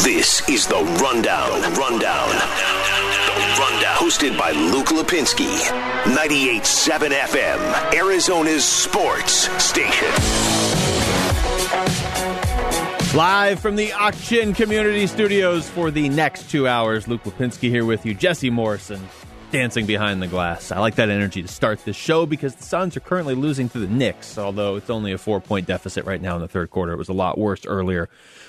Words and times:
This 0.00 0.46
is 0.48 0.66
the 0.66 0.76
Rundown. 1.02 1.50
Rundown. 1.74 2.28
The 2.28 3.56
Rundown. 3.58 3.96
Hosted 3.96 4.38
by 4.38 4.52
Luke 4.52 4.88
Lapinski. 4.88 5.48
98.7 6.04 7.10
FM. 7.10 7.94
Arizona's 7.94 8.64
sports 8.64 9.48
station. 9.62 10.08
Live 13.16 13.58
from 13.58 13.76
the 13.76 13.92
Auction 13.94 14.52
Community 14.52 15.06
Studios 15.06 15.68
for 15.68 15.90
the 15.90 16.08
next 16.10 16.50
two 16.50 16.68
hours. 16.68 17.08
Luke 17.08 17.24
Lapinski 17.24 17.70
here 17.70 17.86
with 17.86 18.04
you. 18.04 18.12
Jesse 18.12 18.50
Morrison 18.50 19.00
dancing 19.50 19.86
behind 19.86 20.20
the 20.22 20.26
glass. 20.26 20.72
I 20.72 20.78
like 20.80 20.96
that 20.96 21.08
energy 21.08 21.42
to 21.42 21.48
start 21.48 21.84
this 21.84 21.96
show 21.96 22.26
because 22.26 22.54
the 22.54 22.62
Suns 22.62 22.96
are 22.96 23.00
currently 23.00 23.34
losing 23.34 23.68
to 23.70 23.78
the 23.78 23.86
Knicks, 23.86 24.38
although 24.38 24.76
it's 24.76 24.90
only 24.90 25.12
a 25.12 25.18
four 25.18 25.40
point 25.40 25.66
deficit 25.66 26.04
right 26.04 26.20
now 26.20 26.36
in 26.36 26.42
the 26.42 26.48
third 26.48 26.70
quarter. 26.70 26.92
It 26.92 26.96
was 26.98 27.08
a 27.08 27.14
lot 27.14 27.38
worse 27.38 27.64
earlier. 27.66 28.08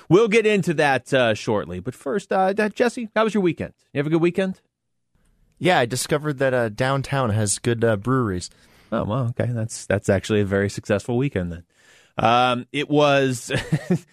We'll 0.09 0.27
get 0.27 0.45
into 0.45 0.73
that 0.75 1.13
uh, 1.13 1.34
shortly. 1.34 1.80
But 1.80 1.95
first, 1.95 2.31
uh, 2.31 2.53
Jesse, 2.53 3.09
how 3.16 3.23
was 3.23 3.34
your 3.34 3.44
weekend? 3.44 3.73
You 3.94 3.99
have 3.99 4.08
a 4.08 4.09
good 4.09 4.22
weekend? 4.22 4.62
Yeah, 5.59 5.80
I 5.80 5.86
discovered 5.86 6.38
that 6.39 6.53
uh, 6.53 6.70
downtown 6.70 7.31
has 7.31 7.59
good 7.59 7.84
uh, 7.84 7.98
breweries. 7.98 8.50
Oh 8.91 9.03
well, 9.03 9.34
okay. 9.39 9.52
That's 9.52 9.86
that's 9.86 10.09
actually 10.09 10.41
a 10.41 10.45
very 10.45 10.70
successful 10.70 11.17
weekend 11.17 11.52
then. 11.52 11.64
Um, 12.17 12.66
it 12.72 12.89
was 12.89 13.52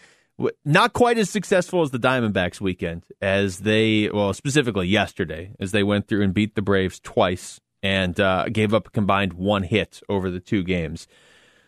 not 0.64 0.92
quite 0.92 1.18
as 1.18 1.30
successful 1.30 1.82
as 1.82 1.90
the 1.90 1.98
Diamondbacks 1.98 2.60
weekend 2.60 3.04
as 3.22 3.60
they 3.60 4.10
well 4.12 4.32
specifically 4.32 4.88
yesterday 4.88 5.54
as 5.60 5.72
they 5.72 5.82
went 5.82 6.08
through 6.08 6.22
and 6.22 6.34
beat 6.34 6.54
the 6.54 6.62
Braves 6.62 6.98
twice 7.00 7.60
and 7.82 8.18
uh, 8.18 8.48
gave 8.48 8.74
up 8.74 8.88
a 8.88 8.90
combined 8.90 9.34
one 9.34 9.62
hit 9.62 10.00
over 10.08 10.30
the 10.30 10.40
two 10.40 10.62
games. 10.62 11.06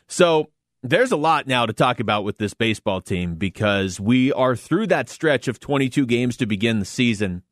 So 0.08 0.50
there's 0.82 1.12
a 1.12 1.16
lot 1.16 1.46
now 1.46 1.66
to 1.66 1.72
talk 1.72 2.00
about 2.00 2.24
with 2.24 2.38
this 2.38 2.54
baseball 2.54 3.00
team 3.00 3.34
because 3.34 4.00
we 4.00 4.32
are 4.32 4.56
through 4.56 4.86
that 4.88 5.08
stretch 5.08 5.48
of 5.48 5.60
22 5.60 6.06
games 6.06 6.36
to 6.38 6.46
begin 6.46 6.78
the 6.78 6.84
season 6.84 7.42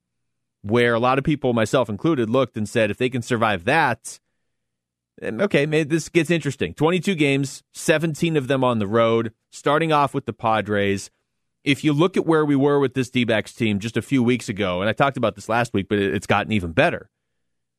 where 0.62 0.94
a 0.94 0.98
lot 0.98 1.18
of 1.18 1.24
people, 1.24 1.52
myself 1.52 1.90
included, 1.90 2.30
looked 2.30 2.56
and 2.56 2.68
said 2.68 2.90
if 2.90 2.96
they 2.96 3.10
can 3.10 3.22
survive 3.22 3.64
that, 3.64 4.18
okay, 5.22 5.64
this 5.84 6.08
gets 6.08 6.30
interesting. 6.30 6.74
22 6.74 7.14
games, 7.14 7.62
17 7.72 8.36
of 8.36 8.48
them 8.48 8.64
on 8.64 8.78
the 8.78 8.86
road, 8.86 9.32
starting 9.50 9.92
off 9.92 10.14
with 10.14 10.26
the 10.26 10.32
Padres. 10.32 11.10
If 11.62 11.84
you 11.84 11.92
look 11.92 12.16
at 12.16 12.26
where 12.26 12.44
we 12.44 12.56
were 12.56 12.78
with 12.78 12.94
this 12.94 13.10
D 13.10 13.24
backs 13.24 13.52
team 13.52 13.78
just 13.78 13.96
a 13.96 14.02
few 14.02 14.22
weeks 14.22 14.48
ago, 14.48 14.80
and 14.80 14.88
I 14.88 14.92
talked 14.92 15.16
about 15.16 15.34
this 15.34 15.48
last 15.48 15.72
week, 15.72 15.86
but 15.88 15.98
it's 15.98 16.26
gotten 16.26 16.52
even 16.52 16.72
better. 16.72 17.08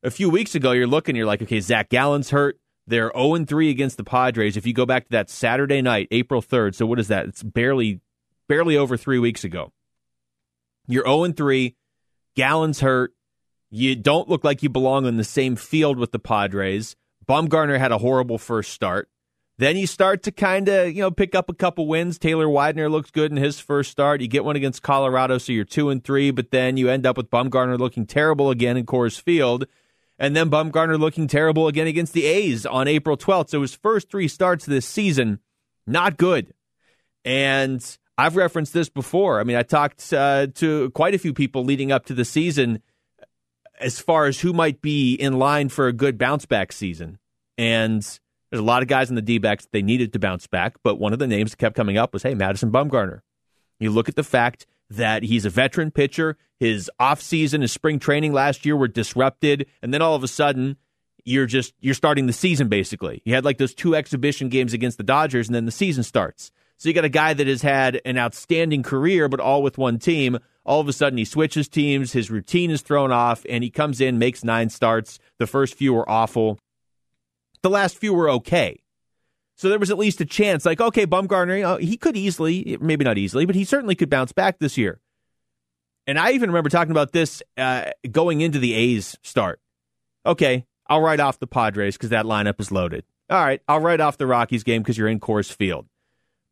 A 0.04 0.12
few 0.12 0.30
weeks 0.30 0.56
ago, 0.56 0.72
you're 0.72 0.88
looking, 0.88 1.16
you're 1.16 1.26
like, 1.26 1.42
okay, 1.42 1.60
Zach 1.60 1.90
Gallen's 1.90 2.30
hurt. 2.32 2.60
They're 2.88 3.12
0 3.16 3.46
3 3.46 3.70
against 3.70 3.98
the 3.98 4.04
Padres. 4.04 4.58
If 4.58 4.68
you 4.68 4.74
go 4.74 4.86
back 4.86 5.06
to 5.06 5.12
that 5.12 5.30
Saturday 5.30 5.82
night, 5.82 6.08
April 6.12 6.42
3rd, 6.42 6.76
so 6.76 6.86
what 6.86 7.00
is 7.00 7.08
that? 7.08 7.26
It's 7.26 7.42
barely 7.42 8.02
barely 8.48 8.78
over 8.78 8.98
three 8.98 9.20
weeks 9.20 9.44
ago. 9.44 9.74
You're 10.88 11.06
0 11.06 11.32
3. 11.32 11.76
Gallen's 12.36 12.82
hurt. 12.82 13.14
You 13.72 13.96
don't 13.96 14.30
look 14.30 14.44
like 14.44 14.62
you 14.62 14.70
belong 14.70 15.06
on 15.06 15.18
the 15.18 15.24
same 15.24 15.56
field 15.56 15.98
with 15.98 16.12
the 16.12 16.20
Padres. 16.20 16.96
Bumgarner 17.28 17.80
had 17.80 17.92
a 17.92 17.98
horrible 17.98 18.38
first 18.38 18.72
start. 18.72 19.10
Then 19.58 19.78
you 19.78 19.88
start 19.88 20.24
to 20.24 20.32
kind 20.32 20.68
of, 20.68 20.88
you 20.94 21.02
know, 21.02 21.12
pick 21.12 21.34
up 21.34 21.50
a 21.50 21.54
couple 21.54 21.88
wins. 21.88 22.20
Taylor 22.20 22.50
Widener 22.50 22.90
looks 22.90 23.10
good 23.10 23.32
in 23.32 23.38
his 23.38 23.60
first 23.60 23.90
start. 23.90 24.20
You 24.20 24.28
get 24.28 24.44
one 24.44 24.58
against 24.58 24.84
Colorado, 24.84 25.38
so 25.38 25.54
you're 25.54 25.64
two 25.64 25.90
and 25.90 26.04
three, 26.04 26.32
but 26.32 26.52
then 26.52 26.76
you 26.76 26.90
end 26.90 27.06
up 27.06 27.16
with 27.16 27.30
Bumgarner 27.30 27.80
looking 27.80 28.06
terrible 28.06 28.50
again 28.50 28.76
in 28.76 28.86
Coors 28.86 29.20
Field. 29.20 29.66
And 30.20 30.36
then 30.36 30.50
Bumgarner 30.50 31.00
looking 31.00 31.28
terrible 31.28 31.68
again 31.68 31.88
against 31.88 32.14
the 32.14 32.26
A's 32.26 32.66
on 32.66 32.88
April 32.88 33.16
12th. 33.16 33.50
So 33.50 33.62
his 33.62 33.76
first 33.76 34.10
three 34.10 34.28
starts 34.28 34.66
this 34.66 34.86
season, 34.86 35.40
not 35.88 36.18
good. 36.18 36.54
And 37.24 37.82
I've 38.18 38.36
referenced 38.36 38.74
this 38.74 38.90
before. 38.90 39.40
I 39.40 39.46
mean, 39.46 39.56
I 39.56 39.64
talked 39.64 40.14
uh, 40.14 40.48
to 40.56 40.90
quite 40.92 41.16
a 41.16 41.18
few 41.18 41.34
people 41.34 41.64
leading 41.64 41.92
up 41.92 42.06
to 42.06 42.14
the 42.14 42.26
season 42.26 42.82
as 43.80 44.00
far 44.00 44.26
as 44.26 44.40
who 44.40 44.54
might 44.54 44.82
be 44.82 45.14
in 45.16 45.38
line 45.40 45.70
for 45.70 45.88
a 45.88 45.94
good 45.94 46.18
bounce 46.18 46.46
back 46.46 46.72
season. 46.72 47.20
And 47.58 48.02
there's 48.50 48.60
a 48.60 48.64
lot 48.64 48.82
of 48.82 48.88
guys 48.88 49.10
in 49.10 49.16
the 49.16 49.22
D 49.22 49.38
backs 49.38 49.68
they 49.72 49.82
needed 49.82 50.14
to 50.14 50.20
bounce 50.20 50.48
back, 50.48 50.76
but 50.84 50.96
one 51.00 51.14
of 51.14 51.20
the 51.20 51.28
names 51.28 51.52
that 51.52 51.58
kept 51.58 51.76
coming 51.76 51.98
up 51.98 52.14
was, 52.14 52.24
hey, 52.24 52.34
Madison 52.34 52.72
Bumgarner. 52.72 53.22
You 53.80 53.90
look 53.90 54.08
at 54.08 54.16
the 54.16 54.24
fact 54.24 54.66
that 54.90 55.24
he's 55.24 55.46
a 55.46 55.50
veteran 55.50 55.92
pitcher. 55.92 56.38
His 56.60 56.90
offseason, 57.00 57.62
his 57.62 57.72
spring 57.72 58.00
training 58.00 58.34
last 58.34 58.66
year 58.66 58.78
were 58.78 58.88
disrupted, 58.88 59.66
and 59.82 59.94
then 59.94 60.02
all 60.02 60.16
of 60.16 60.24
a 60.24 60.28
sudden, 60.28 60.78
you're 61.26 61.48
just 61.48 61.74
you're 61.80 61.96
starting 61.96 62.28
the 62.28 62.34
season 62.34 62.70
basically. 62.70 63.22
You 63.26 63.34
had 63.34 63.44
like 63.44 63.58
those 63.58 63.74
two 63.74 63.96
exhibition 63.96 64.48
games 64.48 64.74
against 64.74 64.98
the 64.98 65.04
Dodgers, 65.04 65.48
and 65.48 65.56
then 65.56 65.66
the 65.66 65.72
season 65.72 66.04
starts. 66.04 66.52
So 66.78 66.88
you 66.88 66.96
got 66.96 67.06
a 67.06 67.10
guy 67.10 67.34
that 67.34 67.48
has 67.48 67.62
had 67.62 68.02
an 68.06 68.18
outstanding 68.18 68.84
career, 68.84 69.28
but 69.28 69.40
all 69.40 69.64
with 69.64 69.78
one 69.78 69.98
team 69.98 70.38
all 70.66 70.82
of 70.82 70.88
a 70.88 70.94
sudden 70.94 71.18
he 71.18 71.26
switches 71.26 71.68
teams, 71.68 72.12
his 72.12 72.32
routine 72.32 72.72
is 72.72 72.82
thrown 72.82 73.12
off, 73.12 73.46
and 73.48 73.64
he 73.64 73.70
comes 73.70 74.02
in, 74.02 74.18
makes 74.18 74.44
nine 74.44 74.70
starts. 74.70 75.20
The 75.38 75.48
first 75.48 75.76
few 75.76 75.94
were 75.94 76.10
awful. 76.10 76.58
The 77.62 77.70
last 77.70 77.98
few 77.98 78.14
were 78.14 78.30
okay. 78.30 78.82
So 79.58 79.70
there 79.70 79.80
was 79.80 79.90
at 79.90 79.98
least 79.98 80.20
a 80.20 80.26
chance, 80.26 80.66
like, 80.66 80.82
okay, 80.82 81.06
Bumgarner, 81.06 81.80
you 81.82 81.88
he 81.88 81.96
could 81.96 82.18
easily, 82.18 82.78
maybe 82.82 83.06
not 83.06 83.18
easily, 83.18 83.46
but 83.46 83.56
he 83.56 83.64
certainly 83.64 83.96
could 83.96 84.10
bounce 84.10 84.34
back 84.34 84.60
this 84.60 84.78
year. 84.78 85.00
And 86.08 86.20
I 86.20 86.32
even 86.32 86.50
remember 86.50 86.70
talking 86.70 86.92
about 86.92 87.14
this 87.14 87.42
uh, 87.58 87.92
going 88.12 88.42
into 88.42 88.60
the 88.60 88.74
A's 88.74 89.18
start. 89.24 89.60
Okay, 90.26 90.66
I'll 90.88 91.02
write 91.02 91.20
off 91.20 91.40
the 91.40 91.48
Padres 91.48 91.96
because 91.96 92.10
that 92.10 92.26
lineup 92.26 92.60
is 92.60 92.72
loaded. 92.72 93.06
All 93.30 93.44
right, 93.44 93.62
I'll 93.68 93.80
write 93.80 94.02
off 94.02 94.18
the 94.18 94.28
Rockies 94.28 94.64
game 94.64 94.82
because 94.82 94.98
you're 94.98 95.08
in 95.08 95.20
Coors 95.20 95.52
Field. 95.52 95.88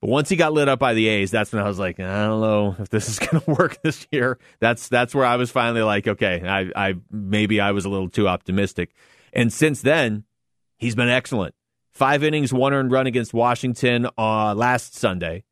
But 0.03 0.09
once 0.09 0.27
he 0.27 0.35
got 0.35 0.51
lit 0.51 0.67
up 0.67 0.79
by 0.79 0.95
the 0.95 1.07
A's, 1.07 1.31
that's 1.31 1.53
when 1.53 1.63
I 1.63 1.65
was 1.65 1.79
like, 1.79 1.97
I 1.97 2.25
don't 2.25 2.41
know 2.41 2.75
if 2.77 2.89
this 2.89 3.07
is 3.07 3.19
going 3.25 3.41
to 3.41 3.51
work 3.51 3.81
this 3.83 4.05
year. 4.11 4.37
That's 4.59 4.89
that's 4.89 5.15
where 5.15 5.23
I 5.23 5.37
was 5.37 5.49
finally 5.49 5.81
like, 5.81 6.05
okay, 6.09 6.43
I, 6.45 6.89
I 6.89 6.95
maybe 7.09 7.61
I 7.61 7.71
was 7.71 7.85
a 7.85 7.89
little 7.89 8.09
too 8.09 8.27
optimistic. 8.27 8.91
And 9.31 9.53
since 9.53 9.81
then, 9.81 10.25
he's 10.75 10.93
been 10.93 11.07
excellent. 11.07 11.55
Five 11.93 12.21
innings, 12.21 12.51
one 12.51 12.73
earned 12.73 12.91
run 12.91 13.07
against 13.07 13.33
Washington 13.33 14.09
uh, 14.17 14.53
last 14.53 14.93
Sunday, 14.93 15.45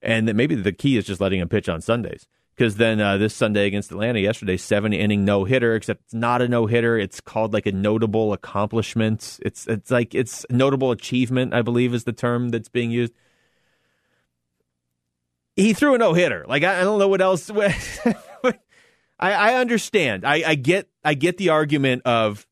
and 0.00 0.34
maybe 0.34 0.54
the 0.54 0.72
key 0.72 0.96
is 0.96 1.04
just 1.04 1.20
letting 1.20 1.40
him 1.40 1.50
pitch 1.50 1.68
on 1.68 1.82
Sundays. 1.82 2.26
Because 2.56 2.76
then 2.76 3.02
uh, 3.02 3.18
this 3.18 3.34
Sunday 3.34 3.66
against 3.66 3.92
Atlanta 3.92 4.20
yesterday, 4.20 4.56
seven 4.56 4.94
inning 4.94 5.26
no 5.26 5.44
hitter. 5.44 5.74
Except 5.74 6.04
it's 6.04 6.14
not 6.14 6.40
a 6.40 6.48
no 6.48 6.64
hitter. 6.64 6.96
It's 6.96 7.20
called 7.20 7.52
like 7.52 7.66
a 7.66 7.72
notable 7.72 8.32
accomplishment. 8.32 9.38
It's 9.42 9.66
it's 9.66 9.90
like 9.90 10.14
it's 10.14 10.46
notable 10.48 10.92
achievement. 10.92 11.52
I 11.52 11.60
believe 11.60 11.92
is 11.92 12.04
the 12.04 12.14
term 12.14 12.48
that's 12.48 12.70
being 12.70 12.90
used 12.90 13.12
he 15.58 15.72
threw 15.72 15.94
a 15.94 15.98
no 15.98 16.14
hitter. 16.14 16.44
Like 16.48 16.62
I, 16.62 16.80
I, 16.80 16.84
don't 16.84 16.98
know 16.98 17.08
what 17.08 17.20
else. 17.20 17.50
I, 17.54 18.52
I 19.18 19.54
understand. 19.54 20.24
I, 20.24 20.42
I 20.46 20.54
get 20.54 20.88
I 21.04 21.14
get 21.14 21.36
the 21.36 21.48
argument 21.50 22.02
of 22.04 22.46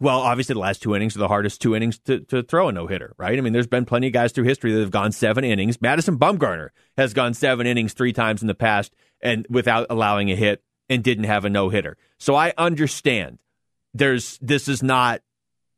well, 0.00 0.20
obviously 0.20 0.54
the 0.54 0.60
last 0.60 0.82
two 0.82 0.96
innings 0.96 1.14
are 1.14 1.20
the 1.20 1.28
hardest 1.28 1.60
two 1.60 1.76
innings 1.76 1.98
to, 2.00 2.20
to 2.20 2.42
throw 2.42 2.68
a 2.68 2.72
no 2.72 2.86
hitter, 2.86 3.14
right? 3.18 3.36
I 3.36 3.42
mean, 3.42 3.52
there's 3.52 3.66
been 3.66 3.84
plenty 3.84 4.06
of 4.06 4.12
guys 4.14 4.32
through 4.32 4.44
history 4.44 4.72
that 4.72 4.80
have 4.80 4.90
gone 4.90 5.12
seven 5.12 5.44
innings. 5.44 5.80
Madison 5.80 6.18
Bumgarner 6.18 6.70
has 6.96 7.12
gone 7.12 7.34
seven 7.34 7.66
innings 7.66 7.92
three 7.92 8.14
times 8.14 8.40
in 8.40 8.48
the 8.48 8.54
past 8.54 8.94
and 9.20 9.46
without 9.50 9.86
allowing 9.90 10.30
a 10.30 10.36
hit 10.36 10.64
and 10.88 11.04
didn't 11.04 11.24
have 11.24 11.44
a 11.44 11.50
no 11.50 11.68
hitter. 11.68 11.98
So 12.18 12.34
I 12.34 12.54
understand. 12.56 13.38
There's 13.92 14.38
this 14.40 14.68
is 14.68 14.82
not 14.82 15.20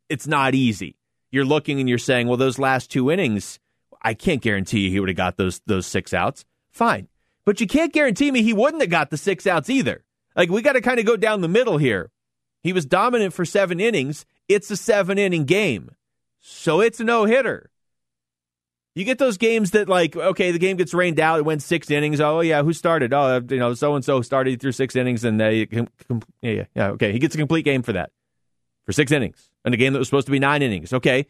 it's 0.09 0.27
not 0.27 0.55
easy. 0.55 0.97
You're 1.31 1.45
looking 1.45 1.81
and 1.81 1.89
you're 1.89 1.99
saying, 1.99 2.29
well, 2.29 2.37
those 2.37 2.59
last 2.59 2.91
two 2.91 3.11
innings, 3.11 3.59
I 4.03 4.15
can't 4.15 4.43
guarantee 4.43 4.81
you 4.81 4.91
he 4.91 5.01
would 5.01 5.09
have 5.09 5.17
got 5.17 5.37
those 5.37 5.61
those 5.67 5.87
six 5.87 6.13
outs. 6.13 6.45
Fine. 6.73 7.09
But 7.45 7.61
you 7.61 7.67
can't 7.67 7.93
guarantee 7.93 8.31
me 8.31 8.43
he 8.43 8.53
wouldn't 8.53 8.83
have 8.83 8.91
got 8.91 9.11
the 9.11 9.17
six 9.17 9.47
outs 9.47 9.71
either. 9.71 10.05
Like 10.37 10.51
we 10.51 10.63
got 10.63 10.73
to 10.73 10.81
kind 10.81 10.99
of 10.99 11.07
go 11.07 11.17
down 11.17 11.41
the 11.41 11.49
middle 11.49 11.79
here. 11.79 12.11
He 12.63 12.73
was 12.73 12.87
dominant 12.87 13.35
for 13.35 13.45
seven 13.45 13.81
innings. 13.81 14.25
It's 14.49 14.71
a 14.71 14.77
seven 14.77 15.19
inning 15.19 15.45
game. 15.45 15.91
So 16.41 16.81
it's 16.81 17.01
a 17.01 17.05
no 17.05 17.25
hitter. 17.25 17.71
You 18.95 19.05
get 19.05 19.19
those 19.19 19.39
games 19.39 19.71
that 19.71 19.89
like, 19.89 20.17
okay, 20.17 20.51
the 20.51 20.59
game 20.59 20.77
gets 20.77 20.93
rained 20.93 21.19
out. 21.19 21.39
It 21.39 21.45
went 21.45 21.63
six 21.63 21.91
innings. 21.91 22.21
Oh 22.21 22.41
yeah, 22.41 22.63
who 22.63 22.73
started? 22.73 23.15
Oh, 23.15 23.23
uh, 23.23 23.41
you 23.49 23.59
know, 23.59 23.73
so 23.75 23.95
and 23.95 24.05
so 24.05 24.21
started 24.21 24.61
through 24.61 24.73
six 24.73 24.95
innings, 24.95 25.25
and 25.25 25.41
they, 25.41 25.67
yeah, 26.43 26.65
yeah, 26.75 26.89
okay, 26.91 27.13
he 27.13 27.19
gets 27.19 27.35
a 27.35 27.39
complete 27.39 27.65
game 27.65 27.83
for 27.83 27.95
that, 27.95 28.11
for 28.85 28.93
six 28.93 29.11
innings, 29.11 29.51
and 29.65 29.73
a 29.73 29.79
game 29.79 29.95
that 29.95 29.99
was 29.99 30.09
supposed 30.09 30.27
to 30.27 30.31
be 30.33 30.39
nine 30.39 30.61
innings. 30.61 30.93
Okay, 30.93 31.27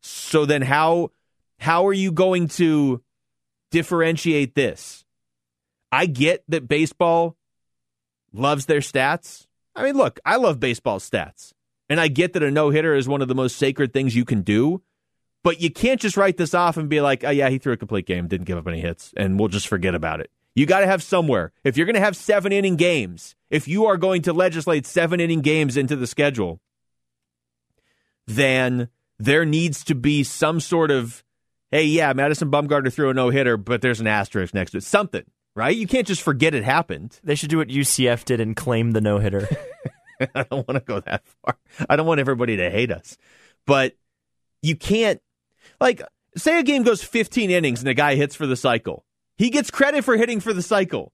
so 0.00 0.46
then 0.46 0.62
how 0.62 1.10
how 1.62 1.86
are 1.86 1.92
you 1.92 2.10
going 2.10 2.48
to 2.48 3.00
differentiate 3.70 4.56
this? 4.56 5.04
I 5.92 6.06
get 6.06 6.42
that 6.48 6.66
baseball 6.66 7.36
loves 8.32 8.66
their 8.66 8.80
stats. 8.80 9.46
I 9.76 9.84
mean, 9.84 9.96
look, 9.96 10.18
I 10.24 10.36
love 10.36 10.58
baseball 10.58 10.98
stats. 10.98 11.52
And 11.88 12.00
I 12.00 12.08
get 12.08 12.32
that 12.32 12.42
a 12.42 12.50
no 12.50 12.70
hitter 12.70 12.96
is 12.96 13.06
one 13.06 13.22
of 13.22 13.28
the 13.28 13.36
most 13.36 13.58
sacred 13.58 13.92
things 13.92 14.16
you 14.16 14.24
can 14.24 14.42
do. 14.42 14.82
But 15.44 15.60
you 15.60 15.70
can't 15.70 16.00
just 16.00 16.16
write 16.16 16.36
this 16.36 16.52
off 16.52 16.76
and 16.76 16.88
be 16.88 17.00
like, 17.00 17.22
oh, 17.22 17.30
yeah, 17.30 17.48
he 17.48 17.58
threw 17.58 17.72
a 17.72 17.76
complete 17.76 18.06
game, 18.06 18.26
didn't 18.26 18.46
give 18.46 18.58
up 18.58 18.66
any 18.66 18.80
hits, 18.80 19.14
and 19.16 19.38
we'll 19.38 19.48
just 19.48 19.68
forget 19.68 19.94
about 19.94 20.18
it. 20.18 20.32
You 20.56 20.66
got 20.66 20.80
to 20.80 20.86
have 20.86 21.02
somewhere. 21.02 21.52
If 21.62 21.76
you're 21.76 21.86
going 21.86 21.94
to 21.94 22.00
have 22.00 22.16
seven 22.16 22.50
inning 22.50 22.74
games, 22.74 23.36
if 23.50 23.68
you 23.68 23.86
are 23.86 23.96
going 23.96 24.22
to 24.22 24.32
legislate 24.32 24.84
seven 24.84 25.20
inning 25.20 25.42
games 25.42 25.76
into 25.76 25.94
the 25.94 26.08
schedule, 26.08 26.60
then 28.26 28.88
there 29.16 29.44
needs 29.44 29.84
to 29.84 29.94
be 29.94 30.24
some 30.24 30.58
sort 30.58 30.90
of 30.90 31.22
hey, 31.72 31.84
yeah, 31.86 32.12
Madison 32.12 32.50
Bumgarner 32.50 32.92
threw 32.92 33.10
a 33.10 33.14
no 33.14 33.30
hitter, 33.30 33.56
but 33.56 33.82
there's 33.82 34.00
an 34.00 34.06
asterisk 34.06 34.54
next 34.54 34.70
to 34.72 34.78
it. 34.78 34.84
Something. 34.84 35.24
right? 35.56 35.76
You 35.76 35.86
can't 35.88 36.06
just 36.06 36.22
forget 36.22 36.54
it 36.54 36.62
happened. 36.64 37.18
They 37.24 37.34
should 37.34 37.50
do 37.50 37.58
what 37.58 37.68
UCF 37.68 38.24
did 38.24 38.40
and 38.40 38.54
claim 38.54 38.92
the 38.92 39.00
no 39.00 39.18
hitter. 39.18 39.48
I 40.34 40.44
don't 40.44 40.68
want 40.68 40.78
to 40.78 40.80
go 40.80 41.00
that 41.00 41.24
far. 41.26 41.56
I 41.90 41.96
don't 41.96 42.06
want 42.06 42.20
everybody 42.20 42.56
to 42.58 42.70
hate 42.70 42.92
us. 42.92 43.16
But 43.66 43.96
you 44.62 44.76
can't, 44.76 45.20
like, 45.80 46.00
say 46.36 46.58
a 46.58 46.62
game 46.62 46.84
goes 46.84 47.02
15 47.02 47.50
innings 47.50 47.80
and 47.80 47.88
a 47.88 47.94
guy 47.94 48.14
hits 48.14 48.36
for 48.36 48.46
the 48.46 48.56
cycle. 48.56 49.04
He 49.36 49.50
gets 49.50 49.70
credit 49.70 50.04
for 50.04 50.16
hitting 50.16 50.38
for 50.40 50.52
the 50.52 50.62
cycle. 50.62 51.12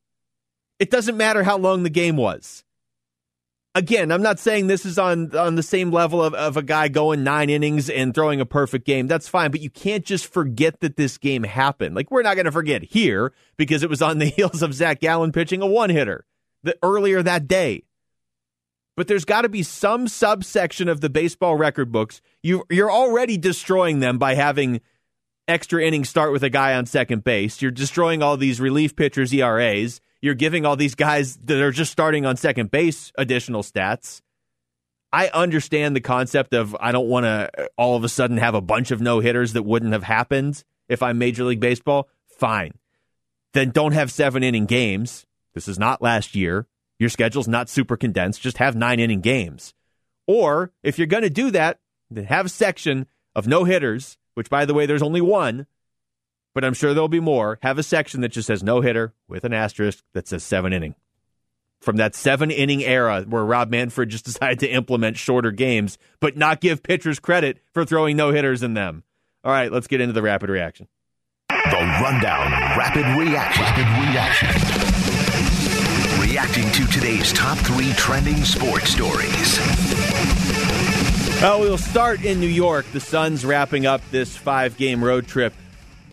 It 0.79 0.91
doesn't 0.91 1.17
matter 1.17 1.43
how 1.43 1.57
long 1.57 1.83
the 1.83 1.91
game 1.91 2.17
was. 2.17 2.65
Again, 3.79 4.11
I'm 4.11 4.23
not 4.23 4.41
saying 4.41 4.67
this 4.67 4.85
is 4.85 4.99
on 4.99 5.37
on 5.37 5.55
the 5.55 5.63
same 5.63 5.93
level 5.93 6.23
of, 6.23 6.35
of 6.35 6.57
a 6.57 6.63
guy 6.63 6.89
going 6.89 7.23
nine 7.23 7.49
innings 7.49 7.89
and 7.89 8.13
throwing 8.13 8.41
a 8.41 8.47
perfect 8.47 8.85
game. 8.85 9.07
That's 9.07 9.29
fine, 9.29 9.53
but 9.53 9.61
you 9.61 9.71
can't 9.71 10.05
just 10.05 10.27
forget 10.27 10.81
that 10.81 10.97
this 10.97 11.17
game 11.17 11.45
happened. 11.45 11.95
Like 11.95 12.11
we're 12.11 12.23
not 12.23 12.35
going 12.35 12.47
to 12.47 12.53
forget 12.53 12.83
here 12.83 13.33
because 13.57 13.85
it 13.85 13.89
was 13.89 14.03
on 14.03 14.19
the 14.19 14.27
heels 14.37 14.63
of 14.63 14.75
Zach 14.75 14.99
Gallen 14.99 15.31
pitching 15.31 15.63
a 15.63 15.67
one 15.67 15.91
hitter 15.91 16.27
the, 16.65 16.77
earlier 16.83 17.23
that 17.23 17.47
day 17.47 17.85
but 18.97 19.07
there's 19.07 19.25
got 19.25 19.43
to 19.43 19.49
be 19.49 19.63
some 19.63 20.09
subsection 20.09 20.89
of 20.89 21.01
the 21.01 21.09
baseball 21.09 21.55
record 21.55 21.93
books. 21.93 22.21
You, 22.43 22.65
you're 22.69 22.91
already 22.91 23.39
destroying 23.39 24.01
them 24.01 24.19
by 24.19 24.35
having 24.35 24.81
extra 25.47 25.85
innings 25.85 26.09
start 26.09 26.33
with 26.33 26.43
a 26.43 26.51
guy 26.51 26.75
on 26.75 26.85
second 26.85 27.23
base. 27.23 27.63
You're 27.63 27.71
destroying 27.71 28.25
all 28.25 28.37
these 28.37 28.61
relief 28.61 28.97
pitchers' 28.97 29.33
ERAs. 29.33 30.01
You're 30.21 30.35
giving 30.35 30.67
all 30.67 30.77
these 30.77 30.95
guys 30.95 31.37
that 31.45 31.61
are 31.61 31.71
just 31.71 31.93
starting 31.93 32.27
on 32.27 32.37
second 32.37 32.71
base 32.71 33.13
additional 33.17 33.63
stats. 33.63 34.21
I 35.13 35.29
understand 35.29 35.97
the 35.97 36.01
concept 36.01 36.53
of 36.55 36.77
I 36.81 36.93
don't 36.93 37.09
want 37.09 37.25
to 37.25 37.51
uh, 37.57 37.67
all 37.77 37.97
of 37.97 38.05
a 38.05 38.09
sudden 38.09 38.37
have 38.37 38.55
a 38.55 38.61
bunch 38.61 38.91
of 38.91 39.01
no 39.01 39.21
hitters 39.21 39.55
that 39.55 39.63
wouldn't 39.63 39.93
have 39.93 40.03
happened 40.03 40.65
if 40.89 41.03
I'm 41.03 41.19
Major 41.19 41.45
League 41.45 41.61
Baseball. 41.61 42.09
Fine. 42.27 42.73
Then 43.55 43.71
don't 43.71 43.93
have 43.93 44.13
seven 44.13 44.43
inning 44.43 44.67
games. 44.67 45.25
This 45.55 45.69
is 45.69 45.79
not 45.79 46.03
last 46.03 46.35
year. 46.35 46.67
Your 46.99 47.09
schedule's 47.09 47.49
not 47.49 47.69
super 47.69 47.97
condensed. 47.97 48.43
Just 48.43 48.59
have 48.59 48.77
nine 48.77 49.01
inning 49.01 49.21
games. 49.21 49.73
Or 50.27 50.73
if 50.83 50.99
you're 50.99 51.07
going 51.07 51.23
to 51.23 51.31
do 51.31 51.51
that, 51.53 51.79
then 52.11 52.25
have 52.25 52.47
a 52.47 52.51
section 52.51 53.07
of 53.35 53.47
no 53.47 53.65
hitters, 53.65 54.19
which 54.35 54.51
by 54.51 54.65
the 54.65 54.75
way, 54.75 54.85
there's 54.85 55.03
only 55.03 55.21
one, 55.21 55.67
but 56.59 56.65
I'm 56.65 56.75
sure 56.75 56.93
there'll 56.93 57.07
be 57.07 57.21
more. 57.21 57.61
Have 57.63 57.79
a 57.79 57.85
section 57.85 58.21
that 58.23 58.31
just 58.31 58.49
says 58.49 58.65
no 58.65 58.81
hitter 58.81 59.15
with 59.29 59.45
an 59.45 59.53
asterisk 59.53 60.03
that 60.13 60.27
says 60.27 60.43
seven 60.43 60.73
inning. 60.73 60.97
From 61.81 61.99
that 61.99 62.17
seven 62.17 62.51
inning 62.51 62.83
era 62.83 63.23
where 63.29 63.45
Rob 63.45 63.71
Manfred 63.71 64.09
just 64.09 64.25
decided 64.25 64.59
to 64.59 64.69
implement 64.69 65.17
shorter 65.17 65.53
games, 65.53 65.99
but 66.19 66.37
not 66.37 66.61
give 66.61 66.83
pitchers 66.83 67.21
credit 67.21 67.61
for 67.73 67.85
throwing 67.85 68.17
no 68.17 68.33
hitters 68.33 68.65
in 68.65 68.75
them. 68.75 69.05
All 69.45 69.53
right, 69.53 69.71
let's 69.71 69.87
get 69.87 70.01
into 70.01 70.15
the 70.15 70.21
rapid 70.21 70.51
reaction. 70.51 70.89
The 71.49 72.01
Rundown 72.03 72.51
Rapid 72.77 73.07
Reaction. 73.17 73.63
Rapid 73.63 74.09
Reaction 74.11 74.99
reacting 76.21 76.69
to 76.73 76.87
today's 76.89 77.33
top 77.33 77.57
three 77.59 77.93
trending 77.93 78.43
sports 78.43 78.91
stories. 78.91 79.59
Well, 81.41 81.61
we'll 81.61 81.79
start 81.79 82.25
in 82.25 82.41
New 82.41 82.49
York. 82.49 82.85
The 82.93 82.99
Suns 82.99 83.45
wrapping 83.45 83.87
up 83.87 84.03
this 84.11 84.37
five 84.37 84.77
game 84.77 85.05
road 85.05 85.29
trip, 85.29 85.55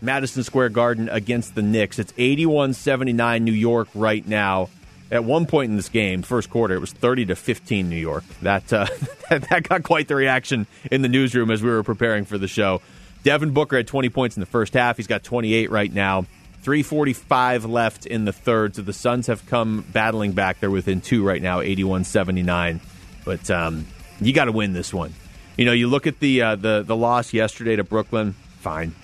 Madison 0.00 0.42
Square 0.42 0.70
Garden 0.70 1.08
against 1.08 1.54
the 1.54 1.62
Knicks. 1.62 1.98
It's 1.98 2.12
81 2.16 2.74
79 2.74 3.44
New 3.44 3.52
York 3.52 3.88
right 3.94 4.26
now. 4.26 4.68
At 5.10 5.22
one 5.24 5.46
point 5.46 5.70
in 5.70 5.76
this 5.76 5.88
game, 5.88 6.22
first 6.22 6.50
quarter, 6.50 6.74
it 6.74 6.80
was 6.80 6.92
30 6.92 7.26
to 7.26 7.36
15 7.36 7.88
New 7.88 7.96
York. 7.96 8.24
That, 8.42 8.72
uh, 8.72 8.86
that 9.30 9.68
got 9.68 9.84
quite 9.84 10.08
the 10.08 10.16
reaction 10.16 10.66
in 10.90 11.02
the 11.02 11.08
newsroom 11.08 11.50
as 11.50 11.62
we 11.62 11.70
were 11.70 11.84
preparing 11.84 12.24
for 12.24 12.38
the 12.38 12.48
show. 12.48 12.82
Devin 13.22 13.52
Booker 13.52 13.76
had 13.76 13.86
20 13.86 14.08
points 14.08 14.36
in 14.36 14.40
the 14.40 14.46
first 14.46 14.74
half. 14.74 14.96
He's 14.96 15.06
got 15.06 15.22
28 15.22 15.70
right 15.70 15.92
now. 15.92 16.26
345 16.62 17.64
left 17.64 18.06
in 18.06 18.24
the 18.24 18.32
third, 18.32 18.74
so 18.74 18.82
the 18.82 18.92
Suns 18.92 19.28
have 19.28 19.46
come 19.46 19.84
battling 19.92 20.32
back. 20.32 20.58
They're 20.58 20.70
within 20.70 21.00
two 21.00 21.24
right 21.24 21.40
now, 21.40 21.60
81 21.60 22.02
79. 22.02 22.80
But 23.24 23.48
um, 23.50 23.86
you 24.20 24.32
got 24.32 24.46
to 24.46 24.52
win 24.52 24.72
this 24.72 24.92
one. 24.92 25.14
You 25.56 25.64
know, 25.64 25.72
you 25.72 25.86
look 25.86 26.08
at 26.08 26.18
the 26.18 26.42
uh, 26.42 26.56
the 26.56 26.82
the 26.84 26.96
loss 26.96 27.32
yesterday 27.32 27.76
to 27.76 27.84
Brooklyn. 27.84 28.32
Fine. 28.60 28.94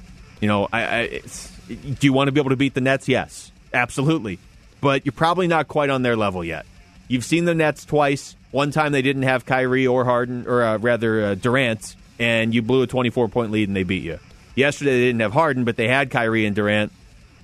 You 0.42 0.48
know, 0.48 0.68
I, 0.72 0.82
I 0.82 1.22
do 1.68 1.96
you 2.00 2.12
want 2.12 2.28
to 2.28 2.32
be 2.32 2.40
able 2.40 2.50
to 2.50 2.56
beat 2.56 2.74
the 2.74 2.80
Nets? 2.82 3.08
Yes, 3.08 3.50
absolutely. 3.72 4.38
But 4.82 5.06
you're 5.06 5.12
probably 5.12 5.46
not 5.46 5.68
quite 5.68 5.88
on 5.88 6.02
their 6.02 6.16
level 6.16 6.44
yet. 6.44 6.66
You've 7.08 7.24
seen 7.24 7.46
the 7.46 7.54
Nets 7.54 7.86
twice. 7.86 8.36
One 8.50 8.70
time 8.70 8.92
they 8.92 9.02
didn't 9.02 9.22
have 9.22 9.46
Kyrie 9.46 9.86
or 9.86 10.04
Harden, 10.04 10.46
or 10.46 10.62
uh, 10.62 10.78
rather 10.78 11.24
uh, 11.24 11.34
Durant, 11.36 11.96
and 12.18 12.54
you 12.54 12.60
blew 12.60 12.82
a 12.82 12.86
24 12.86 13.28
point 13.28 13.52
lead 13.52 13.68
and 13.68 13.76
they 13.76 13.84
beat 13.84 14.02
you. 14.02 14.18
Yesterday 14.54 14.90
they 14.90 15.06
didn't 15.06 15.20
have 15.20 15.32
Harden, 15.32 15.64
but 15.64 15.76
they 15.76 15.88
had 15.88 16.10
Kyrie 16.10 16.44
and 16.44 16.54
Durant 16.54 16.92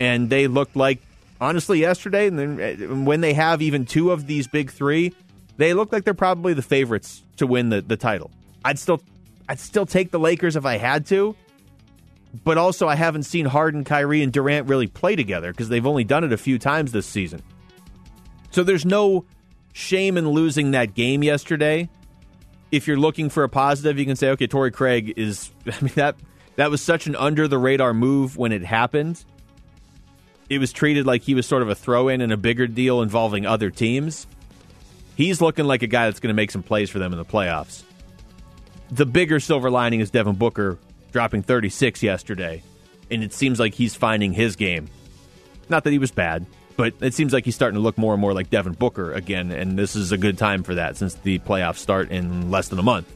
and 0.00 0.30
they 0.30 0.46
looked 0.46 0.76
like 0.76 1.00
honestly 1.40 1.80
yesterday. 1.80 2.26
And 2.26 2.38
then 2.38 2.60
uh, 2.60 2.94
when 3.04 3.20
they 3.20 3.34
have 3.34 3.62
even 3.62 3.86
two 3.86 4.10
of 4.10 4.26
these 4.26 4.46
big 4.46 4.70
three, 4.70 5.14
they 5.56 5.74
look 5.74 5.92
like 5.92 6.04
they're 6.04 6.14
probably 6.14 6.54
the 6.54 6.62
favorites 6.62 7.22
to 7.36 7.46
win 7.46 7.70
the, 7.70 7.80
the 7.80 7.96
title. 7.96 8.30
I'd 8.64 8.78
still 8.78 9.00
I'd 9.48 9.60
still 9.60 9.86
take 9.86 10.10
the 10.10 10.18
Lakers 10.18 10.56
if 10.56 10.66
I 10.66 10.76
had 10.76 11.06
to, 11.06 11.34
but 12.44 12.58
also 12.58 12.88
I 12.88 12.94
haven't 12.94 13.24
seen 13.24 13.46
Harden, 13.46 13.84
Kyrie, 13.84 14.22
and 14.22 14.32
Durant 14.32 14.68
really 14.68 14.86
play 14.86 15.16
together 15.16 15.52
because 15.52 15.68
they've 15.68 15.86
only 15.86 16.04
done 16.04 16.24
it 16.24 16.32
a 16.32 16.38
few 16.38 16.58
times 16.58 16.92
this 16.92 17.06
season. 17.06 17.42
So 18.50 18.62
there's 18.62 18.84
no 18.84 19.24
shame 19.72 20.16
in 20.16 20.28
losing 20.28 20.72
that 20.72 20.94
game 20.94 21.22
yesterday. 21.22 21.88
If 22.70 22.86
you're 22.86 22.98
looking 22.98 23.30
for 23.30 23.44
a 23.44 23.48
positive, 23.48 23.98
you 23.98 24.04
can 24.04 24.16
say, 24.16 24.30
okay, 24.30 24.46
Torrey 24.46 24.70
Craig 24.70 25.14
is. 25.16 25.50
I 25.66 25.80
mean 25.80 25.94
that 25.94 26.16
that 26.56 26.70
was 26.70 26.82
such 26.82 27.06
an 27.06 27.16
under 27.16 27.48
the 27.48 27.58
radar 27.58 27.94
move 27.94 28.36
when 28.36 28.52
it 28.52 28.64
happened 28.64 29.24
it 30.48 30.58
was 30.58 30.72
treated 30.72 31.06
like 31.06 31.22
he 31.22 31.34
was 31.34 31.46
sort 31.46 31.62
of 31.62 31.68
a 31.68 31.74
throw 31.74 32.08
in 32.08 32.20
in 32.20 32.32
a 32.32 32.36
bigger 32.36 32.66
deal 32.66 33.02
involving 33.02 33.46
other 33.46 33.70
teams. 33.70 34.26
He's 35.16 35.40
looking 35.40 35.66
like 35.66 35.82
a 35.82 35.86
guy 35.86 36.06
that's 36.06 36.20
going 36.20 36.28
to 36.28 36.34
make 36.34 36.50
some 36.50 36.62
plays 36.62 36.90
for 36.90 36.98
them 36.98 37.12
in 37.12 37.18
the 37.18 37.24
playoffs. 37.24 37.82
The 38.90 39.04
bigger 39.04 39.40
silver 39.40 39.70
lining 39.70 40.00
is 40.00 40.10
Devin 40.10 40.36
Booker 40.36 40.78
dropping 41.12 41.42
36 41.42 42.02
yesterday, 42.02 42.62
and 43.10 43.22
it 43.22 43.32
seems 43.32 43.58
like 43.58 43.74
he's 43.74 43.94
finding 43.94 44.32
his 44.32 44.56
game. 44.56 44.88
Not 45.68 45.84
that 45.84 45.90
he 45.90 45.98
was 45.98 46.10
bad, 46.10 46.46
but 46.76 46.94
it 47.00 47.14
seems 47.14 47.32
like 47.32 47.44
he's 47.44 47.54
starting 47.54 47.76
to 47.76 47.82
look 47.82 47.98
more 47.98 48.14
and 48.14 48.20
more 48.20 48.32
like 48.32 48.50
Devin 48.50 48.74
Booker 48.74 49.12
again, 49.12 49.50
and 49.50 49.78
this 49.78 49.96
is 49.96 50.12
a 50.12 50.18
good 50.18 50.38
time 50.38 50.62
for 50.62 50.76
that 50.76 50.96
since 50.96 51.14
the 51.14 51.38
playoffs 51.40 51.78
start 51.78 52.10
in 52.10 52.50
less 52.50 52.68
than 52.68 52.78
a 52.78 52.82
month. 52.82 53.12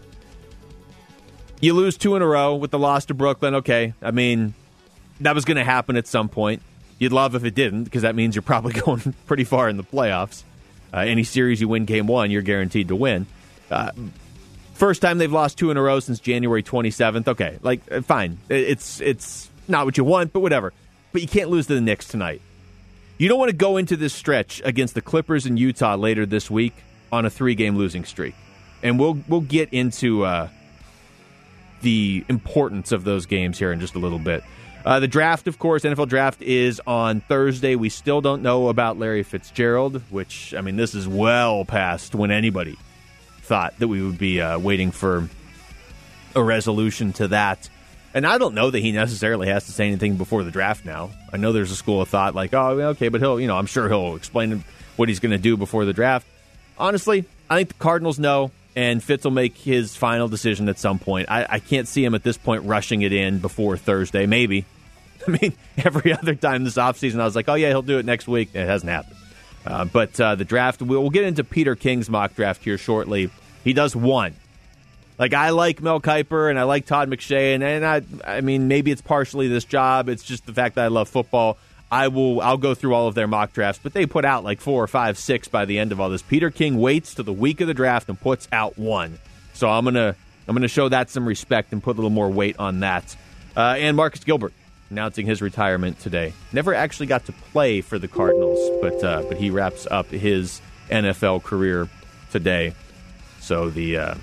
You 1.60 1.74
lose 1.74 1.96
two 1.96 2.16
in 2.16 2.22
a 2.22 2.26
row 2.26 2.56
with 2.56 2.72
the 2.72 2.78
loss 2.78 3.04
to 3.06 3.14
Brooklyn. 3.14 3.54
Okay, 3.56 3.94
I 4.02 4.10
mean, 4.10 4.54
that 5.20 5.34
was 5.34 5.44
going 5.44 5.58
to 5.58 5.64
happen 5.64 5.96
at 5.96 6.08
some 6.08 6.28
point. 6.28 6.60
You'd 6.98 7.12
love 7.12 7.34
if 7.34 7.44
it 7.44 7.54
didn't, 7.54 7.84
because 7.84 8.02
that 8.02 8.14
means 8.16 8.34
you're 8.34 8.42
probably 8.42 8.72
going 8.80 9.14
pretty 9.26 9.44
far 9.44 9.68
in 9.68 9.76
the 9.76 9.84
playoffs. 9.84 10.42
Uh, 10.92 10.98
any 10.98 11.24
series 11.24 11.60
you 11.60 11.68
win 11.68 11.84
game 11.84 12.06
one, 12.06 12.30
you're 12.30 12.42
guaranteed 12.42 12.88
to 12.88 12.96
win. 12.96 13.26
Uh, 13.70 13.92
first 14.82 15.00
time 15.00 15.18
they've 15.18 15.30
lost 15.30 15.58
two 15.58 15.70
in 15.70 15.76
a 15.76 15.80
row 15.80 16.00
since 16.00 16.18
January 16.18 16.60
27th. 16.60 17.28
Okay, 17.28 17.56
like 17.62 17.80
uh, 17.92 18.00
fine, 18.02 18.36
it's 18.48 19.00
it's 19.00 19.48
not 19.68 19.84
what 19.84 19.96
you 19.96 20.02
want, 20.02 20.32
but 20.32 20.40
whatever. 20.40 20.72
But 21.12 21.22
you 21.22 21.28
can't 21.28 21.50
lose 21.50 21.68
to 21.68 21.76
the 21.76 21.80
Knicks 21.80 22.08
tonight. 22.08 22.42
You 23.16 23.28
don't 23.28 23.38
want 23.38 23.50
to 23.52 23.56
go 23.56 23.76
into 23.76 23.96
this 23.96 24.12
stretch 24.12 24.60
against 24.64 24.96
the 24.96 25.00
Clippers 25.00 25.46
in 25.46 25.56
Utah 25.56 25.94
later 25.94 26.26
this 26.26 26.50
week 26.50 26.74
on 27.12 27.24
a 27.24 27.30
three-game 27.30 27.76
losing 27.76 28.04
streak, 28.04 28.34
and 28.82 28.98
we'll 28.98 29.18
we'll 29.28 29.42
get 29.42 29.72
into 29.72 30.24
uh, 30.24 30.48
the 31.82 32.24
importance 32.28 32.90
of 32.90 33.04
those 33.04 33.26
games 33.26 33.60
here 33.60 33.70
in 33.70 33.78
just 33.78 33.94
a 33.94 34.00
little 34.00 34.18
bit. 34.18 34.42
Uh, 34.84 34.98
the 34.98 35.06
draft, 35.06 35.46
of 35.46 35.60
course, 35.60 35.84
NFL 35.84 36.08
draft 36.08 36.42
is 36.42 36.80
on 36.88 37.20
Thursday. 37.20 37.76
We 37.76 37.88
still 37.88 38.20
don't 38.20 38.42
know 38.42 38.66
about 38.66 38.98
Larry 38.98 39.22
Fitzgerald, 39.22 40.02
which, 40.10 40.54
I 40.54 40.60
mean, 40.60 40.74
this 40.74 40.92
is 40.92 41.06
well 41.06 41.64
past 41.64 42.16
when 42.16 42.32
anybody 42.32 42.76
thought 43.42 43.78
that 43.78 43.88
we 43.88 44.02
would 44.02 44.18
be 44.18 44.40
uh, 44.40 44.58
waiting 44.58 44.90
for 44.90 45.28
a 46.34 46.42
resolution 46.42 47.12
to 47.14 47.28
that. 47.28 47.68
And 48.14 48.26
I 48.26 48.38
don't 48.38 48.54
know 48.54 48.70
that 48.70 48.78
he 48.78 48.92
necessarily 48.92 49.48
has 49.48 49.66
to 49.66 49.72
say 49.72 49.86
anything 49.86 50.16
before 50.16 50.44
the 50.44 50.50
draft 50.50 50.84
now. 50.84 51.10
I 51.32 51.38
know 51.38 51.52
there's 51.52 51.70
a 51.70 51.76
school 51.76 52.02
of 52.02 52.08
thought 52.08 52.34
like, 52.34 52.52
oh, 52.52 52.80
okay, 52.90 53.08
but 53.08 53.20
he'll, 53.20 53.40
you 53.40 53.46
know, 53.46 53.56
I'm 53.56 53.66
sure 53.66 53.88
he'll 53.88 54.16
explain 54.16 54.64
what 54.96 55.08
he's 55.08 55.20
going 55.20 55.32
to 55.32 55.38
do 55.38 55.56
before 55.56 55.84
the 55.84 55.92
draft. 55.92 56.26
Honestly, 56.78 57.24
I 57.48 57.56
think 57.56 57.68
the 57.68 57.74
Cardinals 57.74 58.18
know, 58.18 58.50
and 58.76 59.02
Fitz 59.02 59.24
will 59.24 59.30
make 59.30 59.56
his 59.56 59.96
final 59.96 60.28
decision 60.28 60.68
at 60.68 60.78
some 60.78 60.98
point. 60.98 61.30
I, 61.30 61.46
I 61.48 61.58
can't 61.58 61.88
see 61.88 62.04
him 62.04 62.14
at 62.14 62.22
this 62.22 62.36
point 62.36 62.64
rushing 62.64 63.02
it 63.02 63.12
in 63.12 63.38
before 63.38 63.76
Thursday. 63.76 64.26
Maybe, 64.26 64.66
I 65.26 65.30
mean, 65.30 65.54
every 65.78 66.12
other 66.12 66.34
time 66.34 66.64
this 66.64 66.76
offseason, 66.76 67.20
I 67.20 67.24
was 67.24 67.36
like, 67.36 67.48
oh, 67.48 67.54
yeah, 67.54 67.68
he'll 67.68 67.82
do 67.82 67.98
it 67.98 68.04
next 68.04 68.28
week. 68.28 68.50
It 68.54 68.66
hasn't 68.66 68.90
happened. 68.90 69.16
Uh, 69.64 69.84
but 69.84 70.20
uh, 70.20 70.34
the 70.34 70.44
draft, 70.44 70.82
we'll, 70.82 71.10
get 71.10 71.24
into 71.24 71.44
Peter 71.44 71.74
King's 71.76 72.10
mock 72.10 72.34
draft 72.34 72.64
here 72.64 72.78
shortly. 72.78 73.30
He 73.64 73.72
does 73.72 73.94
one. 73.94 74.34
Like, 75.18 75.34
I 75.34 75.50
like 75.50 75.80
Mel 75.80 76.00
Kiper 76.00 76.50
and 76.50 76.58
I 76.58 76.64
like 76.64 76.86
Todd 76.86 77.08
McShay, 77.08 77.54
and, 77.54 77.62
and 77.62 77.86
I, 77.86 78.02
I 78.24 78.40
mean, 78.40 78.66
maybe 78.66 78.90
it's 78.90 79.02
partially 79.02 79.46
this 79.46 79.64
job. 79.64 80.08
It's 80.08 80.24
just 80.24 80.46
the 80.46 80.52
fact 80.52 80.74
that 80.74 80.84
I 80.84 80.88
love 80.88 81.08
football. 81.08 81.58
I 81.92 82.08
will 82.08 82.40
I'll 82.40 82.56
go 82.56 82.74
through 82.74 82.94
all 82.94 83.06
of 83.06 83.14
their 83.14 83.28
mock 83.28 83.52
drafts, 83.52 83.78
but 83.82 83.92
they 83.92 84.06
put 84.06 84.24
out 84.24 84.44
like 84.44 84.62
four 84.62 84.82
or 84.82 84.86
five, 84.86 85.18
six 85.18 85.46
by 85.46 85.66
the 85.66 85.78
end 85.78 85.92
of 85.92 86.00
all 86.00 86.08
this. 86.08 86.22
Peter 86.22 86.50
King 86.50 86.78
waits 86.78 87.14
to 87.16 87.22
the 87.22 87.34
week 87.34 87.60
of 87.60 87.66
the 87.66 87.74
draft 87.74 88.08
and 88.08 88.18
puts 88.18 88.48
out 88.50 88.78
one. 88.78 89.18
So 89.52 89.68
I'm 89.68 89.84
gonna 89.84 90.16
I'm 90.48 90.54
gonna 90.54 90.68
show 90.68 90.88
that 90.88 91.10
some 91.10 91.28
respect 91.28 91.70
and 91.70 91.82
put 91.82 91.90
a 91.90 91.98
little 91.98 92.08
more 92.08 92.30
weight 92.30 92.56
on 92.58 92.80
that. 92.80 93.14
Uh, 93.54 93.74
and 93.76 93.94
Marcus 93.94 94.24
Gilbert 94.24 94.54
announcing 94.92 95.24
his 95.26 95.40
retirement 95.40 95.98
today. 95.98 96.34
Never 96.52 96.74
actually 96.74 97.06
got 97.06 97.24
to 97.26 97.32
play 97.32 97.80
for 97.80 97.98
the 97.98 98.08
Cardinals, 98.08 98.60
but 98.80 99.02
uh, 99.02 99.22
but 99.28 99.38
he 99.38 99.50
wraps 99.50 99.88
up 99.90 100.06
his 100.06 100.60
NFL 100.90 101.42
career 101.42 101.88
today. 102.30 102.74
So 103.40 103.70
the 103.70 103.96
uh, 103.96 104.14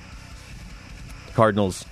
Cardinals 1.34 1.84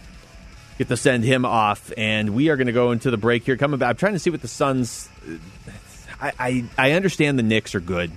get 0.77 0.87
to 0.89 0.97
send 0.97 1.23
him 1.23 1.43
off, 1.43 1.91
and 1.97 2.29
we 2.29 2.49
are 2.49 2.55
going 2.55 2.67
to 2.67 2.73
go 2.73 2.91
into 2.91 3.09
the 3.09 3.17
break 3.17 3.43
here. 3.43 3.57
Coming 3.57 3.79
back, 3.79 3.89
I'm 3.89 3.95
trying 3.97 4.13
to 4.13 4.19
see 4.19 4.29
what 4.29 4.41
the 4.41 4.47
Suns. 4.47 5.09
I, 6.21 6.31
I 6.39 6.63
I 6.77 6.91
understand 6.91 7.37
the 7.37 7.43
Knicks 7.43 7.73
are 7.73 7.79
good. 7.79 8.11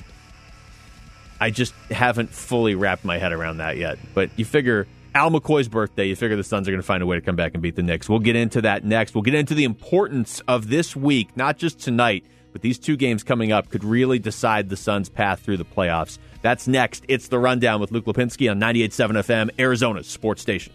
I 1.40 1.48
just 1.50 1.72
haven't 1.90 2.30
fully 2.30 2.74
wrapped 2.74 3.04
my 3.04 3.16
head 3.16 3.32
around 3.32 3.56
that 3.56 3.78
yet. 3.78 3.98
But 4.12 4.28
you 4.36 4.44
figure 4.44 4.86
Al 5.14 5.30
McCoy's 5.30 5.68
birthday, 5.68 6.06
you 6.06 6.16
figure 6.16 6.36
the 6.36 6.44
Suns 6.44 6.68
are 6.68 6.70
going 6.70 6.80
to 6.80 6.86
find 6.86 7.02
a 7.02 7.06
way 7.06 7.16
to 7.16 7.20
come 7.20 7.36
back 7.36 7.54
and 7.54 7.62
beat 7.62 7.74
the 7.74 7.82
Knicks. 7.82 8.08
We'll 8.08 8.20
get 8.20 8.36
into 8.36 8.62
that 8.62 8.84
next. 8.84 9.14
We'll 9.14 9.22
get 9.22 9.34
into 9.34 9.54
the 9.54 9.64
importance 9.64 10.40
of 10.46 10.68
this 10.68 10.94
week, 10.94 11.36
not 11.36 11.58
just 11.58 11.80
tonight, 11.80 12.24
but 12.52 12.62
these 12.62 12.78
two 12.78 12.96
games 12.96 13.24
coming 13.24 13.50
up 13.50 13.70
could 13.70 13.82
really 13.82 14.18
decide 14.18 14.68
the 14.68 14.76
Suns' 14.76 15.08
path 15.08 15.40
through 15.40 15.56
the 15.56 15.64
playoffs. 15.64 16.18
That's 16.42 16.68
next. 16.68 17.04
It's 17.08 17.28
the 17.28 17.38
rundown 17.38 17.80
with 17.80 17.90
Luke 17.90 18.04
Lapinski 18.04 18.50
on 18.50 18.60
98.7 18.60 19.10
FM, 19.22 19.50
Arizona's 19.58 20.06
sports 20.06 20.42
station. 20.42 20.72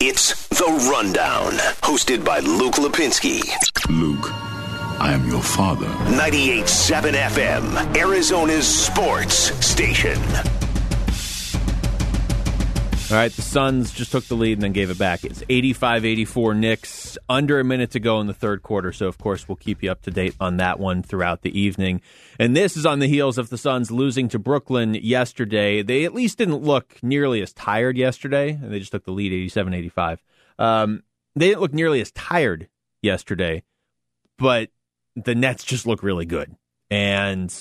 It's 0.00 0.48
the 0.48 0.90
rundown, 0.92 1.52
hosted 1.82 2.24
by 2.24 2.40
Luke 2.40 2.74
Lapinski. 2.74 3.42
Luke, 3.88 4.30
I 5.00 5.12
am 5.12 5.26
your 5.28 5.42
father. 5.42 5.86
98.7 5.86 7.12
FM, 7.12 7.96
Arizona's 7.96 8.66
sports 8.66 9.34
station. 9.64 10.20
All 13.08 13.16
right, 13.16 13.30
the 13.30 13.40
Suns 13.40 13.92
just 13.92 14.10
took 14.10 14.24
the 14.24 14.34
lead 14.34 14.54
and 14.54 14.62
then 14.62 14.72
gave 14.72 14.90
it 14.90 14.98
back. 14.98 15.22
It's 15.22 15.40
85 15.48 16.04
84 16.04 16.54
Knicks, 16.54 17.16
under 17.28 17.60
a 17.60 17.64
minute 17.64 17.92
to 17.92 18.00
go 18.00 18.20
in 18.20 18.26
the 18.26 18.34
third 18.34 18.64
quarter. 18.64 18.90
So, 18.90 19.06
of 19.06 19.16
course, 19.16 19.46
we'll 19.46 19.54
keep 19.54 19.80
you 19.80 19.92
up 19.92 20.02
to 20.02 20.10
date 20.10 20.34
on 20.40 20.56
that 20.56 20.80
one 20.80 21.04
throughout 21.04 21.42
the 21.42 21.56
evening. 21.56 22.00
And 22.40 22.56
this 22.56 22.76
is 22.76 22.84
on 22.84 22.98
the 22.98 23.06
heels 23.06 23.38
of 23.38 23.48
the 23.48 23.58
Suns 23.58 23.92
losing 23.92 24.28
to 24.30 24.40
Brooklyn 24.40 24.94
yesterday. 24.94 25.82
They 25.82 26.04
at 26.04 26.14
least 26.14 26.38
didn't 26.38 26.64
look 26.64 26.96
nearly 27.00 27.40
as 27.42 27.52
tired 27.52 27.96
yesterday, 27.96 28.50
and 28.50 28.72
they 28.72 28.80
just 28.80 28.90
took 28.90 29.04
the 29.04 29.12
lead 29.12 29.32
87 29.32 29.72
85. 29.72 30.24
Um, 30.58 31.04
they 31.36 31.50
didn't 31.50 31.60
look 31.60 31.74
nearly 31.74 32.00
as 32.00 32.10
tired 32.10 32.68
yesterday, 33.02 33.62
but 34.36 34.70
the 35.14 35.36
Nets 35.36 35.62
just 35.62 35.86
look 35.86 36.02
really 36.02 36.26
good. 36.26 36.56
And 36.90 37.54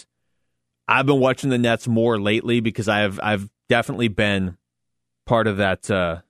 I've 0.87 1.05
been 1.05 1.19
watching 1.19 1.51
the 1.51 1.59
Nets 1.59 1.87
more 1.87 2.19
lately 2.19 2.61
because 2.61 2.89
I've 2.89 3.19
I've 3.21 3.47
definitely 3.69 4.07
been 4.07 4.57
part 5.25 5.47
of 5.47 5.57
that 5.57 5.89
uh, 5.89 6.21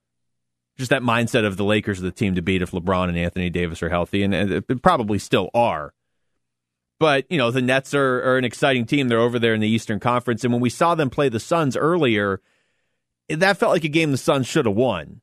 just 0.78 0.90
that 0.90 1.02
mindset 1.02 1.46
of 1.46 1.58
the 1.58 1.64
Lakers 1.64 2.00
are 2.00 2.04
the 2.04 2.12
team 2.12 2.36
to 2.36 2.42
beat 2.42 2.62
if 2.62 2.72
LeBron 2.72 3.10
and 3.10 3.18
Anthony 3.18 3.50
Davis 3.50 3.82
are 3.82 3.90
healthy, 3.90 4.24
and, 4.24 4.34
and 4.34 4.84
probably 4.84 5.20
still 5.20 5.50
are. 5.54 5.94
But 7.00 7.26
you 7.30 7.38
know 7.38 7.52
the 7.52 7.62
Nets 7.62 7.94
are, 7.94 8.22
are 8.24 8.38
an 8.38 8.46
exciting 8.46 8.86
team. 8.86 9.08
They're 9.08 9.20
over 9.20 9.40
there 9.40 9.54
in 9.54 9.62
the 9.62 9.68
Eastern 9.68 10.00
Conference, 10.00 10.44
and 10.44 10.54
when 10.54 10.62
we 10.62 10.70
saw 10.70 10.96
them 10.96 11.10
play 11.10 11.30
the 11.30 11.40
Suns 11.40 11.76
earlier, 11.76 12.42
that 13.30 13.58
felt 13.58 13.74
like 13.74 13.84
a 13.84 13.90
game 13.90 14.12
the 14.12 14.18
Suns 14.18 14.48
should 14.48 14.66
have 14.66 14.76
won. 14.76 15.22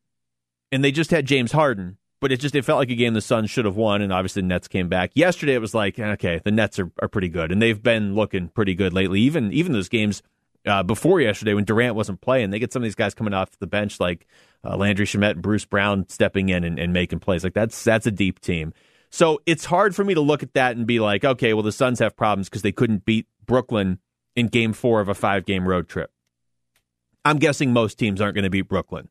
And 0.70 0.82
they 0.82 0.92
just 0.92 1.10
had 1.10 1.26
James 1.26 1.52
Harden, 1.52 1.98
but 2.20 2.32
it 2.32 2.40
just 2.40 2.54
it 2.54 2.64
felt 2.64 2.78
like 2.78 2.90
a 2.90 2.94
game 2.94 3.14
the 3.14 3.20
Suns 3.20 3.50
should 3.50 3.64
have 3.64 3.76
won, 3.76 4.02
and 4.02 4.12
obviously 4.12 4.42
the 4.42 4.48
Nets 4.48 4.68
came 4.68 4.88
back. 4.88 5.12
Yesterday 5.14 5.54
it 5.54 5.60
was 5.60 5.74
like, 5.74 5.98
okay, 5.98 6.40
the 6.44 6.50
Nets 6.50 6.78
are, 6.78 6.90
are 7.00 7.08
pretty 7.08 7.28
good, 7.28 7.52
and 7.52 7.60
they've 7.60 7.82
been 7.82 8.14
looking 8.14 8.48
pretty 8.48 8.74
good 8.74 8.92
lately. 8.92 9.20
Even 9.20 9.52
even 9.52 9.72
those 9.72 9.88
games 9.88 10.22
uh, 10.66 10.82
before 10.82 11.20
yesterday 11.20 11.54
when 11.54 11.64
Durant 11.64 11.94
wasn't 11.94 12.20
playing. 12.20 12.50
They 12.50 12.58
get 12.58 12.72
some 12.72 12.82
of 12.82 12.84
these 12.84 12.94
guys 12.94 13.14
coming 13.14 13.34
off 13.34 13.58
the 13.58 13.66
bench 13.66 14.00
like 14.00 14.26
uh, 14.64 14.76
Landry 14.76 15.06
Shamet 15.06 15.32
and 15.32 15.42
Bruce 15.42 15.64
Brown 15.64 16.08
stepping 16.08 16.48
in 16.48 16.64
and, 16.64 16.78
and 16.78 16.92
making 16.92 17.20
plays. 17.20 17.44
Like 17.44 17.54
that's 17.54 17.82
that's 17.82 18.06
a 18.06 18.10
deep 18.10 18.40
team. 18.40 18.72
So 19.10 19.40
it's 19.44 19.66
hard 19.66 19.94
for 19.94 20.04
me 20.04 20.14
to 20.14 20.20
look 20.20 20.42
at 20.42 20.54
that 20.54 20.76
and 20.76 20.86
be 20.86 21.00
like, 21.00 21.24
okay, 21.24 21.52
well 21.52 21.62
the 21.62 21.72
Suns 21.72 21.98
have 21.98 22.16
problems 22.16 22.48
because 22.48 22.62
they 22.62 22.72
couldn't 22.72 23.04
beat 23.04 23.26
Brooklyn 23.44 23.98
in 24.34 24.48
Game 24.48 24.72
Four 24.72 25.00
of 25.00 25.08
a 25.08 25.14
five 25.14 25.44
game 25.44 25.68
road 25.68 25.88
trip. 25.88 26.10
I'm 27.24 27.38
guessing 27.38 27.72
most 27.72 27.98
teams 27.98 28.20
aren't 28.20 28.34
going 28.34 28.44
to 28.44 28.50
beat 28.50 28.68
Brooklyn. 28.68 29.08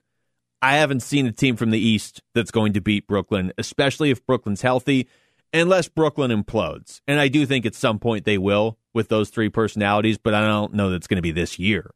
I 0.62 0.76
haven't 0.76 1.00
seen 1.00 1.26
a 1.26 1.32
team 1.32 1.56
from 1.56 1.72
the 1.72 1.80
East 1.80 2.22
that's 2.36 2.52
going 2.52 2.74
to 2.74 2.82
beat 2.82 3.08
Brooklyn, 3.08 3.52
especially 3.58 4.12
if 4.12 4.26
Brooklyn's 4.26 4.62
healthy, 4.62 5.08
unless 5.54 5.88
Brooklyn 5.88 6.30
implodes. 6.30 7.02
And 7.08 7.20
I 7.20 7.30
do 7.30 7.46
think 7.46 7.66
at 7.66 7.74
some 7.74 7.98
point 7.98 8.26
they 8.26 8.38
will 8.38 8.78
with 8.94 9.10
those 9.10 9.30
three 9.30 9.50
personalities, 9.50 10.18
but 10.18 10.34
I 10.34 10.42
don't 10.42 10.74
know 10.74 10.90
that 10.90 10.98
it's 10.98 11.08
going 11.08 11.18
to 11.18 11.22
be 11.22 11.32
this 11.32 11.58
year. 11.60 11.92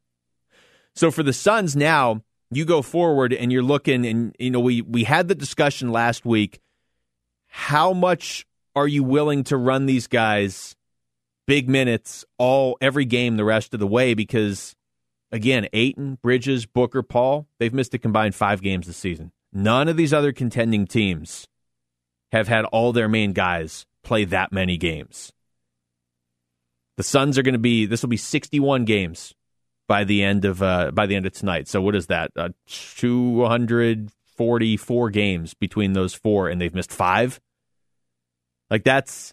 So 0.94 1.10
for 1.10 1.22
the 1.22 1.32
Suns 1.32 1.76
now, 1.76 2.22
you 2.50 2.64
go 2.64 2.82
forward 2.82 3.32
and 3.32 3.52
you're 3.52 3.62
looking 3.62 4.06
and 4.06 4.34
you 4.38 4.50
know 4.50 4.60
we 4.60 4.82
we 4.82 5.04
had 5.04 5.28
the 5.28 5.34
discussion 5.34 5.90
last 5.90 6.24
week 6.24 6.60
how 7.48 7.92
much 7.92 8.46
are 8.74 8.86
you 8.86 9.02
willing 9.02 9.44
to 9.44 9.56
run 9.56 9.86
these 9.86 10.06
guys 10.06 10.76
big 11.46 11.68
minutes 11.68 12.24
all 12.38 12.76
every 12.80 13.04
game 13.04 13.36
the 13.36 13.44
rest 13.44 13.74
of 13.74 13.80
the 13.80 13.86
way 13.86 14.14
because 14.14 14.74
again 15.32 15.66
Ayton, 15.72 16.18
Bridges, 16.22 16.66
Booker, 16.66 17.02
Paul, 17.02 17.46
they've 17.58 17.74
missed 17.74 17.94
a 17.94 17.98
combined 17.98 18.34
5 18.34 18.62
games 18.62 18.86
this 18.86 18.96
season. 18.96 19.32
None 19.52 19.88
of 19.88 19.96
these 19.96 20.12
other 20.12 20.32
contending 20.32 20.86
teams 20.86 21.48
have 22.32 22.48
had 22.48 22.64
all 22.66 22.92
their 22.92 23.08
main 23.08 23.32
guys 23.32 23.86
play 24.02 24.24
that 24.24 24.52
many 24.52 24.76
games. 24.76 25.32
The 26.96 27.02
Suns 27.02 27.36
are 27.38 27.42
going 27.42 27.54
to 27.54 27.58
be 27.58 27.86
this 27.86 28.02
will 28.02 28.08
be 28.08 28.16
61 28.16 28.84
games 28.84 29.34
by 29.86 30.04
the 30.04 30.22
end 30.22 30.44
of 30.44 30.62
uh, 30.62 30.90
by 30.92 31.06
the 31.06 31.16
end 31.16 31.26
of 31.26 31.32
tonight. 31.32 31.68
So 31.68 31.80
what 31.80 31.94
is 31.94 32.06
that? 32.06 32.30
Uh, 32.36 32.50
244 32.66 35.10
games 35.10 35.54
between 35.54 35.92
those 35.92 36.14
four, 36.14 36.48
and 36.48 36.60
they've 36.60 36.74
missed 36.74 36.92
five. 36.92 37.40
Like 38.70 38.84
that's 38.84 39.32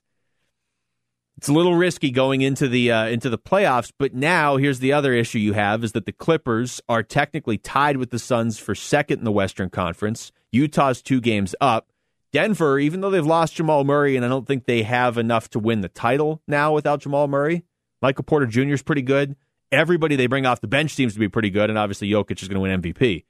it's 1.38 1.48
a 1.48 1.53
little 1.53 1.75
risky 1.75 2.12
going 2.12 2.41
into 2.41 2.67
the 2.67 2.91
uh, 2.91 3.08
into 3.08 3.29
the 3.29 3.38
playoffs. 3.38 3.91
But 3.98 4.13
now 4.13 4.58
here's 4.58 4.79
the 4.79 4.93
other 4.93 5.13
issue 5.13 5.39
you 5.39 5.53
have 5.53 5.84
is 5.84 5.93
that 5.93 6.05
the 6.05 6.12
Clippers 6.12 6.82
are 6.88 7.03
technically 7.03 7.58
tied 7.58 7.98
with 7.98 8.12
the 8.12 8.20
Suns 8.20 8.60
for 8.60 8.75
second 8.75 9.20
in 9.20 9.25
the 9.25 9.32
Western 9.32 9.70
Conference. 9.70 10.32
Utah's 10.51 11.01
two 11.01 11.20
games 11.20 11.55
up. 11.60 11.88
Denver, 12.34 12.80
even 12.80 13.02
though 13.02 13.12
they've 13.12 13.25
lost 13.25 13.56
Jamal 13.56 13.84
Murray, 13.84 14.16
and 14.16 14.25
I 14.25 14.30
don't 14.30 14.48
think 14.48 14.66
they 14.66 14.82
have 14.84 15.18
enough 15.20 15.50
to 15.52 15.60
win 15.60 15.82
the 15.82 15.88
title 15.88 16.42
now 16.48 16.74
without 16.74 17.02
Jamal 17.02 17.28
Murray, 17.28 17.63
Michael 18.02 18.24
Porter 18.24 18.48
Jr. 18.48 18.74
is 18.74 18.82
pretty 18.82 19.04
good. 19.04 19.36
Everybody 19.72 20.16
they 20.16 20.28
bring 20.28 20.46
off 20.46 20.60
the 20.60 20.68
bench 20.68 20.92
seems 20.92 21.13
to 21.13 21.20
be 21.20 21.30
pretty 21.30 21.52
good, 21.52 21.70
and 21.70 21.80
obviously 21.80 22.10
Jokic 22.10 22.42
is 22.42 22.48
going 22.48 22.56
to 22.56 22.60
win 22.60 22.82
MVP. 22.82 23.25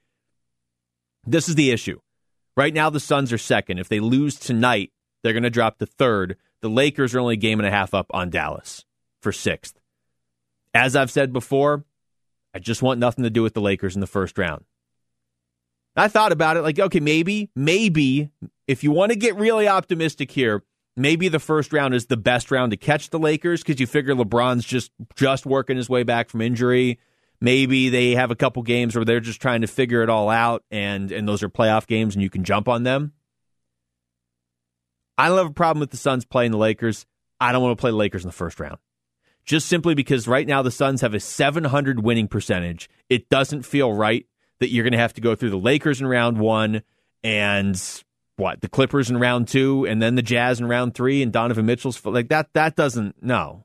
This 1.26 1.48
is 1.48 1.54
the 1.54 1.70
issue. 1.70 2.00
Right 2.56 2.72
now, 2.72 2.90
the 2.90 3.00
Suns 3.00 3.32
are 3.32 3.38
second. 3.38 3.78
If 3.78 3.88
they 3.88 4.00
lose 4.00 4.36
tonight, 4.36 4.92
they're 5.22 5.32
going 5.32 5.42
to 5.42 5.50
drop 5.50 5.78
to 5.78 5.86
third. 5.86 6.36
The 6.60 6.68
Lakers 6.70 7.14
are 7.14 7.20
only 7.20 7.34
a 7.34 7.38
game 7.38 7.60
and 7.60 7.66
a 7.66 7.70
half 7.70 7.94
up 7.94 8.06
on 8.10 8.30
Dallas 8.30 8.84
for 9.20 9.32
sixth. 9.32 9.78
As 10.72 10.96
I've 10.96 11.10
said 11.10 11.32
before, 11.32 11.84
I 12.54 12.58
just 12.58 12.82
want 12.82 13.00
nothing 13.00 13.24
to 13.24 13.30
do 13.30 13.42
with 13.42 13.54
the 13.54 13.60
Lakers 13.60 13.94
in 13.94 14.00
the 14.00 14.06
first 14.06 14.38
round. 14.38 14.64
I 15.96 16.08
thought 16.08 16.32
about 16.32 16.56
it 16.56 16.62
like, 16.62 16.78
okay, 16.78 17.00
maybe, 17.00 17.50
maybe 17.54 18.30
if 18.66 18.82
you 18.82 18.90
want 18.90 19.12
to 19.12 19.16
get 19.16 19.36
really 19.36 19.68
optimistic 19.68 20.30
here, 20.30 20.64
maybe 20.96 21.28
the 21.28 21.38
first 21.38 21.72
round 21.72 21.94
is 21.94 22.06
the 22.06 22.16
best 22.16 22.50
round 22.50 22.70
to 22.70 22.76
catch 22.76 23.10
the 23.10 23.18
Lakers 23.18 23.62
because 23.62 23.80
you 23.80 23.86
figure 23.86 24.14
LeBron's 24.14 24.64
just 24.64 24.90
just 25.14 25.46
working 25.46 25.76
his 25.76 25.88
way 25.88 26.02
back 26.02 26.28
from 26.30 26.40
injury. 26.40 26.98
Maybe 27.40 27.90
they 27.90 28.12
have 28.12 28.30
a 28.30 28.36
couple 28.36 28.62
games 28.62 28.94
where 28.94 29.04
they're 29.04 29.20
just 29.20 29.40
trying 29.40 29.60
to 29.60 29.66
figure 29.66 30.02
it 30.02 30.08
all 30.08 30.30
out, 30.30 30.64
and 30.70 31.12
and 31.12 31.28
those 31.28 31.42
are 31.42 31.48
playoff 31.48 31.86
games, 31.86 32.14
and 32.14 32.22
you 32.22 32.30
can 32.30 32.44
jump 32.44 32.68
on 32.68 32.84
them. 32.84 33.12
I 35.18 35.28
don't 35.28 35.38
have 35.38 35.46
a 35.48 35.54
problem 35.54 35.80
with 35.80 35.90
the 35.90 35.96
Suns 35.96 36.24
playing 36.24 36.50
the 36.50 36.58
Lakers. 36.58 37.06
I 37.40 37.52
don't 37.52 37.62
want 37.62 37.76
to 37.76 37.80
play 37.80 37.90
the 37.90 37.96
Lakers 37.96 38.24
in 38.24 38.28
the 38.28 38.32
first 38.32 38.58
round. 38.58 38.78
Just 39.44 39.68
simply 39.68 39.94
because 39.94 40.26
right 40.26 40.46
now 40.46 40.62
the 40.62 40.70
Suns 40.70 41.02
have 41.02 41.14
a 41.14 41.20
700 41.20 42.02
winning 42.02 42.28
percentage. 42.28 42.88
It 43.10 43.28
doesn't 43.28 43.62
feel 43.62 43.92
right 43.92 44.26
that 44.60 44.70
you're 44.70 44.84
going 44.84 44.92
to 44.92 44.98
have 44.98 45.14
to 45.14 45.20
go 45.20 45.34
through 45.34 45.50
the 45.50 45.58
Lakers 45.58 46.00
in 46.00 46.06
round 46.06 46.38
one 46.38 46.82
and 47.22 47.80
what 48.36 48.60
the 48.60 48.68
Clippers 48.68 49.10
in 49.10 49.18
round 49.18 49.48
two, 49.48 49.86
and 49.86 50.02
then 50.02 50.14
the 50.14 50.22
Jazz 50.22 50.60
in 50.60 50.66
round 50.66 50.94
three, 50.94 51.22
and 51.22 51.32
Donovan 51.32 51.66
Mitchell's 51.66 52.04
like 52.04 52.28
that. 52.28 52.52
That 52.54 52.76
doesn't 52.76 53.22
no. 53.22 53.64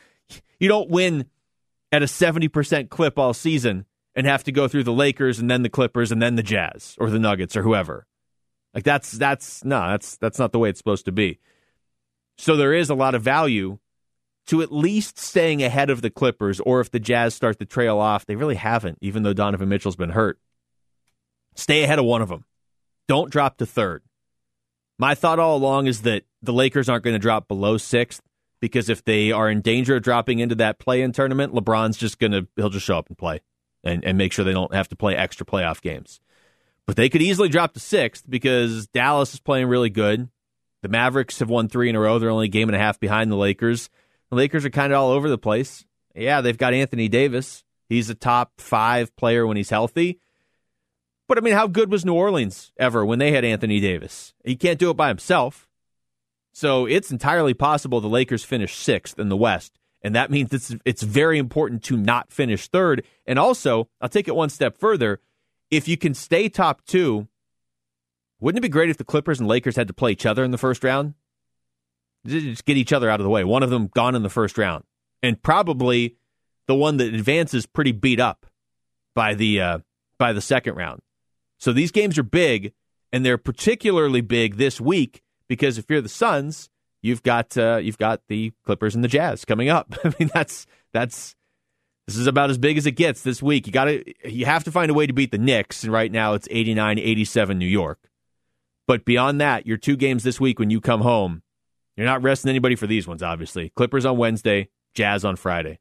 you 0.60 0.68
don't 0.68 0.90
win 0.90 1.26
at 1.92 2.02
a 2.02 2.08
seventy 2.08 2.48
percent 2.48 2.90
clip 2.90 3.18
all 3.18 3.34
season 3.34 3.86
and 4.14 4.26
have 4.26 4.44
to 4.44 4.52
go 4.52 4.68
through 4.68 4.84
the 4.84 4.92
Lakers 4.92 5.38
and 5.38 5.50
then 5.50 5.62
the 5.62 5.68
Clippers 5.68 6.12
and 6.12 6.22
then 6.22 6.36
the 6.36 6.42
Jazz 6.42 6.94
or 6.98 7.10
the 7.10 7.18
Nuggets 7.18 7.56
or 7.56 7.62
whoever. 7.62 8.06
Like 8.72 8.84
that's 8.84 9.12
that's 9.12 9.64
no, 9.64 9.88
that's 9.88 10.16
that's 10.16 10.38
not 10.38 10.52
the 10.52 10.58
way 10.58 10.68
it's 10.68 10.78
supposed 10.78 11.04
to 11.06 11.12
be. 11.12 11.38
So 12.38 12.56
there 12.56 12.74
is 12.74 12.90
a 12.90 12.94
lot 12.94 13.14
of 13.14 13.22
value 13.22 13.78
to 14.46 14.62
at 14.62 14.72
least 14.72 15.18
staying 15.18 15.62
ahead 15.62 15.90
of 15.90 16.02
the 16.02 16.10
Clippers, 16.10 16.60
or 16.60 16.80
if 16.80 16.90
the 16.90 17.00
Jazz 17.00 17.34
start 17.34 17.58
to 17.58 17.64
trail 17.64 17.98
off, 17.98 18.26
they 18.26 18.36
really 18.36 18.56
haven't, 18.56 18.98
even 19.00 19.22
though 19.22 19.32
Donovan 19.32 19.68
Mitchell's 19.68 19.96
been 19.96 20.10
hurt. 20.10 20.38
Stay 21.54 21.82
ahead 21.82 21.98
of 21.98 22.04
one 22.04 22.22
of 22.22 22.28
them. 22.28 22.44
Don't 23.08 23.30
drop 23.30 23.58
to 23.58 23.66
third. 23.66 24.02
My 24.98 25.14
thought 25.14 25.38
all 25.38 25.56
along 25.56 25.86
is 25.86 26.02
that 26.02 26.24
the 26.42 26.52
Lakers 26.52 26.88
aren't 26.88 27.04
going 27.04 27.14
to 27.14 27.20
drop 27.20 27.48
below 27.48 27.78
sixth 27.78 28.22
because 28.60 28.88
if 28.88 29.04
they 29.04 29.32
are 29.32 29.50
in 29.50 29.60
danger 29.60 29.96
of 29.96 30.02
dropping 30.02 30.38
into 30.38 30.54
that 30.56 30.78
play 30.78 31.02
in 31.02 31.12
tournament, 31.12 31.52
LeBron's 31.52 31.96
just 31.96 32.18
going 32.18 32.32
to, 32.32 32.46
he'll 32.56 32.70
just 32.70 32.86
show 32.86 32.98
up 32.98 33.08
and 33.08 33.18
play 33.18 33.40
and, 33.82 34.04
and 34.04 34.16
make 34.18 34.32
sure 34.32 34.44
they 34.44 34.52
don't 34.52 34.74
have 34.74 34.88
to 34.88 34.96
play 34.96 35.16
extra 35.16 35.44
playoff 35.44 35.80
games. 35.80 36.20
But 36.86 36.96
they 36.96 37.08
could 37.08 37.22
easily 37.22 37.48
drop 37.48 37.72
to 37.74 37.80
sixth 37.80 38.24
because 38.28 38.86
Dallas 38.88 39.34
is 39.34 39.40
playing 39.40 39.66
really 39.66 39.90
good. 39.90 40.28
The 40.82 40.88
Mavericks 40.88 41.38
have 41.38 41.48
won 41.48 41.68
three 41.68 41.88
in 41.88 41.96
a 41.96 42.00
row. 42.00 42.18
They're 42.18 42.30
only 42.30 42.46
a 42.46 42.50
game 42.50 42.68
and 42.68 42.76
a 42.76 42.78
half 42.78 43.00
behind 43.00 43.32
the 43.32 43.36
Lakers. 43.36 43.88
The 44.34 44.40
Lakers 44.40 44.64
are 44.64 44.70
kind 44.70 44.92
of 44.92 44.98
all 44.98 45.12
over 45.12 45.28
the 45.28 45.38
place. 45.38 45.84
Yeah, 46.12 46.40
they've 46.40 46.58
got 46.58 46.74
Anthony 46.74 47.06
Davis. 47.06 47.62
He's 47.88 48.10
a 48.10 48.16
top 48.16 48.54
five 48.58 49.14
player 49.14 49.46
when 49.46 49.56
he's 49.56 49.70
healthy. 49.70 50.18
But 51.28 51.38
I 51.38 51.40
mean, 51.40 51.54
how 51.54 51.68
good 51.68 51.88
was 51.88 52.04
New 52.04 52.14
Orleans 52.14 52.72
ever 52.76 53.06
when 53.06 53.20
they 53.20 53.30
had 53.30 53.44
Anthony 53.44 53.78
Davis? 53.78 54.34
He 54.44 54.56
can't 54.56 54.80
do 54.80 54.90
it 54.90 54.96
by 54.96 55.06
himself. 55.06 55.68
So 56.52 56.84
it's 56.84 57.12
entirely 57.12 57.54
possible 57.54 58.00
the 58.00 58.08
Lakers 58.08 58.42
finish 58.42 58.74
sixth 58.74 59.20
in 59.20 59.28
the 59.28 59.36
West. 59.36 59.78
And 60.02 60.16
that 60.16 60.32
means 60.32 60.52
it's 60.52 60.74
it's 60.84 61.04
very 61.04 61.38
important 61.38 61.84
to 61.84 61.96
not 61.96 62.32
finish 62.32 62.66
third. 62.66 63.06
And 63.26 63.38
also, 63.38 63.88
I'll 64.00 64.08
take 64.08 64.26
it 64.26 64.34
one 64.34 64.50
step 64.50 64.76
further. 64.76 65.20
If 65.70 65.86
you 65.86 65.96
can 65.96 66.12
stay 66.12 66.48
top 66.48 66.84
two, 66.86 67.28
wouldn't 68.40 68.58
it 68.58 68.66
be 68.66 68.68
great 68.68 68.90
if 68.90 68.96
the 68.96 69.04
Clippers 69.04 69.38
and 69.38 69.48
Lakers 69.48 69.76
had 69.76 69.86
to 69.86 69.94
play 69.94 70.10
each 70.10 70.26
other 70.26 70.42
in 70.42 70.50
the 70.50 70.58
first 70.58 70.82
round? 70.82 71.14
Just 72.26 72.64
get 72.64 72.76
each 72.76 72.92
other 72.92 73.10
out 73.10 73.20
of 73.20 73.24
the 73.24 73.30
way. 73.30 73.44
One 73.44 73.62
of 73.62 73.70
them 73.70 73.88
gone 73.94 74.14
in 74.14 74.22
the 74.22 74.30
first 74.30 74.56
round. 74.56 74.84
And 75.22 75.42
probably 75.42 76.16
the 76.66 76.74
one 76.74 76.96
that 76.98 77.12
advances 77.14 77.66
pretty 77.66 77.92
beat 77.92 78.20
up 78.20 78.46
by 79.14 79.34
the 79.34 79.60
uh, 79.60 79.78
by 80.18 80.32
the 80.32 80.40
second 80.40 80.74
round. 80.74 81.00
So 81.58 81.72
these 81.72 81.90
games 81.90 82.18
are 82.18 82.24
big, 82.24 82.72
and 83.12 83.24
they're 83.24 83.38
particularly 83.38 84.20
big 84.20 84.56
this 84.56 84.80
week 84.80 85.22
because 85.48 85.78
if 85.78 85.86
you're 85.88 86.00
the 86.00 86.08
Suns, 86.08 86.68
you've 87.02 87.22
got 87.22 87.56
uh, 87.56 87.76
you've 87.76 87.98
got 87.98 88.22
the 88.28 88.52
Clippers 88.64 88.94
and 88.94 89.04
the 89.04 89.08
Jazz 89.08 89.44
coming 89.44 89.68
up. 89.68 89.94
I 90.04 90.12
mean, 90.18 90.30
that's 90.32 90.66
that's 90.92 91.34
this 92.06 92.16
is 92.16 92.26
about 92.26 92.50
as 92.50 92.58
big 92.58 92.76
as 92.76 92.86
it 92.86 92.92
gets 92.92 93.22
this 93.22 93.42
week. 93.42 93.66
You 93.66 93.72
got 93.72 93.84
to 93.84 94.04
you 94.28 94.46
have 94.46 94.64
to 94.64 94.72
find 94.72 94.90
a 94.90 94.94
way 94.94 95.06
to 95.06 95.12
beat 95.12 95.30
the 95.30 95.38
Knicks, 95.38 95.84
and 95.84 95.92
right 95.92 96.10
now 96.10 96.34
it's 96.34 96.48
89-87 96.48 97.56
New 97.56 97.66
York. 97.66 97.98
But 98.86 99.04
beyond 99.04 99.40
that, 99.40 99.66
your 99.66 99.78
two 99.78 99.96
games 99.96 100.24
this 100.24 100.40
week 100.40 100.58
when 100.58 100.70
you 100.70 100.80
come 100.80 101.00
home, 101.00 101.42
you're 101.96 102.06
not 102.06 102.22
resting 102.22 102.50
anybody 102.50 102.76
for 102.76 102.86
these 102.86 103.06
ones. 103.06 103.22
Obviously, 103.22 103.70
Clippers 103.70 104.04
on 104.04 104.16
Wednesday, 104.16 104.68
Jazz 104.94 105.24
on 105.24 105.36
Friday. 105.36 105.78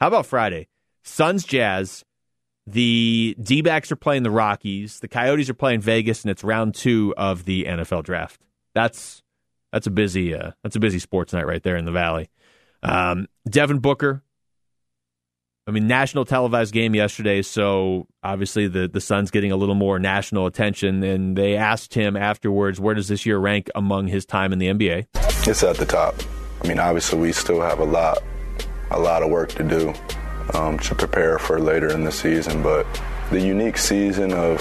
How 0.00 0.08
about 0.08 0.26
Friday? 0.26 0.68
Suns 1.02 1.44
Jazz 1.44 2.04
the 2.66 3.36
D 3.40 3.62
backs 3.62 3.90
are 3.90 3.96
playing 3.96 4.22
the 4.22 4.30
Rockies. 4.30 5.00
The 5.00 5.08
Coyotes 5.08 5.50
are 5.50 5.54
playing 5.54 5.80
Vegas, 5.80 6.22
and 6.22 6.30
it's 6.30 6.44
round 6.44 6.74
two 6.74 7.14
of 7.16 7.44
the 7.44 7.64
NFL 7.64 8.04
draft. 8.04 8.40
That's 8.74 9.22
that's 9.72 9.86
a 9.86 9.90
busy 9.90 10.34
uh, 10.34 10.52
that's 10.62 10.76
a 10.76 10.80
busy 10.80 10.98
sports 10.98 11.32
night 11.32 11.46
right 11.46 11.62
there 11.62 11.76
in 11.76 11.84
the 11.84 11.92
Valley. 11.92 12.28
Um, 12.82 13.26
Devin 13.48 13.78
Booker. 13.78 14.22
I 15.70 15.72
mean, 15.72 15.86
national 15.86 16.24
televised 16.24 16.74
game 16.74 16.96
yesterday, 16.96 17.42
so 17.42 18.08
obviously 18.24 18.66
the 18.66 18.88
the 18.88 19.00
Suns 19.00 19.30
getting 19.30 19.52
a 19.52 19.56
little 19.56 19.76
more 19.76 20.00
national 20.00 20.46
attention. 20.46 21.04
And 21.04 21.38
they 21.38 21.54
asked 21.54 21.94
him 21.94 22.16
afterwards, 22.16 22.80
where 22.80 22.96
does 22.96 23.06
this 23.06 23.24
year 23.24 23.38
rank 23.38 23.70
among 23.76 24.08
his 24.08 24.26
time 24.26 24.52
in 24.52 24.58
the 24.58 24.66
NBA? 24.66 25.06
It's 25.46 25.62
at 25.62 25.76
the 25.76 25.86
top. 25.86 26.16
I 26.64 26.66
mean, 26.66 26.80
obviously 26.80 27.20
we 27.20 27.30
still 27.30 27.60
have 27.60 27.78
a 27.78 27.84
lot 27.84 28.18
a 28.90 28.98
lot 28.98 29.22
of 29.22 29.30
work 29.30 29.50
to 29.50 29.62
do 29.62 29.94
um, 30.54 30.76
to 30.80 30.96
prepare 30.96 31.38
for 31.38 31.60
later 31.60 31.92
in 31.92 32.02
the 32.02 32.10
season. 32.10 32.64
But 32.64 32.84
the 33.30 33.40
unique 33.40 33.78
season 33.78 34.32
of 34.32 34.60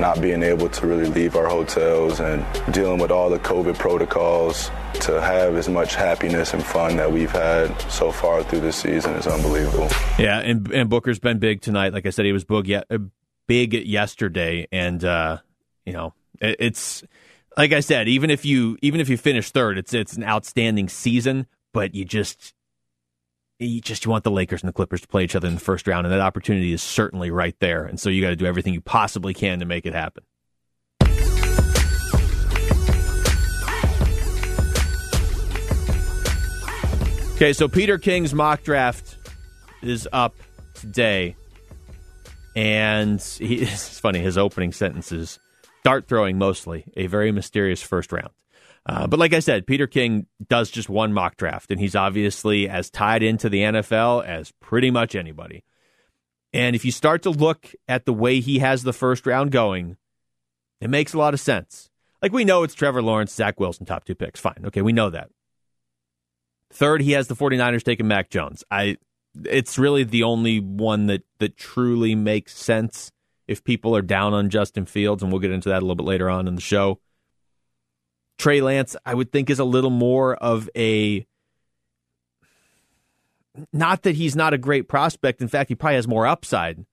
not 0.00 0.20
being 0.20 0.42
able 0.42 0.68
to 0.68 0.86
really 0.86 1.06
leave 1.06 1.36
our 1.36 1.46
hotels 1.46 2.20
and 2.20 2.44
dealing 2.72 2.98
with 2.98 3.10
all 3.10 3.30
the 3.30 3.38
COVID 3.38 3.78
protocols 3.78 4.70
to 4.94 5.20
have 5.20 5.56
as 5.56 5.68
much 5.68 5.94
happiness 5.94 6.52
and 6.52 6.64
fun 6.64 6.96
that 6.96 7.10
we've 7.12 7.30
had 7.30 7.78
so 7.90 8.10
far 8.10 8.42
through 8.42 8.60
this 8.60 8.76
season 8.76 9.14
is 9.14 9.26
unbelievable. 9.26 9.88
Yeah, 10.18 10.38
and, 10.40 10.70
and 10.72 10.90
Booker's 10.90 11.18
been 11.18 11.38
big 11.38 11.60
tonight. 11.60 11.92
Like 11.92 12.06
I 12.06 12.10
said, 12.10 12.24
he 12.24 12.32
was 12.32 12.44
big, 12.44 12.70
uh, 12.72 12.82
big 13.46 13.74
yesterday, 13.74 14.66
and 14.72 15.04
uh, 15.04 15.38
you 15.84 15.92
know 15.92 16.14
it, 16.40 16.56
it's 16.58 17.04
like 17.56 17.72
I 17.72 17.80
said, 17.80 18.08
even 18.08 18.30
if 18.30 18.44
you 18.44 18.78
even 18.82 19.00
if 19.00 19.08
you 19.08 19.16
finish 19.16 19.50
third, 19.50 19.78
it's 19.78 19.94
it's 19.94 20.14
an 20.14 20.24
outstanding 20.24 20.88
season. 20.88 21.46
But 21.72 21.94
you 21.94 22.04
just 22.04 22.54
you 23.60 23.80
just 23.80 24.04
you 24.04 24.10
want 24.10 24.24
the 24.24 24.30
Lakers 24.30 24.62
and 24.62 24.68
the 24.68 24.72
Clippers 24.72 25.02
to 25.02 25.08
play 25.08 25.24
each 25.24 25.36
other 25.36 25.46
in 25.46 25.54
the 25.54 25.60
first 25.60 25.86
round, 25.86 26.06
and 26.06 26.12
that 26.12 26.20
opportunity 26.20 26.72
is 26.72 26.82
certainly 26.82 27.30
right 27.30 27.56
there. 27.60 27.84
And 27.84 28.00
so 28.00 28.08
you 28.08 28.22
got 28.22 28.30
to 28.30 28.36
do 28.36 28.46
everything 28.46 28.72
you 28.74 28.80
possibly 28.80 29.34
can 29.34 29.60
to 29.60 29.66
make 29.66 29.86
it 29.86 29.94
happen. 29.94 30.24
Okay, 37.36 37.52
so 37.54 37.68
Peter 37.68 37.96
King's 37.96 38.34
mock 38.34 38.62
draft 38.62 39.16
is 39.82 40.06
up 40.12 40.34
today, 40.74 41.36
and 42.54 43.20
he, 43.20 43.56
it's 43.62 43.98
funny. 43.98 44.20
His 44.20 44.38
opening 44.38 44.72
sentences, 44.72 45.38
dart 45.84 46.06
throwing 46.06 46.38
mostly, 46.38 46.84
a 46.96 47.06
very 47.06 47.32
mysterious 47.32 47.82
first 47.82 48.12
round. 48.12 48.30
Uh, 48.86 49.06
but 49.06 49.20
like 49.20 49.34
I 49.34 49.40
said, 49.40 49.66
Peter 49.66 49.86
King 49.86 50.26
does 50.48 50.70
just 50.70 50.88
one 50.88 51.12
mock 51.12 51.36
draft, 51.36 51.70
and 51.70 51.80
he's 51.80 51.94
obviously 51.94 52.68
as 52.68 52.90
tied 52.90 53.22
into 53.22 53.48
the 53.48 53.60
NFL 53.60 54.24
as 54.24 54.52
pretty 54.60 54.90
much 54.90 55.14
anybody. 55.14 55.64
And 56.52 56.74
if 56.74 56.84
you 56.84 56.90
start 56.90 57.22
to 57.22 57.30
look 57.30 57.72
at 57.86 58.04
the 58.04 58.12
way 58.12 58.40
he 58.40 58.58
has 58.58 58.82
the 58.82 58.92
first 58.92 59.26
round 59.26 59.52
going, 59.52 59.96
it 60.80 60.90
makes 60.90 61.12
a 61.12 61.18
lot 61.18 61.34
of 61.34 61.40
sense. 61.40 61.90
Like 62.22 62.32
we 62.32 62.44
know 62.44 62.62
it's 62.62 62.74
Trevor 62.74 63.02
Lawrence, 63.02 63.34
Zach 63.34 63.60
Wilson, 63.60 63.86
top 63.86 64.04
two 64.04 64.14
picks. 64.14 64.40
Fine. 64.40 64.64
Okay, 64.66 64.82
we 64.82 64.92
know 64.92 65.10
that. 65.10 65.30
Third, 66.72 67.02
he 67.02 67.12
has 67.12 67.28
the 67.28 67.36
49ers 67.36 67.82
taking 67.82 68.08
Mac 68.08 68.30
Jones. 68.30 68.64
I 68.70 68.96
it's 69.44 69.78
really 69.78 70.02
the 70.02 70.24
only 70.24 70.58
one 70.58 71.06
that 71.06 71.22
that 71.38 71.56
truly 71.56 72.14
makes 72.14 72.56
sense 72.56 73.12
if 73.46 73.64
people 73.64 73.96
are 73.96 74.02
down 74.02 74.32
on 74.34 74.50
Justin 74.50 74.86
Fields, 74.86 75.22
and 75.22 75.32
we'll 75.32 75.40
get 75.40 75.50
into 75.50 75.68
that 75.68 75.78
a 75.78 75.84
little 75.86 75.96
bit 75.96 76.06
later 76.06 76.30
on 76.30 76.46
in 76.46 76.54
the 76.54 76.60
show. 76.60 77.00
Trey 78.40 78.62
Lance, 78.62 78.96
I 79.04 79.14
would 79.14 79.32
think, 79.32 79.50
is 79.50 79.58
a 79.58 79.64
little 79.64 79.90
more 79.90 80.34
of 80.36 80.70
a. 80.74 81.26
Not 83.70 84.02
that 84.04 84.14
he's 84.14 84.34
not 84.34 84.54
a 84.54 84.58
great 84.58 84.88
prospect. 84.88 85.42
In 85.42 85.48
fact, 85.48 85.68
he 85.68 85.74
probably 85.74 85.96
has 85.96 86.08
more 86.08 86.26
upside 86.26 86.86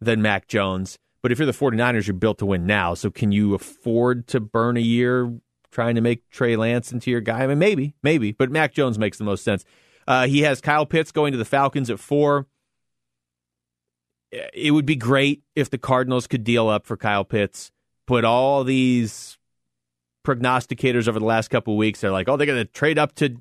than 0.00 0.22
Mac 0.22 0.46
Jones. 0.46 0.96
But 1.20 1.32
if 1.32 1.38
you're 1.38 1.46
the 1.46 1.52
49ers, 1.52 2.06
you're 2.06 2.14
built 2.14 2.38
to 2.38 2.46
win 2.46 2.64
now. 2.64 2.94
So 2.94 3.10
can 3.10 3.32
you 3.32 3.54
afford 3.54 4.28
to 4.28 4.38
burn 4.38 4.76
a 4.76 4.80
year 4.80 5.40
trying 5.72 5.96
to 5.96 6.00
make 6.00 6.28
Trey 6.30 6.54
Lance 6.54 6.92
into 6.92 7.10
your 7.10 7.22
guy? 7.22 7.42
I 7.42 7.48
mean, 7.48 7.58
maybe, 7.58 7.96
maybe. 8.04 8.30
But 8.30 8.52
Mac 8.52 8.72
Jones 8.72 9.00
makes 9.00 9.18
the 9.18 9.24
most 9.24 9.42
sense. 9.42 9.64
Uh, 10.06 10.28
he 10.28 10.42
has 10.42 10.60
Kyle 10.60 10.86
Pitts 10.86 11.10
going 11.10 11.32
to 11.32 11.38
the 11.38 11.44
Falcons 11.44 11.90
at 11.90 11.98
four. 11.98 12.46
It 14.30 14.72
would 14.72 14.86
be 14.86 14.94
great 14.94 15.42
if 15.56 15.70
the 15.70 15.78
Cardinals 15.78 16.28
could 16.28 16.44
deal 16.44 16.68
up 16.68 16.86
for 16.86 16.96
Kyle 16.96 17.24
Pitts, 17.24 17.72
put 18.06 18.24
all 18.24 18.62
these 18.62 19.37
prognosticators 20.26 21.08
over 21.08 21.18
the 21.18 21.24
last 21.24 21.48
couple 21.48 21.76
weeks. 21.76 22.00
They're 22.00 22.10
like, 22.10 22.28
oh, 22.28 22.36
they're 22.36 22.46
going 22.46 22.64
to 22.64 22.72
trade 22.72 22.98
up 22.98 23.14
to 23.16 23.36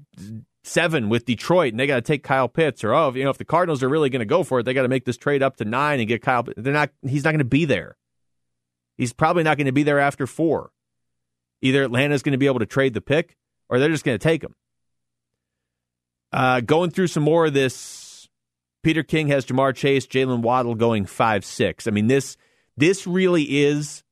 seven 0.63 1.10
with 1.10 1.26
Detroit, 1.26 1.74
and 1.74 1.80
they 1.80 1.88
got 1.88 1.96
to 1.96 2.02
take 2.02 2.24
Kyle 2.24 2.48
Pitts, 2.48 2.84
or 2.84 2.94
oh, 2.94 3.13
you 3.13 3.24
know, 3.24 3.30
if 3.30 3.38
the 3.38 3.46
Cardinals 3.46 3.84
are 3.84 3.90
really 3.90 4.10
going 4.10 4.20
to 4.20 4.26
go 4.26 4.44
for 4.44 4.60
it, 4.60 4.63
they 4.63 4.74
got 4.74 4.84
to 4.84 4.88
make 4.88 5.06
this 5.06 5.18
trade 5.18 5.42
up 5.42 5.58
to 5.58 5.66
nine 5.66 6.00
and 6.00 6.08
get 6.08 6.22
Kyle. 6.22 6.46
They're 6.56 6.74
not. 6.74 6.92
He's 7.08 7.24
not 7.24 7.32
going 7.32 7.40
to 7.40 7.46
be 7.46 7.66
there. 7.66 7.98
He's 8.98 9.13
probably 9.13 9.44
not 9.44 9.58
going 9.58 9.68
to 9.68 9.72
be 9.72 9.84
there 9.84 10.00
after 10.00 10.28
four. 10.28 10.72
Either 11.62 11.84
Atlanta's 11.84 12.24
going 12.24 12.34
to 12.34 12.38
be 12.38 12.48
able 12.48 12.60
to 12.60 12.66
trade 12.66 12.94
the 12.94 13.02
pick, 13.02 13.36
or 13.70 13.80
they're 13.80 13.90
just 13.90 14.04
going 14.04 14.18
to 14.18 14.24
take 14.24 14.44
him. 14.44 14.56
Uh, 16.32 16.62
going 16.62 16.92
through 16.92 17.08
some 17.08 17.24
more 17.24 17.46
of 17.46 17.54
this, 17.54 18.28
Peter 18.84 19.04
King 19.04 19.28
has 19.30 19.46
Ja'Marr 19.46 19.76
Chase, 19.76 20.06
Jalen 20.06 20.42
Waddle 20.42 20.76
going 20.76 21.06
five 21.06 21.46
six. 21.46 21.88
I 21.88 21.92
mean 21.92 22.08
this 22.08 22.38
this 22.76 23.08
really 23.08 23.44
is 23.44 24.04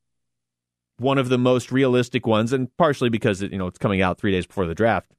one 0.98 1.18
of 1.18 1.28
the 1.28 1.38
most 1.38 1.70
realistic 1.70 2.26
ones, 2.26 2.52
and 2.52 2.74
partially 2.76 3.08
because 3.08 3.42
it, 3.42 3.52
you 3.52 3.58
know 3.58 3.66
it's 3.66 3.78
coming 3.78 4.02
out 4.02 4.18
three 4.18 4.32
days 4.32 4.46
before 4.46 4.66
the 4.66 4.74
draft 4.74 5.12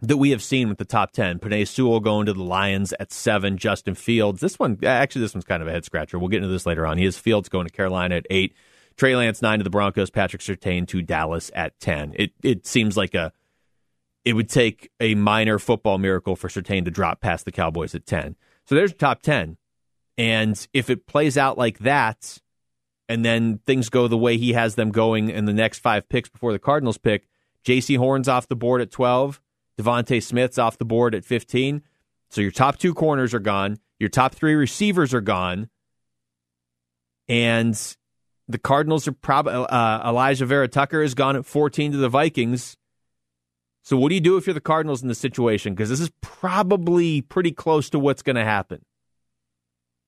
that 0.00 0.18
we 0.18 0.30
have 0.30 0.42
seen 0.42 0.68
with 0.68 0.78
the 0.78 0.84
top 0.84 1.12
ten. 1.12 1.38
Penei 1.38 1.66
Sewell 1.66 2.00
going 2.00 2.26
to 2.26 2.32
the 2.32 2.42
Lions 2.42 2.92
at 3.00 3.12
seven. 3.12 3.56
Justin 3.56 3.94
Fields. 3.94 4.40
This 4.40 4.58
one, 4.58 4.78
actually, 4.84 5.22
this 5.22 5.34
one's 5.34 5.44
kind 5.44 5.62
of 5.62 5.68
a 5.68 5.72
head 5.72 5.84
scratcher. 5.84 6.18
We'll 6.18 6.28
get 6.28 6.38
into 6.38 6.48
this 6.48 6.66
later 6.66 6.86
on. 6.86 6.98
He 6.98 7.04
has 7.04 7.18
Fields 7.18 7.48
going 7.48 7.66
to 7.66 7.72
Carolina 7.72 8.16
at 8.16 8.26
eight. 8.30 8.54
Trey 8.96 9.16
Lance 9.16 9.42
nine 9.42 9.58
to 9.58 9.64
the 9.64 9.70
Broncos. 9.70 10.10
Patrick 10.10 10.42
Surtain 10.42 10.86
to 10.88 11.02
Dallas 11.02 11.50
at 11.54 11.78
ten. 11.80 12.12
It 12.16 12.32
it 12.42 12.66
seems 12.66 12.96
like 12.96 13.14
a 13.14 13.32
it 14.24 14.34
would 14.34 14.48
take 14.48 14.90
a 15.00 15.14
minor 15.14 15.58
football 15.58 15.98
miracle 15.98 16.34
for 16.36 16.48
Surtain 16.48 16.84
to 16.84 16.90
drop 16.90 17.20
past 17.20 17.44
the 17.44 17.52
Cowboys 17.52 17.94
at 17.94 18.06
ten. 18.06 18.36
So 18.64 18.74
there's 18.74 18.92
top 18.92 19.22
ten, 19.22 19.56
and 20.18 20.66
if 20.72 20.90
it 20.90 21.06
plays 21.06 21.38
out 21.38 21.56
like 21.56 21.78
that 21.80 22.38
and 23.08 23.24
then 23.24 23.60
things 23.66 23.88
go 23.88 24.08
the 24.08 24.18
way 24.18 24.36
he 24.36 24.52
has 24.52 24.74
them 24.74 24.90
going 24.90 25.30
in 25.30 25.44
the 25.44 25.52
next 25.52 25.78
five 25.78 26.08
picks 26.08 26.28
before 26.28 26.52
the 26.52 26.58
Cardinals 26.58 26.98
pick, 26.98 27.28
Jaycee 27.64 27.98
Horn's 27.98 28.28
off 28.28 28.48
the 28.48 28.56
board 28.56 28.80
at 28.80 28.90
12, 28.90 29.40
DeVonta 29.78 30.22
Smith's 30.22 30.58
off 30.58 30.78
the 30.78 30.84
board 30.84 31.14
at 31.14 31.24
15. 31.24 31.82
So 32.30 32.40
your 32.40 32.50
top 32.50 32.78
two 32.78 32.94
corners 32.94 33.34
are 33.34 33.40
gone, 33.40 33.78
your 33.98 34.08
top 34.08 34.34
three 34.34 34.54
receivers 34.54 35.14
are 35.14 35.20
gone, 35.20 35.68
and 37.28 37.96
the 38.48 38.58
Cardinals 38.58 39.08
are 39.08 39.12
probably 39.12 39.54
uh, 39.54 40.10
Alijah 40.10 40.46
Vera-Tucker 40.46 41.02
is 41.02 41.14
gone 41.14 41.36
at 41.36 41.46
14 41.46 41.92
to 41.92 41.98
the 41.98 42.08
Vikings. 42.08 42.76
So 43.82 43.96
what 43.96 44.08
do 44.08 44.14
you 44.16 44.20
do 44.20 44.36
if 44.36 44.46
you're 44.46 44.54
the 44.54 44.60
Cardinals 44.60 45.02
in 45.02 45.08
this 45.08 45.18
situation? 45.18 45.74
Because 45.74 45.88
this 45.88 46.00
is 46.00 46.10
probably 46.20 47.22
pretty 47.22 47.52
close 47.52 47.88
to 47.90 47.98
what's 47.98 48.22
going 48.22 48.36
to 48.36 48.44
happen. 48.44 48.84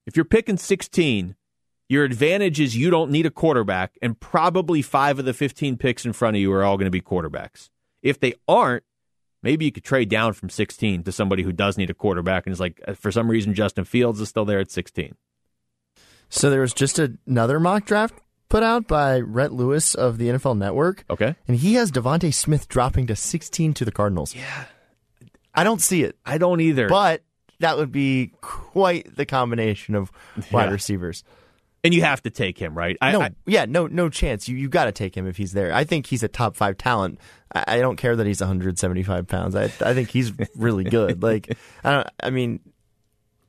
If 0.06 0.16
you're 0.16 0.24
picking 0.24 0.56
16 0.56 1.36
your 1.88 2.04
advantage 2.04 2.60
is 2.60 2.76
you 2.76 2.90
don't 2.90 3.10
need 3.10 3.26
a 3.26 3.30
quarterback, 3.30 3.96
and 4.02 4.18
probably 4.18 4.82
five 4.82 5.18
of 5.18 5.24
the 5.24 5.32
15 5.34 5.76
picks 5.76 6.04
in 6.04 6.12
front 6.12 6.36
of 6.36 6.40
you 6.42 6.52
are 6.52 6.62
all 6.64 6.76
going 6.76 6.86
to 6.86 6.90
be 6.90 7.00
quarterbacks. 7.00 7.70
If 8.02 8.20
they 8.20 8.34
aren't, 8.46 8.84
maybe 9.42 9.64
you 9.64 9.72
could 9.72 9.84
trade 9.84 10.08
down 10.08 10.34
from 10.34 10.50
16 10.50 11.02
to 11.04 11.12
somebody 11.12 11.42
who 11.42 11.52
does 11.52 11.78
need 11.78 11.90
a 11.90 11.94
quarterback 11.94 12.46
and 12.46 12.52
is 12.52 12.60
like, 12.60 12.80
uh, 12.86 12.92
for 12.94 13.10
some 13.10 13.30
reason, 13.30 13.54
Justin 13.54 13.84
Fields 13.84 14.20
is 14.20 14.28
still 14.28 14.44
there 14.44 14.60
at 14.60 14.70
16. 14.70 15.14
So 16.28 16.50
there 16.50 16.60
was 16.60 16.74
just 16.74 16.98
another 16.98 17.58
mock 17.58 17.86
draft 17.86 18.14
put 18.50 18.62
out 18.62 18.86
by 18.86 19.20
Rhett 19.20 19.52
Lewis 19.52 19.94
of 19.94 20.18
the 20.18 20.28
NFL 20.28 20.58
Network. 20.58 21.04
Okay. 21.08 21.36
And 21.46 21.56
he 21.56 21.74
has 21.74 21.90
DeVonta 21.90 22.32
Smith 22.34 22.68
dropping 22.68 23.06
to 23.06 23.16
16 23.16 23.74
to 23.74 23.84
the 23.84 23.92
Cardinals. 23.92 24.34
Yeah. 24.34 24.64
I 25.54 25.64
don't 25.64 25.80
see 25.80 26.02
it. 26.02 26.16
I 26.26 26.38
don't 26.38 26.60
either. 26.60 26.88
But 26.88 27.22
that 27.60 27.76
would 27.78 27.90
be 27.90 28.32
quite 28.40 29.16
the 29.16 29.26
combination 29.26 29.94
of 29.94 30.12
wide 30.52 30.66
Yeah. 30.66 30.70
receivers. 30.72 31.24
And 31.84 31.94
you 31.94 32.02
have 32.02 32.22
to 32.22 32.30
take 32.30 32.58
him, 32.58 32.76
right? 32.76 32.96
I, 33.00 33.12
no, 33.12 33.22
I- 33.22 33.30
yeah, 33.46 33.64
no, 33.66 33.86
no 33.86 34.08
chance. 34.08 34.48
You 34.48 34.56
you 34.56 34.68
got 34.68 34.84
to 34.86 34.92
take 34.92 35.16
him 35.16 35.26
if 35.26 35.36
he's 35.36 35.52
there. 35.52 35.72
I 35.72 35.84
think 35.84 36.06
he's 36.06 36.22
a 36.22 36.28
top 36.28 36.56
five 36.56 36.76
talent. 36.76 37.18
I, 37.54 37.64
I 37.66 37.78
don't 37.78 37.96
care 37.96 38.16
that 38.16 38.26
he's 38.26 38.40
175 38.40 39.26
pounds. 39.26 39.54
I 39.54 39.64
I 39.64 39.94
think 39.94 40.10
he's 40.10 40.32
really 40.56 40.84
good. 40.84 41.22
like 41.22 41.56
I 41.84 41.92
don't. 41.92 42.08
I 42.22 42.30
mean, 42.30 42.60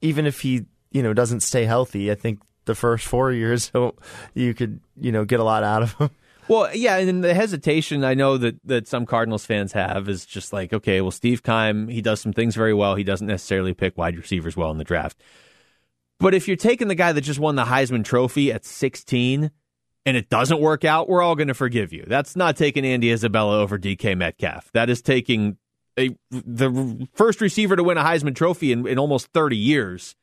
even 0.02 0.26
if 0.26 0.42
he 0.42 0.66
you 0.92 1.04
know 1.04 1.14
doesn't 1.14 1.42
stay 1.42 1.66
healthy, 1.66 2.12
I 2.12 2.16
think 2.16 2.40
the 2.66 2.76
first 2.76 3.06
four 3.08 3.32
years 3.32 3.72
you 4.34 4.54
could 4.54 4.80
you 5.00 5.12
know 5.12 5.26
get 5.26 5.40
a 5.40 5.44
lot 5.44 5.64
out 5.64 5.84
of 5.84 5.94
him. 5.96 6.10
Well, 6.48 6.76
yeah, 6.76 6.98
and 6.98 7.24
the 7.24 7.36
hesitation 7.36 8.04
I 8.04 8.16
know 8.16 8.38
that, 8.40 8.56
that 8.66 8.88
some 8.88 9.06
Cardinals 9.06 9.46
fans 9.46 9.72
have 9.74 10.10
is 10.10 10.26
just 10.26 10.52
like, 10.52 10.74
okay, 10.74 11.00
well, 11.00 11.12
Steve 11.12 11.44
Keim, 11.44 11.88
he 11.90 12.02
does 12.02 12.22
some 12.22 12.34
things 12.34 12.56
very 12.56 12.74
well. 12.74 12.96
He 12.96 13.04
doesn't 13.04 13.28
necessarily 13.28 13.76
pick 13.76 13.96
wide 14.00 14.18
receivers 14.18 14.58
well 14.58 14.72
in 14.72 14.80
the 14.80 14.84
draft. 14.84 15.22
But 16.20 16.34
if 16.34 16.48
you're 16.48 16.58
taking 16.58 16.90
the 16.90 16.96
guy 16.96 17.14
that 17.14 17.22
just 17.22 17.40
won 17.40 17.56
the 17.56 17.64
Heisman 17.64 18.04
Trophy 18.04 18.52
at 18.52 18.66
16 18.66 19.52
and 20.06 20.18
it 20.18 20.30
doesn't 20.30 20.60
work 20.60 20.84
out, 20.84 21.08
we're 21.08 21.22
all 21.22 21.36
going 21.36 21.48
to 21.48 21.54
forgive 21.54 21.94
you. 21.94 22.04
That's 22.08 22.36
not 22.36 22.58
taking 22.58 22.86
Andy 22.86 23.12
Isabella 23.12 23.60
over 23.60 23.80
DK 23.80 24.18
Metcalf. 24.18 24.70
That 24.74 24.90
is 24.90 25.02
taking 25.02 25.58
a, 25.98 26.16
the 26.32 27.08
first 27.14 27.42
receiver 27.42 27.76
to 27.76 27.84
win 27.84 27.98
a 27.98 28.04
Heisman 28.04 28.36
Trophy 28.36 28.72
in, 28.72 28.86
in 28.88 29.00
almost 29.00 29.28
30 29.34 29.56
years. 29.56 30.16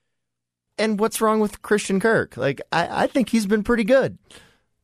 And 0.78 1.00
what's 1.00 1.20
wrong 1.22 1.40
with 1.40 1.62
Christian 1.62 2.00
Kirk? 2.00 2.36
Like 2.36 2.60
I, 2.70 3.04
I 3.04 3.06
think 3.06 3.30
he's 3.30 3.46
been 3.46 3.62
pretty 3.62 3.84
good 3.84 4.18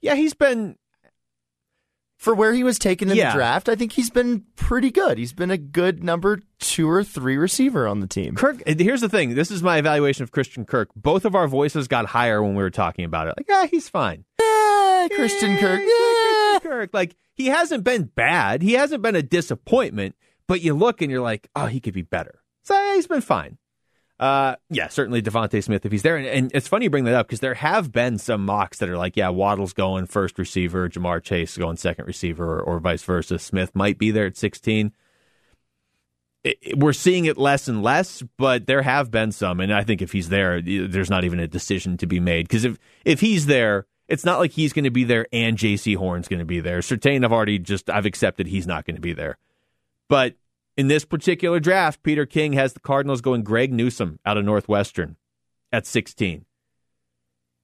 Yeah, 0.01 0.14
he's 0.14 0.35
been 0.35 0.77
for 2.23 2.37
where 2.37 2.53
he 2.55 2.63
was 2.63 2.79
taken 2.79 3.11
in 3.11 3.17
Yeah. 3.17 3.31
the 3.33 3.37
draft. 3.39 3.69
I 3.69 3.75
think 3.75 3.91
he's 3.93 4.09
been 4.09 4.45
pretty 4.55 4.93
good. 4.93 5.19
He's 5.19 5.33
been 5.33 5.51
a 5.51 5.57
good 5.59 6.05
number 6.05 6.39
two 6.61 6.89
or 6.89 7.03
three 7.03 7.37
receiver 7.37 7.89
on 7.89 7.99
the 7.99 8.07
team. 8.07 8.37
Kirk, 8.37 8.63
here's 8.65 9.01
the 9.01 9.09
thing. 9.09 9.35
This 9.35 9.51
is 9.51 9.61
my 9.61 9.79
evaluation 9.79 10.23
of 10.23 10.31
Christian 10.31 10.65
Kirk. 10.65 10.89
Both 10.95 11.25
of 11.25 11.35
our 11.35 11.49
voices 11.49 11.89
got 11.89 12.07
higher 12.07 12.41
when 12.41 12.55
we 12.55 12.63
were 12.63 12.71
talking 12.71 13.05
about 13.05 13.27
it. 13.27 13.35
Like, 13.37 13.47
yeah, 13.49 13.67
he's 13.67 13.89
fine. 13.89 14.25
Eh, 14.41 15.09
Christian 15.17 15.59
Kirk. 15.59 15.81
Yeah. 15.81 16.59
Christian 16.61 16.71
Kirk. 16.71 16.91
Like, 16.95 17.17
he 17.35 17.47
hasn't 17.47 17.83
been 17.83 18.05
bad. 18.05 18.63
He 18.63 18.75
hasn't 18.75 19.03
been 19.03 19.17
a 19.17 19.23
disappointment, 19.23 20.15
but 20.47 20.61
you 20.61 20.75
look 20.75 21.03
and 21.03 21.11
you're 21.11 21.21
like, 21.23 21.49
oh, 21.57 21.67
he 21.67 21.81
could 21.81 21.95
be 21.95 22.03
better. 22.03 22.41
So 22.63 22.75
yeah, 22.81 22.95
he's 22.95 23.09
been 23.09 23.21
fine. 23.21 23.59
Uh, 24.20 24.55
yeah, 24.70 24.87
certainly 24.88 25.20
DeVonta 25.20 25.62
Smith 25.64 25.85
if 25.85 25.90
he's 25.90 26.03
there. 26.03 26.16
And, 26.16 26.27
and 26.27 26.51
it's 26.55 26.68
funny 26.68 26.85
you 26.85 26.90
bring 26.90 27.05
that 27.05 27.14
up 27.14 27.27
because 27.27 27.40
there 27.40 27.55
have 27.55 27.90
been 27.90 28.18
some 28.18 28.44
mocks 28.44 28.79
that 28.79 28.88
are 28.88 28.96
like, 28.96 29.16
yeah, 29.16 29.31
Waddle's 29.31 29.72
going 29.72 30.07
first 30.07 30.38
receiver, 30.38 30.88
Ja'Marr 30.88 31.22
Chase 31.22 31.57
going 31.57 31.77
second 31.77 32.07
receiver, 32.07 32.61
or, 32.61 32.61
or 32.61 32.79
vice 32.79 33.03
versa. 33.03 33.38
Smith 33.38 33.75
might 33.75 33.98
be 33.98 34.11
there 34.11 34.27
at 34.27 34.37
16 34.37 34.92
it- 36.44 36.59
it- 36.61 36.79
we're 36.79 36.92
seeing 36.92 37.25
it 37.27 37.38
less 37.38 37.68
and 37.68 37.83
less, 37.83 38.22
but 38.37 38.66
there 38.66 38.83
have 38.83 39.11
been 39.12 39.31
some, 39.31 39.61
and 39.61 39.72
I 39.72 39.85
think 39.85 40.03
if 40.03 40.11
he's 40.12 40.29
there, 40.29 40.61
there's 40.61 41.11
not 41.11 41.22
even 41.25 41.38
a 41.38 41.46
decision 41.46 41.96
to 41.98 42.07
be 42.07 42.18
made 42.20 42.48
because 42.48 42.64
if 42.64 42.79
if 43.05 43.20
he's 43.20 43.46
there, 43.46 43.87
it's 44.09 44.25
not 44.25 44.40
like 44.40 44.51
he's 44.51 44.72
going 44.72 44.85
to 44.85 44.90
be 44.90 45.05
there 45.05 45.27
and 45.33 45.57
Jaycee 45.57 45.96
Horn's 45.96 46.27
going 46.27 46.40
to 46.40 46.44
be 46.44 46.59
there. 46.59 46.81
Surtain, 46.81 47.25
I've 47.25 47.33
already 47.33 47.59
just 47.61 47.88
I've 47.88 48.07
accepted 48.07 48.48
he's 48.48 48.66
not 48.66 48.85
going 48.85 48.96
to 48.96 49.01
be 49.01 49.12
there, 49.12 49.38
but 50.09 50.35
in 50.77 50.89
this 50.89 51.05
particular 51.05 51.61
draft, 51.61 52.03
Peter 52.03 52.27
King 52.27 52.53
has 52.55 52.73
the 52.73 52.81
Cardinals 52.81 53.21
going 53.21 53.43
Greg 53.43 53.73
Newsome 53.73 54.19
out 54.25 54.37
of 54.37 54.45
Northwestern 54.45 55.17
at 55.73 55.87
16. 55.87 56.45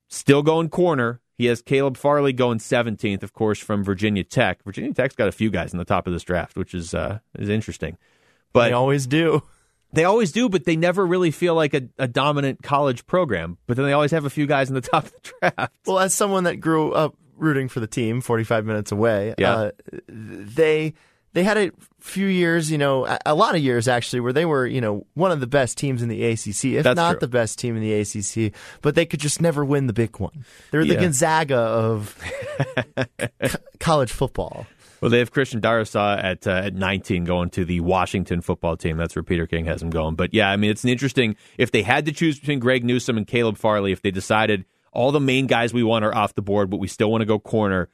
Still 0.09 0.42
going 0.42 0.68
corner. 0.71 1.21
He 1.37 1.47
has 1.47 1.62
Caleb 1.62 1.97
Farley 1.97 2.33
going 2.33 2.59
17th, 2.59 3.23
of 3.23 3.33
course, 3.33 3.59
from 3.59 3.85
Virginia 3.85 4.25
Tech. 4.25 4.62
Virginia 4.64 4.92
Tech's 4.92 5.14
got 5.14 5.29
a 5.29 5.33
few 5.33 5.51
guys 5.51 5.73
in 5.73 5.79
the 5.79 5.85
top 5.85 6.07
of 6.07 6.12
this 6.12 6.25
draft, 6.25 6.57
which 6.57 6.75
is 6.75 6.94
uh, 6.94 7.18
is 7.38 7.49
interesting. 7.49 7.97
But 8.53 8.68
They 8.68 8.73
always 8.73 9.07
do. 9.07 9.42
they 9.92 10.05
always 10.05 10.33
do, 10.33 10.49
but 10.49 10.64
they 10.64 10.75
never 10.77 11.07
really 11.07 11.31
feel 11.31 11.55
like 11.55 11.75
a, 11.75 11.83
a 11.99 12.09
dominant 12.09 12.62
college 12.62 13.07
program. 13.07 13.59
But 13.66 13.77
then 13.77 13.87
they 13.87 13.92
always 13.92 14.11
have 14.11 14.25
a 14.25 14.31
few 14.31 14.47
guys 14.47 14.68
in 14.68 14.75
the 14.75 14.81
top 14.92 15.05
of 15.05 15.12
the 15.12 15.33
draft. 15.40 15.73
Well, 15.87 15.99
as 16.01 16.12
someone 16.14 16.44
that 16.44 16.57
grew 16.57 16.92
up 16.92 17.14
rooting 17.37 17.68
for 17.68 17.79
the 17.79 17.87
team, 17.87 18.21
45 18.21 18.64
minutes 18.64 18.90
away, 18.90 19.35
Yeah. 19.38 19.55
uh, 19.55 19.71
they 20.09 20.94
they 21.32 21.44
had 21.44 21.56
a 21.56 21.70
few 22.00 22.26
years, 22.26 22.70
you 22.70 22.78
know, 22.78 23.06
a, 23.06 23.18
a 23.26 23.34
lot 23.34 23.54
of 23.54 23.60
years 23.60 23.86
actually, 23.88 24.20
where 24.20 24.32
they 24.32 24.44
were, 24.44 24.66
you 24.66 24.80
know, 24.80 25.06
one 25.14 25.30
of 25.30 25.40
the 25.40 25.46
best 25.46 25.78
teams 25.78 26.02
in 26.02 26.08
the 26.08 26.24
ACC, 26.24 26.64
if 26.64 26.84
That's 26.84 26.96
not 26.96 27.12
true. 27.12 27.20
the 27.20 27.28
best 27.28 27.58
team 27.58 27.76
in 27.76 27.82
the 27.82 27.94
ACC. 27.94 28.52
But 28.82 28.94
they 28.94 29.06
could 29.06 29.20
just 29.20 29.40
never 29.40 29.64
win 29.64 29.86
the 29.86 29.92
big 29.92 30.18
one. 30.18 30.44
They're 30.70 30.84
the 30.84 30.96
Gonzaga 30.96 31.56
of 31.56 32.16
co- 33.42 33.58
college 33.78 34.12
football. 34.12 34.66
Well, 35.00 35.10
they 35.10 35.18
have 35.20 35.30
Christian 35.30 35.60
Darrisaw 35.60 36.22
at 36.22 36.46
uh, 36.46 36.50
at 36.50 36.74
19 36.74 37.24
going 37.24 37.50
to 37.50 37.64
the 37.64 37.80
Washington 37.80 38.40
football 38.40 38.76
team. 38.76 38.96
That's 38.96 39.14
where 39.14 39.22
Peter 39.22 39.46
King 39.46 39.66
has 39.66 39.80
him 39.80 39.90
going. 39.90 40.16
But 40.16 40.34
yeah, 40.34 40.50
I 40.50 40.56
mean, 40.56 40.70
it's 40.70 40.82
an 40.82 40.90
interesting. 40.90 41.36
If 41.56 41.70
they 41.70 41.82
had 41.82 42.06
to 42.06 42.12
choose 42.12 42.40
between 42.40 42.58
Greg 42.58 42.84
Newsome 42.84 43.16
and 43.16 43.26
Caleb 43.26 43.56
Farley, 43.58 43.92
if 43.92 44.02
they 44.02 44.10
decided 44.10 44.64
all 44.92 45.12
the 45.12 45.20
main 45.20 45.46
guys 45.46 45.72
we 45.72 45.84
want 45.84 46.04
are 46.04 46.14
off 46.14 46.34
the 46.34 46.42
board, 46.42 46.68
but 46.68 46.78
we 46.78 46.88
still 46.88 47.10
want 47.12 47.20
to 47.20 47.26
go 47.26 47.38
corner, 47.38 47.88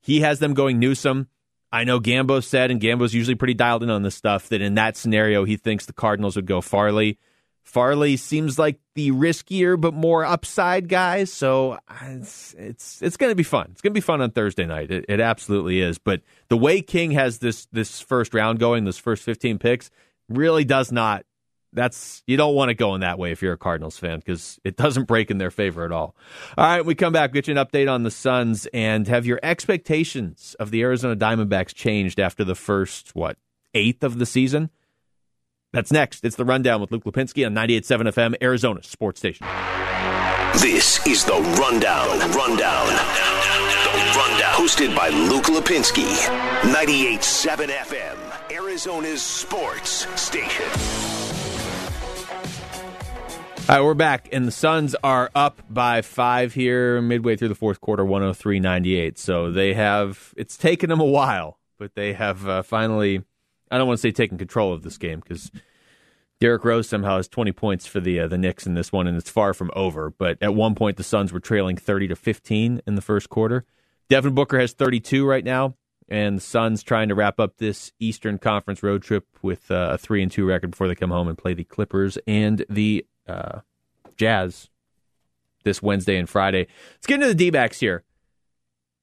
he 0.00 0.20
has 0.20 0.38
them 0.38 0.54
going 0.54 0.78
Newsome. 0.78 1.28
I 1.72 1.84
know 1.84 2.00
Gambo 2.00 2.42
said, 2.42 2.70
and 2.70 2.80
Gambo's 2.80 3.12
usually 3.12 3.34
pretty 3.34 3.54
dialed 3.54 3.82
in 3.82 3.90
on 3.90 4.02
this 4.02 4.14
stuff, 4.14 4.48
that 4.48 4.60
in 4.60 4.74
that 4.74 4.96
scenario, 4.96 5.44
he 5.44 5.56
thinks 5.56 5.86
the 5.86 5.92
Cardinals 5.92 6.36
would 6.36 6.46
go 6.46 6.60
Farley. 6.60 7.18
Farley 7.64 8.16
seems 8.16 8.58
like 8.58 8.78
the 8.94 9.10
riskier 9.10 9.78
but 9.78 9.92
more 9.92 10.24
upside 10.24 10.88
guy, 10.88 11.24
so 11.24 11.72
uh, 11.72 11.78
it's 12.04 12.54
it's, 12.56 13.02
it's 13.02 13.16
going 13.16 13.32
to 13.32 13.34
be 13.34 13.42
fun. 13.42 13.68
It's 13.72 13.82
going 13.82 13.92
to 13.92 13.98
be 13.98 14.00
fun 14.00 14.20
on 14.20 14.30
Thursday 14.30 14.66
night. 14.66 14.92
It, 14.92 15.04
it 15.08 15.18
absolutely 15.18 15.80
is. 15.80 15.98
But 15.98 16.22
the 16.48 16.56
way 16.56 16.80
King 16.80 17.10
has 17.10 17.40
this 17.40 17.66
this 17.72 18.00
first 18.00 18.34
round 18.34 18.60
going, 18.60 18.84
those 18.84 18.98
first 18.98 19.24
fifteen 19.24 19.58
picks, 19.58 19.90
really 20.28 20.64
does 20.64 20.92
not. 20.92 21.25
That's 21.76 22.22
you 22.26 22.36
don't 22.36 22.54
want 22.54 22.70
it 22.70 22.74
going 22.74 23.02
that 23.02 23.18
way 23.18 23.30
if 23.30 23.42
you're 23.42 23.52
a 23.52 23.58
Cardinals 23.58 23.98
fan 23.98 24.18
because 24.18 24.58
it 24.64 24.76
doesn't 24.76 25.04
break 25.04 25.30
in 25.30 25.38
their 25.38 25.50
favor 25.50 25.84
at 25.84 25.92
all. 25.92 26.16
All 26.56 26.66
right, 26.66 26.84
we 26.84 26.94
come 26.94 27.12
back, 27.12 27.32
get 27.32 27.46
you 27.46 27.56
an 27.56 27.64
update 27.64 27.92
on 27.92 28.02
the 28.02 28.10
Suns, 28.10 28.66
and 28.72 29.06
have 29.06 29.26
your 29.26 29.38
expectations 29.42 30.56
of 30.58 30.70
the 30.70 30.82
Arizona 30.82 31.14
Diamondbacks 31.14 31.74
changed 31.74 32.18
after 32.18 32.42
the 32.42 32.54
first 32.54 33.14
what 33.14 33.36
eighth 33.74 34.02
of 34.02 34.18
the 34.18 34.26
season? 34.26 34.70
That's 35.72 35.92
next. 35.92 36.24
It's 36.24 36.36
the 36.36 36.44
rundown 36.46 36.80
with 36.80 36.90
Luke 36.90 37.04
Lapinski 37.04 37.44
on 37.44 37.54
98.7 37.54 38.12
FM, 38.12 38.34
Arizona 38.42 38.82
Sports 38.82 39.20
Station. 39.20 39.46
This 40.54 41.06
is 41.06 41.22
the 41.26 41.34
Rundown. 41.60 42.18
Rundown. 42.30 42.86
The 42.86 44.12
Rundown. 44.16 44.54
Hosted 44.54 44.96
by 44.96 45.10
Luke 45.10 45.44
Lapinski. 45.44 46.06
98.7 46.62 47.68
FM, 47.68 48.50
Arizona's 48.50 49.22
sports 49.22 50.06
station. 50.18 50.64
All 53.68 53.74
right, 53.74 53.84
we're 53.84 53.94
back, 53.94 54.28
and 54.30 54.46
the 54.46 54.52
Suns 54.52 54.94
are 55.02 55.28
up 55.34 55.60
by 55.68 56.00
five 56.00 56.54
here 56.54 57.02
midway 57.02 57.34
through 57.34 57.48
the 57.48 57.56
fourth 57.56 57.80
quarter, 57.80 58.04
103 58.04 58.60
98. 58.60 59.18
So 59.18 59.50
they 59.50 59.74
have, 59.74 60.32
it's 60.36 60.56
taken 60.56 60.88
them 60.88 61.00
a 61.00 61.04
while, 61.04 61.58
but 61.76 61.96
they 61.96 62.12
have 62.12 62.46
uh, 62.46 62.62
finally, 62.62 63.24
I 63.68 63.76
don't 63.76 63.88
want 63.88 63.98
to 63.98 64.02
say 64.02 64.12
taken 64.12 64.38
control 64.38 64.72
of 64.72 64.84
this 64.84 64.98
game 64.98 65.18
because 65.18 65.50
Derrick 66.38 66.64
Rose 66.64 66.88
somehow 66.88 67.16
has 67.16 67.26
20 67.26 67.50
points 67.50 67.88
for 67.88 67.98
the 67.98 68.20
uh, 68.20 68.28
the 68.28 68.38
Knicks 68.38 68.68
in 68.68 68.74
this 68.74 68.92
one, 68.92 69.08
and 69.08 69.18
it's 69.18 69.30
far 69.30 69.52
from 69.52 69.72
over. 69.74 70.10
But 70.10 70.38
at 70.40 70.54
one 70.54 70.76
point, 70.76 70.96
the 70.96 71.02
Suns 71.02 71.32
were 71.32 71.40
trailing 71.40 71.76
30 71.76 72.06
to 72.06 72.14
15 72.14 72.82
in 72.86 72.94
the 72.94 73.02
first 73.02 73.28
quarter. 73.30 73.64
Devin 74.08 74.36
Booker 74.36 74.60
has 74.60 74.74
32 74.74 75.26
right 75.26 75.44
now, 75.44 75.74
and 76.08 76.36
the 76.36 76.42
Suns 76.42 76.84
trying 76.84 77.08
to 77.08 77.16
wrap 77.16 77.40
up 77.40 77.56
this 77.56 77.90
Eastern 77.98 78.38
Conference 78.38 78.84
road 78.84 79.02
trip 79.02 79.26
with 79.42 79.72
uh, 79.72 79.88
a 79.94 79.98
three 79.98 80.22
and 80.22 80.30
two 80.30 80.46
record 80.46 80.70
before 80.70 80.86
they 80.86 80.94
come 80.94 81.10
home 81.10 81.26
and 81.26 81.36
play 81.36 81.52
the 81.52 81.64
Clippers 81.64 82.16
and 82.28 82.64
the 82.68 83.04
uh, 83.28 83.60
Jazz 84.16 84.68
this 85.64 85.82
Wednesday 85.82 86.16
and 86.16 86.28
Friday. 86.28 86.66
Let's 86.94 87.06
get 87.06 87.16
into 87.16 87.28
the 87.28 87.34
D 87.34 87.50
backs 87.50 87.80
here. 87.80 88.04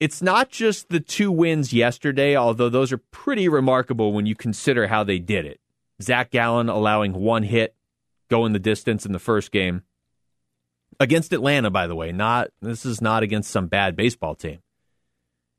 It's 0.00 0.20
not 0.20 0.50
just 0.50 0.88
the 0.88 1.00
two 1.00 1.30
wins 1.30 1.72
yesterday, 1.72 2.36
although 2.36 2.68
those 2.68 2.92
are 2.92 2.98
pretty 2.98 3.48
remarkable 3.48 4.12
when 4.12 4.26
you 4.26 4.34
consider 4.34 4.88
how 4.88 5.04
they 5.04 5.18
did 5.18 5.46
it. 5.46 5.60
Zach 6.02 6.30
Gallen 6.30 6.68
allowing 6.68 7.12
one 7.12 7.44
hit, 7.44 7.74
going 8.28 8.52
the 8.52 8.58
distance 8.58 9.06
in 9.06 9.12
the 9.12 9.18
first 9.18 9.52
game 9.52 9.82
against 10.98 11.32
Atlanta. 11.32 11.70
By 11.70 11.86
the 11.86 11.94
way, 11.94 12.12
not 12.12 12.50
this 12.60 12.84
is 12.84 13.00
not 13.00 13.22
against 13.22 13.50
some 13.50 13.68
bad 13.68 13.94
baseball 13.94 14.34
team. 14.34 14.58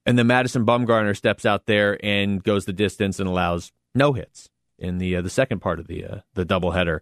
And 0.06 0.20
then 0.20 0.28
Madison 0.28 0.66
Bumgarner 0.66 1.16
steps 1.16 1.46
out 1.46 1.66
there 1.66 1.98
and 2.04 2.44
goes 2.44 2.66
the 2.66 2.74
distance 2.74 3.20
and 3.20 3.28
allows 3.28 3.72
no 3.96 4.14
hits 4.14 4.50
in 4.78 4.98
the 4.98 5.16
uh, 5.16 5.22
the 5.22 5.30
second 5.30 5.60
part 5.60 5.80
of 5.80 5.88
the 5.88 6.06
uh, 6.06 6.20
the 6.34 6.46
doubleheader. 6.46 7.00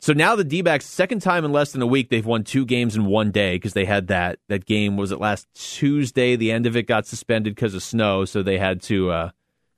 So 0.00 0.12
now 0.12 0.36
the 0.36 0.44
D-backs, 0.44 0.86
second 0.86 1.22
time 1.22 1.44
in 1.44 1.52
less 1.52 1.72
than 1.72 1.82
a 1.82 1.86
week, 1.86 2.08
they've 2.08 2.24
won 2.24 2.44
two 2.44 2.64
games 2.64 2.94
in 2.94 3.06
one 3.06 3.32
day 3.32 3.56
because 3.56 3.72
they 3.72 3.84
had 3.84 4.06
that 4.08 4.38
that 4.48 4.64
game 4.64 4.96
was 4.96 5.10
it 5.10 5.18
last 5.18 5.46
Tuesday. 5.54 6.36
The 6.36 6.52
end 6.52 6.66
of 6.66 6.76
it 6.76 6.84
got 6.84 7.06
suspended 7.06 7.54
because 7.54 7.74
of 7.74 7.82
snow, 7.82 8.24
so 8.24 8.42
they 8.42 8.58
had 8.58 8.80
to 8.82 9.10
uh, 9.10 9.30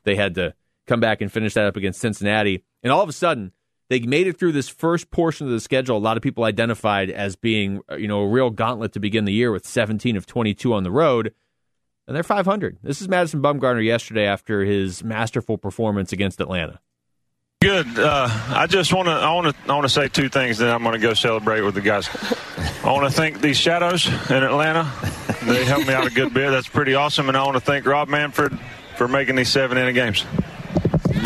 they 0.05 0.17
had 0.17 0.35
to 0.35 0.55
come 0.87 1.01
back 1.01 1.21
and 1.21 1.33
finish 1.33 1.55
that 1.55 1.65
up 1.65 1.77
against 1.77 2.01
Cincinnati. 2.01 2.65
And 2.83 2.93
all 2.93 3.03
of 3.03 3.09
a 3.09 3.15
sudden, 3.15 3.53
they 3.89 4.01
made 4.01 4.27
it 4.27 4.39
through 4.39 4.53
this 4.53 4.69
first 4.69 5.11
portion 5.11 5.47
of 5.47 5.53
the 5.53 5.61
schedule. 5.61 5.97
A 5.97 5.99
lot 5.99 6.17
of 6.17 6.23
people 6.23 6.45
identified 6.45 7.11
as 7.11 7.35
being, 7.35 7.81
uh, 7.91 7.97
you 7.97 8.07
know, 8.07 8.21
a 8.21 8.29
real 8.29 8.51
gauntlet 8.51 8.93
to 8.93 9.01
begin 9.01 9.25
the 9.25 9.33
year 9.33 9.51
with 9.51 9.67
17 9.67 10.17
of 10.17 10.27
22 10.27 10.75
on 10.75 10.83
the 10.83 10.91
road, 10.91 11.35
and 12.07 12.15
they're 12.15 12.23
500. 12.23 12.79
This 12.83 13.01
is 13.01 13.09
Madison 13.09 13.41
Bumgarner 13.41 13.85
yesterday 13.85 14.27
after 14.27 14.65
his 14.65 15.03
masterful 15.03 15.57
performance 15.57 16.13
against 16.13 16.41
Atlanta. 16.41 16.81
Good. 17.63 17.99
Uh, 17.99 18.27
I 18.49 18.67
just 18.67 18.91
want 18.91 19.09
to. 19.09 19.13
I 19.13 19.35
want 19.35 19.55
to. 19.55 19.71
I 19.71 19.75
want 19.75 19.85
to 19.85 19.91
say 19.91 20.09
two 20.09 20.31
things. 20.31 20.57
Then 20.57 20.71
I'm 20.71 20.83
going 20.83 20.95
to 20.95 20.99
go 20.99 21.13
celebrate 21.13 21.61
with 21.61 21.75
the 21.75 21.83
guys. 21.83 22.09
I 22.83 22.91
want 22.91 23.05
to 23.05 23.11
thank 23.11 23.43
these 23.43 23.59
shadows 23.59 24.07
in 24.07 24.43
Atlanta. 24.43 24.91
They 25.45 25.67
helped 25.67 25.87
me 25.87 25.93
out 25.93 26.07
a 26.07 26.11
good 26.11 26.33
bit. 26.33 26.53
That's 26.53 26.69
pretty 26.69 26.95
awesome. 26.95 27.29
And 27.29 27.37
I 27.37 27.45
want 27.45 27.57
to 27.57 27.61
thank 27.61 27.85
Rob 27.85 28.09
Manfred 28.09 28.59
for 28.97 29.09
making 29.09 29.37
these 29.37 29.51
seven 29.51 29.77
inning 29.77 29.95
games. 29.95 30.25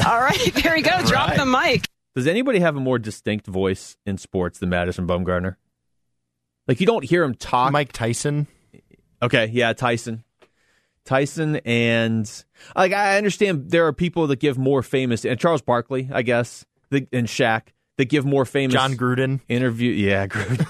All 0.05 0.21
right, 0.21 0.53
there 0.55 0.77
you 0.77 0.83
go. 0.83 1.01
Drop 1.05 1.29
right. 1.29 1.39
the 1.39 1.47
mic. 1.47 1.89
Does 2.17 2.27
anybody 2.27 2.59
have 2.59 2.75
a 2.75 2.81
more 2.81 2.99
distinct 2.99 3.47
voice 3.47 3.97
in 4.05 4.19
sports 4.19 4.59
than 4.59 4.71
Madison 4.71 5.07
Bumgarner? 5.07 5.55
Like 6.67 6.81
you 6.81 6.87
don't 6.87 7.05
hear 7.05 7.23
him 7.23 7.37
talk. 7.37 7.71
Mike 7.71 7.93
Tyson. 7.93 8.49
Okay, 9.23 9.51
yeah, 9.53 9.73
Tyson. 9.73 10.25
Tyson 11.05 11.57
and 11.65 12.45
like 12.75 12.93
I 12.93 13.19
understand 13.19 13.71
there 13.71 13.87
are 13.87 13.93
people 13.93 14.27
that 14.29 14.41
give 14.41 14.57
more 14.59 14.83
famous 14.83 15.25
and 15.25 15.39
Charles 15.39 15.63
Barkley, 15.63 16.09
I 16.13 16.23
guess, 16.23 16.65
the, 16.91 17.07
and 17.13 17.27
Shaq 17.27 17.69
that 17.97 18.07
give 18.07 18.25
more 18.25 18.45
famous 18.45 18.75
Jon 18.75 18.95
Gruden 18.95 19.41
interview. 19.49 19.93
Yeah, 19.93 20.27
Gruden. 20.29 20.67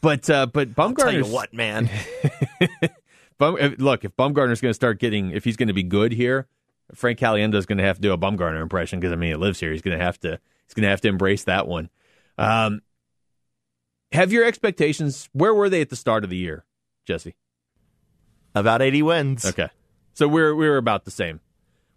but 0.00 0.28
uh, 0.28 0.46
but 0.46 0.74
Bumgarner. 0.74 0.96
Tell 0.96 1.12
you 1.12 1.26
what, 1.26 1.52
man. 1.52 1.88
Bum, 3.38 3.56
look, 3.78 4.04
if 4.04 4.14
Bumgarner's 4.16 4.60
going 4.60 4.70
to 4.70 4.74
start 4.74 4.98
getting, 4.98 5.30
if 5.30 5.44
he's 5.44 5.56
going 5.56 5.68
to 5.68 5.74
be 5.74 5.82
good 5.82 6.12
here, 6.12 6.46
Frank 6.94 7.18
Caliendo 7.18 7.54
is 7.54 7.64
going 7.64 7.78
to 7.78 7.84
have 7.84 7.96
to 7.96 8.02
do 8.02 8.12
a 8.12 8.18
Bumgarner 8.18 8.60
impression 8.60 9.00
because 9.00 9.12
I 9.12 9.16
mean, 9.16 9.30
he 9.30 9.36
lives 9.36 9.58
here. 9.60 9.72
He's 9.72 9.82
going 9.82 9.98
to 9.98 10.04
have 10.04 10.20
to. 10.20 10.38
He's 10.66 10.74
going 10.74 10.82
to 10.82 10.90
have 10.90 11.00
to 11.02 11.08
embrace 11.08 11.44
that 11.44 11.66
one. 11.66 11.88
Um, 12.38 12.82
have 14.12 14.30
your 14.30 14.44
expectations? 14.44 15.28
Where 15.32 15.54
were 15.54 15.68
they 15.68 15.80
at 15.80 15.88
the 15.88 15.96
start 15.96 16.22
of 16.22 16.30
the 16.30 16.36
year, 16.36 16.64
Jesse? 17.06 17.34
About 18.54 18.82
80 18.82 19.02
wins. 19.02 19.44
Okay. 19.44 19.68
So 20.14 20.28
we're 20.28 20.54
we 20.54 20.66
are 20.66 20.76
about 20.76 21.04
the 21.04 21.10
same. 21.10 21.40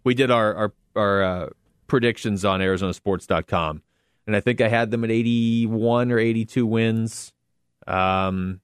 We 0.04 0.14
did 0.14 0.30
our 0.30 0.54
our, 0.54 0.72
our 0.96 1.22
uh, 1.22 1.48
predictions 1.86 2.44
on 2.44 2.60
ArizonaSports.com, 2.60 3.82
and 4.26 4.36
I 4.36 4.40
think 4.40 4.60
I 4.60 4.68
had 4.68 4.90
them 4.90 5.04
at 5.04 5.10
81 5.10 6.12
or 6.12 6.18
82 6.18 6.66
wins. 6.66 7.32
Um, 7.86 8.60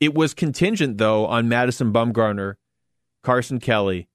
it 0.00 0.14
was 0.14 0.34
contingent 0.34 0.98
though 0.98 1.26
on 1.26 1.48
Madison 1.48 1.92
Bumgarner, 1.92 2.54
Carson 3.22 3.58
Kelly, 3.58 4.08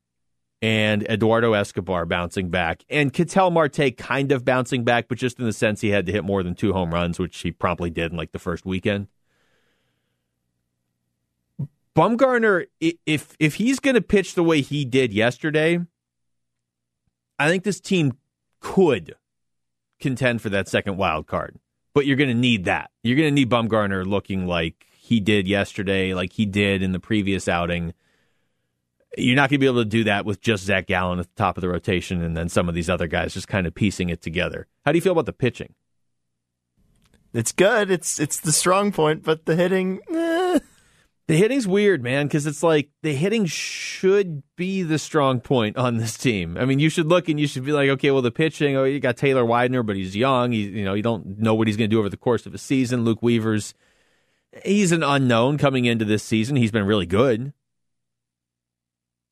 and 0.61 1.03
Eduardo 1.03 1.53
Escobar 1.53 2.05
bouncing 2.05 2.49
back, 2.49 2.83
and 2.89 3.11
Ketel 3.11 3.49
Marte 3.49 3.97
kind 3.97 4.31
of 4.31 4.45
bouncing 4.45 4.83
back, 4.83 5.07
but 5.07 5.17
just 5.17 5.39
in 5.39 5.45
the 5.45 5.53
sense 5.53 5.81
he 5.81 5.89
had 5.89 6.05
to 6.05 6.11
hit 6.11 6.23
more 6.23 6.43
than 6.43 6.55
two 6.55 6.73
home 6.73 6.93
runs, 6.93 7.17
which 7.17 7.39
he 7.39 7.51
promptly 7.51 7.89
did 7.89 8.11
in 8.11 8.17
like 8.17 8.33
the 8.33 8.39
first 8.39 8.65
weekend. 8.65 9.07
Bumgarner, 11.95 12.65
if 12.79 13.35
if 13.39 13.55
he's 13.55 13.79
going 13.79 13.95
to 13.95 14.01
pitch 14.01 14.33
the 14.33 14.43
way 14.43 14.61
he 14.61 14.83
did 14.83 15.13
yesterday, 15.13 15.79
I 17.37 17.49
think 17.49 17.63
this 17.63 17.79
team 17.79 18.17
could 18.59 19.15
contend 19.99 20.41
for 20.41 20.49
that 20.49 20.67
second 20.67 20.97
wild 20.97 21.27
card. 21.27 21.59
But 21.93 22.07
you're 22.07 22.17
going 22.17 22.29
to 22.29 22.35
need 22.35 22.65
that. 22.65 22.89
You're 23.03 23.17
going 23.17 23.29
to 23.29 23.35
need 23.35 23.49
Bumgarner 23.49 24.05
looking 24.05 24.47
like 24.47 24.87
he 24.97 25.19
did 25.19 25.47
yesterday, 25.47 26.13
like 26.15 26.33
he 26.33 26.45
did 26.45 26.81
in 26.81 26.91
the 26.91 26.99
previous 26.99 27.47
outing. 27.47 27.93
You're 29.15 29.35
not 29.35 29.51
going 29.51 29.57
to 29.57 29.63
be 29.63 29.67
able 29.67 29.83
to 29.83 29.89
do 29.89 30.05
that 30.05 30.25
with 30.25 30.41
just 30.41 30.63
Zach 30.63 30.87
Gallen 30.87 31.19
at 31.19 31.25
the 31.25 31.35
top 31.35 31.55
of 31.57 31.61
the 31.61 31.69
rotation 31.69 32.23
and 32.23 32.35
then 32.35 32.49
some 32.49 32.67
of 32.67 32.73
these 32.73 32.89
other 32.89 33.05
guys 33.05 33.35
just 33.35 33.47
kind 33.47 33.67
of 33.67 33.75
piecing 33.75 34.09
it 34.09 34.23
together. 34.23 34.65
How 34.83 34.91
do 34.91 34.97
you 34.97 35.03
feel 35.03 35.11
about 35.11 35.27
the 35.27 35.33
pitching? 35.33 35.75
It's 37.31 37.51
good. 37.51 37.91
It's 37.91 38.19
it's 38.19 38.39
the 38.39 38.51
strong 38.51 38.91
point, 38.91 39.23
but 39.23 39.45
the 39.45 39.55
hitting. 39.55 39.99
Eh. 40.11 40.32
The 41.27 41.37
hitting's 41.37 41.65
weird, 41.65 42.03
man, 42.03 42.27
because 42.27 42.45
it's 42.45 42.63
like 42.63 42.89
the 43.01 43.13
hitting 43.13 43.45
should 43.45 44.43
be 44.57 44.83
the 44.83 44.99
strong 44.99 45.39
point 45.39 45.77
on 45.77 45.95
this 45.95 46.17
team. 46.17 46.57
I 46.57 46.65
mean, 46.65 46.79
you 46.79 46.89
should 46.89 47.07
look 47.07 47.29
and 47.29 47.39
you 47.39 47.47
should 47.47 47.63
be 47.63 47.71
like, 47.71 47.89
okay, 47.91 48.11
well, 48.11 48.21
the 48.21 48.29
pitching, 48.31 48.75
oh, 48.75 48.83
you 48.83 48.99
got 48.99 49.15
Taylor 49.15 49.45
Widener, 49.45 49.83
but 49.83 49.95
he's 49.95 50.17
young. 50.17 50.51
He, 50.51 50.63
you 50.63 50.83
know, 50.83 50.93
you 50.93 51.01
don't 51.01 51.39
know 51.39 51.53
what 51.53 51.67
he's 51.67 51.77
going 51.77 51.89
to 51.89 51.95
do 51.95 51.99
over 51.99 52.09
the 52.09 52.17
course 52.17 52.45
of 52.45 52.53
a 52.53 52.57
season. 52.57 53.05
Luke 53.05 53.19
Weaver's, 53.21 53.73
he's 54.65 54.91
an 54.91 55.01
unknown 55.01 55.57
coming 55.57 55.85
into 55.85 56.03
this 56.03 56.23
season. 56.23 56.57
He's 56.57 56.71
been 56.71 56.85
really 56.85 57.05
good, 57.05 57.53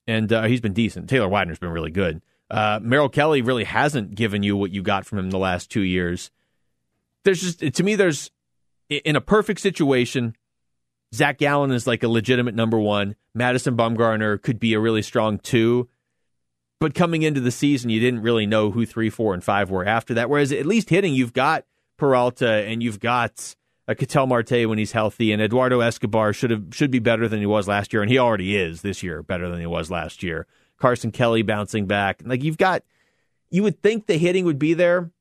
and 0.07 0.31
uh, 0.31 0.43
he's 0.43 0.61
been 0.61 0.73
decent. 0.73 1.09
Taylor 1.09 1.27
Widener's 1.27 1.59
been 1.59 1.71
really 1.71 1.91
good. 1.91 2.21
Uh, 2.49 2.79
Merrill 2.81 3.09
Kelly 3.09 3.41
really 3.41 3.65
hasn't 3.65 4.15
given 4.15 4.43
you 4.43 4.55
what 4.55 4.71
you 4.71 4.81
got 4.81 5.05
from 5.05 5.19
him 5.19 5.29
the 5.29 5.37
last 5.37 5.69
two 5.69 5.81
years. 5.81 6.31
There's 7.25 7.41
just 7.41 7.75
to 7.75 7.83
me, 7.83 7.95
there's 7.95 8.31
in 8.89 9.17
a 9.17 9.21
perfect 9.21 9.59
situation 9.59 10.35
Zach 11.13 11.37
Gallen 11.37 11.71
is 11.71 11.87
like 11.87 12.03
a 12.03 12.07
legitimate 12.07 12.55
number 12.55 12.79
one. 12.79 13.15
Madison 13.33 13.75
Bumgarner 13.75 14.41
could 14.41 14.59
be 14.59 14.73
a 14.73 14.79
really 14.79 15.01
strong 15.01 15.39
two. 15.39 15.89
But 16.79 16.95
coming 16.95 17.21
into 17.21 17.41
the 17.41 17.51
season, 17.51 17.89
you 17.89 17.99
didn't 17.99 18.21
really 18.21 18.45
know 18.45 18.71
who 18.71 18.85
three, 18.85 19.09
four, 19.09 19.33
and 19.33 19.43
five 19.43 19.69
were 19.69 19.85
after 19.85 20.15
that. 20.15 20.29
Whereas 20.29 20.51
at 20.51 20.65
least 20.65 20.89
hitting, 20.89 21.13
you've 21.13 21.33
got 21.33 21.65
Peralta 21.97 22.49
and 22.49 22.81
you've 22.81 22.99
got 22.99 23.55
a 23.87 23.95
Ketel 23.95 24.25
Marte 24.25 24.67
when 24.67 24.77
he's 24.77 24.93
healthy, 24.93 25.31
and 25.31 25.41
Eduardo 25.41 25.81
Escobar 25.81 26.33
should 26.33 26.49
have 26.49 26.63
should 26.71 26.91
be 26.91 26.99
better 26.99 27.27
than 27.27 27.39
he 27.39 27.45
was 27.45 27.67
last 27.67 27.93
year, 27.93 28.01
and 28.01 28.09
he 28.09 28.17
already 28.17 28.55
is 28.55 28.81
this 28.81 29.03
year 29.03 29.21
better 29.21 29.49
than 29.49 29.59
he 29.59 29.65
was 29.65 29.91
last 29.91 30.23
year. 30.23 30.47
Carson 30.77 31.11
Kelly 31.11 31.41
bouncing 31.41 31.85
back, 31.85 32.21
like 32.25 32.43
you've 32.43 32.57
got, 32.57 32.83
you 33.49 33.61
would 33.63 33.81
think 33.83 34.07
the 34.07 34.17
hitting 34.17 34.45
would 34.45 34.57
be 34.57 34.73
there. 34.73 35.11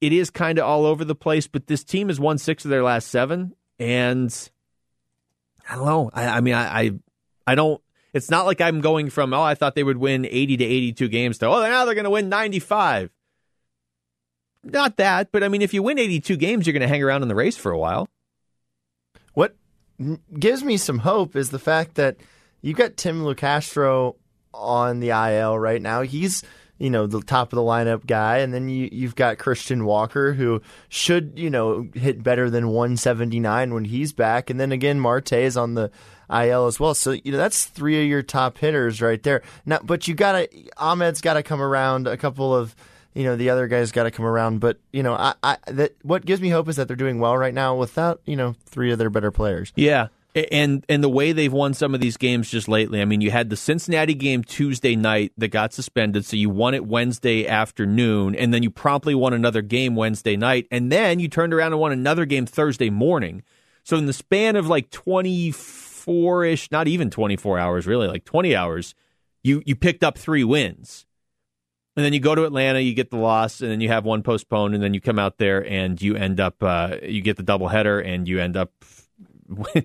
It 0.00 0.12
is 0.12 0.30
kind 0.30 0.58
of 0.58 0.64
all 0.64 0.86
over 0.86 1.04
the 1.04 1.14
place, 1.14 1.46
but 1.46 1.68
this 1.68 1.84
team 1.84 2.08
has 2.08 2.18
won 2.18 2.38
six 2.38 2.64
of 2.64 2.70
their 2.70 2.82
last 2.82 3.08
seven, 3.08 3.54
and 3.78 4.50
I 5.68 5.76
don't 5.76 5.86
know. 5.86 6.10
I, 6.12 6.26
I 6.26 6.40
mean, 6.40 6.54
I, 6.54 6.80
I, 6.80 6.90
I 7.46 7.54
don't. 7.54 7.80
It's 8.12 8.30
not 8.30 8.46
like 8.46 8.60
I'm 8.60 8.80
going 8.80 9.08
from 9.08 9.32
oh, 9.32 9.42
I 9.42 9.54
thought 9.54 9.74
they 9.74 9.84
would 9.84 9.96
win 9.96 10.26
80 10.26 10.58
to 10.58 10.64
82 10.64 11.08
games 11.08 11.38
to 11.38 11.46
oh, 11.46 11.62
now 11.62 11.84
they're 11.84 11.94
going 11.94 12.04
to 12.04 12.10
win 12.10 12.28
95. 12.28 13.10
Not 14.64 14.96
that, 14.98 15.32
but 15.32 15.42
I 15.42 15.48
mean, 15.48 15.62
if 15.62 15.74
you 15.74 15.82
win 15.82 15.98
82 15.98 16.36
games, 16.36 16.66
you're 16.66 16.72
going 16.72 16.82
to 16.82 16.88
hang 16.88 17.02
around 17.02 17.22
in 17.22 17.28
the 17.28 17.34
race 17.34 17.56
for 17.56 17.72
a 17.72 17.78
while. 17.78 18.08
What 19.32 19.56
gives 20.38 20.62
me 20.62 20.76
some 20.76 20.98
hope 20.98 21.34
is 21.34 21.50
the 21.50 21.58
fact 21.58 21.94
that 21.94 22.16
you've 22.60 22.76
got 22.76 22.96
Tim 22.96 23.22
Locastro 23.22 24.16
on 24.54 25.00
the 25.00 25.10
IL 25.10 25.58
right 25.58 25.80
now. 25.80 26.02
He's 26.02 26.44
you 26.82 26.90
know 26.90 27.06
the 27.06 27.22
top 27.22 27.52
of 27.52 27.56
the 27.56 27.62
lineup 27.62 28.04
guy, 28.06 28.38
and 28.38 28.52
then 28.52 28.68
you 28.68 28.88
you've 28.90 29.14
got 29.14 29.38
Christian 29.38 29.84
Walker 29.84 30.32
who 30.32 30.60
should 30.88 31.34
you 31.36 31.48
know 31.48 31.88
hit 31.94 32.24
better 32.24 32.50
than 32.50 32.68
179 32.68 33.72
when 33.72 33.84
he's 33.84 34.12
back, 34.12 34.50
and 34.50 34.58
then 34.58 34.72
again 34.72 34.98
Marte 34.98 35.32
is 35.32 35.56
on 35.56 35.74
the 35.74 35.92
IL 36.28 36.66
as 36.66 36.80
well. 36.80 36.94
So 36.94 37.12
you 37.12 37.30
know 37.30 37.38
that's 37.38 37.66
three 37.66 38.02
of 38.02 38.08
your 38.08 38.22
top 38.22 38.58
hitters 38.58 39.00
right 39.00 39.22
there. 39.22 39.42
Now, 39.64 39.78
but 39.80 40.08
you 40.08 40.14
gotta 40.14 40.48
Ahmed's 40.76 41.20
got 41.20 41.34
to 41.34 41.44
come 41.44 41.62
around. 41.62 42.08
A 42.08 42.16
couple 42.16 42.52
of 42.52 42.74
you 43.14 43.22
know 43.22 43.36
the 43.36 43.50
other 43.50 43.68
guys 43.68 43.92
got 43.92 44.04
to 44.04 44.10
come 44.10 44.26
around. 44.26 44.58
But 44.58 44.78
you 44.92 45.04
know 45.04 45.14
I, 45.14 45.34
I 45.40 45.58
that 45.68 45.94
what 46.02 46.24
gives 46.24 46.40
me 46.40 46.48
hope 46.48 46.68
is 46.68 46.74
that 46.76 46.88
they're 46.88 46.96
doing 46.96 47.20
well 47.20 47.38
right 47.38 47.54
now 47.54 47.76
without 47.76 48.20
you 48.24 48.34
know 48.34 48.56
three 48.66 48.90
of 48.90 48.98
their 48.98 49.10
better 49.10 49.30
players. 49.30 49.72
Yeah, 49.76 50.08
and 50.34 50.84
and 50.88 51.04
the 51.04 51.08
way 51.08 51.32
they've 51.32 51.52
won 51.52 51.74
some 51.74 51.94
of 51.94 52.00
these 52.00 52.16
games 52.16 52.50
just 52.50 52.68
lately. 52.68 53.00
I 53.00 53.04
mean, 53.04 53.20
you 53.20 53.30
had 53.30 53.50
the 53.50 53.56
Cincinnati 53.56 54.14
game 54.14 54.42
Tuesday 54.42 54.96
night 54.96 55.32
that 55.36 55.48
got 55.48 55.72
suspended, 55.72 56.24
so 56.24 56.36
you 56.36 56.48
won 56.48 56.74
it 56.74 56.86
Wednesday 56.86 57.46
afternoon, 57.46 58.34
and 58.34 58.52
then 58.52 58.62
you 58.62 58.70
promptly 58.70 59.14
won 59.14 59.32
another 59.32 59.62
game 59.62 59.94
Wednesday 59.94 60.36
night, 60.36 60.66
and 60.70 60.90
then 60.90 61.20
you 61.20 61.28
turned 61.28 61.52
around 61.52 61.72
and 61.72 61.80
won 61.80 61.92
another 61.92 62.24
game 62.24 62.46
Thursday 62.46 62.90
morning. 62.90 63.42
So 63.84 63.96
in 63.96 64.06
the 64.06 64.12
span 64.12 64.56
of 64.56 64.68
like 64.68 64.90
twenty 64.90 65.50
four 65.50 66.44
ish, 66.44 66.70
not 66.70 66.88
even 66.88 67.10
twenty 67.10 67.36
four 67.36 67.58
hours, 67.58 67.86
really, 67.86 68.08
like 68.08 68.24
twenty 68.24 68.56
hours, 68.56 68.94
you 69.42 69.62
you 69.66 69.76
picked 69.76 70.02
up 70.02 70.16
three 70.16 70.44
wins. 70.44 71.06
And 71.94 72.02
then 72.02 72.14
you 72.14 72.20
go 72.20 72.34
to 72.34 72.46
Atlanta, 72.46 72.80
you 72.80 72.94
get 72.94 73.10
the 73.10 73.18
loss, 73.18 73.60
and 73.60 73.70
then 73.70 73.82
you 73.82 73.88
have 73.88 74.06
one 74.06 74.22
postponed, 74.22 74.72
and 74.74 74.82
then 74.82 74.94
you 74.94 75.00
come 75.02 75.18
out 75.18 75.36
there 75.36 75.62
and 75.62 76.00
you 76.00 76.16
end 76.16 76.40
up, 76.40 76.62
uh, 76.62 76.96
you 77.02 77.20
get 77.20 77.36
the 77.36 77.42
doubleheader, 77.42 78.02
and 78.02 78.26
you 78.26 78.40
end 78.40 78.56
up 78.56 78.72
you 79.74 79.84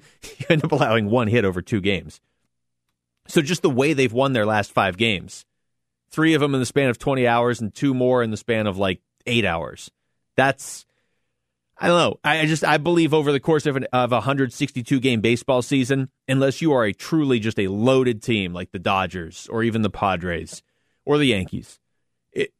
end 0.49 0.63
up 0.63 0.71
allowing 0.71 1.09
one 1.09 1.27
hit 1.27 1.45
over 1.45 1.61
two 1.61 1.81
games. 1.81 2.19
So 3.27 3.41
just 3.41 3.61
the 3.61 3.69
way 3.69 3.93
they've 3.93 4.13
won 4.13 4.33
their 4.33 4.45
last 4.45 4.71
five 4.71 4.97
games, 4.97 5.45
three 6.09 6.33
of 6.33 6.41
them 6.41 6.53
in 6.53 6.59
the 6.59 6.65
span 6.65 6.89
of 6.89 6.97
20 6.97 7.27
hours 7.27 7.59
and 7.59 7.73
two 7.73 7.93
more 7.93 8.23
in 8.23 8.31
the 8.31 8.37
span 8.37 8.67
of 8.67 8.77
like 8.77 9.01
eight 9.25 9.45
hours. 9.45 9.91
That's, 10.35 10.85
I 11.77 11.87
don't 11.87 11.97
know. 11.97 12.19
I 12.23 12.45
just, 12.45 12.63
I 12.63 12.77
believe 12.77 13.13
over 13.13 13.31
the 13.31 13.39
course 13.39 13.65
of, 13.65 13.75
an, 13.75 13.85
of 13.91 14.11
a 14.11 14.15
162 14.17 14.99
game 14.99 15.21
baseball 15.21 15.61
season, 15.61 16.09
unless 16.27 16.61
you 16.61 16.71
are 16.73 16.85
a 16.85 16.93
truly 16.93 17.39
just 17.39 17.59
a 17.59 17.67
loaded 17.67 18.23
team 18.23 18.53
like 18.53 18.71
the 18.71 18.79
Dodgers 18.79 19.47
or 19.51 19.63
even 19.63 19.81
the 19.81 19.89
Padres 19.89 20.63
or 21.05 21.17
the 21.17 21.25
Yankees, 21.25 21.79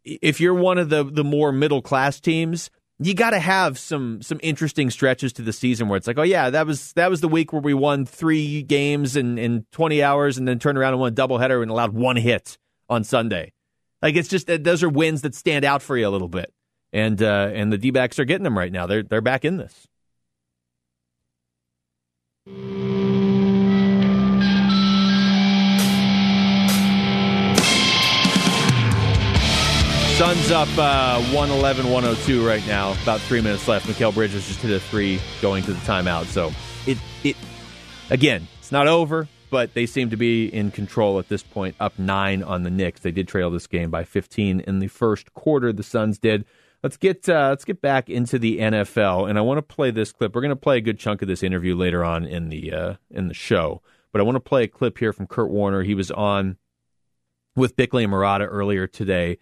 if 0.03 0.41
you're 0.41 0.53
one 0.53 0.77
of 0.77 0.89
the, 0.89 1.03
the 1.03 1.23
more 1.23 1.51
middle 1.51 1.81
class 1.81 2.19
teams, 2.19 2.69
you 2.99 3.13
got 3.13 3.29
to 3.31 3.39
have 3.39 3.77
some 3.77 4.21
some 4.21 4.39
interesting 4.41 4.89
stretches 4.89 5.31
to 5.33 5.41
the 5.41 5.53
season 5.53 5.87
where 5.87 5.97
it's 5.97 6.07
like, 6.07 6.17
oh 6.17 6.23
yeah, 6.23 6.49
that 6.49 6.65
was 6.65 6.93
that 6.93 7.09
was 7.09 7.21
the 7.21 7.27
week 7.27 7.53
where 7.53 7.61
we 7.61 7.73
won 7.73 8.05
three 8.05 8.63
games 8.63 9.15
in 9.15 9.37
in 9.37 9.65
20 9.71 10.01
hours 10.01 10.37
and 10.37 10.47
then 10.47 10.57
turned 10.57 10.77
around 10.77 10.93
and 10.93 10.99
won 10.99 11.13
a 11.13 11.15
doubleheader 11.15 11.61
and 11.61 11.69
allowed 11.69 11.93
one 11.93 12.15
hit 12.15 12.57
on 12.89 13.03
Sunday. 13.03 13.53
Like 14.01 14.15
it's 14.15 14.29
just 14.29 14.47
that 14.47 14.63
those 14.63 14.83
are 14.83 14.89
wins 14.89 15.21
that 15.21 15.35
stand 15.35 15.65
out 15.65 15.81
for 15.81 15.97
you 15.97 16.07
a 16.07 16.09
little 16.09 16.27
bit, 16.27 16.51
and 16.91 17.21
uh, 17.21 17.51
and 17.53 17.71
the 17.71 17.77
D 17.77 17.91
backs 17.91 18.19
are 18.19 18.25
getting 18.25 18.43
them 18.43 18.57
right 18.57 18.71
now. 18.71 18.87
They're 18.87 19.03
they're 19.03 19.21
back 19.21 19.45
in 19.45 19.57
this. 19.57 19.87
Suns 30.17 30.49
up 30.49 30.67
uh, 30.79 31.21
111 31.25 31.91
102 31.91 32.43
right 32.43 32.65
now. 32.65 32.93
About 33.03 33.21
three 33.21 33.39
minutes 33.39 33.67
left. 33.67 33.85
Mikal 33.85 34.11
Bridges 34.11 34.47
just 34.47 34.59
hit 34.61 34.71
a 34.71 34.79
three 34.79 35.21
going 35.43 35.63
to 35.65 35.73
the 35.73 35.79
timeout. 35.81 36.25
So 36.25 36.51
it 36.87 36.97
it 37.23 37.35
again, 38.09 38.47
it's 38.57 38.71
not 38.71 38.87
over, 38.87 39.27
but 39.51 39.75
they 39.75 39.85
seem 39.85 40.09
to 40.09 40.17
be 40.17 40.47
in 40.47 40.71
control 40.71 41.19
at 41.19 41.29
this 41.29 41.43
point. 41.43 41.75
Up 41.79 41.99
nine 41.99 42.41
on 42.41 42.63
the 42.63 42.71
Knicks. 42.71 43.01
They 43.01 43.11
did 43.11 43.27
trail 43.27 43.51
this 43.51 43.67
game 43.67 43.91
by 43.91 44.05
15 44.05 44.61
in 44.61 44.79
the 44.79 44.87
first 44.87 45.35
quarter. 45.35 45.71
The 45.71 45.83
Suns 45.83 46.17
did. 46.17 46.45
Let's 46.81 46.97
get 46.97 47.29
uh, 47.29 47.49
let's 47.49 47.63
get 47.63 47.79
back 47.79 48.09
into 48.09 48.39
the 48.39 48.57
NFL, 48.57 49.29
and 49.29 49.37
I 49.37 49.41
want 49.41 49.59
to 49.59 49.61
play 49.61 49.91
this 49.91 50.11
clip. 50.11 50.33
We're 50.33 50.41
going 50.41 50.49
to 50.49 50.55
play 50.55 50.77
a 50.77 50.81
good 50.81 50.97
chunk 50.97 51.21
of 51.21 51.27
this 51.27 51.43
interview 51.43 51.75
later 51.75 52.03
on 52.03 52.25
in 52.25 52.49
the 52.49 52.73
uh, 52.73 52.93
in 53.11 53.27
the 53.27 53.35
show, 53.35 53.83
but 54.11 54.19
I 54.19 54.23
want 54.23 54.37
to 54.37 54.39
play 54.39 54.63
a 54.63 54.67
clip 54.67 54.97
here 54.97 55.13
from 55.13 55.27
Kurt 55.27 55.51
Warner. 55.51 55.83
He 55.83 55.93
was 55.93 56.09
on 56.09 56.57
with 57.55 57.75
Bickley 57.75 58.03
and 58.03 58.11
Marotta 58.11 58.47
earlier 58.49 58.87
today 58.87 59.37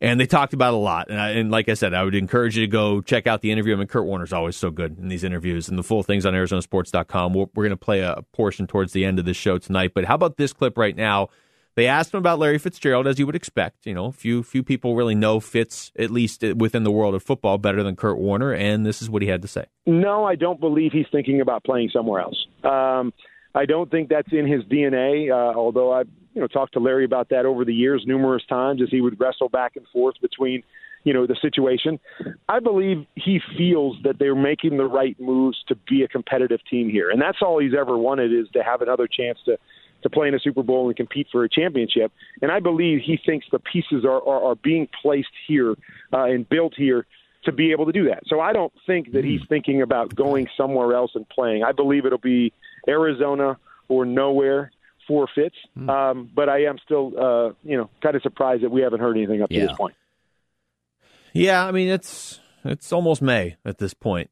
and 0.00 0.20
they 0.20 0.26
talked 0.26 0.52
about 0.52 0.74
a 0.74 0.76
lot. 0.76 1.08
And, 1.08 1.20
I, 1.20 1.30
and, 1.30 1.50
like 1.50 1.68
I 1.68 1.74
said, 1.74 1.94
I 1.94 2.04
would 2.04 2.14
encourage 2.14 2.56
you 2.56 2.66
to 2.66 2.70
go 2.70 3.00
check 3.00 3.26
out 3.26 3.40
the 3.40 3.50
interview. 3.50 3.74
I 3.74 3.78
mean, 3.78 3.86
Kurt 3.86 4.04
Warner's 4.04 4.32
always 4.32 4.56
so 4.56 4.70
good 4.70 4.98
in 4.98 5.08
these 5.08 5.24
interviews, 5.24 5.68
and 5.68 5.78
the 5.78 5.82
full 5.82 6.02
thing's 6.02 6.26
on 6.26 6.34
ArizonaSports.com. 6.34 7.34
We're, 7.34 7.46
we're 7.54 7.64
going 7.64 7.70
to 7.70 7.76
play 7.76 8.00
a 8.00 8.22
portion 8.32 8.66
towards 8.66 8.92
the 8.92 9.04
end 9.04 9.18
of 9.18 9.24
the 9.24 9.34
show 9.34 9.58
tonight. 9.58 9.92
But 9.94 10.04
how 10.04 10.14
about 10.14 10.36
this 10.36 10.52
clip 10.52 10.76
right 10.76 10.96
now? 10.96 11.28
They 11.76 11.86
asked 11.86 12.14
him 12.14 12.18
about 12.18 12.38
Larry 12.38 12.58
Fitzgerald, 12.58 13.06
as 13.06 13.18
you 13.18 13.26
would 13.26 13.36
expect. 13.36 13.86
You 13.86 13.92
know, 13.92 14.10
few 14.10 14.42
few 14.42 14.62
people 14.62 14.96
really 14.96 15.14
know 15.14 15.40
Fitz, 15.40 15.92
at 15.98 16.10
least 16.10 16.42
within 16.42 16.84
the 16.84 16.90
world 16.90 17.14
of 17.14 17.22
football, 17.22 17.58
better 17.58 17.82
than 17.82 17.96
Kurt 17.96 18.16
Warner, 18.16 18.54
and 18.54 18.86
this 18.86 19.02
is 19.02 19.10
what 19.10 19.20
he 19.20 19.28
had 19.28 19.42
to 19.42 19.48
say. 19.48 19.66
No, 19.84 20.24
I 20.24 20.36
don't 20.36 20.58
believe 20.58 20.92
he's 20.92 21.06
thinking 21.12 21.42
about 21.42 21.64
playing 21.64 21.90
somewhere 21.92 22.22
else. 22.22 22.46
Um, 22.64 23.12
I 23.54 23.66
don't 23.66 23.90
think 23.90 24.08
that's 24.08 24.32
in 24.32 24.46
his 24.46 24.62
DNA. 24.64 25.30
Uh, 25.30 25.54
although 25.54 25.92
I 25.92 26.04
you 26.36 26.42
know 26.42 26.46
talked 26.46 26.74
to 26.74 26.80
Larry 26.80 27.06
about 27.06 27.30
that 27.30 27.46
over 27.46 27.64
the 27.64 27.74
years 27.74 28.04
numerous 28.06 28.44
times 28.46 28.82
as 28.82 28.90
he 28.90 29.00
would 29.00 29.18
wrestle 29.18 29.48
back 29.48 29.74
and 29.74 29.86
forth 29.88 30.16
between 30.20 30.62
you 31.02 31.14
know 31.14 31.26
the 31.26 31.36
situation. 31.40 31.98
I 32.46 32.60
believe 32.60 33.06
he 33.14 33.40
feels 33.56 33.96
that 34.04 34.18
they're 34.18 34.36
making 34.36 34.76
the 34.76 34.84
right 34.84 35.18
moves 35.18 35.56
to 35.68 35.74
be 35.88 36.02
a 36.02 36.08
competitive 36.08 36.60
team 36.70 36.90
here, 36.90 37.10
and 37.10 37.20
that's 37.20 37.38
all 37.40 37.58
he's 37.58 37.74
ever 37.74 37.96
wanted 37.96 38.32
is 38.32 38.48
to 38.52 38.62
have 38.62 38.82
another 38.82 39.08
chance 39.08 39.38
to 39.46 39.56
to 40.02 40.10
play 40.10 40.28
in 40.28 40.34
a 40.34 40.38
Super 40.38 40.62
Bowl 40.62 40.88
and 40.88 40.96
compete 40.96 41.26
for 41.32 41.42
a 41.42 41.48
championship. 41.48 42.12
And 42.42 42.52
I 42.52 42.60
believe 42.60 43.00
he 43.02 43.18
thinks 43.24 43.46
the 43.50 43.58
pieces 43.58 44.04
are 44.04 44.22
are, 44.22 44.50
are 44.50 44.56
being 44.56 44.88
placed 45.00 45.32
here 45.48 45.74
uh, 46.12 46.24
and 46.24 46.46
built 46.46 46.74
here 46.76 47.06
to 47.44 47.52
be 47.52 47.72
able 47.72 47.86
to 47.86 47.92
do 47.92 48.08
that. 48.08 48.24
So 48.26 48.40
I 48.40 48.52
don't 48.52 48.72
think 48.86 49.12
that 49.12 49.24
he's 49.24 49.40
thinking 49.48 49.80
about 49.80 50.14
going 50.14 50.48
somewhere 50.54 50.94
else 50.94 51.12
and 51.14 51.26
playing. 51.30 51.64
I 51.64 51.72
believe 51.72 52.04
it'll 52.04 52.18
be 52.18 52.52
Arizona 52.86 53.56
or 53.88 54.04
nowhere 54.04 54.72
for 55.06 55.28
Fitz. 55.34 55.56
Mm. 55.78 55.88
Um, 55.88 56.30
but 56.34 56.48
I 56.48 56.64
am 56.64 56.78
still, 56.84 57.12
uh, 57.18 57.52
you 57.62 57.76
know, 57.76 57.90
kind 58.02 58.16
of 58.16 58.22
surprised 58.22 58.62
that 58.62 58.70
we 58.70 58.82
haven't 58.82 59.00
heard 59.00 59.16
anything 59.16 59.42
up 59.42 59.50
yeah. 59.50 59.62
to 59.62 59.66
this 59.68 59.76
point. 59.76 59.94
Yeah, 61.32 61.66
I 61.66 61.72
mean 61.72 61.88
it's 61.88 62.40
it's 62.64 62.92
almost 62.92 63.20
May 63.20 63.56
at 63.64 63.78
this 63.78 63.94
point. 63.94 64.30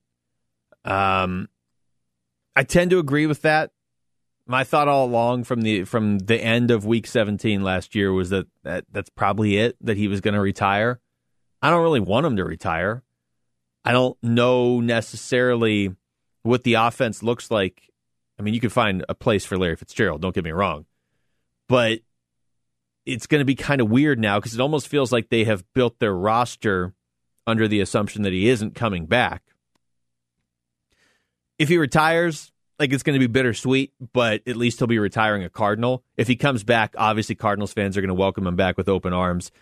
Um, 0.85 1.49
I 2.57 2.63
tend 2.63 2.91
to 2.91 2.99
agree 2.99 3.27
with 3.27 3.43
that. 3.43 3.73
My 4.47 4.65
thought 4.65 4.89
all 4.89 5.07
along 5.07 5.45
from 5.45 5.63
the 5.63 5.85
from 5.85 6.19
the 6.19 6.43
end 6.43 6.71
of 6.71 6.85
Week 6.85 7.07
17 7.07 7.63
last 7.63 7.95
year 7.95 8.13
was 8.13 8.31
that, 8.31 8.47
that 8.63 8.85
that's 8.93 9.11
probably 9.11 9.57
it 9.57 9.77
that 9.81 9.97
he 9.97 10.09
was 10.09 10.21
going 10.21 10.35
to 10.35 10.41
retire. 10.41 11.01
I 11.63 11.71
don't 11.71 11.83
really 11.83 12.01
want 12.01 12.27
him 12.27 12.37
to 12.37 12.45
retire. 12.45 13.03
I 13.85 13.93
don't 13.93 14.17
know 14.23 14.81
necessarily 14.81 15.95
what 16.43 16.63
the 16.65 16.75
offense 16.75 17.23
looks 17.23 17.51
like 17.51 17.91
I 18.39 18.43
mean, 18.43 18.55
you 18.55 18.61
can 18.61 18.71
find 18.71 19.05
a 19.09 19.15
place 19.15 19.45
for 19.45 19.57
Larry 19.57 19.77
Fitzgerald, 19.77 20.21
don't 20.21 20.35
get 20.35 20.45
me 20.45 20.51
wrong. 20.51 20.87
But 21.69 22.01
it's 23.07 23.27
going 23.27 23.41
to 23.41 23.45
be 23.45 23.55
kind 23.55 23.81
of 23.81 23.91
weird 23.91 24.19
now 24.19 24.39
because 24.39 24.55
it 24.55 24.61
almost 24.61 24.89
feels 24.89 25.13
like 25.13 25.29
they 25.29 25.45
have 25.45 25.65
built 25.75 25.99
their 25.99 26.15
roster 26.15 26.95
under 27.47 27.69
the 27.69 27.81
assumption 27.81 28.23
that 28.23 28.33
he 28.33 28.49
isn't 28.49 28.75
coming 28.75 29.07
back. 29.07 29.43
If 31.59 31.69
he 31.69 31.79
retires, 31.79 32.51
like 32.79 32.93
it's 32.93 33.03
going 33.03 33.19
to 33.19 33.27
be 33.27 33.33
bittersweet, 33.33 33.93
but 34.13 34.43
at 34.47 34.57
least 34.57 34.79
he'll 34.79 34.89
be 34.89 34.99
retiring 34.99 35.45
a 35.45 35.51
Cardinal. 35.51 36.03
If 36.17 36.27
he 36.27 36.37
comes 36.37 36.65
back, 36.65 36.95
obviously 36.99 37.35
Cardinals 37.35 37.73
fans 37.73 37.97
are 37.97 38.01
going 38.01 38.09
to 38.09 38.15
welcome 38.15 38.47
him 38.47 38.57
back 38.57 38.77
with 38.77 38.89
open 38.89 39.13
arms. 39.13 39.53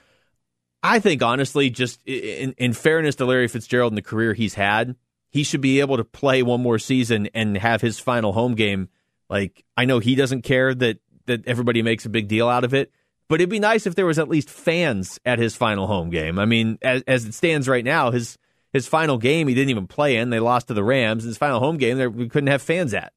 I 0.82 0.98
think 0.98 1.22
honestly, 1.22 1.70
just 1.70 2.00
in, 2.06 2.54
in 2.58 2.72
fairness 2.72 3.16
to 3.16 3.24
Larry 3.24 3.48
Fitzgerald 3.48 3.92
and 3.92 3.98
the 3.98 4.02
career 4.02 4.34
he's 4.34 4.54
had, 4.54 4.96
he 5.32 5.42
should 5.42 5.62
be 5.62 5.80
able 5.80 5.96
to 5.96 6.04
play 6.04 6.42
one 6.42 6.62
more 6.62 6.78
season 6.78 7.28
and 7.34 7.56
have 7.56 7.80
his 7.80 7.98
final 7.98 8.32
home 8.32 8.54
game. 8.54 8.88
Like 9.28 9.64
I 9.76 9.86
know 9.86 9.98
he 9.98 10.14
doesn't 10.14 10.42
care 10.42 10.74
that 10.74 10.98
that 11.26 11.46
everybody 11.48 11.82
makes 11.82 12.04
a 12.04 12.10
big 12.10 12.28
deal 12.28 12.48
out 12.48 12.64
of 12.64 12.74
it, 12.74 12.92
but 13.28 13.40
it'd 13.40 13.48
be 13.48 13.58
nice 13.58 13.86
if 13.86 13.94
there 13.94 14.06
was 14.06 14.18
at 14.18 14.28
least 14.28 14.50
fans 14.50 15.18
at 15.24 15.38
his 15.38 15.56
final 15.56 15.86
home 15.86 16.10
game. 16.10 16.38
I 16.38 16.44
mean, 16.44 16.78
as, 16.82 17.02
as 17.06 17.24
it 17.24 17.32
stands 17.32 17.66
right 17.66 17.84
now, 17.84 18.10
his 18.10 18.36
his 18.72 18.86
final 18.86 19.16
game 19.16 19.48
he 19.48 19.54
didn't 19.54 19.70
even 19.70 19.86
play 19.86 20.16
in. 20.16 20.30
They 20.30 20.40
lost 20.40 20.68
to 20.68 20.74
the 20.74 20.84
Rams. 20.84 21.24
His 21.24 21.38
final 21.38 21.60
home 21.60 21.78
game 21.78 22.14
we 22.14 22.28
couldn't 22.28 22.50
have 22.50 22.62
fans 22.62 22.92
at. 22.92 23.12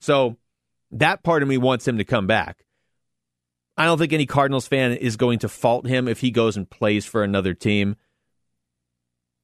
So 0.00 0.36
that 0.92 1.24
part 1.24 1.42
of 1.42 1.48
me 1.48 1.58
wants 1.58 1.86
him 1.86 1.98
to 1.98 2.04
come 2.04 2.28
back. 2.28 2.64
I 3.76 3.84
don't 3.84 3.98
think 3.98 4.12
any 4.12 4.24
Cardinals 4.24 4.68
fan 4.68 4.92
is 4.92 5.16
going 5.16 5.40
to 5.40 5.48
fault 5.48 5.86
him 5.86 6.08
if 6.08 6.20
he 6.20 6.30
goes 6.30 6.56
and 6.56 6.70
plays 6.70 7.04
for 7.04 7.22
another 7.22 7.52
team 7.52 7.96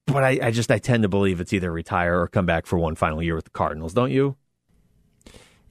but 0.05 0.23
I, 0.23 0.39
I 0.41 0.51
just 0.51 0.71
I 0.71 0.79
tend 0.79 1.03
to 1.03 1.09
believe 1.09 1.39
it's 1.39 1.53
either 1.53 1.71
retire 1.71 2.21
or 2.21 2.27
come 2.27 2.45
back 2.45 2.65
for 2.65 2.77
one 2.77 2.95
final 2.95 3.21
year 3.21 3.35
with 3.35 3.45
the 3.45 3.51
Cardinals, 3.51 3.93
don't 3.93 4.11
you? 4.11 4.35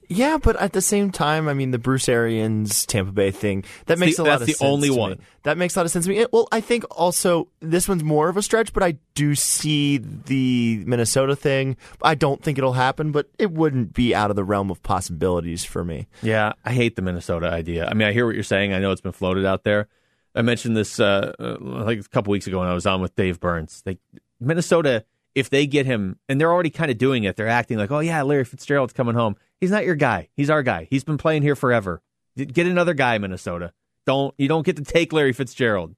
Yeah, 0.09 0.37
but 0.37 0.55
at 0.57 0.73
the 0.73 0.81
same 0.81 1.11
time, 1.11 1.47
I 1.47 1.53
mean, 1.53 1.71
the 1.71 1.79
Bruce 1.79 2.07
Arians 2.09 2.85
Tampa 2.85 3.11
Bay 3.11 3.31
thing 3.31 3.63
that 3.85 3.97
makes 3.97 4.17
the, 4.17 4.23
a 4.23 4.25
lot 4.25 4.33
of 4.33 4.39
sense. 4.41 4.51
That's 4.51 4.59
the 4.59 4.65
only 4.65 4.89
one. 4.89 5.11
Me. 5.11 5.17
That 5.43 5.57
makes 5.57 5.75
a 5.75 5.79
lot 5.79 5.85
of 5.85 5.91
sense 5.91 6.05
to 6.05 6.11
me. 6.11 6.25
Well, 6.31 6.47
I 6.51 6.61
think 6.61 6.83
also 6.91 7.47
this 7.61 7.87
one's 7.87 8.03
more 8.03 8.29
of 8.29 8.37
a 8.37 8.41
stretch, 8.41 8.73
but 8.73 8.83
I 8.83 8.97
do 9.15 9.35
see 9.35 9.97
the 9.97 10.83
Minnesota 10.85 11.35
thing. 11.35 11.77
I 12.01 12.15
don't 12.15 12.41
think 12.43 12.57
it'll 12.57 12.73
happen, 12.73 13.11
but 13.11 13.29
it 13.39 13.51
wouldn't 13.51 13.93
be 13.93 14.13
out 14.13 14.29
of 14.29 14.35
the 14.35 14.43
realm 14.43 14.69
of 14.69 14.83
possibilities 14.83 15.63
for 15.63 15.83
me. 15.83 16.07
Yeah, 16.21 16.53
I 16.63 16.73
hate 16.73 16.95
the 16.95 17.01
Minnesota 17.01 17.49
idea. 17.49 17.87
I 17.87 17.93
mean, 17.93 18.07
I 18.07 18.13
hear 18.13 18.25
what 18.25 18.35
you're 18.35 18.43
saying. 18.43 18.73
I 18.73 18.79
know 18.79 18.91
it's 18.91 19.01
been 19.01 19.13
floated 19.13 19.45
out 19.45 19.63
there. 19.63 19.87
I 20.35 20.41
mentioned 20.41 20.75
this 20.75 20.99
uh, 20.99 21.33
uh 21.39 21.57
like 21.59 21.99
a 21.99 22.03
couple 22.03 22.31
weeks 22.31 22.47
ago 22.47 22.59
when 22.59 22.67
I 22.67 22.73
was 22.73 22.85
on 22.85 23.01
with 23.01 23.15
Dave 23.15 23.39
Burns. 23.39 23.81
They, 23.83 23.99
Minnesota, 24.45 25.05
if 25.35 25.49
they 25.49 25.65
get 25.65 25.85
him, 25.85 26.19
and 26.29 26.39
they're 26.39 26.51
already 26.51 26.69
kind 26.69 26.91
of 26.91 26.97
doing 26.97 27.23
it, 27.23 27.35
they're 27.35 27.47
acting 27.47 27.77
like, 27.77 27.91
oh 27.91 27.99
yeah, 27.99 28.21
Larry 28.21 28.45
Fitzgerald's 28.45 28.93
coming 28.93 29.15
home. 29.15 29.35
He's 29.59 29.71
not 29.71 29.85
your 29.85 29.95
guy. 29.95 30.29
He's 30.35 30.49
our 30.49 30.63
guy. 30.63 30.87
He's 30.89 31.03
been 31.03 31.17
playing 31.17 31.41
here 31.41 31.55
forever. 31.55 32.01
Get 32.35 32.67
another 32.67 32.93
guy, 32.93 33.17
Minnesota. 33.17 33.73
Don't 34.05 34.33
you 34.37 34.47
don't 34.47 34.65
get 34.65 34.75
to 34.77 34.83
take 34.83 35.13
Larry 35.13 35.33
Fitzgerald. 35.33 35.95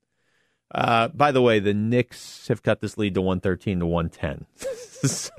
Uh, 0.74 1.08
by 1.10 1.32
the 1.32 1.42
way, 1.42 1.60
the 1.60 1.74
Knicks 1.74 2.48
have 2.48 2.64
cut 2.64 2.82
this 2.82 2.98
lead 2.98 3.14
to 3.14 3.22
113 3.22 3.80
to 3.80 3.86
110. 3.86 4.46
so 5.10 5.30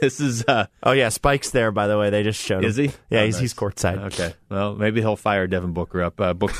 this 0.00 0.18
is. 0.18 0.44
Uh, 0.44 0.66
oh, 0.82 0.92
yeah. 0.92 1.08
Spike's 1.10 1.50
there, 1.50 1.70
by 1.70 1.86
the 1.86 1.98
way. 1.98 2.10
They 2.10 2.22
just 2.22 2.42
showed 2.42 2.64
is 2.64 2.78
him. 2.78 2.86
he? 2.86 2.94
Yeah, 3.10 3.20
oh, 3.20 3.24
he's, 3.26 3.34
nice. 3.36 3.40
he's 3.42 3.54
courtside. 3.54 3.98
Okay. 4.06 4.34
Well, 4.48 4.74
maybe 4.74 5.00
he'll 5.00 5.16
fire 5.16 5.46
Devin 5.46 5.72
Booker 5.72 6.02
up. 6.02 6.20
Uh, 6.20 6.34
Book, 6.34 6.52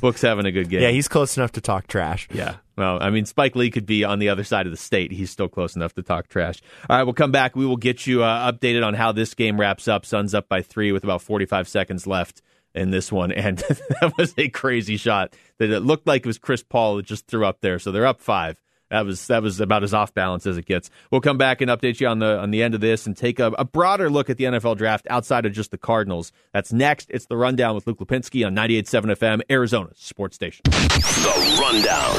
Book's 0.00 0.22
having 0.22 0.46
a 0.46 0.52
good 0.52 0.68
game. 0.68 0.82
Yeah, 0.82 0.90
he's 0.90 1.08
close 1.08 1.36
enough 1.36 1.52
to 1.52 1.60
talk 1.60 1.86
trash. 1.86 2.28
Yeah. 2.32 2.56
Well, 2.76 2.98
I 3.02 3.10
mean, 3.10 3.26
Spike 3.26 3.54
Lee 3.56 3.70
could 3.70 3.86
be 3.86 4.04
on 4.04 4.18
the 4.18 4.30
other 4.30 4.44
side 4.44 4.66
of 4.66 4.72
the 4.72 4.78
state. 4.78 5.12
He's 5.12 5.30
still 5.30 5.48
close 5.48 5.76
enough 5.76 5.94
to 5.94 6.02
talk 6.02 6.28
trash. 6.28 6.62
All 6.88 6.96
right, 6.96 7.04
we'll 7.04 7.12
come 7.14 7.32
back. 7.32 7.54
We 7.54 7.66
will 7.66 7.76
get 7.76 8.06
you 8.06 8.22
uh, 8.22 8.50
updated 8.50 8.86
on 8.86 8.94
how 8.94 9.12
this 9.12 9.34
game 9.34 9.60
wraps 9.60 9.86
up. 9.86 10.06
Suns 10.06 10.34
up 10.34 10.48
by 10.48 10.62
three 10.62 10.90
with 10.92 11.04
about 11.04 11.20
45 11.22 11.68
seconds 11.68 12.06
left 12.06 12.40
in 12.74 12.90
this 12.90 13.12
one. 13.12 13.32
And 13.36 13.58
that 13.58 14.12
was 14.16 14.34
a 14.38 14.48
crazy 14.48 14.96
shot 14.96 15.34
that 15.58 15.70
it 15.70 15.80
looked 15.80 16.06
like 16.06 16.20
it 16.20 16.26
was 16.26 16.38
Chris 16.38 16.62
Paul 16.62 16.96
that 16.96 17.06
just 17.06 17.26
threw 17.26 17.44
up 17.44 17.60
there. 17.60 17.78
So 17.78 17.92
they're 17.92 18.06
up 18.06 18.20
five. 18.20 18.56
That 18.90 19.06
was 19.06 19.28
that 19.28 19.42
was 19.42 19.60
about 19.60 19.84
as 19.84 19.94
off 19.94 20.12
balance 20.14 20.46
as 20.46 20.58
it 20.58 20.66
gets. 20.66 20.90
We'll 21.12 21.20
come 21.20 21.38
back 21.38 21.60
and 21.60 21.70
update 21.70 22.00
you 22.00 22.08
on 22.08 22.18
the 22.18 22.38
on 22.38 22.50
the 22.50 22.62
end 22.62 22.74
of 22.74 22.80
this 22.80 23.06
and 23.06 23.16
take 23.16 23.38
a, 23.38 23.46
a, 23.52 23.64
broader 23.64 24.10
look 24.10 24.28
at 24.28 24.36
the 24.36 24.44
NFL 24.44 24.76
draft 24.78 25.06
outside 25.08 25.46
of 25.46 25.52
just 25.52 25.70
the 25.70 25.78
Cardinals. 25.78 26.32
That's 26.52 26.72
next. 26.72 27.08
It's 27.10 27.26
the 27.26 27.36
rundown 27.36 27.76
with 27.76 27.86
Luke 27.86 27.98
Lapinski 28.00 28.44
on 28.44 28.56
98.7 28.56 29.16
FM, 29.16 29.42
Arizona 29.48 29.90
Sports 29.94 30.34
Station. 30.34 30.64
The 30.64 31.58
rundown, 31.60 32.14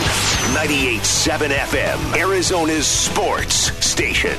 98.7 0.55 1.49
FM, 1.49 2.17
Arizona's 2.17 2.87
Sports 2.87 3.85
Station. 3.85 4.37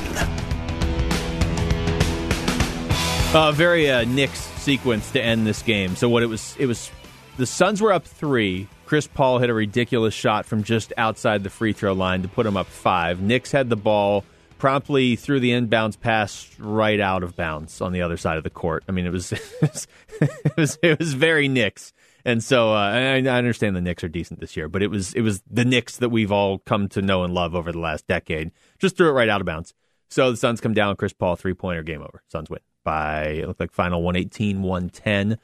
A 3.33 3.37
uh, 3.37 3.51
very 3.51 3.91
uh, 3.91 4.05
Knicks 4.05 4.39
sequence 4.39 5.11
to 5.11 5.21
end 5.21 5.45
this 5.45 5.61
game. 5.61 5.95
So 5.95 6.09
what 6.09 6.23
it 6.23 6.27
was, 6.27 6.55
it 6.57 6.65
was 6.65 6.89
the 7.37 7.45
Suns 7.45 7.81
were 7.81 7.93
up 7.93 8.05
three. 8.05 8.67
Chris 8.93 9.07
Paul 9.07 9.39
hit 9.39 9.49
a 9.49 9.55
ridiculous 9.55 10.13
shot 10.13 10.45
from 10.45 10.61
just 10.61 10.93
outside 10.97 11.43
the 11.43 11.49
free 11.49 11.73
throw 11.73 11.93
line 11.93 12.21
to 12.21 12.27
put 12.27 12.45
him 12.45 12.55
up 12.55 12.67
five. 12.67 13.19
Knicks 13.19 13.51
had 13.51 13.67
the 13.67 13.75
ball, 13.75 14.23
promptly 14.59 15.15
threw 15.15 15.39
the 15.39 15.49
inbounds 15.49 15.99
pass 15.99 16.47
right 16.59 16.99
out 16.99 17.23
of 17.23 17.35
bounds 17.35 17.81
on 17.81 17.91
the 17.91 18.03
other 18.03 18.17
side 18.17 18.37
of 18.37 18.43
the 18.43 18.51
court. 18.51 18.83
I 18.87 18.91
mean, 18.91 19.07
it 19.07 19.11
was 19.11 19.31
it 20.21 20.55
was 20.55 20.77
it 20.83 20.99
was 20.99 21.15
very 21.15 21.47
Knicks 21.47 21.91
And 22.23 22.43
so 22.43 22.71
uh, 22.71 22.91
I, 22.91 23.15
I 23.15 23.17
understand 23.17 23.75
the 23.75 23.81
Knicks 23.81 24.03
are 24.03 24.09
decent 24.09 24.39
this 24.39 24.55
year, 24.55 24.69
but 24.69 24.83
it 24.83 24.91
was 24.91 25.15
it 25.15 25.21
was 25.21 25.41
the 25.49 25.65
Knicks 25.65 25.97
that 25.97 26.09
we've 26.09 26.31
all 26.31 26.59
come 26.59 26.87
to 26.89 27.01
know 27.01 27.23
and 27.23 27.33
love 27.33 27.55
over 27.55 27.71
the 27.71 27.79
last 27.79 28.05
decade. 28.05 28.51
Just 28.77 28.95
threw 28.95 29.09
it 29.09 29.13
right 29.13 29.27
out 29.27 29.41
of 29.41 29.47
bounds. 29.47 29.73
So 30.11 30.29
the 30.29 30.37
Suns 30.37 30.61
come 30.61 30.75
down, 30.75 30.97
Chris 30.97 31.13
Paul 31.13 31.35
three 31.35 31.55
pointer, 31.55 31.81
game 31.81 32.03
over. 32.03 32.21
Suns 32.27 32.47
win 32.47 32.59
by 32.83 33.23
it 33.23 33.47
looked 33.47 33.59
like 33.59 33.71
final 33.71 34.03
118, 34.03 34.61
110. 34.61 35.39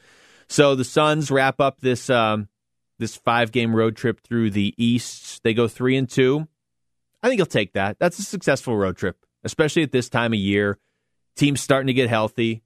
So 0.47 0.75
the 0.75 0.85
Suns 0.85 1.31
wrap 1.31 1.59
up 1.59 1.81
this 1.81 2.11
um, 2.11 2.47
this 2.99 3.15
five 3.15 3.51
game 3.51 3.75
road 3.75 3.95
trip 3.95 4.21
through 4.21 4.51
the 4.51 4.73
East. 4.77 5.41
They 5.43 5.53
go 5.53 5.67
three 5.67 5.97
and 5.97 6.07
two. 6.07 6.47
I 7.23 7.27
think 7.27 7.39
he'll 7.39 7.45
take 7.45 7.73
that. 7.73 7.97
That's 7.99 8.19
a 8.19 8.23
successful 8.23 8.77
road 8.77 8.97
trip, 8.97 9.25
especially 9.43 9.83
at 9.83 9.91
this 9.91 10.09
time 10.09 10.33
of 10.33 10.39
year. 10.39 10.77
Team's 11.35 11.61
starting 11.61 11.87
to 11.87 11.93
get 11.93 12.09
healthy. 12.09 12.63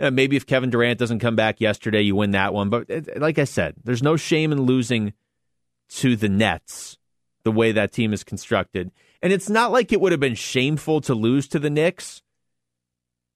Uh, 0.00 0.10
maybe 0.10 0.36
if 0.36 0.46
Kevin 0.46 0.70
Durant 0.70 0.98
doesn't 0.98 1.20
come 1.20 1.36
back 1.36 1.60
yesterday, 1.60 2.02
you 2.02 2.16
win 2.16 2.32
that 2.32 2.52
one. 2.52 2.68
But 2.68 2.90
it, 2.90 3.20
like 3.20 3.38
I 3.38 3.44
said, 3.44 3.76
there's 3.84 4.02
no 4.02 4.16
shame 4.16 4.50
in 4.50 4.62
losing 4.62 5.12
to 5.90 6.16
the 6.16 6.28
Nets 6.28 6.98
the 7.44 7.52
way 7.52 7.72
that 7.72 7.92
team 7.92 8.12
is 8.12 8.24
constructed. 8.24 8.90
And 9.22 9.32
it's 9.32 9.48
not 9.48 9.70
like 9.70 9.92
it 9.92 10.00
would 10.00 10.12
have 10.12 10.20
been 10.20 10.34
shameful 10.34 11.00
to 11.02 11.14
lose 11.14 11.46
to 11.48 11.58
the 11.58 11.70
Knicks, 11.70 12.22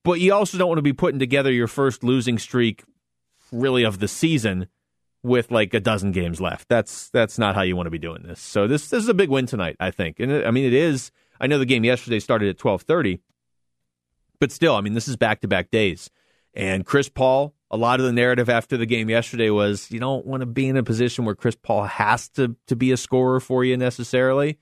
but 0.03 0.21
you 0.21 0.35
also 0.35 0.59
don't 0.59 0.69
want 0.69 0.79
to 0.79 0.83
be 0.83 0.93
putting 0.93 1.19
together 1.19 1.53
your 1.53 1.69
first 1.69 2.03
losing 2.03 2.39
streak 2.39 2.83
really 3.53 3.85
of 3.85 3.99
the 3.99 4.09
season 4.09 4.69
with 5.23 5.51
like 5.51 5.75
a 5.75 5.81
dozen 5.81 6.13
games 6.13 6.41
left. 6.41 6.69
That's 6.69 7.11
that's 7.11 7.39
not 7.39 7.55
how 7.55 7.63
you 7.63 7.77
want 7.77 7.87
to 7.87 7.91
be 7.91 7.99
doing 7.99 8.23
this. 8.23 8.41
So 8.41 8.67
this 8.67 8.89
this 8.89 9.03
is 9.03 9.09
a 9.09 9.15
big 9.15 9.29
win 9.29 9.47
tonight, 9.47 9.77
I 9.81 9.91
think. 9.91 10.21
And 10.21 10.33
I 10.33 10.51
mean 10.51 10.65
it 10.65 10.75
is. 10.75 11.11
I 11.41 11.47
know 11.47 11.59
the 11.59 11.67
game 11.67 11.85
yesterday 11.85 12.21
started 12.21 12.49
at 12.49 12.59
12:30, 12.59 13.21
but 14.41 14.53
still, 14.53 14.75
I 14.75 14.81
mean 14.81 14.95
this 14.95 15.09
is 15.09 15.17
back-to-back 15.17 15.71
days. 15.71 16.11
And 16.55 16.85
Chris 16.85 17.09
Paul, 17.09 17.55
a 17.71 17.77
lot 17.77 18.01
of 18.01 18.07
the 18.07 18.13
narrative 18.13 18.49
after 18.49 18.77
the 18.77 18.87
game 18.87 19.09
yesterday 19.11 19.51
was 19.51 19.91
you 19.91 20.01
don't 20.01 20.27
want 20.27 20.41
to 20.41 20.47
be 20.47 20.69
in 20.69 20.77
a 20.77 20.83
position 20.83 21.25
where 21.25 21.35
Chris 21.35 21.57
Paul 21.57 21.85
has 21.85 22.29
to 22.31 22.57
to 22.67 22.77
be 22.77 22.93
a 22.93 22.97
scorer 22.97 23.41
for 23.41 23.65
you 23.65 23.77
necessarily. 23.77 24.59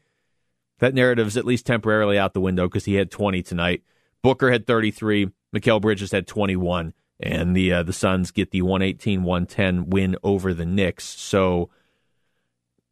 That 0.79 0.95
narrative 0.95 1.27
is 1.27 1.37
at 1.37 1.47
least 1.47 1.65
temporarily 1.65 2.19
out 2.19 2.35
the 2.35 2.41
window 2.41 2.67
because 2.67 2.85
he 2.85 2.97
had 2.97 3.11
20 3.11 3.43
tonight. 3.43 3.83
Booker 4.23 4.51
had 4.51 4.67
33. 4.67 5.31
Mikal 5.55 5.81
Bridges 5.81 6.13
had 6.13 6.27
21 6.27 6.93
and 7.21 7.57
the 7.57 7.73
uh, 7.73 7.83
the 7.83 7.93
Suns 7.93 8.31
get 8.31 8.51
the 8.51 8.63
118-110 8.63 9.89
win 9.89 10.17
over 10.23 10.53
the 10.53 10.67
Knicks. 10.67 11.05
So 11.05 11.71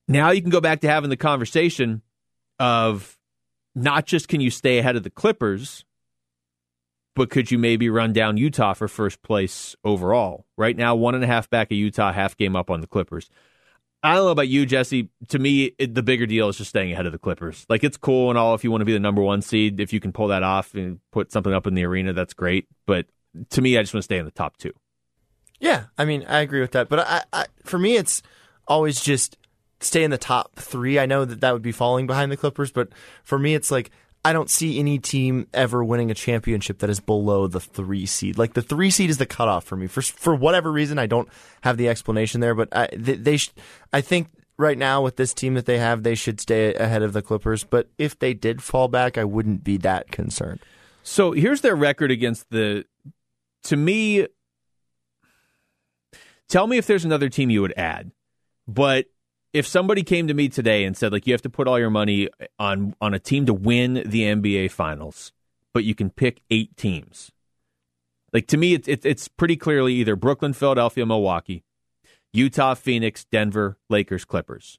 now 0.08 0.30
you 0.30 0.40
can 0.40 0.50
go 0.50 0.60
back 0.60 0.80
to 0.80 0.88
having 0.88 1.10
the 1.10 1.16
conversation 1.16 2.02
of 2.58 3.18
not 3.74 4.06
just 4.06 4.28
can 4.28 4.40
you 4.40 4.50
stay 4.50 4.78
ahead 4.78 4.96
of 4.96 5.02
the 5.02 5.10
Clippers, 5.10 5.84
but 7.14 7.30
could 7.30 7.50
you 7.50 7.58
maybe 7.58 7.88
run 7.88 8.12
down 8.12 8.36
Utah 8.36 8.74
for 8.74 8.88
first 8.88 9.22
place 9.22 9.76
overall? 9.84 10.46
Right 10.56 10.76
now, 10.76 10.94
one 10.94 11.14
and 11.14 11.24
a 11.24 11.26
half 11.26 11.48
back 11.50 11.70
of 11.70 11.76
Utah, 11.76 12.12
half 12.12 12.36
game 12.36 12.56
up 12.56 12.70
on 12.70 12.80
the 12.80 12.86
Clippers. 12.86 13.30
I 14.02 14.14
don't 14.14 14.26
know 14.26 14.32
about 14.32 14.48
you, 14.48 14.66
Jesse. 14.66 15.08
To 15.28 15.38
me, 15.38 15.74
it, 15.78 15.94
the 15.94 16.02
bigger 16.02 16.26
deal 16.26 16.50
is 16.50 16.58
just 16.58 16.68
staying 16.68 16.92
ahead 16.92 17.06
of 17.06 17.12
the 17.12 17.18
Clippers. 17.18 17.64
Like 17.70 17.82
it's 17.82 17.96
cool 17.96 18.28
and 18.28 18.38
all 18.38 18.54
if 18.54 18.62
you 18.62 18.70
want 18.70 18.82
to 18.82 18.86
be 18.86 18.92
the 18.92 19.00
number 19.00 19.22
one 19.22 19.40
seed. 19.40 19.80
If 19.80 19.94
you 19.94 20.00
can 20.00 20.12
pull 20.12 20.28
that 20.28 20.42
off 20.42 20.74
and 20.74 21.00
put 21.10 21.32
something 21.32 21.54
up 21.54 21.66
in 21.66 21.74
the 21.74 21.84
arena, 21.84 22.12
that's 22.12 22.34
great. 22.34 22.68
But 22.86 23.06
to 23.50 23.62
me, 23.62 23.78
I 23.78 23.82
just 23.82 23.94
want 23.94 24.02
to 24.02 24.04
stay 24.04 24.18
in 24.18 24.24
the 24.24 24.30
top 24.30 24.56
two. 24.56 24.72
Yeah, 25.60 25.84
I 25.96 26.04
mean, 26.04 26.24
I 26.28 26.40
agree 26.40 26.60
with 26.60 26.72
that. 26.72 26.88
But 26.88 27.00
I, 27.00 27.22
I, 27.32 27.46
for 27.64 27.78
me, 27.78 27.96
it's 27.96 28.22
always 28.66 29.00
just 29.00 29.36
stay 29.80 30.04
in 30.04 30.10
the 30.10 30.18
top 30.18 30.56
three. 30.56 30.98
I 30.98 31.06
know 31.06 31.24
that 31.24 31.40
that 31.40 31.52
would 31.52 31.62
be 31.62 31.72
falling 31.72 32.06
behind 32.06 32.32
the 32.32 32.36
Clippers, 32.36 32.72
but 32.72 32.88
for 33.22 33.38
me, 33.38 33.54
it's 33.54 33.70
like 33.70 33.90
I 34.24 34.32
don't 34.32 34.50
see 34.50 34.78
any 34.78 34.98
team 34.98 35.46
ever 35.52 35.84
winning 35.84 36.10
a 36.10 36.14
championship 36.14 36.78
that 36.78 36.90
is 36.90 37.00
below 37.00 37.46
the 37.46 37.60
three 37.60 38.06
seed. 38.06 38.38
Like 38.38 38.54
the 38.54 38.62
three 38.62 38.90
seed 38.90 39.10
is 39.10 39.18
the 39.18 39.26
cutoff 39.26 39.64
for 39.64 39.76
me. 39.76 39.86
For 39.86 40.02
for 40.02 40.34
whatever 40.34 40.72
reason, 40.72 40.98
I 40.98 41.06
don't 41.06 41.28
have 41.60 41.76
the 41.76 41.88
explanation 41.88 42.40
there, 42.40 42.54
but 42.54 42.74
I, 42.74 42.88
they, 42.96 43.16
they 43.16 43.36
sh- 43.36 43.52
I 43.92 44.00
think 44.00 44.28
right 44.56 44.78
now 44.78 45.02
with 45.02 45.16
this 45.16 45.34
team 45.34 45.54
that 45.54 45.66
they 45.66 45.78
have, 45.78 46.02
they 46.02 46.14
should 46.14 46.40
stay 46.40 46.74
ahead 46.74 47.02
of 47.02 47.12
the 47.12 47.22
Clippers. 47.22 47.64
But 47.64 47.88
if 47.98 48.18
they 48.18 48.32
did 48.34 48.62
fall 48.62 48.88
back, 48.88 49.18
I 49.18 49.24
wouldn't 49.24 49.62
be 49.62 49.76
that 49.78 50.10
concerned. 50.10 50.60
So 51.02 51.32
here's 51.32 51.60
their 51.60 51.76
record 51.76 52.10
against 52.10 52.48
the 52.50 52.86
to 53.64 53.76
me, 53.76 54.26
tell 56.48 56.66
me 56.66 56.78
if 56.78 56.86
there's 56.86 57.04
another 57.04 57.28
team 57.28 57.50
you 57.50 57.62
would 57.62 57.74
add. 57.76 58.12
But 58.66 59.06
if 59.52 59.66
somebody 59.66 60.02
came 60.02 60.28
to 60.28 60.34
me 60.34 60.48
today 60.48 60.84
and 60.84 60.96
said, 60.96 61.12
like, 61.12 61.26
you 61.26 61.32
have 61.32 61.42
to 61.42 61.50
put 61.50 61.68
all 61.68 61.78
your 61.78 61.90
money 61.90 62.28
on 62.58 62.94
on 63.00 63.14
a 63.14 63.18
team 63.18 63.46
to 63.46 63.54
win 63.54 63.94
the 64.06 64.22
NBA 64.22 64.70
Finals, 64.70 65.32
but 65.72 65.84
you 65.84 65.94
can 65.94 66.10
pick 66.10 66.40
eight 66.50 66.76
teams. 66.76 67.30
Like 68.32 68.48
to 68.48 68.56
me, 68.56 68.74
it's 68.74 68.88
it's, 68.88 69.06
it's 69.06 69.28
pretty 69.28 69.56
clearly 69.56 69.94
either 69.94 70.16
Brooklyn, 70.16 70.52
Philadelphia, 70.52 71.06
Milwaukee, 71.06 71.62
Utah, 72.32 72.74
Phoenix, 72.74 73.24
Denver, 73.24 73.78
Lakers, 73.88 74.24
Clippers. 74.24 74.78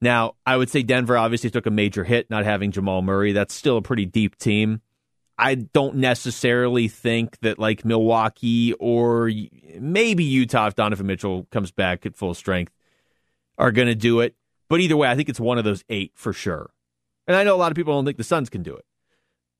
Now, 0.00 0.34
I 0.44 0.56
would 0.56 0.68
say 0.68 0.82
Denver 0.82 1.16
obviously 1.16 1.50
took 1.50 1.66
a 1.66 1.70
major 1.70 2.04
hit 2.04 2.28
not 2.28 2.44
having 2.44 2.72
Jamal 2.72 3.02
Murray. 3.02 3.32
That's 3.32 3.54
still 3.54 3.76
a 3.78 3.82
pretty 3.82 4.04
deep 4.04 4.36
team. 4.36 4.82
I 5.38 5.54
don't 5.54 5.96
necessarily 5.96 6.88
think 6.88 7.38
that 7.40 7.58
like 7.58 7.84
Milwaukee 7.84 8.72
or 8.74 9.30
maybe 9.78 10.24
Utah, 10.24 10.68
if 10.68 10.74
Donovan 10.74 11.06
Mitchell 11.06 11.46
comes 11.50 11.70
back 11.70 12.06
at 12.06 12.16
full 12.16 12.34
strength, 12.34 12.72
are 13.58 13.72
going 13.72 13.88
to 13.88 13.94
do 13.94 14.20
it. 14.20 14.34
But 14.68 14.80
either 14.80 14.96
way, 14.96 15.08
I 15.08 15.14
think 15.14 15.28
it's 15.28 15.40
one 15.40 15.58
of 15.58 15.64
those 15.64 15.84
eight 15.88 16.12
for 16.14 16.32
sure. 16.32 16.70
And 17.26 17.36
I 17.36 17.44
know 17.44 17.54
a 17.54 17.58
lot 17.58 17.70
of 17.70 17.76
people 17.76 17.94
don't 17.94 18.04
think 18.04 18.16
the 18.16 18.24
Suns 18.24 18.48
can 18.48 18.62
do 18.62 18.74
it. 18.74 18.84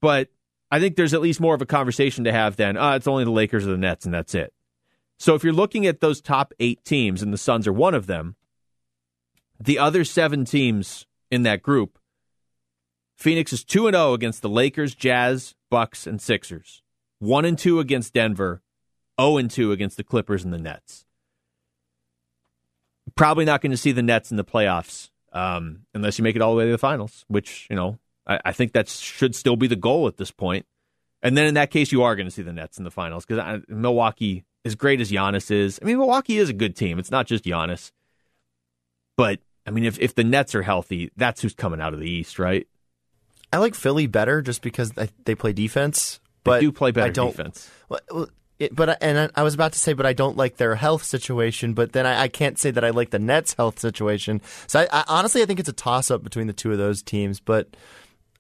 But 0.01 0.29
I 0.71 0.81
think 0.81 0.97
there's 0.97 1.15
at 1.15 1.21
least 1.21 1.41
more 1.41 1.55
of 1.55 1.63
a 1.63 1.67
conversation 1.67 2.25
to 2.25 2.33
have 2.33 2.57
than, 2.57 2.77
uh, 2.77 2.95
it's 2.95 3.07
only 3.07 3.25
the 3.25 3.31
Lakers 3.31 3.67
or 3.67 3.71
the 3.71 3.77
Nets 3.77 4.05
and 4.05 4.15
that's 4.15 4.35
it. 4.35 4.53
So 5.19 5.35
if 5.35 5.45
you're 5.45 5.53
looking 5.53 5.87
at 5.87 6.01
those 6.01 6.21
top 6.21 6.53
eight 6.59 6.85
teams 6.85 7.23
and 7.23 7.33
the 7.33 7.39
Suns 7.39 7.67
are 7.67 7.73
one 7.73 7.95
of 7.95 8.07
them, 8.07 8.37
the 9.59 9.79
other 9.79 10.05
seven 10.05 10.45
teams 10.45 11.07
in 11.31 11.43
that 11.43 11.63
group 11.63 11.99
Phoenix 13.17 13.53
is 13.53 13.65
2 13.65 13.91
0 13.91 14.13
against 14.13 14.43
the 14.43 14.49
Lakers, 14.49 14.95
Jazz, 14.95 15.55
Bucks, 15.71 16.07
and 16.07 16.21
Sixers. 16.21 16.83
1 17.19 17.45
and 17.45 17.59
2 17.59 17.81
against 17.81 18.13
Denver, 18.13 18.63
0 19.21 19.39
and 19.39 19.51
2 19.51 19.73
against 19.73 19.97
the 19.97 20.05
Clippers 20.05 20.45
and 20.45 20.53
the 20.53 20.59
Nets. 20.59 21.05
Probably 23.15 23.45
not 23.45 23.63
going 23.63 23.71
to 23.71 23.77
see 23.77 23.93
the 23.93 24.03
Nets 24.03 24.31
in 24.31 24.37
the 24.37 24.45
playoffs 24.45 25.11
um, 25.33 25.81
unless 25.95 26.19
you 26.19 26.25
make 26.25 26.37
it 26.37 26.43
all 26.43 26.53
the 26.53 26.59
way 26.59 26.65
to 26.67 26.73
the 26.73 26.79
finals, 26.79 27.25
which, 27.29 27.67
you 27.71 27.77
know, 27.77 27.99
I, 28.27 28.41
I, 28.47 28.53
think 28.53 28.73
that 28.73 28.89
should 28.89 29.35
still 29.35 29.57
be 29.57 29.67
the 29.67 29.77
goal 29.77 30.09
at 30.09 30.17
this 30.17 30.31
point. 30.31 30.67
And 31.23 31.37
then 31.37 31.47
in 31.47 31.55
that 31.55 31.71
case, 31.71 31.93
you 31.93 32.03
are 32.03 32.17
going 32.17 32.27
to 32.27 32.31
see 32.31 32.43
the 32.43 32.53
Nets 32.53 32.79
in 32.79 32.85
the 32.85 32.91
finals 32.91 33.25
because 33.27 33.63
Milwaukee, 33.69 34.45
as 34.65 34.75
great 34.75 35.01
as 35.01 35.11
Giannis 35.11 35.51
is, 35.51 35.79
I 35.83 35.85
mean, 35.85 35.99
Milwaukee 35.99 36.39
is 36.39 36.49
a 36.51 36.55
good 36.55 36.77
team. 36.77 36.99
It's 36.99 37.11
not 37.11 37.27
just 37.27 37.45
Giannis. 37.45 37.93
But, 39.17 39.41
I 39.67 39.71
mean, 39.71 39.85
if, 39.85 39.99
if 39.99 40.15
the 40.15 40.25
Nets 40.25 40.55
are 40.55 40.63
healthy, 40.63 41.11
that's 41.17 41.43
who's 41.43 41.55
coming 41.55 41.81
out 41.81 41.95
of 41.95 42.01
the 42.01 42.11
East, 42.11 42.39
right? 42.39 42.67
I 43.57 43.59
like 43.59 43.75
Philly 43.75 44.07
better 44.07 44.43
just 44.43 44.61
because 44.61 44.93
they 45.25 45.35
play 45.35 45.55
defense. 45.55 46.21
But 46.45 46.57
they 46.57 46.61
do 46.61 46.73
play 46.73 46.91
better 46.91 47.07
I 47.07 47.11
don't, 47.11 47.35
defense. 47.35 47.71
Well, 47.89 48.29
it, 48.59 48.77
but 48.77 49.03
and 49.03 49.31
I 49.35 49.43
was 49.43 49.55
about 49.55 49.73
to 49.73 49.79
say, 49.79 49.95
but 49.95 50.05
I 50.05 50.13
don't 50.13 50.37
like 50.37 50.59
their 50.59 50.75
health 50.75 51.03
situation. 51.05 51.73
But 51.73 51.93
then 51.93 52.05
I, 52.05 52.25
I 52.25 52.29
can't 52.29 52.59
say 52.59 52.71
that 52.71 52.85
I 52.85 52.91
like 52.91 53.11
the 53.11 53.19
Nets' 53.19 53.55
health 53.55 53.79
situation. 53.79 54.43
So 54.67 54.81
I, 54.81 54.89
I, 54.93 55.05
honestly, 55.09 55.41
I 55.41 55.47
think 55.47 55.59
it's 55.59 55.71
a 55.71 55.73
toss 55.73 56.11
up 56.11 56.23
between 56.23 56.49
the 56.49 56.53
two 56.53 56.71
of 56.71 56.77
those 56.77 57.03
teams. 57.03 57.41
But 57.41 57.79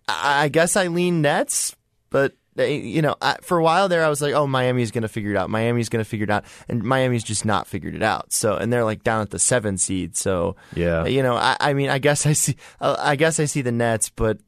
I, 0.06 0.48
guess 0.48 0.76
I 0.76 0.88
lean 0.88 1.22
Nets. 1.22 1.74
But 2.10 2.34
you 2.58 3.00
know, 3.00 3.16
for 3.40 3.56
a 3.56 3.62
while 3.62 3.88
there, 3.88 4.04
I 4.04 4.10
was 4.10 4.20
like, 4.20 4.34
oh, 4.34 4.46
Miami's 4.46 4.90
going 4.90 5.00
to 5.02 5.08
figure 5.08 5.30
it 5.30 5.36
out. 5.38 5.48
Miami's 5.48 5.88
going 5.88 6.04
to 6.04 6.08
figure 6.08 6.24
it 6.24 6.30
out, 6.30 6.44
and 6.68 6.82
Miami's 6.82 7.24
just 7.24 7.46
not 7.46 7.66
figured 7.66 7.94
it 7.94 8.02
out. 8.02 8.34
So, 8.34 8.54
and 8.54 8.70
they're 8.70 8.84
like 8.84 9.02
down 9.02 9.22
at 9.22 9.30
the 9.30 9.38
seven 9.38 9.78
seed. 9.78 10.14
So, 10.14 10.56
yeah, 10.74 11.06
you 11.06 11.22
know, 11.22 11.36
I, 11.36 11.56
I 11.58 11.72
mean, 11.72 11.88
I 11.88 12.00
guess 12.00 12.26
I 12.26 12.34
see, 12.34 12.56
I 12.82 13.16
guess 13.16 13.40
I 13.40 13.46
see 13.46 13.62
the 13.62 13.72
Nets, 13.72 14.10
but 14.10 14.38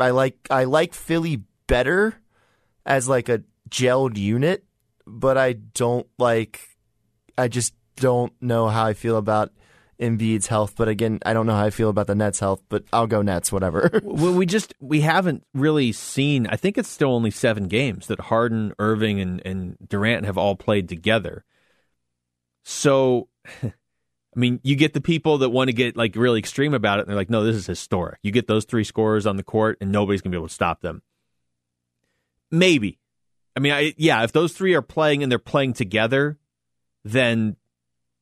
I 0.00 0.10
like 0.10 0.36
I 0.50 0.64
like 0.64 0.94
Philly 0.94 1.42
better 1.66 2.14
as 2.86 3.08
like 3.08 3.28
a 3.28 3.42
gelled 3.68 4.16
unit, 4.16 4.64
but 5.06 5.36
I 5.36 5.52
don't 5.52 6.06
like. 6.18 6.60
I 7.36 7.48
just 7.48 7.74
don't 7.96 8.32
know 8.40 8.68
how 8.68 8.86
I 8.86 8.94
feel 8.94 9.16
about 9.16 9.52
Embiid's 10.00 10.46
health. 10.46 10.74
But 10.76 10.88
again, 10.88 11.18
I 11.24 11.32
don't 11.32 11.46
know 11.46 11.54
how 11.54 11.64
I 11.64 11.70
feel 11.70 11.88
about 11.88 12.06
the 12.06 12.14
Nets' 12.14 12.40
health. 12.40 12.62
But 12.68 12.84
I'll 12.92 13.06
go 13.06 13.22
Nets, 13.22 13.52
whatever. 13.52 14.00
well, 14.04 14.34
we 14.34 14.46
just 14.46 14.74
we 14.80 15.00
haven't 15.02 15.44
really 15.54 15.92
seen. 15.92 16.46
I 16.46 16.56
think 16.56 16.78
it's 16.78 16.88
still 16.88 17.12
only 17.12 17.30
seven 17.30 17.68
games 17.68 18.06
that 18.06 18.20
Harden, 18.20 18.72
Irving, 18.78 19.20
and 19.20 19.42
and 19.44 19.76
Durant 19.86 20.26
have 20.26 20.38
all 20.38 20.56
played 20.56 20.88
together. 20.88 21.44
So. 22.64 23.28
I 24.36 24.38
mean, 24.38 24.60
you 24.62 24.76
get 24.76 24.92
the 24.92 25.00
people 25.00 25.38
that 25.38 25.50
want 25.50 25.68
to 25.68 25.72
get 25.72 25.96
like 25.96 26.14
really 26.14 26.38
extreme 26.38 26.74
about 26.74 26.98
it, 26.98 27.02
and 27.02 27.08
they're 27.08 27.16
like, 27.16 27.30
"No, 27.30 27.44
this 27.44 27.56
is 27.56 27.66
historic." 27.66 28.18
You 28.22 28.30
get 28.30 28.46
those 28.46 28.64
three 28.64 28.84
scorers 28.84 29.26
on 29.26 29.36
the 29.36 29.42
court, 29.42 29.78
and 29.80 29.90
nobody's 29.90 30.20
gonna 30.20 30.32
be 30.32 30.38
able 30.38 30.48
to 30.48 30.54
stop 30.54 30.80
them. 30.80 31.02
Maybe, 32.50 32.98
I 33.56 33.60
mean, 33.60 33.72
I, 33.72 33.94
yeah, 33.96 34.22
if 34.22 34.32
those 34.32 34.52
three 34.52 34.74
are 34.74 34.82
playing 34.82 35.22
and 35.22 35.32
they're 35.32 35.38
playing 35.38 35.72
together, 35.72 36.38
then 37.04 37.56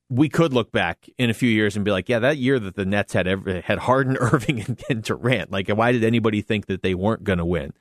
we 0.08 0.28
could 0.28 0.52
look 0.52 0.72
back 0.72 1.10
in 1.18 1.30
a 1.30 1.34
few 1.34 1.50
years 1.50 1.76
and 1.76 1.84
be 1.84 1.90
like, 1.90 2.08
"Yeah, 2.08 2.20
that 2.20 2.38
year 2.38 2.58
that 2.58 2.76
the 2.76 2.86
Nets 2.86 3.12
had 3.12 3.26
every, 3.26 3.60
had 3.60 3.78
Harden, 3.80 4.16
Irving, 4.20 4.60
and, 4.60 4.82
and 4.88 5.02
Durant, 5.02 5.50
like, 5.50 5.68
why 5.68 5.92
did 5.92 6.04
anybody 6.04 6.40
think 6.40 6.66
that 6.66 6.82
they 6.82 6.94
weren't 6.94 7.24
going 7.24 7.38
to 7.38 7.44
win?" 7.44 7.72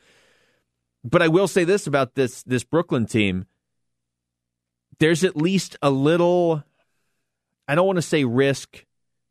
But 1.03 1.21
I 1.21 1.27
will 1.27 1.47
say 1.47 1.63
this 1.63 1.87
about 1.87 2.15
this 2.15 2.43
this 2.43 2.63
Brooklyn 2.63 3.05
team: 3.05 3.45
there's 4.99 5.23
at 5.23 5.37
least 5.37 5.77
a 5.81 5.91
little 5.91 6.63
I 7.67 7.75
don't 7.75 7.87
want 7.87 7.97
to 7.97 8.01
say 8.01 8.23
risk, 8.23 8.85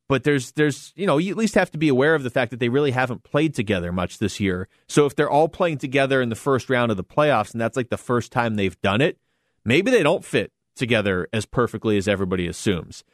but 0.08 0.24
there's 0.24 0.52
there's 0.52 0.92
you 0.96 1.06
know 1.06 1.18
you 1.18 1.30
at 1.30 1.36
least 1.36 1.54
have 1.54 1.70
to 1.72 1.78
be 1.78 1.88
aware 1.88 2.14
of 2.14 2.22
the 2.22 2.30
fact 2.30 2.50
that 2.50 2.60
they 2.60 2.68
really 2.68 2.90
haven't 2.90 3.24
played 3.24 3.54
together 3.54 3.92
much 3.92 4.18
this 4.18 4.40
year. 4.40 4.68
So 4.88 5.06
if 5.06 5.14
they're 5.14 5.30
all 5.30 5.48
playing 5.48 5.78
together 5.78 6.20
in 6.20 6.28
the 6.28 6.36
first 6.36 6.68
round 6.68 6.90
of 6.90 6.96
the 6.96 7.04
playoffs, 7.04 7.52
and 7.52 7.60
that's 7.60 7.76
like 7.76 7.90
the 7.90 7.96
first 7.96 8.32
time 8.32 8.54
they've 8.54 8.80
done 8.80 9.00
it, 9.00 9.18
maybe 9.64 9.90
they 9.90 10.02
don't 10.02 10.24
fit 10.24 10.52
together 10.76 11.28
as 11.32 11.46
perfectly 11.46 11.96
as 11.96 12.08
everybody 12.08 12.46
assumes. 12.46 13.04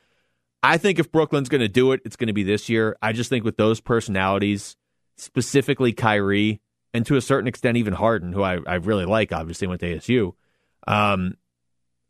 I 0.62 0.76
think 0.76 0.98
if 0.98 1.10
Brooklyn's 1.10 1.48
going 1.48 1.62
to 1.62 1.68
do 1.68 1.92
it, 1.92 2.00
it's 2.04 2.16
going 2.16 2.26
to 2.26 2.32
be 2.32 2.42
this 2.42 2.68
year. 2.68 2.96
I 3.00 3.12
just 3.12 3.30
think 3.30 3.44
with 3.44 3.56
those 3.56 3.80
personalities, 3.80 4.76
specifically 5.16 5.92
Kyrie, 5.92 6.60
and 6.92 7.06
to 7.06 7.16
a 7.16 7.20
certain 7.20 7.48
extent 7.48 7.76
even 7.76 7.94
Harden, 7.94 8.32
who 8.32 8.42
I, 8.42 8.58
I 8.66 8.74
really 8.74 9.06
like, 9.06 9.32
obviously 9.32 9.68
went 9.68 9.80
to 9.80 9.96
ASU. 9.96 10.32
Um, 10.86 11.36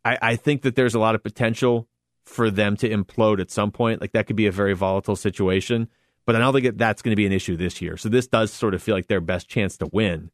I, 0.03 0.17
I 0.21 0.35
think 0.35 0.63
that 0.63 0.75
there's 0.75 0.95
a 0.95 0.99
lot 0.99 1.15
of 1.15 1.23
potential 1.23 1.87
for 2.23 2.49
them 2.51 2.75
to 2.77 2.89
implode 2.89 3.39
at 3.39 3.51
some 3.51 3.71
point. 3.71 4.01
Like 4.01 4.11
that 4.13 4.27
could 4.27 4.35
be 4.35 4.47
a 4.47 4.51
very 4.51 4.73
volatile 4.73 5.15
situation, 5.15 5.87
but 6.25 6.35
I 6.35 6.39
don't 6.39 6.53
think 6.53 6.65
that 6.65 6.77
that's 6.77 7.01
going 7.01 7.11
to 7.11 7.17
be 7.17 7.25
an 7.25 7.31
issue 7.31 7.57
this 7.57 7.81
year. 7.81 7.97
So 7.97 8.09
this 8.09 8.27
does 8.27 8.51
sort 8.51 8.73
of 8.73 8.81
feel 8.81 8.95
like 8.95 9.07
their 9.07 9.21
best 9.21 9.47
chance 9.47 9.77
to 9.77 9.89
win. 9.91 10.31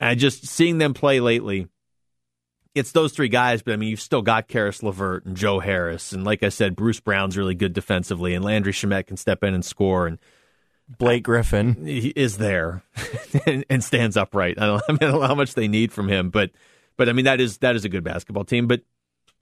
And 0.00 0.18
just 0.18 0.46
seeing 0.46 0.78
them 0.78 0.94
play 0.94 1.20
lately, 1.20 1.68
it's 2.74 2.92
those 2.92 3.12
three 3.12 3.28
guys, 3.28 3.62
but 3.62 3.72
I 3.72 3.76
mean, 3.76 3.88
you've 3.88 4.00
still 4.00 4.22
got 4.22 4.48
Caris 4.48 4.82
LeVert 4.82 5.24
and 5.24 5.36
Joe 5.36 5.60
Harris. 5.60 6.12
And 6.12 6.24
like 6.24 6.42
I 6.42 6.48
said, 6.48 6.74
Bruce 6.74 7.00
Brown's 7.00 7.36
really 7.36 7.54
good 7.54 7.72
defensively, 7.72 8.34
and 8.34 8.44
Landry 8.44 8.72
Shamet 8.72 9.06
can 9.06 9.16
step 9.16 9.44
in 9.44 9.54
and 9.54 9.64
score. 9.64 10.08
And 10.08 10.18
Blake 10.98 11.22
Griffin 11.22 11.86
is 11.86 12.38
there 12.38 12.82
and, 13.46 13.64
and, 13.70 13.84
stands 13.84 14.16
upright. 14.16 14.60
I 14.60 14.66
don't, 14.66 14.82
I, 14.88 14.92
mean, 14.92 14.98
I 15.02 15.06
don't 15.06 15.20
know 15.20 15.26
how 15.26 15.34
much 15.34 15.54
they 15.54 15.68
need 15.68 15.92
from 15.92 16.08
him, 16.08 16.30
but 16.30 16.50
but 16.96 17.08
I 17.08 17.12
mean 17.12 17.24
that 17.24 17.40
is 17.40 17.58
that 17.58 17.76
is 17.76 17.84
a 17.84 17.88
good 17.88 18.04
basketball 18.04 18.44
team. 18.44 18.66
But 18.66 18.82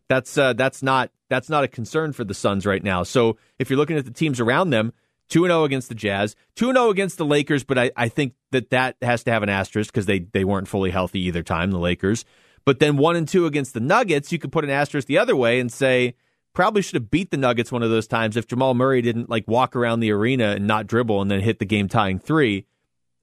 that's 0.09 0.37
uh, 0.37 0.53
that's 0.53 0.83
not 0.83 1.11
that's 1.33 1.49
not 1.49 1.65
a 1.65 1.69
concern 1.69 2.13
for 2.13 2.25
the 2.25 2.35
Suns 2.35 2.67
right 2.67 2.83
now. 2.83 3.03
So 3.03 3.39
if 3.59 3.71
you're 3.71 3.79
looking 3.79 3.97
at 3.97 4.05
the 4.05 4.11
teams 4.11 4.39
around 4.39 4.69
them, 4.69 4.93
two 5.31 5.45
and 5.45 5.51
zero 5.51 5.63
oh 5.63 5.65
against 5.65 5.89
the 5.89 5.95
Jazz, 5.95 6.37
two 6.55 6.69
and 6.69 6.77
zero 6.77 6.89
oh 6.89 6.91
against 6.91 7.17
the 7.17 7.25
Lakers, 7.25 7.65
but 7.65 7.79
I, 7.79 7.91
I 7.97 8.09
think 8.09 8.35
that 8.51 8.69
that 8.69 8.97
has 9.01 9.25
to 9.25 9.31
have 9.31 9.43
an 9.43 9.49
asterisk 9.49 9.93
because 9.93 10.05
they 10.05 10.19
they 10.21 10.45
weren't 10.45 10.69
fully 10.69 10.91
healthy 10.91 11.21
either 11.21 11.43
time. 11.43 11.71
The 11.71 11.79
Lakers, 11.79 12.27
but 12.67 12.81
then 12.81 12.99
one 12.99 13.17
and 13.17 13.27
two 13.27 13.47
against 13.47 13.73
the 13.73 13.81
Nuggets, 13.81 14.31
you 14.31 14.39
could 14.39 14.53
put 14.53 14.65
an 14.65 14.71
asterisk 14.71 15.09
the 15.09 15.17
other 15.17 15.35
way 15.35 15.59
and 15.59 15.73
say 15.73 16.15
probably 16.53 16.83
should 16.83 16.97
have 16.97 17.11
beat 17.11 17.31
the 17.31 17.39
Nuggets 17.39 17.73
one 17.73 17.83
of 17.83 17.89
those 17.89 18.07
times 18.07 18.37
if 18.37 18.47
Jamal 18.47 18.75
Murray 18.75 19.01
didn't 19.01 19.31
like 19.31 19.49
walk 19.49 19.75
around 19.75 20.01
the 20.01 20.13
arena 20.13 20.51
and 20.51 20.67
not 20.67 20.87
dribble 20.87 21.23
and 21.23 21.31
then 21.31 21.41
hit 21.41 21.59
the 21.59 21.65
game 21.65 21.89
tying 21.89 22.19
three. 22.19 22.67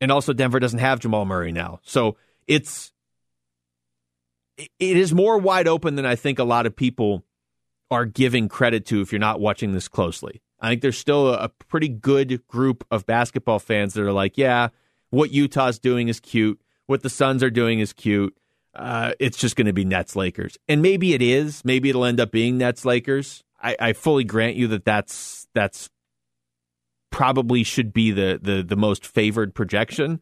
And 0.01 0.11
also 0.11 0.33
Denver 0.33 0.59
doesn't 0.59 0.79
have 0.79 0.99
Jamal 0.99 1.25
Murray 1.25 1.51
now. 1.51 1.79
So 1.83 2.17
it's 2.47 2.91
it 4.57 4.97
is 4.97 5.13
more 5.13 5.37
wide 5.37 5.67
open 5.67 5.95
than 5.95 6.07
I 6.07 6.15
think 6.15 6.39
a 6.39 6.43
lot 6.43 6.65
of 6.65 6.75
people 6.75 7.23
are 7.91 8.05
giving 8.05 8.47
credit 8.47 8.85
to 8.87 9.01
if 9.01 9.11
you're 9.11 9.19
not 9.19 9.39
watching 9.39 9.73
this 9.73 9.87
closely. 9.87 10.41
I 10.59 10.69
think 10.69 10.81
there's 10.81 10.97
still 10.97 11.33
a 11.33 11.49
pretty 11.49 11.87
good 11.87 12.45
group 12.47 12.85
of 12.91 13.05
basketball 13.05 13.59
fans 13.59 13.93
that 13.93 14.03
are 14.03 14.11
like, 14.11 14.37
yeah, 14.37 14.69
what 15.09 15.31
Utah's 15.31 15.79
doing 15.79 16.07
is 16.07 16.19
cute. 16.19 16.59
What 16.85 17.01
the 17.01 17.09
Suns 17.09 17.43
are 17.43 17.49
doing 17.49 17.79
is 17.79 17.93
cute. 17.93 18.35
Uh, 18.75 19.13
it's 19.19 19.37
just 19.37 19.55
going 19.55 19.67
to 19.67 19.73
be 19.73 19.85
Nets 19.85 20.15
Lakers. 20.15 20.57
And 20.67 20.81
maybe 20.81 21.13
it 21.13 21.21
is. 21.21 21.63
Maybe 21.65 21.89
it'll 21.89 22.05
end 22.05 22.19
up 22.19 22.31
being 22.31 22.57
Nets 22.57 22.85
Lakers. 22.85 23.43
I, 23.61 23.75
I 23.79 23.93
fully 23.93 24.23
grant 24.23 24.55
you 24.55 24.67
that 24.67 24.85
that's, 24.85 25.47
that's 25.53 25.89
probably 27.09 27.63
should 27.63 27.93
be 27.93 28.11
the, 28.11 28.39
the, 28.41 28.61
the 28.61 28.75
most 28.75 29.05
favored 29.05 29.55
projection. 29.55 30.21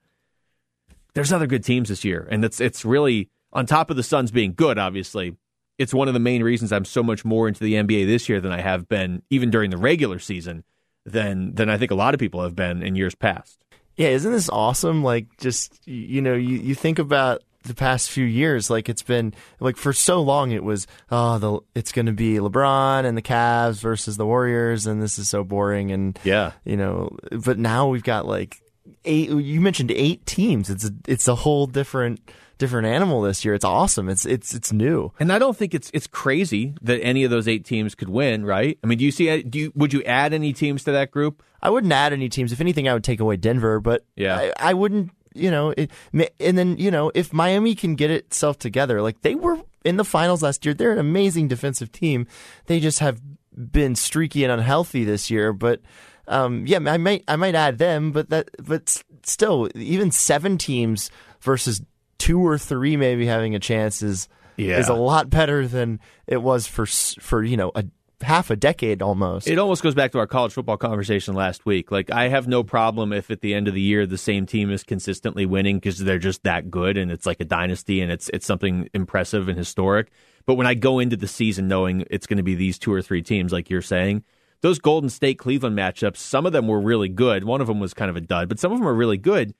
There's 1.13 1.33
other 1.33 1.47
good 1.47 1.63
teams 1.63 1.89
this 1.89 2.05
year. 2.05 2.27
And 2.29 2.45
it's, 2.45 2.61
it's 2.61 2.85
really 2.85 3.29
on 3.51 3.65
top 3.65 3.89
of 3.89 3.97
the 3.97 4.03
Suns 4.03 4.31
being 4.31 4.53
good, 4.53 4.77
obviously, 4.77 5.35
it's 5.77 5.93
one 5.93 6.07
of 6.07 6.13
the 6.13 6.19
main 6.19 6.43
reasons 6.43 6.71
I'm 6.71 6.85
so 6.85 7.03
much 7.03 7.23
more 7.23 7.47
into 7.47 7.63
the 7.63 7.73
NBA 7.73 8.05
this 8.07 8.27
year 8.29 8.41
than 8.41 8.51
I 8.51 8.61
have 8.61 8.87
been 8.89 9.21
even 9.29 9.49
during 9.49 9.69
the 9.69 9.77
regular 9.77 10.19
season 10.19 10.63
than 11.05 11.55
than 11.55 11.69
I 11.69 11.77
think 11.77 11.91
a 11.91 11.95
lot 11.95 12.13
of 12.13 12.19
people 12.19 12.43
have 12.43 12.55
been 12.55 12.81
in 12.83 12.95
years 12.95 13.15
past. 13.15 13.63
Yeah, 13.95 14.09
isn't 14.09 14.31
this 14.31 14.49
awesome? 14.49 15.03
Like 15.03 15.25
just 15.37 15.79
you 15.87 16.21
know, 16.21 16.33
you, 16.33 16.57
you 16.57 16.75
think 16.75 16.99
about 16.99 17.41
the 17.63 17.73
past 17.73 18.09
few 18.09 18.25
years, 18.25 18.69
like 18.69 18.89
it's 18.89 19.01
been 19.01 19.33
like 19.59 19.77
for 19.77 19.93
so 19.93 20.21
long 20.21 20.51
it 20.51 20.63
was 20.63 20.87
oh 21.11 21.37
the 21.37 21.59
it's 21.75 21.91
going 21.91 22.05
to 22.05 22.11
be 22.11 22.35
LeBron 22.35 23.05
and 23.05 23.17
the 23.17 23.21
Cavs 23.21 23.79
versus 23.81 24.17
the 24.17 24.25
Warriors, 24.25 24.85
and 24.85 25.01
this 25.01 25.17
is 25.17 25.29
so 25.29 25.43
boring 25.43 25.91
and 25.91 26.17
yeah, 26.23 26.53
you 26.65 26.77
know. 26.77 27.15
But 27.31 27.57
now 27.57 27.87
we've 27.87 28.03
got 28.03 28.25
like 28.25 28.61
eight. 29.05 29.29
You 29.29 29.61
mentioned 29.61 29.91
eight 29.91 30.25
teams. 30.25 30.69
It's 30.69 30.85
a, 30.85 30.91
it's 31.07 31.27
a 31.27 31.35
whole 31.35 31.67
different 31.67 32.19
different 32.57 32.87
animal 32.87 33.21
this 33.21 33.45
year. 33.45 33.53
It's 33.53 33.65
awesome. 33.65 34.09
It's 34.09 34.25
it's 34.25 34.53
it's 34.53 34.71
new. 34.71 35.11
And 35.19 35.31
I 35.31 35.39
don't 35.39 35.55
think 35.55 35.73
it's 35.73 35.91
it's 35.93 36.07
crazy 36.07 36.73
that 36.81 36.99
any 37.01 37.23
of 37.23 37.31
those 37.31 37.47
eight 37.47 37.65
teams 37.65 37.95
could 37.95 38.09
win, 38.09 38.45
right? 38.45 38.77
I 38.83 38.87
mean, 38.87 38.97
do 38.97 39.05
you 39.05 39.11
see 39.11 39.43
do 39.43 39.59
you 39.59 39.71
would 39.75 39.93
you 39.93 40.03
add 40.03 40.33
any 40.33 40.53
teams 40.53 40.83
to 40.85 40.91
that 40.91 41.11
group? 41.11 41.43
I 41.61 41.69
wouldn't 41.69 41.93
add 41.93 42.13
any 42.13 42.29
teams. 42.29 42.51
If 42.51 42.61
anything, 42.61 42.87
I 42.87 42.93
would 42.93 43.03
take 43.03 43.19
away 43.19 43.37
Denver, 43.37 43.79
but 43.79 44.05
yeah. 44.15 44.37
I, 44.37 44.69
I 44.69 44.73
wouldn't, 44.73 45.11
you 45.33 45.49
know, 45.49 45.73
it, 45.75 45.91
and 46.39 46.57
then, 46.57 46.77
you 46.77 46.91
know, 46.91 47.11
if 47.15 47.33
Miami 47.33 47.75
can 47.75 47.95
get 47.95 48.11
itself 48.11 48.59
together, 48.59 49.01
like 49.01 49.21
they 49.21 49.35
were 49.35 49.59
in 49.83 49.97
the 49.97 50.05
finals 50.05 50.43
last 50.43 50.65
year, 50.65 50.73
they're 50.73 50.91
an 50.91 50.99
amazing 50.99 51.47
defensive 51.47 51.91
team. 51.91 52.27
They 52.67 52.79
just 52.79 52.99
have 52.99 53.19
been 53.53 53.95
streaky 53.95 54.43
and 54.43 54.51
unhealthy 54.51 55.03
this 55.03 55.31
year, 55.31 55.51
but 55.51 55.81
um, 56.27 56.67
yeah, 56.67 56.79
I 56.85 56.97
might 56.97 57.23
I 57.27 57.37
might 57.37 57.55
add 57.55 57.77
them, 57.77 58.11
but 58.11 58.29
that 58.29 58.49
but 58.63 59.01
still, 59.23 59.69
even 59.75 60.11
seven 60.11 60.57
teams 60.57 61.09
versus 61.41 61.81
two 62.17 62.39
or 62.39 62.57
three 62.57 62.97
maybe 62.97 63.25
having 63.25 63.55
a 63.55 63.59
chance 63.59 64.01
is 64.01 64.27
yeah. 64.55 64.79
is 64.79 64.89
a 64.89 64.93
lot 64.93 65.29
better 65.29 65.67
than 65.67 65.99
it 66.25 66.41
was 66.41 66.67
for 66.67 66.85
for 66.85 67.43
you 67.43 67.57
know 67.57 67.71
a 67.75 67.85
half 68.21 68.49
a 68.49 68.55
decade 68.55 69.01
almost. 69.01 69.47
It 69.47 69.59
almost 69.59 69.83
goes 69.83 69.93
back 69.93 70.11
to 70.13 70.19
our 70.19 70.27
college 70.27 70.53
football 70.53 70.77
conversation 70.77 71.35
last 71.35 71.65
week. 71.65 71.91
Like 71.91 72.11
I 72.11 72.29
have 72.29 72.47
no 72.47 72.63
problem 72.63 73.13
if 73.13 73.29
at 73.29 73.41
the 73.41 73.53
end 73.53 73.67
of 73.67 73.73
the 73.73 73.81
year 73.81 74.05
the 74.05 74.17
same 74.17 74.45
team 74.45 74.71
is 74.71 74.83
consistently 74.83 75.45
winning 75.45 75.77
because 75.77 75.99
they're 75.99 76.17
just 76.17 76.43
that 76.43 76.71
good 76.71 76.97
and 76.97 77.11
it's 77.11 77.25
like 77.25 77.39
a 77.39 77.45
dynasty 77.45 78.01
and 78.01 78.11
it's 78.11 78.29
it's 78.33 78.45
something 78.45 78.89
impressive 78.93 79.47
and 79.47 79.57
historic. 79.57 80.09
But 80.45 80.55
when 80.55 80.67
I 80.67 80.73
go 80.73 80.99
into 80.99 81.17
the 81.17 81.27
season 81.27 81.67
knowing 81.67 82.05
it's 82.09 82.25
going 82.25 82.37
to 82.37 82.43
be 82.43 82.55
these 82.55 82.79
two 82.79 82.93
or 82.93 83.01
three 83.01 83.21
teams 83.21 83.51
like 83.51 83.69
you're 83.69 83.81
saying, 83.81 84.23
those 84.61 84.79
Golden 84.79 85.09
State 85.09 85.37
Cleveland 85.37 85.77
matchups, 85.77 86.17
some 86.17 86.45
of 86.45 86.53
them 86.53 86.67
were 86.67 86.79
really 86.79 87.09
good. 87.09 87.43
One 87.43 87.61
of 87.61 87.67
them 87.67 87.79
was 87.79 87.93
kind 87.93 88.09
of 88.09 88.15
a 88.15 88.21
dud, 88.21 88.49
but 88.49 88.59
some 88.59 88.71
of 88.71 88.79
them 88.79 88.87
are 88.87 88.93
really 88.93 89.17
good. 89.17 89.53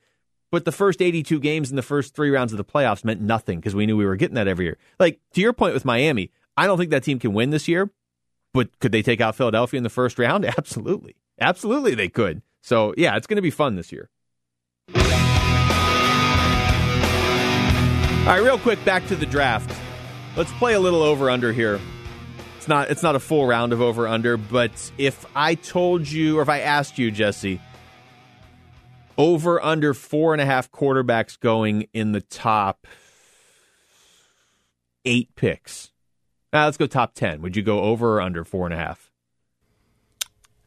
But 0.52 0.66
the 0.66 0.72
first 0.72 1.02
82 1.02 1.40
games 1.40 1.70
in 1.70 1.76
the 1.76 1.82
first 1.82 2.16
three 2.16 2.30
rounds 2.30 2.54
of 2.54 2.58
the 2.58 2.64
playoffs 2.64 3.04
meant 3.04 3.22
nothing 3.22 3.60
because 3.60 3.76
we 3.76 3.86
knew 3.86 3.98
we 3.98 4.06
were 4.06 4.16
getting 4.16 4.36
that 4.36 4.48
every 4.48 4.66
year. 4.66 4.78
Like, 5.00 5.20
to 5.34 5.42
your 5.42 5.54
point 5.54 5.74
with 5.74 5.84
Miami, 5.84 6.32
I 6.56 6.68
don't 6.68 6.78
think 6.78 6.92
that 6.92 7.04
team 7.04 7.20
can 7.20 7.34
win 7.34 7.50
this 7.50 7.68
year, 7.68 7.90
but 8.54 8.80
could 8.80 8.92
they 8.92 9.02
take 9.02 9.20
out 9.20 9.36
Philadelphia 9.36 9.78
in 9.78 9.84
the 9.84 9.90
first 9.90 10.18
round? 10.18 10.46
Absolutely. 10.58 11.16
Absolutely, 11.40 11.96
they 11.96 12.10
could. 12.10 12.42
So, 12.62 12.94
yeah, 12.98 13.16
it's 13.18 13.28
going 13.28 13.36
to 13.36 13.42
be 13.42 13.52
fun 13.52 13.76
this 13.76 13.92
year. 13.92 14.10
All 18.28 18.34
right, 18.34 18.44
real 18.44 18.58
quick, 18.58 18.84
back 18.84 19.08
to 19.08 19.16
the 19.16 19.26
draft. 19.26 19.74
Let's 20.36 20.52
play 20.54 20.74
a 20.74 20.80
little 20.80 21.02
over 21.02 21.30
under 21.30 21.54
here. 21.54 21.80
It's 22.58 22.68
not 22.68 22.92
it's 22.92 23.02
not 23.02 23.16
a 23.16 23.20
full 23.20 23.48
round 23.48 23.72
of 23.72 23.82
over 23.82 24.06
under, 24.06 24.36
but 24.36 24.92
if 24.98 25.26
I 25.34 25.56
told 25.56 26.08
you 26.08 26.38
or 26.38 26.42
if 26.42 26.50
I 26.50 26.60
asked 26.60 26.98
you, 26.98 27.10
Jesse, 27.10 27.62
over 29.18 29.64
under 29.64 29.94
four 29.94 30.34
and 30.34 30.42
a 30.42 30.46
half 30.46 30.72
quarterbacks 30.72 31.40
going 31.40 31.88
in 31.94 32.12
the 32.12 32.22
top 32.22 32.88
eight 35.06 35.36
picks. 35.36 35.92
Now 36.54 36.66
let's 36.66 36.78
go 36.78 36.88
top 36.88 37.14
ten. 37.14 37.42
Would 37.42 37.56
you 37.56 37.64
go 37.64 37.82
over 37.82 38.18
or 38.18 38.22
under 38.22 38.44
four 38.44 38.66
and 38.66 38.74
a 38.74 38.78
half? 38.78 39.12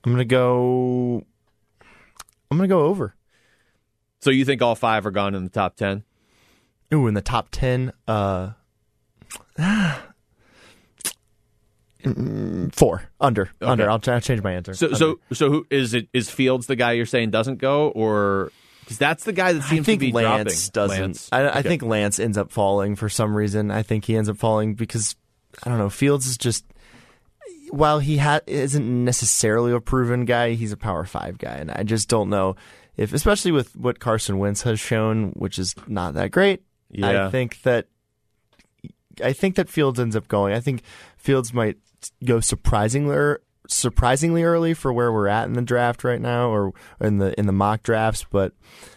I'm 0.05 0.12
gonna 0.12 0.24
go. 0.24 1.24
I'm 2.51 2.57
gonna 2.57 2.68
go 2.68 2.86
over. 2.86 3.14
So 4.20 4.30
you 4.30 4.44
think 4.44 4.61
all 4.62 4.74
five 4.74 5.07
are 5.07 5.11
gone 5.11 5.34
in 5.34 5.44
the 5.44 5.51
top 5.51 5.76
ten? 5.76 6.05
Ooh, 6.92 7.07
in 7.07 7.14
the 7.14 7.22
top 7.22 7.48
ten. 7.51 7.92
Uh, 8.07 8.53
Mm, 12.05 12.74
four 12.74 13.03
under 13.20 13.42
okay. 13.42 13.70
under. 13.70 13.90
I'll, 13.90 14.01
I'll, 14.07 14.20
change 14.20 14.42
my 14.42 14.53
answer. 14.53 14.74
So 14.74 14.86
under. 14.86 14.96
so 14.96 15.20
so 15.32 15.51
who 15.51 15.66
is 15.70 15.94
it? 15.94 16.09
Is 16.12 16.30
Fields 16.30 16.66
the 16.66 16.76
guy 16.76 16.92
you're 16.92 17.07
saying 17.07 17.30
doesn't 17.30 17.59
go, 17.59 17.88
or 17.88 18.51
because 18.80 18.98
that's 18.98 19.24
the 19.24 19.32
guy 19.32 19.53
that 19.53 19.62
seems 19.62 19.86
to 19.86 19.96
be 19.96 20.12
Lance 20.12 20.68
dropping. 20.68 20.94
Doesn't 20.94 21.03
Lance. 21.03 21.28
I, 21.30 21.42
okay. 21.42 21.62
Think 21.62 21.82
Lance 21.82 22.18
ends 22.18 22.38
up 22.38 22.51
falling 22.51 22.96
for 22.96 23.09
some 23.09 23.34
reason. 23.34 23.70
I 23.70 23.82
think 23.82 24.05
he 24.05 24.16
ends 24.16 24.28
up 24.28 24.36
falling 24.36 24.74
because 24.74 25.16
I 25.62 25.68
don't 25.68 25.78
know. 25.78 25.90
Fields 25.90 26.26
is 26.26 26.38
just 26.38 26.64
while 27.70 27.98
he 27.98 28.16
ha- 28.16 28.40
isn't 28.46 29.05
necessarily 29.05 29.72
a 29.72 29.80
proven 29.80 30.24
guy, 30.24 30.53
he's 30.53 30.72
a 30.72 30.76
power 30.76 31.05
five 31.05 31.38
guy, 31.38 31.55
and 31.55 31.70
I 31.70 31.82
just 31.82 32.09
don't 32.09 32.30
know 32.30 32.57
if, 32.96 33.12
especially 33.12 33.53
with 33.53 33.76
what 33.76 34.01
Carson 34.01 34.38
Wentz 34.38 34.62
has 34.62 34.80
shown, 34.80 35.30
which 35.30 35.59
is 35.59 35.74
not 35.86 36.14
that 36.14 36.30
great. 36.30 36.62
Yeah. 36.90 37.26
I 37.26 37.30
think 37.30 37.62
that 37.62 37.86
I 39.22 39.32
think 39.32 39.57
that 39.57 39.68
Fields 39.68 40.01
ends 40.01 40.16
up 40.16 40.28
going. 40.28 40.53
I 40.53 40.61
think 40.61 40.82
Fields 41.16 41.53
might 41.53 41.78
go 42.24 42.40
surprisingly 42.40 43.36
surprisingly 43.68 44.42
early 44.42 44.74
for 44.74 44.92
where 44.92 45.12
we're 45.12 45.28
at 45.28 45.46
in 45.46 45.53
the 45.53 45.62
draft 45.62 46.03
right 46.03 46.20
now, 46.20 46.48
or 46.51 46.72
in 47.01 47.18
the 47.18 47.38
in 47.38 47.46
the 47.46 47.53
mock 47.53 47.82
drafts. 47.82 48.26
But 48.30 48.53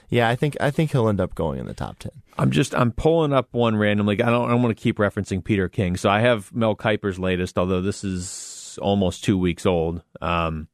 yeah, 0.10 0.30
I 0.30 0.36
think 0.36 0.58
I 0.60 0.72
think 0.72 0.92
he'll 0.92 1.10
end 1.10 1.22
up 1.22 1.36
going 1.36 1.60
in 1.60 1.66
the 1.66 1.74
top 1.74 2.00
ten. 2.00 2.12
I'm 2.38 2.52
just 2.52 2.74
I'm 2.74 2.92
pulling 2.92 3.34
up 3.34 3.50
one 3.52 3.76
randomly. 3.76 4.22
I 4.22 4.30
don't 4.30 4.50
I 4.50 4.56
want 4.56 4.76
to 4.76 4.82
keep 4.82 4.98
referencing 4.98 5.44
Peter 5.44 5.70
King, 5.70 5.98
so 5.98 6.10
I 6.10 6.22
have 6.22 6.54
Mel 6.54 6.76
Kiper's 6.76 7.20
latest. 7.20 7.58
Although 7.58 7.82
this 7.82 8.04
is 8.04 8.54
is 8.74 8.78
almost 8.78 9.24
two 9.24 9.38
weeks 9.38 9.66
old. 9.66 10.04
Um, 10.22 10.68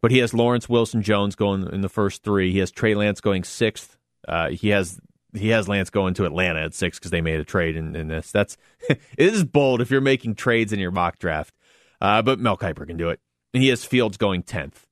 but 0.00 0.10
he 0.10 0.18
has 0.18 0.34
Lawrence 0.34 0.68
Wilson 0.68 1.02
Jones 1.02 1.34
going 1.34 1.68
in 1.72 1.80
the 1.80 1.88
first 1.88 2.22
three. 2.22 2.52
He 2.52 2.58
has 2.58 2.70
Trey 2.70 2.94
Lance 2.94 3.20
going 3.20 3.44
sixth. 3.44 3.96
Uh, 4.28 4.50
he 4.50 4.68
has 4.68 5.00
he 5.36 5.48
has 5.50 5.68
Lance 5.68 5.90
going 5.90 6.14
to 6.14 6.24
Atlanta 6.24 6.60
at 6.62 6.74
six 6.74 6.98
because 6.98 7.10
they 7.10 7.20
made 7.20 7.40
a 7.40 7.44
trade 7.44 7.76
in, 7.76 7.94
in 7.94 8.08
this. 8.08 8.30
That's 8.30 8.56
it 8.88 9.00
is 9.18 9.44
bold 9.44 9.80
if 9.80 9.90
you're 9.90 10.00
making 10.00 10.34
trades 10.34 10.72
in 10.72 10.78
your 10.78 10.90
mock 10.90 11.18
draft. 11.18 11.54
Uh, 12.00 12.22
but 12.22 12.38
Mel 12.38 12.56
Kiper 12.56 12.86
can 12.86 12.96
do 12.96 13.08
it. 13.10 13.20
And 13.54 13.62
he 13.62 13.70
has 13.70 13.84
Fields 13.84 14.16
going 14.16 14.42
tenth. 14.42 14.86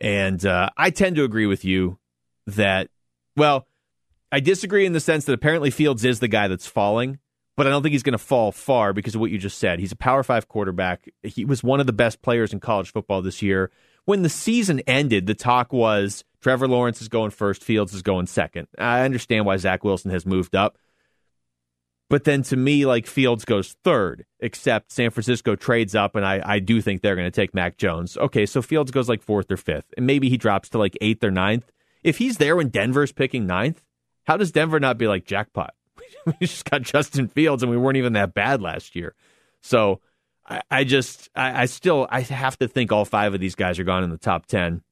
And 0.00 0.44
uh, 0.44 0.70
I 0.76 0.90
tend 0.90 1.16
to 1.16 1.24
agree 1.24 1.46
with 1.46 1.64
you 1.64 1.98
that 2.46 2.88
well, 3.36 3.66
I 4.30 4.40
disagree 4.40 4.86
in 4.86 4.92
the 4.92 5.00
sense 5.00 5.24
that 5.24 5.32
apparently 5.32 5.70
Fields 5.70 6.04
is 6.04 6.20
the 6.20 6.28
guy 6.28 6.48
that's 6.48 6.66
falling, 6.66 7.18
but 7.56 7.66
I 7.66 7.70
don't 7.70 7.82
think 7.82 7.92
he's 7.92 8.02
going 8.02 8.12
to 8.12 8.18
fall 8.18 8.52
far 8.52 8.92
because 8.92 9.14
of 9.14 9.20
what 9.20 9.30
you 9.30 9.38
just 9.38 9.58
said. 9.58 9.78
He's 9.78 9.92
a 9.92 9.96
Power 9.96 10.22
Five 10.22 10.48
quarterback. 10.48 11.08
He 11.22 11.44
was 11.44 11.62
one 11.62 11.80
of 11.80 11.86
the 11.86 11.92
best 11.92 12.22
players 12.22 12.52
in 12.52 12.60
college 12.60 12.92
football 12.92 13.22
this 13.22 13.42
year. 13.42 13.70
When 14.04 14.22
the 14.22 14.28
season 14.28 14.80
ended, 14.86 15.26
the 15.26 15.34
talk 15.34 15.72
was 15.72 16.24
Trevor 16.44 16.68
Lawrence 16.68 17.00
is 17.00 17.08
going 17.08 17.30
first, 17.30 17.64
Fields 17.64 17.94
is 17.94 18.02
going 18.02 18.26
second. 18.26 18.68
I 18.76 19.00
understand 19.00 19.46
why 19.46 19.56
Zach 19.56 19.82
Wilson 19.82 20.10
has 20.10 20.26
moved 20.26 20.54
up. 20.54 20.76
But 22.10 22.24
then 22.24 22.42
to 22.42 22.56
me, 22.56 22.84
like 22.84 23.06
Fields 23.06 23.46
goes 23.46 23.76
third, 23.82 24.26
except 24.40 24.92
San 24.92 25.08
Francisco 25.08 25.56
trades 25.56 25.94
up, 25.94 26.14
and 26.14 26.26
I, 26.26 26.42
I 26.44 26.58
do 26.58 26.82
think 26.82 27.00
they're 27.00 27.16
going 27.16 27.30
to 27.32 27.34
take 27.34 27.54
Mac 27.54 27.78
Jones. 27.78 28.18
Okay, 28.18 28.44
so 28.44 28.60
Fields 28.60 28.90
goes 28.90 29.08
like 29.08 29.22
fourth 29.22 29.50
or 29.50 29.56
fifth, 29.56 29.86
and 29.96 30.06
maybe 30.06 30.28
he 30.28 30.36
drops 30.36 30.68
to 30.68 30.78
like 30.78 30.98
eighth 31.00 31.24
or 31.24 31.30
ninth. 31.30 31.72
If 32.02 32.18
he's 32.18 32.36
there 32.36 32.56
when 32.56 32.68
Denver's 32.68 33.10
picking 33.10 33.46
ninth, 33.46 33.82
how 34.24 34.36
does 34.36 34.52
Denver 34.52 34.78
not 34.78 34.98
be 34.98 35.08
like 35.08 35.24
jackpot? 35.24 35.72
we 36.26 36.34
just 36.46 36.68
got 36.68 36.82
Justin 36.82 37.26
Fields, 37.26 37.62
and 37.62 37.72
we 37.72 37.78
weren't 37.78 37.96
even 37.96 38.12
that 38.12 38.34
bad 38.34 38.60
last 38.60 38.94
year. 38.94 39.14
So 39.62 40.02
I, 40.46 40.60
I 40.70 40.84
just, 40.84 41.30
I, 41.34 41.62
I 41.62 41.64
still, 41.64 42.06
I 42.10 42.20
have 42.20 42.58
to 42.58 42.68
think 42.68 42.92
all 42.92 43.06
five 43.06 43.32
of 43.32 43.40
these 43.40 43.54
guys 43.54 43.78
are 43.78 43.84
gone 43.84 44.04
in 44.04 44.10
the 44.10 44.18
top 44.18 44.44
ten. 44.44 44.82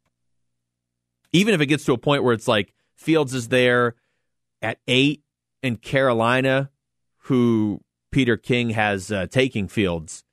Even 1.33 1.55
if 1.55 1.61
it 1.61 1.67
gets 1.67 1.85
to 1.87 1.93
a 1.93 1.99
point 1.99 2.25
where 2.25 2.35
it's 2.35 2.49
like 2.49 2.75
Fields 2.95 3.35
is 3.35 3.49
there 3.49 3.95
at 4.61 4.79
eight, 4.87 5.23
and 5.63 5.81
Carolina, 5.81 6.71
who 7.25 7.81
Peter 8.11 8.37
King 8.37 8.71
has 8.71 9.13
uh, 9.13 9.27
taking 9.31 9.69
Fields. 9.69 10.25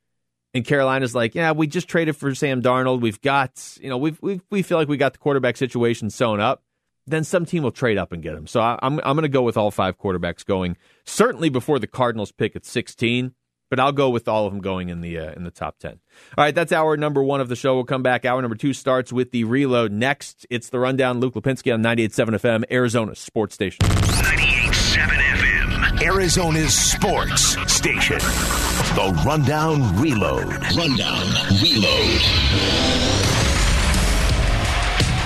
And 0.53 0.65
Carolina's 0.65 1.13
like, 1.13 1.35
yeah, 1.35 1.51
we 1.51 1.67
just 1.67 1.87
traded 1.87 2.17
for 2.17 2.33
Sam 2.33 2.61
Darnold. 2.61 3.01
We've 3.01 3.21
got, 3.21 3.77
you 3.79 3.89
know, 3.89 3.97
we 3.97 4.17
we 4.21 4.41
we 4.49 4.61
feel 4.61 4.77
like 4.77 4.87
we 4.87 4.97
got 4.97 5.13
the 5.13 5.19
quarterback 5.19 5.57
situation 5.57 6.09
sewn 6.09 6.39
up 6.39 6.63
then 7.09 7.23
some 7.23 7.45
team 7.45 7.63
will 7.63 7.71
trade 7.71 7.97
up 7.97 8.11
and 8.11 8.21
get 8.21 8.35
him. 8.35 8.47
So 8.47 8.61
I, 8.61 8.77
I'm, 8.81 8.99
I'm 8.99 9.15
going 9.15 9.23
to 9.23 9.29
go 9.29 9.41
with 9.41 9.57
all 9.57 9.71
five 9.71 9.97
quarterbacks 9.97 10.45
going 10.45 10.77
certainly 11.05 11.49
before 11.49 11.79
the 11.79 11.87
Cardinals 11.87 12.31
pick 12.31 12.55
at 12.55 12.65
16, 12.65 13.33
but 13.69 13.79
I'll 13.79 13.91
go 13.91 14.09
with 14.09 14.27
all 14.27 14.45
of 14.45 14.53
them 14.53 14.61
going 14.61 14.89
in 14.89 15.01
the 15.01 15.17
uh, 15.19 15.31
in 15.33 15.43
the 15.43 15.51
top 15.51 15.79
10. 15.79 15.99
All 16.37 16.43
right, 16.43 16.53
that's 16.53 16.71
hour 16.71 16.97
number 16.97 17.23
one 17.23 17.41
of 17.41 17.49
the 17.49 17.55
show. 17.55 17.75
We'll 17.75 17.83
come 17.85 18.03
back. 18.03 18.25
Hour 18.25 18.41
number 18.41 18.55
two 18.55 18.73
starts 18.73 19.13
with 19.13 19.31
the 19.31 19.43
reload. 19.43 19.91
Next, 19.91 20.45
it's 20.49 20.69
the 20.69 20.79
rundown. 20.79 21.19
Luke 21.19 21.35
Lapinski 21.35 21.73
on 21.73 21.81
98.7 21.83 22.29
FM, 22.39 22.63
Arizona 22.71 23.15
Sports 23.15 23.55
Station. 23.55 23.79
98.7 23.85 24.97
FM, 25.07 26.01
Arizona's 26.01 26.73
sports 26.73 27.57
station. 27.71 28.19
The 28.19 29.23
Rundown 29.25 30.01
Reload. 30.01 30.47
Rundown 30.75 31.27
Reload. 31.61 33.38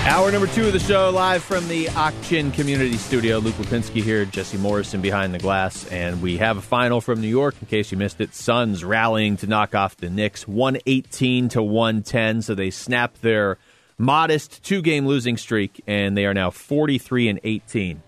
Hour 0.06 0.30
number 0.30 0.46
two 0.46 0.66
of 0.66 0.72
the 0.72 0.78
show, 0.78 1.10
live 1.10 1.42
from 1.42 1.66
the 1.66 1.88
Ak-Chin 1.88 2.52
Community 2.52 2.96
Studio. 2.98 3.38
Luke 3.38 3.54
Lapinski 3.54 4.02
here, 4.02 4.24
Jesse 4.26 4.58
Morrison 4.58 5.00
behind 5.00 5.34
the 5.34 5.38
glass, 5.38 5.86
and 5.88 6.20
we 6.20 6.36
have 6.36 6.58
a 6.58 6.60
final 6.60 7.00
from 7.00 7.22
New 7.22 7.28
York. 7.28 7.54
In 7.60 7.66
case 7.66 7.90
you 7.90 7.96
missed 7.96 8.20
it, 8.20 8.34
Suns 8.34 8.84
rallying 8.84 9.38
to 9.38 9.46
knock 9.46 9.74
off 9.74 9.96
the 9.96 10.10
Knicks, 10.10 10.46
one 10.46 10.76
eighteen 10.86 11.48
to 11.48 11.62
one 11.62 12.02
ten. 12.02 12.42
So 12.42 12.54
they 12.54 12.70
snap 12.70 13.18
their 13.22 13.56
modest 13.96 14.62
two 14.62 14.82
game 14.82 15.06
losing 15.06 15.38
streak, 15.38 15.82
and 15.86 16.16
they 16.16 16.26
are 16.26 16.34
now 16.34 16.50
forty 16.50 16.98
three 16.98 17.28
and 17.28 17.40
eighteen. 17.42 18.02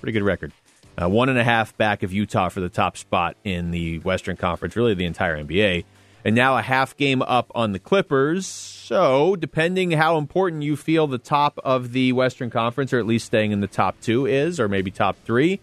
Pretty 0.00 0.12
good 0.12 0.24
record. 0.24 0.52
Uh, 0.96 1.08
one 1.08 1.28
and 1.28 1.38
a 1.38 1.44
half 1.44 1.76
back 1.76 2.04
of 2.04 2.12
Utah 2.12 2.48
for 2.48 2.60
the 2.60 2.68
top 2.68 2.96
spot 2.96 3.36
in 3.44 3.70
the 3.70 3.98
Western 3.98 4.36
Conference, 4.36 4.76
really 4.76 4.94
the 4.94 5.04
entire 5.04 5.36
NBA 5.36 5.84
and 6.24 6.34
now 6.34 6.56
a 6.56 6.62
half 6.62 6.96
game 6.96 7.22
up 7.22 7.50
on 7.54 7.72
the 7.72 7.78
Clippers. 7.78 8.46
So, 8.46 9.36
depending 9.36 9.90
how 9.90 10.18
important 10.18 10.62
you 10.62 10.76
feel 10.76 11.06
the 11.06 11.18
top 11.18 11.58
of 11.64 11.92
the 11.92 12.12
Western 12.12 12.50
Conference, 12.50 12.92
or 12.92 12.98
at 12.98 13.06
least 13.06 13.26
staying 13.26 13.52
in 13.52 13.60
the 13.60 13.66
top 13.66 14.00
two, 14.00 14.26
is, 14.26 14.58
or 14.58 14.68
maybe 14.68 14.90
top 14.90 15.16
three, 15.24 15.60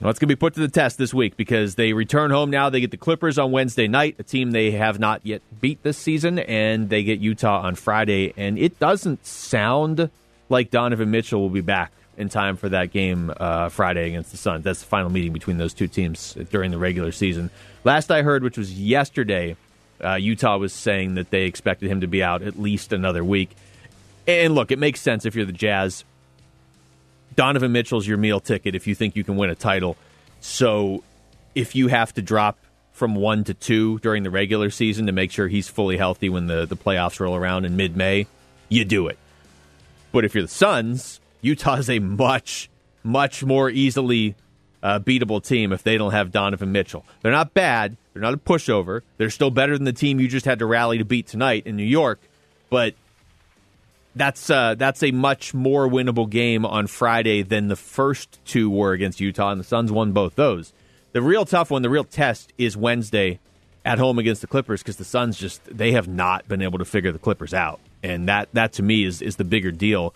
well, 0.00 0.10
it's 0.10 0.18
going 0.18 0.28
to 0.28 0.36
be 0.36 0.38
put 0.38 0.54
to 0.54 0.60
the 0.60 0.68
test 0.68 0.98
this 0.98 1.14
week 1.14 1.38
because 1.38 1.76
they 1.76 1.94
return 1.94 2.30
home 2.30 2.50
now. 2.50 2.68
They 2.68 2.80
get 2.80 2.90
the 2.90 2.98
Clippers 2.98 3.38
on 3.38 3.50
Wednesday 3.50 3.88
night, 3.88 4.16
a 4.18 4.22
team 4.22 4.50
they 4.50 4.72
have 4.72 4.98
not 4.98 5.24
yet 5.24 5.40
beat 5.58 5.82
this 5.82 5.96
season, 5.96 6.38
and 6.38 6.90
they 6.90 7.02
get 7.02 7.20
Utah 7.20 7.62
on 7.62 7.76
Friday. 7.76 8.34
And 8.36 8.58
it 8.58 8.78
doesn't 8.78 9.24
sound 9.24 10.10
like 10.50 10.70
Donovan 10.70 11.10
Mitchell 11.10 11.40
will 11.40 11.48
be 11.48 11.62
back 11.62 11.92
in 12.18 12.28
time 12.28 12.56
for 12.56 12.68
that 12.68 12.90
game 12.90 13.32
uh, 13.38 13.70
Friday 13.70 14.08
against 14.08 14.32
the 14.32 14.36
Suns. 14.36 14.64
That's 14.64 14.80
the 14.80 14.86
final 14.86 15.10
meeting 15.10 15.32
between 15.32 15.56
those 15.56 15.72
two 15.72 15.88
teams 15.88 16.34
during 16.50 16.70
the 16.70 16.78
regular 16.78 17.12
season. 17.12 17.50
Last 17.86 18.10
I 18.10 18.22
heard, 18.22 18.42
which 18.42 18.58
was 18.58 18.76
yesterday, 18.76 19.54
uh, 20.02 20.14
Utah 20.14 20.58
was 20.58 20.72
saying 20.72 21.14
that 21.14 21.30
they 21.30 21.42
expected 21.42 21.88
him 21.88 22.00
to 22.00 22.08
be 22.08 22.20
out 22.20 22.42
at 22.42 22.58
least 22.58 22.92
another 22.92 23.22
week. 23.22 23.50
And 24.26 24.56
look, 24.56 24.72
it 24.72 24.80
makes 24.80 25.00
sense 25.00 25.24
if 25.24 25.36
you're 25.36 25.46
the 25.46 25.52
Jazz. 25.52 26.02
Donovan 27.36 27.70
Mitchell's 27.70 28.04
your 28.04 28.18
meal 28.18 28.40
ticket 28.40 28.74
if 28.74 28.88
you 28.88 28.96
think 28.96 29.14
you 29.14 29.22
can 29.22 29.36
win 29.36 29.50
a 29.50 29.54
title. 29.54 29.96
So 30.40 31.04
if 31.54 31.76
you 31.76 31.86
have 31.86 32.12
to 32.14 32.22
drop 32.22 32.58
from 32.90 33.14
one 33.14 33.44
to 33.44 33.54
two 33.54 34.00
during 34.00 34.24
the 34.24 34.30
regular 34.30 34.68
season 34.70 35.06
to 35.06 35.12
make 35.12 35.30
sure 35.30 35.46
he's 35.46 35.68
fully 35.68 35.96
healthy 35.96 36.28
when 36.28 36.48
the, 36.48 36.66
the 36.66 36.76
playoffs 36.76 37.20
roll 37.20 37.36
around 37.36 37.66
in 37.66 37.76
mid 37.76 37.96
May, 37.96 38.26
you 38.68 38.84
do 38.84 39.06
it. 39.06 39.16
But 40.10 40.24
if 40.24 40.34
you're 40.34 40.42
the 40.42 40.48
Suns, 40.48 41.20
Utah 41.40 41.76
is 41.76 41.88
a 41.88 42.00
much, 42.00 42.68
much 43.04 43.44
more 43.44 43.70
easily 43.70 44.34
uh, 44.86 45.00
beatable 45.00 45.44
team 45.44 45.72
if 45.72 45.82
they 45.82 45.98
don't 45.98 46.12
have 46.12 46.30
Donovan 46.30 46.70
Mitchell. 46.70 47.04
They're 47.20 47.32
not 47.32 47.52
bad. 47.52 47.96
They're 48.12 48.22
not 48.22 48.34
a 48.34 48.36
pushover. 48.36 49.02
They're 49.16 49.30
still 49.30 49.50
better 49.50 49.76
than 49.76 49.84
the 49.84 49.92
team 49.92 50.20
you 50.20 50.28
just 50.28 50.46
had 50.46 50.60
to 50.60 50.66
rally 50.66 50.98
to 50.98 51.04
beat 51.04 51.26
tonight 51.26 51.64
in 51.66 51.74
New 51.74 51.82
York. 51.82 52.20
But 52.70 52.94
that's 54.14 54.48
uh, 54.48 54.76
that's 54.76 55.02
a 55.02 55.10
much 55.10 55.52
more 55.52 55.88
winnable 55.88 56.30
game 56.30 56.64
on 56.64 56.86
Friday 56.86 57.42
than 57.42 57.66
the 57.66 57.74
first 57.74 58.38
two 58.44 58.70
were 58.70 58.92
against 58.92 59.18
Utah, 59.18 59.50
and 59.50 59.58
the 59.58 59.64
Suns 59.64 59.90
won 59.90 60.12
both 60.12 60.36
those. 60.36 60.72
The 61.10 61.20
real 61.20 61.44
tough 61.44 61.72
one, 61.72 61.82
the 61.82 61.90
real 61.90 62.04
test, 62.04 62.52
is 62.56 62.76
Wednesday 62.76 63.40
at 63.84 63.98
home 63.98 64.20
against 64.20 64.40
the 64.40 64.46
Clippers 64.46 64.82
because 64.82 64.98
the 64.98 65.04
Suns 65.04 65.36
just 65.36 65.64
they 65.64 65.92
have 65.92 66.06
not 66.06 66.46
been 66.46 66.62
able 66.62 66.78
to 66.78 66.84
figure 66.84 67.10
the 67.10 67.18
Clippers 67.18 67.52
out, 67.52 67.80
and 68.04 68.28
that 68.28 68.50
that 68.52 68.74
to 68.74 68.84
me 68.84 69.02
is 69.02 69.20
is 69.20 69.34
the 69.34 69.44
bigger 69.44 69.72
deal. 69.72 70.14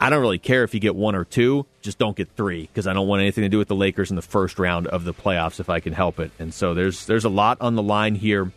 I 0.00 0.10
don't 0.10 0.20
really 0.20 0.38
care 0.38 0.64
if 0.64 0.74
you 0.74 0.80
get 0.80 0.94
one 0.94 1.14
or 1.14 1.24
two, 1.24 1.66
just 1.80 1.98
don't 1.98 2.16
get 2.16 2.28
three 2.36 2.62
because 2.62 2.86
I 2.86 2.92
don't 2.92 3.06
want 3.06 3.22
anything 3.22 3.42
to 3.42 3.48
do 3.48 3.58
with 3.58 3.68
the 3.68 3.76
Lakers 3.76 4.10
in 4.10 4.16
the 4.16 4.22
first 4.22 4.58
round 4.58 4.86
of 4.88 5.04
the 5.04 5.14
playoffs 5.14 5.60
if 5.60 5.70
I 5.70 5.80
can 5.80 5.92
help 5.92 6.18
it. 6.18 6.32
And 6.38 6.52
so 6.52 6.74
there's 6.74 7.06
there's 7.06 7.24
a 7.24 7.30
lot 7.30 7.58
on 7.60 7.74
the 7.74 7.82
line 7.82 8.14
here 8.14 8.52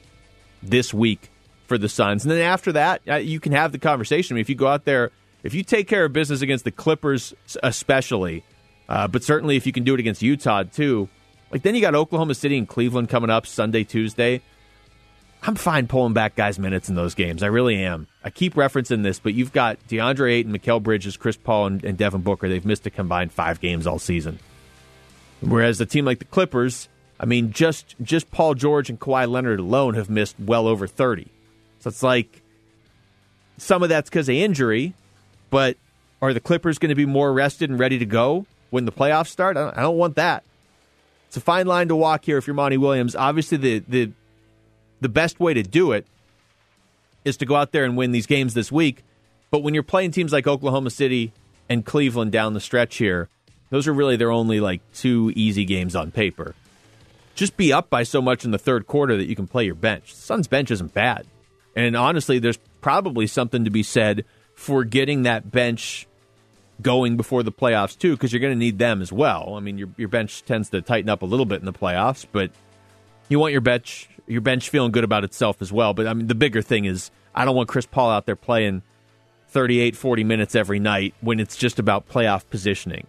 this 0.64 0.94
week 0.94 1.30
for 1.68 1.78
the 1.78 1.90
Suns. 1.90 2.24
And 2.24 2.32
then 2.32 2.42
after 2.42 2.72
that, 2.74 3.02
uh, 3.08 3.16
you 3.16 3.40
can 3.40 3.52
have 3.52 3.72
the 3.72 3.80
conversation. 3.80 4.34
I 4.34 4.36
mean, 4.36 4.42
if 4.42 4.50
you 4.50 4.56
go 4.56 4.68
out 4.68 4.86
there, 4.86 5.12
if 5.44 5.54
you 5.54 5.64
take 5.64 5.88
care 5.88 6.06
of 6.06 6.14
business 6.14 6.42
against 6.42 6.64
the 6.64 6.72
Clippers, 6.72 7.34
especially, 7.62 8.44
uh, 8.90 9.08
but 9.08 9.24
certainly 9.24 9.58
if 9.58 9.66
you 9.66 9.74
can 9.74 9.84
do 9.84 9.94
it 9.94 10.00
against 10.00 10.22
Utah 10.22 10.64
too, 10.64 11.08
like 11.52 11.62
then 11.62 11.76
you 11.76 11.82
got 11.82 11.96
Oklahoma 11.96 12.36
City 12.36 12.58
and 12.58 12.68
Cleveland 12.68 13.10
coming 13.10 13.30
up 13.30 13.46
Sunday, 13.46 13.84
Tuesday. 13.84 14.42
I'm 15.44 15.56
fine 15.56 15.88
pulling 15.88 16.14
back 16.14 16.36
guys' 16.36 16.60
minutes 16.60 16.90
in 16.90 16.96
those 16.96 17.16
games. 17.16 17.44
I 17.44 17.48
really 17.48 17.84
am. 17.84 18.08
I 18.24 18.30
keep 18.30 18.56
referencing 18.56 19.04
this, 19.04 19.20
but 19.20 19.34
you've 19.34 19.54
got 19.54 19.80
DeAndre 19.88 20.32
Ayton, 20.34 20.58
Mikal 20.58 20.82
Bridges, 20.82 21.16
Chris 21.16 21.38
Paul, 21.38 21.68
and, 21.68 21.84
and 21.86 21.98
Devin 21.98 22.22
Booker. 22.22 22.50
They've 22.50 22.66
missed 22.66 22.86
a 22.86 22.90
combined 22.90 23.32
five 23.32 23.62
games 23.62 23.88
all 23.88 24.00
season. 24.00 24.40
Whereas 25.42 25.80
a 25.80 25.86
team 25.86 26.06
like 26.06 26.20
the 26.20 26.26
Clippers, 26.26 26.90
I 27.20 27.26
mean, 27.26 27.52
just 27.52 27.96
just 28.02 28.32
Paul 28.32 28.56
George 28.56 28.90
and 28.90 29.00
Kawhi 29.00 29.30
Leonard 29.30 29.60
alone 29.60 29.94
have 29.94 30.10
missed 30.10 30.36
well 30.40 30.68
over 30.68 30.88
30. 30.88 31.28
So 31.80 31.90
it's 31.90 32.04
like 32.04 32.42
some 33.58 33.84
of 33.84 33.90
that's 33.90 34.10
because 34.10 34.28
of 34.30 34.36
injury, 34.36 34.94
but 35.50 35.78
are 36.22 36.34
the 36.34 36.40
Clippers 36.40 36.80
going 36.80 36.90
to 36.90 36.96
be 36.96 37.06
more 37.06 37.32
rested 37.32 37.70
and 37.70 37.80
ready 37.80 38.00
to 38.00 38.06
go 38.06 38.46
when 38.70 38.86
the 38.86 38.92
playoffs 38.92 39.28
start? 39.28 39.58
I 39.58 39.62
don't, 39.62 39.78
I 39.78 39.82
don't 39.82 39.98
want 39.98 40.16
that. 40.16 40.44
It's 41.28 41.38
a 41.38 41.42
fine 41.42 41.68
line 41.68 41.90
to 41.90 41.96
walk 41.96 42.26
here 42.26 42.38
if 42.38 42.48
you're 42.48 42.56
Monty 42.56 42.78
Williams. 42.78 43.16
Obviously, 43.16 43.58
the 43.58 43.80
the 43.88 44.12
the 45.02 45.10
best 45.10 45.40
way 45.40 45.54
to 45.54 45.64
do 45.64 45.92
it 45.92 46.06
is 47.26 47.38
to 47.38 47.46
go 47.46 47.56
out 47.56 47.72
there 47.72 47.84
and 47.84 47.98
win 47.98 48.12
these 48.12 48.26
games 48.26 48.54
this 48.54 48.72
week. 48.72 49.04
But 49.52 49.64
when 49.64 49.74
you're 49.74 49.84
playing 49.84 50.12
teams 50.12 50.34
like 50.34 50.48
Oklahoma 50.48 50.90
City 50.90 51.34
and 51.70 51.86
Cleveland 51.86 52.32
down 52.32 52.54
the 52.54 52.60
stretch 52.60 52.98
here, 52.98 53.30
those 53.70 53.88
are 53.88 53.94
really 53.94 54.16
their 54.16 54.32
only 54.32 54.60
like 54.60 54.82
two 54.94 55.32
easy 55.36 55.66
games 55.66 55.96
on 55.96 56.12
paper. 56.12 56.56
Just 57.36 57.58
be 57.58 57.72
up 57.72 57.90
by 57.90 58.04
so 58.04 58.22
much 58.22 58.46
in 58.46 58.52
the 58.52 58.58
third 58.58 58.88
quarter 58.88 59.16
that 59.18 59.28
you 59.28 59.36
can 59.36 59.48
play 59.48 59.66
your 59.66 59.76
bench. 59.76 60.14
Suns 60.14 60.48
bench 60.48 60.72
isn't 60.72 60.94
bad. 60.94 61.26
And 61.76 61.96
honestly, 61.96 62.40
there's 62.40 62.58
probably 62.82 63.28
something 63.28 63.66
to 63.66 63.70
be 63.70 63.84
said 63.84 64.26
for 64.56 64.84
getting 64.84 65.24
that 65.24 65.52
bench 65.52 66.08
going 66.82 67.18
before 67.18 67.44
the 67.44 67.52
playoffs 67.52 67.98
too, 67.98 68.14
because 68.14 68.34
you're 68.34 68.40
going 68.40 68.54
to 68.54 68.60
need 68.60 68.80
them 68.80 69.02
as 69.02 69.12
well. 69.12 69.56
I 69.56 69.60
mean, 69.60 69.78
your 69.78 69.90
your 69.98 70.08
bench 70.08 70.44
tends 70.46 70.70
to 70.72 70.82
tighten 70.82 71.10
up 71.10 71.22
a 71.22 71.26
little 71.26 71.46
bit 71.46 71.60
in 71.60 71.66
the 71.66 71.74
playoffs, 71.74 72.26
but 72.32 72.52
you 73.30 73.40
want 73.40 73.52
your 73.52 73.62
bench 73.62 74.10
your 74.28 74.42
bench 74.42 74.70
feeling 74.70 74.92
good 74.92 75.04
about 75.04 75.24
itself 75.24 75.62
as 75.62 75.72
well. 75.72 75.94
But 75.94 76.08
I 76.08 76.14
mean, 76.14 76.28
the 76.28 76.36
bigger 76.36 76.62
thing 76.62 76.86
is 76.86 77.12
I 77.34 77.46
don't 77.46 77.56
want 77.56 77.70
Chris 77.70 77.86
Paul 77.86 78.10
out 78.10 78.26
there 78.26 78.36
playing 78.36 78.84
38, 79.50 79.96
40 79.96 80.24
minutes 80.24 80.56
every 80.56 80.80
night 80.80 81.14
when 81.22 81.40
it's 81.40 81.56
just 81.56 81.80
about 81.80 82.08
playoff 82.10 82.44
positioning. 82.50 83.08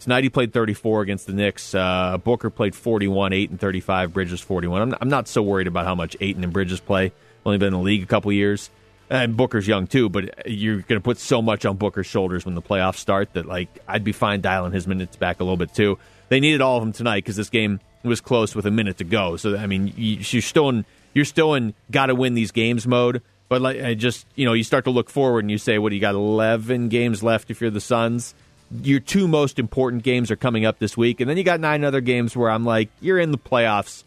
Tonight 0.00 0.24
he 0.24 0.30
played 0.30 0.52
34 0.52 1.02
against 1.02 1.26
the 1.26 1.34
Knicks. 1.34 1.74
Uh, 1.74 2.18
Booker 2.22 2.48
played 2.48 2.74
41, 2.74 3.32
8 3.32 3.50
and 3.50 3.60
35. 3.60 4.12
Bridges 4.14 4.40
41. 4.40 4.82
I'm 4.82 4.88
not, 4.90 4.98
I'm 5.02 5.08
not 5.08 5.28
so 5.28 5.42
worried 5.42 5.66
about 5.66 5.84
how 5.84 5.94
much 5.94 6.16
Ayton 6.20 6.42
and 6.42 6.52
Bridges 6.52 6.80
play. 6.80 7.12
Only 7.44 7.58
been 7.58 7.68
in 7.68 7.74
the 7.74 7.78
league 7.80 8.02
a 8.02 8.06
couple 8.06 8.32
years. 8.32 8.70
And 9.10 9.36
Booker's 9.36 9.66
young 9.66 9.88
too, 9.88 10.08
but 10.08 10.48
you're 10.48 10.82
going 10.82 11.00
to 11.00 11.04
put 11.04 11.18
so 11.18 11.42
much 11.42 11.66
on 11.66 11.76
Booker's 11.76 12.06
shoulders 12.06 12.46
when 12.46 12.54
the 12.54 12.62
playoffs 12.62 12.96
start 12.96 13.32
that 13.32 13.44
like 13.44 13.68
I'd 13.88 14.04
be 14.04 14.12
fine 14.12 14.40
dialing 14.40 14.72
his 14.72 14.86
minutes 14.86 15.16
back 15.16 15.40
a 15.40 15.44
little 15.44 15.56
bit 15.56 15.74
too. 15.74 15.98
They 16.28 16.38
needed 16.38 16.60
all 16.60 16.76
of 16.76 16.82
them 16.82 16.92
tonight 16.92 17.24
because 17.24 17.34
this 17.34 17.50
game 17.50 17.80
was 18.02 18.20
close 18.20 18.54
with 18.54 18.66
a 18.66 18.70
minute 18.70 18.98
to 18.98 19.04
go. 19.04 19.36
So 19.36 19.56
I 19.56 19.66
mean, 19.66 19.92
you're 19.96 20.42
still 20.42 20.68
in 20.68 20.84
you're 21.14 21.24
still 21.24 21.54
in 21.54 21.74
got 21.90 22.06
to 22.06 22.14
win 22.14 22.34
these 22.34 22.52
games 22.52 22.86
mode. 22.86 23.22
But 23.48 23.60
like 23.60 23.82
I 23.82 23.94
just 23.94 24.26
you 24.34 24.44
know 24.44 24.52
you 24.52 24.64
start 24.64 24.84
to 24.84 24.90
look 24.90 25.10
forward 25.10 25.44
and 25.44 25.50
you 25.50 25.58
say, 25.58 25.78
what 25.78 25.90
do 25.90 25.96
you 25.96 26.00
got? 26.00 26.14
Eleven 26.14 26.88
games 26.88 27.22
left 27.22 27.50
if 27.50 27.60
you're 27.60 27.70
the 27.70 27.80
Suns. 27.80 28.34
Your 28.82 29.00
two 29.00 29.26
most 29.26 29.58
important 29.58 30.04
games 30.04 30.30
are 30.30 30.36
coming 30.36 30.64
up 30.64 30.78
this 30.78 30.96
week, 30.96 31.20
and 31.20 31.28
then 31.28 31.36
you 31.36 31.42
got 31.42 31.58
nine 31.58 31.84
other 31.84 32.00
games 32.00 32.36
where 32.36 32.50
I'm 32.50 32.64
like, 32.64 32.88
you're 33.00 33.18
in 33.18 33.32
the 33.32 33.38
playoffs. 33.38 34.04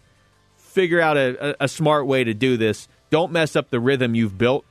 Figure 0.57 1.01
out 1.01 1.17
a, 1.17 1.49
a, 1.49 1.65
a 1.65 1.67
smart 1.67 2.07
way 2.07 2.23
to 2.23 2.33
do 2.33 2.55
this. 2.55 2.87
Don't 3.09 3.33
mess 3.33 3.57
up 3.57 3.69
the 3.69 3.79
rhythm 3.81 4.15
you've 4.15 4.37
built 4.37 4.65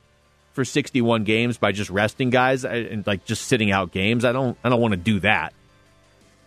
for 0.53 0.65
61 0.65 1.23
games 1.23 1.57
by 1.57 1.71
just 1.71 1.89
resting 1.89 2.29
guys 2.29 2.65
and 2.65 3.05
like 3.05 3.25
just 3.25 3.43
sitting 3.43 3.71
out 3.71 3.91
games. 3.91 4.25
I 4.25 4.31
don't 4.31 4.57
I 4.63 4.69
don't 4.69 4.81
want 4.81 4.93
to 4.93 4.99
do 4.99 5.19
that. 5.21 5.53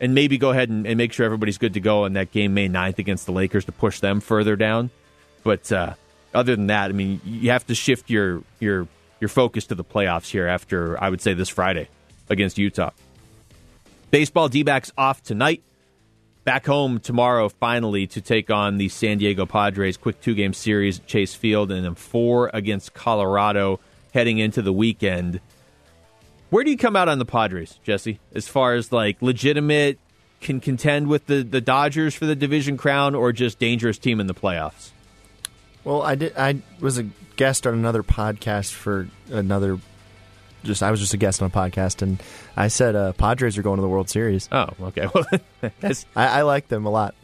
And 0.00 0.14
maybe 0.14 0.36
go 0.36 0.50
ahead 0.50 0.68
and, 0.68 0.86
and, 0.86 0.98
make 0.98 1.12
sure 1.12 1.24
everybody's 1.24 1.56
good 1.56 1.74
to 1.74 1.80
go 1.80 2.04
in 2.04 2.12
that 2.14 2.30
game 2.30 2.52
May 2.52 2.68
9th 2.68 2.98
against 2.98 3.24
the 3.24 3.32
Lakers 3.32 3.64
to 3.64 3.72
push 3.72 4.00
them 4.00 4.20
further 4.20 4.54
down. 4.54 4.90
But 5.42 5.72
uh, 5.72 5.94
other 6.34 6.54
than 6.54 6.66
that, 6.66 6.90
I 6.90 6.92
mean, 6.92 7.20
you 7.24 7.50
have 7.50 7.66
to 7.68 7.74
shift 7.74 8.10
your 8.10 8.42
your 8.60 8.88
your 9.20 9.28
focus 9.28 9.66
to 9.66 9.74
the 9.74 9.84
playoffs 9.84 10.28
here 10.28 10.46
after 10.46 11.02
I 11.02 11.08
would 11.08 11.20
say 11.20 11.32
this 11.32 11.48
Friday 11.48 11.88
against 12.28 12.58
Utah. 12.58 12.90
Baseball 14.10 14.48
D 14.48 14.62
backs 14.62 14.92
off 14.98 15.22
tonight. 15.22 15.62
Back 16.44 16.66
home 16.66 17.00
tomorrow, 17.00 17.48
finally, 17.48 18.06
to 18.08 18.20
take 18.20 18.50
on 18.50 18.76
the 18.78 18.88
San 18.88 19.18
Diego 19.18 19.46
Padres. 19.46 19.96
Quick 19.96 20.20
two 20.20 20.34
game 20.34 20.52
series 20.52 21.00
Chase 21.00 21.34
Field, 21.34 21.72
and 21.72 21.84
then 21.84 21.94
four 21.94 22.50
against 22.52 22.94
Colorado 22.94 23.80
heading 24.14 24.38
into 24.38 24.62
the 24.62 24.72
weekend. 24.72 25.40
Where 26.50 26.62
do 26.64 26.70
you 26.70 26.76
come 26.76 26.96
out 26.96 27.08
on 27.08 27.18
the 27.18 27.24
Padres, 27.24 27.78
Jesse? 27.82 28.20
As 28.34 28.46
far 28.46 28.74
as 28.74 28.92
like 28.92 29.20
legitimate, 29.20 29.98
can 30.40 30.60
contend 30.60 31.08
with 31.08 31.26
the, 31.26 31.42
the 31.42 31.60
Dodgers 31.60 32.14
for 32.14 32.26
the 32.26 32.36
division 32.36 32.76
crown, 32.76 33.14
or 33.14 33.32
just 33.32 33.58
dangerous 33.58 33.98
team 33.98 34.20
in 34.20 34.26
the 34.26 34.34
playoffs? 34.34 34.90
Well, 35.84 36.02
I 36.02 36.14
did. 36.14 36.36
I 36.36 36.60
was 36.80 36.98
a 36.98 37.04
guest 37.36 37.66
on 37.66 37.74
another 37.74 38.02
podcast 38.02 38.72
for 38.72 39.08
another. 39.30 39.78
Just 40.64 40.82
I 40.82 40.90
was 40.90 41.00
just 41.00 41.14
a 41.14 41.16
guest 41.16 41.42
on 41.42 41.48
a 41.48 41.50
podcast, 41.50 42.02
and 42.02 42.22
I 42.56 42.68
said 42.68 42.96
uh, 42.96 43.12
Padres 43.12 43.56
are 43.56 43.62
going 43.62 43.76
to 43.76 43.82
the 43.82 43.88
World 43.88 44.10
Series. 44.10 44.48
Oh, 44.50 44.68
okay. 44.82 45.08
Well, 45.14 45.70
that's 45.80 46.06
I, 46.14 46.40
I 46.40 46.42
like 46.42 46.68
them 46.68 46.86
a 46.86 46.90
lot. 46.90 47.14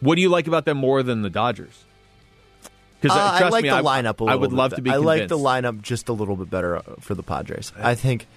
What 0.00 0.16
do 0.16 0.22
you 0.22 0.28
like 0.28 0.46
about 0.46 0.64
them 0.64 0.76
more 0.76 1.02
than 1.02 1.22
the 1.22 1.30
Dodgers? 1.30 1.84
Because 3.00 3.16
uh, 3.16 3.20
I 3.20 3.48
like 3.48 3.64
me, 3.64 3.70
the 3.70 3.76
I, 3.76 3.82
lineup 3.82 4.20
a 4.20 4.24
little. 4.24 4.28
I 4.28 4.34
would 4.36 4.50
bit. 4.50 4.56
love 4.56 4.74
to 4.74 4.82
be. 4.82 4.90
I 4.90 4.94
convinced. 4.94 5.06
like 5.06 5.28
the 5.28 5.38
lineup 5.38 5.82
just 5.82 6.08
a 6.08 6.12
little 6.12 6.36
bit 6.36 6.48
better 6.48 6.76
uh, 6.76 6.82
for 7.00 7.14
the 7.14 7.24
Padres. 7.24 7.72
I 7.76 7.96
think 7.96 8.28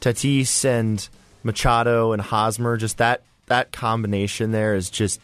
Tatis 0.00 0.64
and 0.64 1.08
Machado 1.42 2.12
and 2.12 2.22
Hosmer, 2.22 2.76
just 2.76 2.98
that 2.98 3.22
that 3.46 3.72
combination 3.72 4.52
there 4.52 4.74
is 4.74 4.90
just 4.90 5.20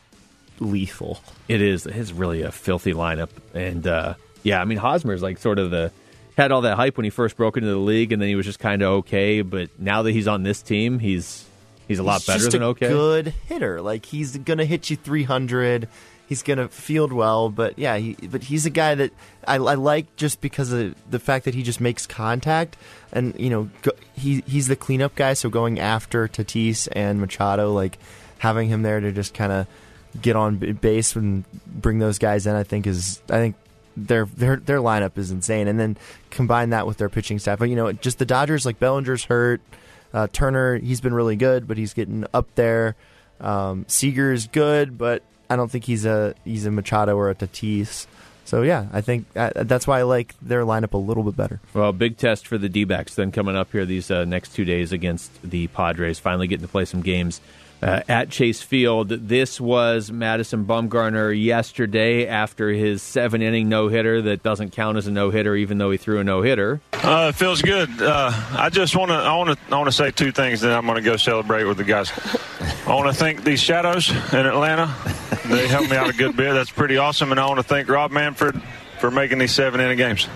lethal. 0.61 1.21
It 1.49 1.61
is. 1.61 1.87
It's 1.87 2.13
really 2.13 2.43
a 2.43 2.53
filthy 2.53 2.93
lineup, 2.93 3.31
and 3.53 3.87
uh, 3.87 4.15
yeah, 4.43 4.61
I 4.61 4.65
mean 4.65 4.79
Hosmer 4.79 5.13
is 5.13 5.23
like 5.23 5.39
sort 5.39 5.59
of 5.59 5.71
the 5.71 5.93
had 6.37 6.51
all 6.53 6.63
that 6.63 6.77
hype 6.77 6.97
when 6.97 7.05
he 7.05 7.11
first 7.11 7.37
broke 7.37 7.57
into 7.57 7.69
the 7.69 7.77
league, 7.77 8.13
and 8.13 8.21
then 8.21 8.29
he 8.29 8.35
was 8.35 8.47
just 8.47 8.59
kind 8.59 8.83
of 8.83 8.89
okay. 8.99 9.43
But 9.43 9.71
now 9.79 10.03
that 10.03 10.13
he's 10.13 10.29
on 10.29 10.43
this 10.43 10.63
team, 10.63 10.99
he's 10.99 11.45
he's 11.87 11.99
a 11.99 12.03
lot 12.03 12.23
he's 12.23 12.27
better 12.27 12.51
than 12.51 12.63
okay. 12.63 12.89
Good 12.89 13.29
hitter, 13.47 13.81
like 13.81 14.07
he's 14.07 14.37
gonna 14.37 14.65
hit 14.65 14.91
you 14.91 14.97
three 14.97 15.25
hundred 15.25 15.89
he's 16.29 16.43
going 16.43 16.59
to 16.59 16.69
field 16.69 17.13
well. 17.13 17.49
But 17.49 17.79
yeah, 17.79 17.97
he, 17.97 18.15
but 18.15 18.45
he's 18.45 18.67
a 18.67 18.71
guy 18.71 18.95
that 18.95 19.13
I, 19.47 19.55
I, 19.57 19.75
like 19.75 20.17
just 20.17 20.41
because 20.41 20.73
of 20.73 20.95
the 21.11 21.19
fact 21.19 21.45
that 21.45 21.55
he 21.55 21.63
just 21.63 21.81
makes 21.81 22.07
contact, 22.07 22.77
and 23.13 23.39
you 23.39 23.51
know 23.51 23.71
go, 23.83 23.93
he 24.15 24.43
he's 24.47 24.69
the 24.69 24.77
cleanup 24.77 25.15
guy. 25.15 25.35
So 25.35 25.49
going 25.49 25.79
after 25.79 26.29
Tatis 26.29 26.89
and 26.93 27.21
Machado, 27.21 27.73
like 27.73 27.99
having 28.39 28.69
him 28.69 28.83
there 28.83 29.01
to 29.01 29.13
just 29.13 29.35
kind 29.35 29.53
of 29.53 29.67
get 30.21 30.37
on 30.37 30.57
base 30.57 31.17
and 31.17 31.45
bring 31.67 31.99
those 31.99 32.19
guys 32.19 32.47
in, 32.47 32.55
I 32.55 32.63
think 32.63 32.87
is 32.87 33.21
I 33.29 33.39
think 33.39 33.57
their 33.97 34.27
their 34.27 34.57
their 34.57 34.79
lineup 34.79 35.19
is 35.19 35.31
insane. 35.31 35.69
And 35.69 35.79
then 35.79 35.97
combine 36.31 36.71
that 36.71 36.87
with 36.87 36.99
their 36.99 37.09
pitching 37.09 37.39
staff. 37.39 37.59
But 37.59 37.69
you 37.71 37.77
know, 37.77 37.93
just 37.93 38.19
the 38.19 38.27
Dodgers 38.27 38.67
like 38.67 38.79
Bellinger's 38.79 39.25
hurt. 39.25 39.61
Uh, 40.13 40.29
Turner, 40.33 40.79
he's 40.79 41.01
been 41.01 41.13
really 41.13 41.35
good, 41.35 41.67
but 41.67 41.77
he's 41.77 41.93
getting 41.93 42.25
up 42.33 42.47
there. 42.55 42.95
Um, 43.41 43.85
Seager 43.89 44.33
is 44.33 44.47
good, 44.47 44.97
but 44.97 45.25
I 45.49 45.57
don't 45.57 45.71
think 45.71 45.85
he's 45.85 46.05
a 46.05 46.35
he's 46.45 46.67
a 46.67 46.71
Machado 46.71 47.17
or 47.17 47.31
a 47.31 47.35
Tatis. 47.35 48.07
So 48.47 48.63
yeah, 48.63 48.87
I 48.93 49.01
think 49.01 49.27
uh, 49.35 49.51
that's 49.57 49.87
why 49.87 50.01
I 50.01 50.03
like 50.03 50.35
their 50.43 50.65
lineup 50.65 50.93
a 50.93 50.99
little 50.99 51.23
bit 51.23 51.37
better. 51.37 51.61
Well, 51.73 51.93
big 51.93 52.19
test 52.19 52.47
for 52.47 52.59
the 52.59 52.69
D-backs 52.69 53.15
then 53.15 53.33
coming 53.33 53.57
up 53.57 53.73
here 53.73 53.87
these 53.87 54.11
uh, 54.11 54.27
next 54.27 54.55
two 54.55 54.67
days 54.67 54.93
against 54.93 55.31
the 55.43 55.67
Padres. 55.69 56.19
Finally 56.19 56.49
getting 56.49 56.67
to 56.67 56.71
play 56.71 56.85
some 56.85 57.01
games 57.01 57.41
uh, 57.83 58.03
at 58.09 58.31
Chase 58.31 58.63
Field. 58.63 59.09
This 59.09 59.61
was 59.61 60.11
Madison 60.11 60.65
Bumgarner 60.65 61.33
yesterday 61.39 62.27
after 62.27 62.71
his 62.71 63.03
seven 63.03 63.43
inning 63.43 63.69
no 63.69 63.89
hitter 63.89 64.23
that 64.23 64.43
doesn't 64.43 64.71
count 64.73 64.99
as 64.99 65.07
a 65.07 65.11
no 65.11 65.31
hitter, 65.31 65.55
even 65.55 65.79
though 65.79 65.91
he 65.91 65.97
threw 65.97 66.19
a 66.19 66.25
no 66.25 66.43
hitter. 66.43 66.81
Uh, 66.93 67.29
it 67.31 67.37
feels 67.37 67.63
good. 67.63 67.91
Uh, 68.01 68.31
I 68.53 68.71
just 68.71 68.97
want 68.97 69.11
to 69.11 69.17
I 69.17 69.37
want 69.37 69.59
to 69.59 69.75
I 69.75 69.79
want 69.79 69.89
to 69.89 69.93
say 69.93 70.11
two 70.11 70.33
things. 70.33 70.61
Then 70.61 70.73
I'm 70.73 70.85
going 70.85 70.97
to 70.97 71.03
go 71.03 71.17
celebrate 71.17 71.65
with 71.65 71.77
the 71.77 71.85
guys. 71.85 72.13
I 72.87 72.95
want 72.95 73.07
to 73.07 73.15
thank 73.15 73.45
these 73.45 73.61
shadows 73.61 74.11
in 74.11 74.47
Atlanta. 74.47 74.95
They 75.47 75.69
helped 75.69 75.91
me 75.91 75.97
out 75.97 76.09
a 76.09 76.13
good 76.13 76.37
bit. 76.37 76.53
That's 76.55 76.71
pretty 76.71 76.97
awesome. 76.97 77.31
And 77.31 77.41
I 77.41 77.47
want 77.47 77.59
to 77.59 77.63
thank 77.63 77.89
Rob 77.89 78.11
Manfred 78.11 78.61
for 78.99 79.11
making 79.11 79.39
these 79.39 79.53
seven 79.53 79.81
inning 79.81 79.99
games. 79.99 80.29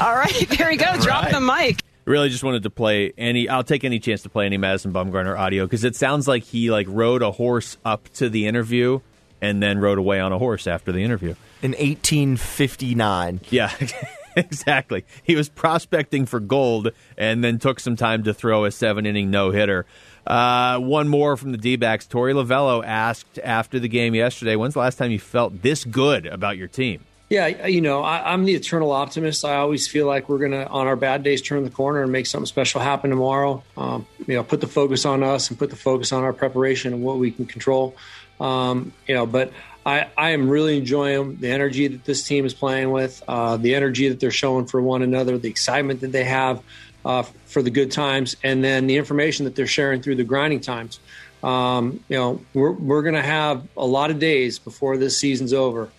All 0.00 0.14
right, 0.14 0.48
there 0.48 0.70
you 0.70 0.78
go. 0.78 0.96
Drop 0.98 1.24
right. 1.24 1.32
the 1.32 1.40
mic 1.40 1.80
really 2.10 2.28
just 2.28 2.42
wanted 2.42 2.64
to 2.64 2.70
play 2.70 3.12
any. 3.16 3.48
I'll 3.48 3.64
take 3.64 3.84
any 3.84 3.98
chance 4.00 4.22
to 4.22 4.28
play 4.28 4.46
any 4.46 4.56
Madison 4.56 4.92
Bumgarner 4.92 5.38
audio 5.38 5.64
because 5.64 5.84
it 5.84 5.96
sounds 5.96 6.26
like 6.26 6.42
he 6.42 6.70
like 6.70 6.86
rode 6.90 7.22
a 7.22 7.30
horse 7.30 7.76
up 7.84 8.08
to 8.14 8.28
the 8.28 8.46
interview 8.46 9.00
and 9.40 9.62
then 9.62 9.78
rode 9.78 9.98
away 9.98 10.20
on 10.20 10.32
a 10.32 10.38
horse 10.38 10.66
after 10.66 10.92
the 10.92 11.02
interview 11.02 11.34
in 11.62 11.72
1859. 11.72 13.40
Yeah. 13.50 13.72
exactly. 14.36 15.04
He 15.22 15.36
was 15.36 15.48
prospecting 15.48 16.26
for 16.26 16.40
gold 16.40 16.90
and 17.16 17.42
then 17.42 17.58
took 17.58 17.80
some 17.80 17.96
time 17.96 18.24
to 18.24 18.34
throw 18.34 18.64
a 18.64 18.70
seven 18.70 19.06
inning 19.06 19.30
no 19.30 19.50
hitter. 19.50 19.86
Uh, 20.26 20.78
one 20.78 21.08
more 21.08 21.36
from 21.36 21.52
the 21.52 21.58
D 21.58 21.76
backs. 21.76 22.06
Torey 22.06 22.34
Lovullo 22.34 22.84
asked 22.84 23.38
after 23.42 23.78
the 23.78 23.88
game 23.88 24.14
yesterday, 24.14 24.56
When's 24.56 24.74
the 24.74 24.80
last 24.80 24.96
time 24.96 25.10
you 25.10 25.18
felt 25.18 25.62
this 25.62 25.84
good 25.84 26.26
about 26.26 26.56
your 26.56 26.68
team? 26.68 27.04
Yeah, 27.30 27.68
you 27.68 27.80
know, 27.80 28.02
I, 28.02 28.34
am 28.34 28.44
the 28.44 28.54
eternal 28.54 28.90
optimist. 28.90 29.44
I 29.44 29.54
always 29.54 29.86
feel 29.86 30.04
like 30.04 30.28
we're 30.28 30.40
going 30.40 30.50
to, 30.50 30.66
on 30.66 30.88
our 30.88 30.96
bad 30.96 31.22
days, 31.22 31.40
turn 31.40 31.62
the 31.62 31.70
corner 31.70 32.02
and 32.02 32.10
make 32.10 32.26
something 32.26 32.46
special 32.46 32.80
happen 32.80 33.10
tomorrow. 33.10 33.62
Um, 33.76 34.04
you 34.26 34.34
know, 34.34 34.42
put 34.42 34.60
the 34.60 34.66
focus 34.66 35.06
on 35.06 35.22
us 35.22 35.48
and 35.48 35.56
put 35.56 35.70
the 35.70 35.76
focus 35.76 36.12
on 36.12 36.24
our 36.24 36.32
preparation 36.32 36.92
and 36.92 37.04
what 37.04 37.18
we 37.18 37.30
can 37.30 37.46
control. 37.46 37.94
Um, 38.40 38.92
you 39.06 39.14
know, 39.14 39.26
but 39.26 39.52
I, 39.86 40.08
I 40.18 40.30
am 40.30 40.48
really 40.48 40.76
enjoying 40.76 41.36
the 41.36 41.50
energy 41.52 41.86
that 41.86 42.04
this 42.04 42.24
team 42.26 42.44
is 42.44 42.52
playing 42.52 42.90
with, 42.90 43.22
uh, 43.28 43.56
the 43.56 43.76
energy 43.76 44.08
that 44.08 44.18
they're 44.18 44.32
showing 44.32 44.66
for 44.66 44.82
one 44.82 45.02
another, 45.02 45.38
the 45.38 45.48
excitement 45.48 46.00
that 46.00 46.10
they 46.10 46.24
have 46.24 46.60
uh, 47.04 47.22
for 47.22 47.62
the 47.62 47.70
good 47.70 47.90
times, 47.90 48.36
and 48.42 48.62
then 48.62 48.86
the 48.86 48.96
information 48.96 49.44
that 49.44 49.54
they're 49.54 49.66
sharing 49.66 50.02
through 50.02 50.16
the 50.16 50.24
grinding 50.24 50.60
times. 50.60 51.00
Um, 51.42 52.04
you 52.08 52.16
know, 52.16 52.40
we're, 52.52 52.72
we're 52.72 53.02
going 53.02 53.14
to 53.14 53.22
have 53.22 53.66
a 53.76 53.86
lot 53.86 54.10
of 54.10 54.18
days 54.18 54.58
before 54.58 54.98
this 54.98 55.16
season's 55.16 55.54
over 55.54 55.90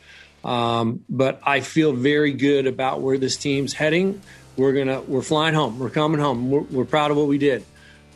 um, 0.43 1.03
but 1.09 1.39
I 1.43 1.61
feel 1.61 1.93
very 1.93 2.33
good 2.33 2.67
about 2.67 3.01
where 3.01 3.17
this 3.17 3.37
team's 3.37 3.73
heading. 3.73 4.21
We're 4.57 4.73
gonna 4.73 5.01
we're 5.01 5.21
flying 5.21 5.53
home. 5.53 5.79
We're 5.79 5.89
coming 5.89 6.19
home. 6.19 6.49
We're, 6.49 6.61
we're 6.61 6.85
proud 6.85 7.11
of 7.11 7.17
what 7.17 7.27
we 7.27 7.37
did. 7.37 7.63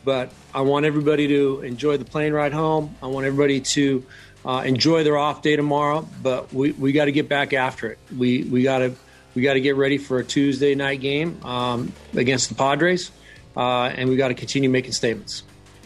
But 0.04 0.32
I 0.54 0.62
want 0.62 0.86
everybody 0.86 1.28
to 1.30 1.62
enjoy 1.62 1.98
the 1.98 2.06
plane 2.06 2.34
ride 2.34 2.54
home. 2.54 2.96
I 3.02 3.08
want 3.08 3.26
everybody 3.26 3.62
to 3.62 4.06
uh, 4.46 4.64
enjoy 4.66 5.04
their 5.04 5.18
off 5.18 5.42
day 5.42 5.56
tomorrow. 5.56 6.08
But 6.22 6.54
we, 6.54 6.72
we 6.72 6.92
got 6.92 7.06
to 7.06 7.12
get 7.12 7.30
back 7.30 7.54
after 7.54 7.92
it. 7.92 8.00
We 8.16 8.44
we 8.44 8.64
got 8.64 8.80
to 8.80 8.96
we 9.36 9.42
got 9.42 9.54
to 9.54 9.62
get 9.62 9.76
ready 9.76 9.98
for 9.98 10.18
a 10.18 10.24
Tuesday 10.24 10.74
night 10.76 11.02
game 11.02 11.44
um, 11.44 11.94
against 12.16 12.50
the 12.50 12.56
Padres, 12.56 13.12
uh, 13.56 13.84
and 13.84 14.10
we 14.10 14.16
got 14.16 14.30
to 14.30 14.34
continue 14.34 14.70
making 14.70 14.94
statements. 14.94 15.44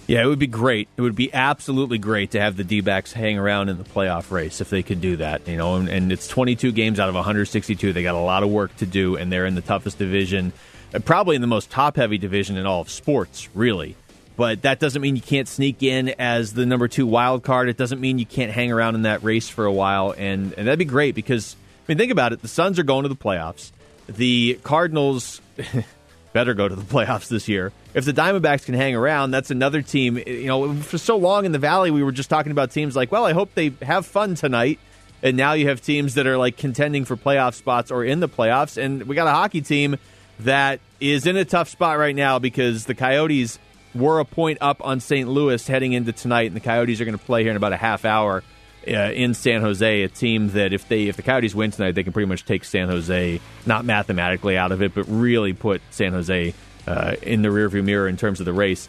Yeah, 0.10 0.24
it 0.24 0.26
would 0.26 0.39
be 0.39 0.47
great. 0.47 0.88
It 0.97 1.02
would 1.02 1.16
be 1.16 1.32
absolutely 1.32 2.00
great 2.00 2.32
to 2.32 2.41
have 2.41 2.58
the 2.58 2.64
D 2.64 2.82
backs 2.82 3.14
hang 3.14 3.38
around 3.38 3.70
in 3.70 3.78
the 3.78 3.84
playoff 3.84 4.32
race 4.32 4.60
if 4.60 4.72
they 4.72 4.82
could 4.82 5.02
do 5.02 5.18
that. 5.18 5.47
You 5.47 5.58
know, 5.58 5.76
and, 5.76 5.88
and, 5.88 6.12
it's 6.12 6.28
22 6.28 6.72
games 6.72 7.00
out 7.00 7.10
of 7.10 7.16
162. 7.16 7.93
They 7.93 8.02
got 8.02 8.16
a 8.16 8.20
lot 8.20 8.41
of 8.41 8.50
work 8.50 8.76
to 8.78 8.88
do, 8.88 9.18
and 9.18 9.32
they're 9.32 9.45
in 9.45 9.54
the 9.54 9.62
toughest 9.62 10.00
division, 10.00 10.52
uh, 10.95 11.00
probably 11.00 11.36
in 11.36 11.41
the 11.41 11.47
most 11.47 11.70
top 11.70 11.95
heavy 11.95 12.18
division 12.18 12.58
in 12.58 12.66
all 12.66 12.82
of 12.82 12.89
sports, 12.89 13.50
really. 13.54 13.95
But 14.36 14.64
that 14.64 14.80
doesn't 14.80 15.00
mean 15.00 15.16
you 15.16 15.22
can't 15.22 15.47
sneak 15.47 15.84
in 15.84 16.10
as 16.18 16.54
the 16.54 16.66
number 16.66 16.88
two 16.88 17.06
wild 17.06 17.43
card. 17.43 17.70
It 17.70 17.78
doesn't 17.78 18.02
mean 18.02 18.18
you 18.18 18.26
can't 18.26 18.52
hang 18.52 18.72
around 18.72 18.95
in 18.95 19.04
that 19.04 19.22
race 19.22 19.47
for 19.47 19.66
a 19.66 19.72
while, 19.72 20.16
and, 20.18 20.54
and 20.54 20.66
that'd 20.66 20.80
be 20.80 20.86
great 20.86 21.14
because 21.14 21.56
mean, 21.90 21.98
think 21.98 22.12
about 22.12 22.34
it. 22.34 22.42
The 22.42 22.48
Suns 22.48 22.80
are 22.80 22.84
going 22.84 23.04
to 23.04 23.10
the 23.10 23.16
playoffs. 23.16 23.72
The 24.08 24.60
Cardinals 24.64 25.42
better 26.34 26.54
go 26.54 26.68
to 26.68 26.76
the 26.76 26.84
playoffs 26.84 27.28
this 27.28 27.48
year. 27.48 27.74
If 27.94 28.06
the 28.06 28.14
Diamondbacks 28.14 28.66
can 28.66 28.76
hang 28.76 28.96
around, 28.96 29.32
that's 29.32 29.52
another 29.52 29.82
team. 29.82 30.18
You 30.18 30.46
know, 30.46 30.76
for 30.76 30.98
so 30.98 31.18
long 31.18 31.46
in 31.46 31.52
the 31.52 31.60
Valley, 31.60 31.92
we 31.92 32.04
were 32.04 32.12
just 32.12 32.30
talking 32.30 32.52
about 32.52 32.72
teams 32.72 32.96
like, 32.96 33.12
well, 33.12 33.26
I 33.26 33.34
hope 33.34 33.54
they 33.56 33.74
have 33.82 34.06
fun 34.06 34.36
tonight. 34.36 34.80
And 35.22 35.36
now 35.36 35.54
you 35.54 35.68
have 35.68 35.82
teams 35.82 36.14
that 36.14 36.28
are 36.28 36.38
like 36.38 36.56
contending 36.56 37.04
for 37.04 37.18
playoff 37.18 37.54
spots 37.56 37.92
or 37.92 38.06
in 38.06 38.22
the 38.22 38.30
playoffs. 38.30 38.82
And 38.82 39.04
we 39.04 39.16
got 39.16 39.28
a 39.28 39.32
hockey 39.32 39.62
team 39.62 39.98
that 40.42 40.80
is 41.02 41.26
in 41.26 41.36
a 41.36 41.44
tough 41.44 41.68
spot 41.68 41.98
right 41.98 42.16
now 42.16 42.40
because 42.40 42.86
the 42.86 42.96
Coyotes 42.96 43.60
were 43.94 44.20
a 44.20 44.26
point 44.26 44.60
up 44.62 44.86
on 44.86 45.00
St. 45.00 45.28
Louis 45.28 45.66
heading 45.68 45.94
into 45.94 46.14
tonight, 46.14 46.48
and 46.48 46.56
the 46.56 46.62
Coyotes 46.62 47.02
are 47.02 47.06
going 47.06 47.18
to 47.18 47.24
play 47.24 47.42
here 47.42 47.52
in 47.52 47.58
about 47.58 47.74
a 47.74 47.78
half 47.78 48.06
hour 48.06 48.44
uh, 48.88 49.12
in 49.12 49.34
San 49.34 49.62
Jose. 49.62 50.04
A 50.04 50.10
team 50.10 50.50
that 50.52 50.74
if 50.74 50.88
they 50.88 51.04
if 51.08 51.16
the 51.16 51.22
Coyotes 51.22 51.56
win 51.56 51.72
tonight, 51.72 51.94
they 51.94 52.04
can 52.04 52.14
pretty 52.14 52.28
much 52.28 52.46
take 52.46 52.64
San 52.64 52.90
Jose 52.90 53.40
not 53.66 53.86
mathematically 53.86 54.58
out 54.58 54.72
of 54.72 54.82
it, 54.82 54.94
but 54.94 55.04
really 55.04 55.54
put 55.54 55.82
San 55.92 56.14
Jose 56.14 56.54
uh, 56.88 57.16
in 57.22 57.42
the 57.42 57.50
rearview 57.50 57.84
mirror 57.84 58.08
in 58.08 58.18
terms 58.18 58.40
of 58.40 58.46
the 58.46 58.54
race. 58.54 58.88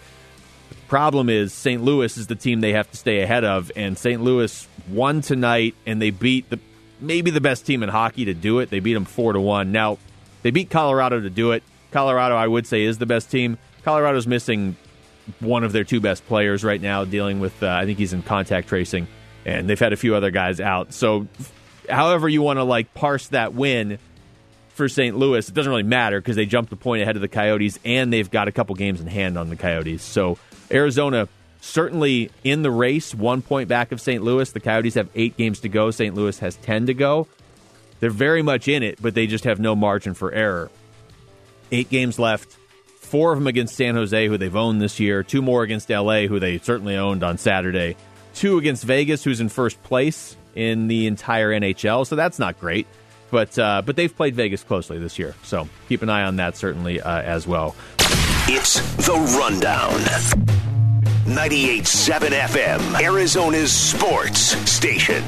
The 0.68 0.76
problem 0.88 1.28
is 1.28 1.52
St. 1.52 1.82
Louis 1.82 2.16
is 2.16 2.26
the 2.26 2.34
team 2.34 2.60
they 2.60 2.72
have 2.72 2.90
to 2.90 2.96
stay 2.96 3.20
ahead 3.20 3.44
of, 3.44 3.70
and 3.76 3.96
St. 3.96 4.22
Louis 4.22 4.68
won 4.88 5.20
tonight, 5.20 5.74
and 5.86 6.00
they 6.00 6.10
beat 6.10 6.50
the 6.50 6.58
maybe 7.00 7.30
the 7.30 7.40
best 7.40 7.66
team 7.66 7.82
in 7.82 7.88
hockey 7.88 8.26
to 8.26 8.34
do 8.34 8.58
it. 8.58 8.70
They 8.70 8.80
beat 8.80 8.94
them 8.94 9.04
four 9.04 9.32
to 9.32 9.40
one. 9.40 9.72
Now 9.72 9.98
they 10.42 10.50
beat 10.50 10.70
Colorado 10.70 11.20
to 11.20 11.30
do 11.30 11.52
it. 11.52 11.62
Colorado, 11.90 12.36
I 12.36 12.46
would 12.46 12.66
say, 12.66 12.82
is 12.82 12.98
the 12.98 13.06
best 13.06 13.30
team. 13.30 13.58
Colorado's 13.82 14.26
missing 14.26 14.76
one 15.40 15.64
of 15.64 15.72
their 15.72 15.84
two 15.84 16.00
best 16.00 16.26
players 16.26 16.64
right 16.64 16.80
now, 16.80 17.04
dealing 17.04 17.40
with, 17.40 17.62
uh, 17.62 17.68
I 17.68 17.84
think 17.84 17.98
he's 17.98 18.12
in 18.12 18.22
contact 18.22 18.68
tracing, 18.68 19.06
and 19.44 19.68
they've 19.68 19.78
had 19.78 19.92
a 19.92 19.96
few 19.96 20.14
other 20.14 20.30
guys 20.30 20.60
out. 20.60 20.92
So, 20.92 21.26
however 21.88 22.28
you 22.28 22.42
want 22.42 22.58
to 22.58 22.64
like 22.64 22.94
parse 22.94 23.28
that 23.28 23.54
win 23.54 23.98
for 24.70 24.88
St. 24.88 25.16
Louis, 25.16 25.48
it 25.48 25.54
doesn't 25.54 25.70
really 25.70 25.82
matter 25.82 26.20
because 26.20 26.36
they 26.36 26.46
jumped 26.46 26.72
a 26.72 26.76
point 26.76 27.02
ahead 27.02 27.16
of 27.16 27.22
the 27.22 27.28
Coyotes, 27.28 27.78
and 27.84 28.12
they've 28.12 28.30
got 28.30 28.48
a 28.48 28.52
couple 28.52 28.74
games 28.74 29.00
in 29.00 29.06
hand 29.06 29.36
on 29.36 29.48
the 29.48 29.56
Coyotes. 29.56 30.02
So, 30.02 30.38
Arizona 30.70 31.28
certainly 31.60 32.30
in 32.42 32.62
the 32.62 32.70
race, 32.70 33.14
one 33.14 33.42
point 33.42 33.68
back 33.68 33.92
of 33.92 34.00
St. 34.00 34.22
Louis. 34.22 34.50
The 34.50 34.60
Coyotes 34.60 34.94
have 34.94 35.08
eight 35.14 35.36
games 35.36 35.60
to 35.60 35.68
go. 35.68 35.90
St. 35.90 36.14
Louis 36.14 36.38
has 36.38 36.56
10 36.56 36.86
to 36.86 36.94
go. 36.94 37.26
They're 38.00 38.10
very 38.10 38.42
much 38.42 38.66
in 38.66 38.82
it, 38.82 39.00
but 39.00 39.14
they 39.14 39.26
just 39.26 39.44
have 39.44 39.60
no 39.60 39.76
margin 39.76 40.14
for 40.14 40.32
error. 40.32 40.70
Eight 41.70 41.90
games 41.90 42.18
left 42.18 42.56
four 42.98 43.32
of 43.32 43.38
them 43.38 43.46
against 43.46 43.76
San 43.76 43.94
Jose, 43.94 44.26
who 44.26 44.38
they've 44.38 44.56
owned 44.56 44.80
this 44.80 44.98
year, 44.98 45.22
two 45.22 45.42
more 45.42 45.62
against 45.62 45.90
LA, 45.90 46.22
who 46.22 46.40
they 46.40 46.58
certainly 46.58 46.96
owned 46.96 47.22
on 47.22 47.38
Saturday, 47.38 47.96
two 48.34 48.58
against 48.58 48.84
Vegas, 48.84 49.24
who's 49.24 49.40
in 49.40 49.48
first 49.48 49.82
place 49.82 50.36
in 50.54 50.88
the 50.88 51.06
entire 51.06 51.50
NHL. 51.50 52.06
So 52.06 52.16
that's 52.16 52.38
not 52.38 52.58
great. 52.58 52.86
But, 53.30 53.56
uh, 53.58 53.82
but 53.86 53.94
they've 53.94 54.14
played 54.14 54.34
Vegas 54.34 54.64
closely 54.64 54.98
this 54.98 55.18
year. 55.18 55.34
So 55.44 55.68
keep 55.88 56.02
an 56.02 56.08
eye 56.10 56.24
on 56.24 56.36
that 56.36 56.56
certainly 56.56 57.00
uh, 57.00 57.22
as 57.22 57.46
well. 57.46 57.76
It's 58.48 58.80
The 59.06 59.14
Rundown. 59.38 60.00
98.7 61.30 62.30
FM, 62.30 63.00
Arizona's 63.00 63.70
sports 63.72 64.40
station. 64.68 65.22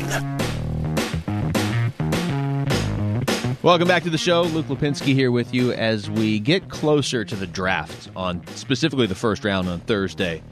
Welcome 3.63 3.87
back 3.87 4.03
to 4.03 4.11
the 4.11 4.19
show. 4.19 4.43
Luke 4.43 4.67
Lapinski 4.67 5.15
here 5.15 5.31
with 5.31 5.55
you 5.55 5.73
as 5.73 6.11
we 6.11 6.41
get 6.41 6.69
closer 6.69 7.25
to 7.25 7.37
the 7.37 7.47
draft 7.47 8.11
on 8.17 8.45
specifically 8.49 9.07
the 9.07 9.15
first 9.15 9.45
round 9.45 9.69
on 9.69 9.79
Thursday. 9.79 10.43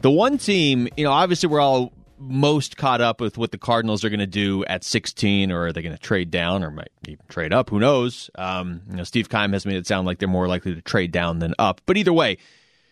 The 0.00 0.10
one 0.10 0.38
team, 0.38 0.88
you 0.96 1.04
know, 1.04 1.12
obviously 1.12 1.48
we're 1.48 1.60
all 1.60 1.92
most 2.18 2.76
caught 2.76 3.00
up 3.00 3.20
with 3.20 3.38
what 3.38 3.50
the 3.50 3.58
Cardinals 3.58 4.04
are 4.04 4.10
going 4.10 4.20
to 4.20 4.26
do 4.26 4.64
at 4.66 4.84
16, 4.84 5.50
or 5.50 5.66
are 5.66 5.72
they 5.72 5.82
going 5.82 5.94
to 5.94 6.00
trade 6.00 6.30
down, 6.30 6.62
or 6.62 6.70
might 6.70 6.90
even 7.06 7.24
trade 7.28 7.52
up? 7.52 7.70
Who 7.70 7.78
knows? 7.78 8.30
Um, 8.36 8.82
you 8.90 8.96
know, 8.96 9.04
Steve 9.04 9.28
Keim 9.28 9.52
has 9.52 9.66
made 9.66 9.76
it 9.76 9.86
sound 9.86 10.06
like 10.06 10.18
they're 10.18 10.28
more 10.28 10.48
likely 10.48 10.74
to 10.74 10.82
trade 10.82 11.12
down 11.12 11.38
than 11.38 11.54
up. 11.58 11.80
But 11.86 11.96
either 11.96 12.12
way, 12.12 12.38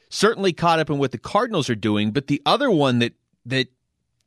certainly 0.09 0.53
caught 0.53 0.79
up 0.79 0.91
in 0.91 0.99
what 0.99 1.13
the 1.13 1.19
Cardinals 1.19 1.69
are 1.71 1.75
doing. 1.75 2.11
But 2.11 2.27
the 2.27 2.43
other 2.47 2.71
one 2.71 2.99
that 3.01 3.15
that 3.47 3.69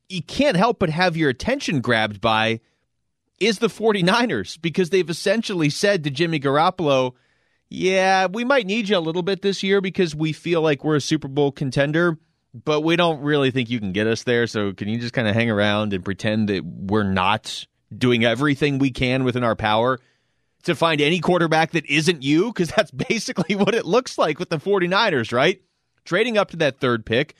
you 0.09 0.21
can't 0.21 0.57
help 0.57 0.79
but 0.79 0.89
have 0.89 1.15
your 1.15 1.29
attention 1.29 1.81
grabbed 1.81 2.19
by 2.19 2.59
is 3.39 3.59
the 3.59 3.67
49ers 3.67 4.61
because 4.61 4.89
they've 4.89 5.09
essentially 5.09 5.69
said 5.69 6.03
to 6.03 6.09
Jimmy 6.09 6.39
Garoppolo, 6.39 7.13
yeah, 7.69 8.27
we 8.27 8.43
might 8.43 8.67
need 8.67 8.89
you 8.89 8.97
a 8.97 8.99
little 8.99 9.23
bit 9.23 9.41
this 9.41 9.63
year 9.63 9.81
because 9.81 10.13
we 10.13 10.33
feel 10.33 10.61
like 10.61 10.83
we're 10.83 10.97
a 10.97 11.01
Super 11.01 11.27
Bowl 11.27 11.51
contender, 11.51 12.19
but 12.53 12.81
we 12.81 12.95
don't 12.95 13.21
really 13.21 13.51
think 13.51 13.69
you 13.69 13.79
can 13.79 13.91
get 13.91 14.07
us 14.07 14.23
there. 14.23 14.47
So 14.47 14.73
can 14.73 14.89
you 14.89 14.99
just 14.99 15.13
kind 15.13 15.27
of 15.27 15.35
hang 15.35 15.49
around 15.49 15.93
and 15.93 16.03
pretend 16.03 16.49
that 16.49 16.65
we're 16.65 17.03
not 17.03 17.65
doing 17.95 18.23
everything 18.23 18.79
we 18.79 18.91
can 18.91 19.23
within 19.23 19.43
our 19.43 19.55
power 19.55 19.99
to 20.63 20.75
find 20.75 21.01
any 21.01 21.19
quarterback 21.19 21.71
that 21.71 21.85
isn't 21.85 22.23
you? 22.23 22.47
Because 22.47 22.69
that's 22.75 22.91
basically 22.91 23.55
what 23.55 23.75
it 23.75 23.85
looks 23.85 24.17
like 24.17 24.39
with 24.39 24.49
the 24.49 24.57
49ers, 24.57 25.31
right? 25.33 25.61
Trading 26.03 26.37
up 26.37 26.51
to 26.51 26.57
that 26.57 26.79
third 26.79 27.05
pick, 27.05 27.35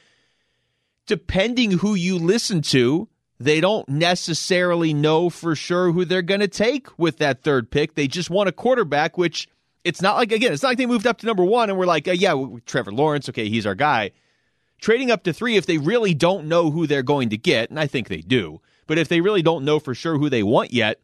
depending 1.08 1.72
who 1.72 1.96
you 1.96 2.18
listen 2.18 2.62
to, 2.62 3.10
they 3.40 3.60
don't 3.60 3.90
necessarily 3.90 4.94
know 4.94 5.30
for 5.30 5.56
sure 5.56 5.92
who 5.92 6.06
they're 6.06 6.22
going 6.22 6.42
to 6.42 6.48
take 6.48 6.88
with 7.00 7.18
that 7.18 7.42
third 7.42 7.72
pick. 7.72 7.96
They 7.96 8.08
just 8.08 8.30
want 8.30 8.50
a 8.50 8.52
quarterback, 8.52 9.18
which 9.18 9.50
it's 9.84 10.02
not 10.02 10.16
like, 10.16 10.32
again, 10.32 10.54
it's 10.54 10.62
not 10.62 10.70
like 10.70 10.78
they 10.78 10.86
moved 10.86 11.08
up 11.08 11.18
to 11.18 11.26
number 11.26 11.44
one 11.44 11.70
and 11.70 11.78
we're 11.78 11.88
like, 11.88 12.08
uh, 12.08 12.12
yeah, 12.12 12.36
Trevor 12.68 12.92
Lawrence, 12.92 13.28
okay, 13.30 13.50
he's 13.50 13.66
our 13.66 13.74
guy. 13.74 14.12
Trading 14.82 15.12
up 15.12 15.24
to 15.24 15.32
three, 15.32 15.58
if 15.58 15.68
they 15.68 15.78
really 15.78 16.16
don't 16.16 16.48
know 16.48 16.72
who 16.72 16.88
they're 16.88 17.04
going 17.04 17.30
to 17.30 17.38
get, 17.38 17.70
and 17.70 17.80
I 17.80 17.86
think 17.86 18.08
they 18.08 18.22
do, 18.22 18.62
but 18.88 18.98
if 18.98 19.08
they 19.08 19.22
really 19.22 19.44
don't 19.44 19.64
know 19.64 19.80
for 19.80 19.94
sure 19.94 20.18
who 20.18 20.28
they 20.28 20.42
want 20.42 20.74
yet, 20.74 21.00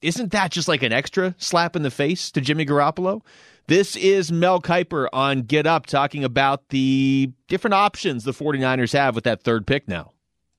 isn't 0.00 0.32
that 0.32 0.50
just 0.50 0.66
like 0.66 0.82
an 0.82 0.92
extra 0.92 1.36
slap 1.38 1.76
in 1.76 1.82
the 1.82 1.90
face 1.92 2.32
to 2.32 2.40
Jimmy 2.40 2.66
Garoppolo? 2.66 3.22
This 3.68 3.94
is 3.94 4.32
Mel 4.32 4.60
Kiper 4.60 5.06
on 5.12 5.42
Get 5.42 5.68
Up 5.68 5.86
talking 5.86 6.24
about 6.24 6.70
the 6.70 7.30
different 7.46 7.74
options 7.74 8.24
the 8.24 8.32
49ers 8.32 8.92
have 8.92 9.14
with 9.14 9.22
that 9.22 9.44
third 9.44 9.68
pick 9.68 9.86
now. 9.86 10.10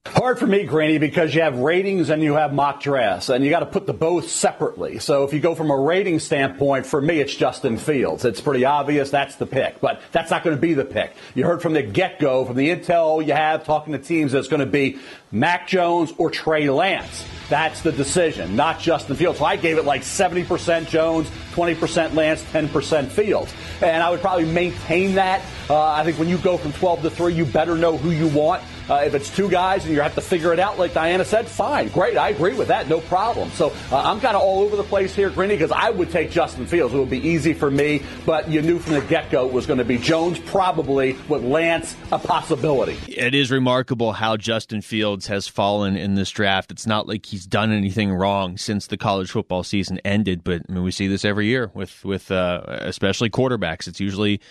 Hard 0.06 0.38
for 0.38 0.46
me, 0.46 0.66
Greeny, 0.66 0.98
because 0.98 1.34
you 1.34 1.42
have 1.42 1.60
ratings 1.60 2.10
and 2.10 2.22
you 2.22 2.34
have 2.34 2.54
mock 2.54 2.82
drafts, 2.82 3.30
and 3.30 3.42
you 3.42 3.50
got 3.50 3.62
to 3.62 3.66
put 3.66 3.88
the 3.88 3.94
both 3.94 4.30
separately. 4.30 5.00
So 5.00 5.24
if 5.24 5.32
you 5.32 5.40
go 5.40 5.56
from 5.56 5.72
a 5.72 5.78
rating 5.78 6.20
standpoint, 6.20 6.86
for 6.86 7.02
me, 7.02 7.22
it's 7.22 7.34
Justin 7.34 7.78
Fields. 7.78 8.26
It's 8.26 8.42
pretty 8.42 8.66
obvious 8.66 9.10
that's 9.10 9.38
the 9.38 9.46
pick, 9.46 9.80
but 9.80 10.02
that's 10.12 10.30
not 10.30 10.44
going 10.44 10.58
to 10.58 10.62
be 10.62 10.74
the 10.74 10.84
pick. 10.84 11.16
You 11.36 11.46
heard 11.46 11.62
from 11.62 11.72
the 11.72 11.84
get 11.84 12.20
go, 12.20 12.44
from 12.44 12.58
the 12.58 12.70
intel 12.70 13.26
you 13.26 13.32
have 13.32 13.64
talking 13.64 13.94
to 13.94 14.00
teams, 14.00 14.34
that 14.34 14.40
it's 14.40 14.50
going 14.50 14.60
to 14.60 14.66
be 14.66 15.00
Mac 15.32 15.70
Jones 15.70 16.12
or 16.18 16.30
Trey 16.30 16.70
Lance. 16.70 17.26
That's 17.48 17.82
the 17.82 17.94
decision, 17.94 18.58
not 18.58 18.82
Justin 18.82 19.16
Fields. 19.16 19.40
So 19.40 19.46
I 19.46 19.56
gave 19.56 19.78
it 19.78 19.86
like 19.86 20.02
70% 20.02 20.90
Jones, 20.90 21.30
20% 21.54 22.14
Lance, 22.14 22.44
10% 22.44 23.08
Fields. 23.08 23.54
And 23.82 24.04
I 24.04 24.10
would 24.10 24.20
probably 24.20 24.46
maintain 24.46 25.16
that. 25.16 25.42
Uh, 25.70 25.82
I 25.82 26.04
think 26.04 26.20
when 26.20 26.28
you 26.28 26.38
go 26.40 26.58
from 26.58 26.74
12 26.74 27.04
to 27.04 27.10
3, 27.10 27.34
you 27.34 27.46
better 27.46 27.78
know 27.78 27.98
who 27.98 28.12
you 28.12 28.28
want. 28.28 28.62
Uh, 28.90 29.04
if 29.06 29.14
it's 29.14 29.34
two 29.34 29.50
guys 29.50 29.86
and 29.86 29.94
you 29.94 30.02
have 30.02 30.16
to 30.16 30.22
figure 30.22 30.54
it 30.54 30.60
out, 30.60 30.78
like 30.78 30.94
Diana 30.94 31.26
said, 31.26 31.48
fine, 31.48 31.88
great. 31.90 32.18
I 32.18 32.30
agree 32.30 32.54
with 32.54 32.68
that, 32.70 32.88
no 32.88 33.02
problem. 33.02 33.50
So 33.52 33.74
uh, 33.92 33.98
I'm 33.98 34.20
kind 34.20 34.36
of 34.36 34.42
all 34.42 34.62
over 34.62 34.76
the 34.76 34.84
place 34.84 35.16
here, 35.16 35.30
Greeny, 35.30 35.56
because 35.56 35.72
I 35.72 35.90
would 35.90 36.12
take 36.12 36.32
Justin 36.32 36.66
Fields. 36.66 36.94
It 36.94 36.98
would 36.98 37.10
be 37.10 37.26
easy 37.28 37.54
for 37.54 37.72
me, 37.72 38.02
but 38.26 38.50
you 38.50 38.62
knew 38.62 38.80
from 38.80 38.94
the 38.94 39.02
get 39.02 39.30
go 39.30 39.48
it 39.48 39.54
was 39.54 39.66
going 39.66 39.80
to 39.80 39.86
be 39.86 39.98
Jones, 39.98 40.40
probably 40.40 41.14
with 41.28 41.44
Lance, 41.44 41.96
a 42.12 42.20
possibility. 42.20 42.98
It 43.08 43.34
is 43.34 43.52
remarkable 43.52 44.14
how 44.14 44.38
Justin 44.38 44.82
Fields 44.82 45.28
has 45.28 45.48
fallen 45.48 45.96
in 45.96 46.16
this 46.16 46.30
draft. 46.30 46.72
It's 46.72 46.88
not 46.88 47.08
like 47.08 47.26
he's 47.26 47.46
done 47.46 47.72
anything 47.72 48.14
wrong 48.14 48.58
since 48.58 48.88
the 48.88 48.98
college 48.98 49.32
football 49.32 49.64
season 49.64 50.00
ended, 50.06 50.44
but 50.44 50.62
I 50.68 50.72
mean, 50.72 50.84
we 50.84 50.92
see 50.92 51.08
this 51.08 51.26
every 51.26 51.48
year 51.48 51.72
with 51.74 52.04
with 52.04 52.32
uh, 52.32 52.64
especially 52.68 53.30
quarterbacks. 53.30 53.88
It's 53.88 54.00
usually 54.00 54.42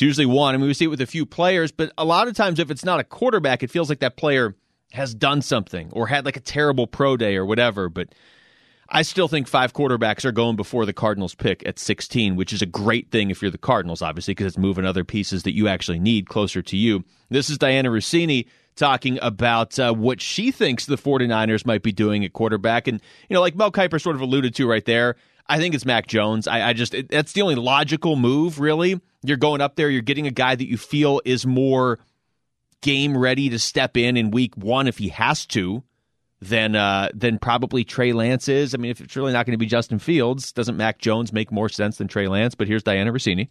it's 0.00 0.02
usually 0.06 0.24
one. 0.24 0.54
I 0.54 0.56
mean, 0.56 0.66
we 0.66 0.72
see 0.72 0.86
it 0.86 0.88
with 0.88 1.02
a 1.02 1.06
few 1.06 1.26
players, 1.26 1.72
but 1.72 1.92
a 1.98 2.06
lot 2.06 2.26
of 2.26 2.34
times, 2.34 2.58
if 2.58 2.70
it's 2.70 2.86
not 2.86 3.00
a 3.00 3.04
quarterback, 3.04 3.62
it 3.62 3.70
feels 3.70 3.90
like 3.90 3.98
that 3.98 4.16
player 4.16 4.56
has 4.92 5.14
done 5.14 5.42
something 5.42 5.90
or 5.92 6.06
had 6.06 6.24
like 6.24 6.38
a 6.38 6.40
terrible 6.40 6.86
pro 6.86 7.18
day 7.18 7.36
or 7.36 7.44
whatever. 7.44 7.90
But 7.90 8.14
I 8.88 9.02
still 9.02 9.28
think 9.28 9.46
five 9.46 9.74
quarterbacks 9.74 10.24
are 10.24 10.32
going 10.32 10.56
before 10.56 10.86
the 10.86 10.94
Cardinals 10.94 11.34
pick 11.34 11.62
at 11.66 11.78
16, 11.78 12.34
which 12.34 12.54
is 12.54 12.62
a 12.62 12.66
great 12.66 13.10
thing 13.10 13.30
if 13.30 13.42
you're 13.42 13.50
the 13.50 13.58
Cardinals, 13.58 14.00
obviously, 14.00 14.32
because 14.32 14.46
it's 14.46 14.56
moving 14.56 14.86
other 14.86 15.04
pieces 15.04 15.42
that 15.42 15.54
you 15.54 15.68
actually 15.68 15.98
need 15.98 16.30
closer 16.30 16.62
to 16.62 16.78
you. 16.78 17.04
This 17.28 17.50
is 17.50 17.58
Diana 17.58 17.90
Russini 17.90 18.46
talking 18.76 19.18
about 19.22 19.78
uh, 19.78 19.92
what 19.92 20.20
she 20.20 20.50
thinks 20.50 20.86
the 20.86 20.96
49ers 20.96 21.66
might 21.66 21.82
be 21.82 21.92
doing 21.92 22.24
at 22.24 22.32
quarterback. 22.32 22.88
And, 22.88 23.00
you 23.28 23.34
know, 23.34 23.40
like 23.40 23.54
Mel 23.54 23.72
Kiper 23.72 24.00
sort 24.00 24.16
of 24.16 24.22
alluded 24.22 24.54
to 24.56 24.68
right 24.68 24.84
there, 24.84 25.16
I 25.46 25.58
think 25.58 25.74
it's 25.74 25.84
Mac 25.84 26.06
Jones. 26.06 26.46
I, 26.46 26.68
I 26.68 26.72
just, 26.72 26.94
it, 26.94 27.08
that's 27.08 27.32
the 27.32 27.42
only 27.42 27.56
logical 27.56 28.16
move, 28.16 28.60
really. 28.60 29.00
You're 29.22 29.36
going 29.36 29.60
up 29.60 29.76
there, 29.76 29.90
you're 29.90 30.02
getting 30.02 30.26
a 30.26 30.30
guy 30.30 30.54
that 30.54 30.66
you 30.66 30.78
feel 30.78 31.20
is 31.24 31.44
more 31.44 31.98
game 32.80 33.16
ready 33.16 33.50
to 33.50 33.58
step 33.58 33.96
in 33.96 34.16
in 34.16 34.30
week 34.30 34.56
one 34.56 34.88
if 34.88 34.98
he 34.98 35.08
has 35.08 35.44
to 35.46 35.82
than 36.40 36.74
uh, 36.74 37.10
than 37.14 37.38
probably 37.38 37.84
Trey 37.84 38.12
Lance 38.12 38.48
is. 38.48 38.74
I 38.74 38.78
mean, 38.78 38.90
if 38.90 39.00
it's 39.00 39.16
really 39.16 39.32
not 39.32 39.46
going 39.46 39.52
to 39.52 39.58
be 39.58 39.66
Justin 39.66 39.98
Fields, 39.98 40.52
doesn't 40.52 40.76
Mac 40.76 40.98
Jones 40.98 41.32
make 41.32 41.52
more 41.52 41.68
sense 41.68 41.98
than 41.98 42.08
Trey 42.08 42.28
Lance? 42.28 42.54
But 42.54 42.68
here's 42.68 42.82
Diana 42.82 43.12
Russini. 43.12 43.48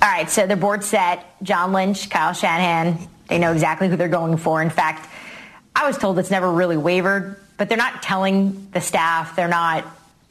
All 0.00 0.08
right, 0.08 0.30
so 0.30 0.46
the 0.46 0.56
board 0.56 0.84
set 0.84 1.42
John 1.42 1.72
Lynch, 1.72 2.08
Kyle 2.10 2.32
Shanahan. 2.32 3.08
They 3.28 3.38
know 3.38 3.52
exactly 3.52 3.88
who 3.88 3.96
they're 3.96 4.08
going 4.08 4.36
for. 4.36 4.60
In 4.60 4.70
fact, 4.70 5.08
I 5.74 5.86
was 5.86 5.96
told 5.96 6.18
it's 6.18 6.30
never 6.30 6.50
really 6.50 6.76
wavered, 6.76 7.36
but 7.56 7.68
they're 7.68 7.78
not 7.78 8.02
telling 8.02 8.68
the 8.72 8.80
staff. 8.80 9.36
They're 9.36 9.48
not 9.48 9.84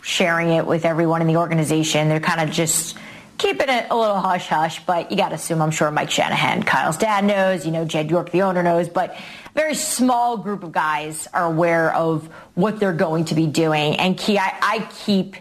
sharing 0.03 0.49
it 0.49 0.65
with 0.65 0.85
everyone 0.85 1.21
in 1.21 1.27
the 1.27 1.37
organization. 1.37 2.09
They're 2.09 2.19
kind 2.19 2.41
of 2.41 2.53
just 2.53 2.97
keeping 3.37 3.69
it 3.69 3.87
a 3.89 3.95
little 3.95 4.19
hush 4.19 4.47
hush, 4.47 4.83
but 4.85 5.11
you 5.11 5.17
got 5.17 5.29
to 5.29 5.35
assume 5.35 5.61
I'm 5.61 5.71
sure 5.71 5.91
Mike 5.91 6.09
Shanahan, 6.09 6.63
Kyle's 6.63 6.97
dad 6.97 7.23
knows, 7.23 7.65
you 7.65 7.71
know, 7.71 7.85
Jed 7.85 8.09
York, 8.09 8.31
the 8.31 8.41
owner 8.41 8.63
knows, 8.63 8.89
but 8.89 9.11
a 9.11 9.17
very 9.53 9.75
small 9.75 10.37
group 10.37 10.63
of 10.63 10.71
guys 10.71 11.27
are 11.33 11.45
aware 11.45 11.93
of 11.93 12.27
what 12.55 12.79
they're 12.79 12.93
going 12.93 13.25
to 13.25 13.35
be 13.35 13.45
doing. 13.45 13.95
And 13.97 14.17
Key, 14.17 14.39
I, 14.39 14.57
I 14.61 14.89
keep 15.05 15.35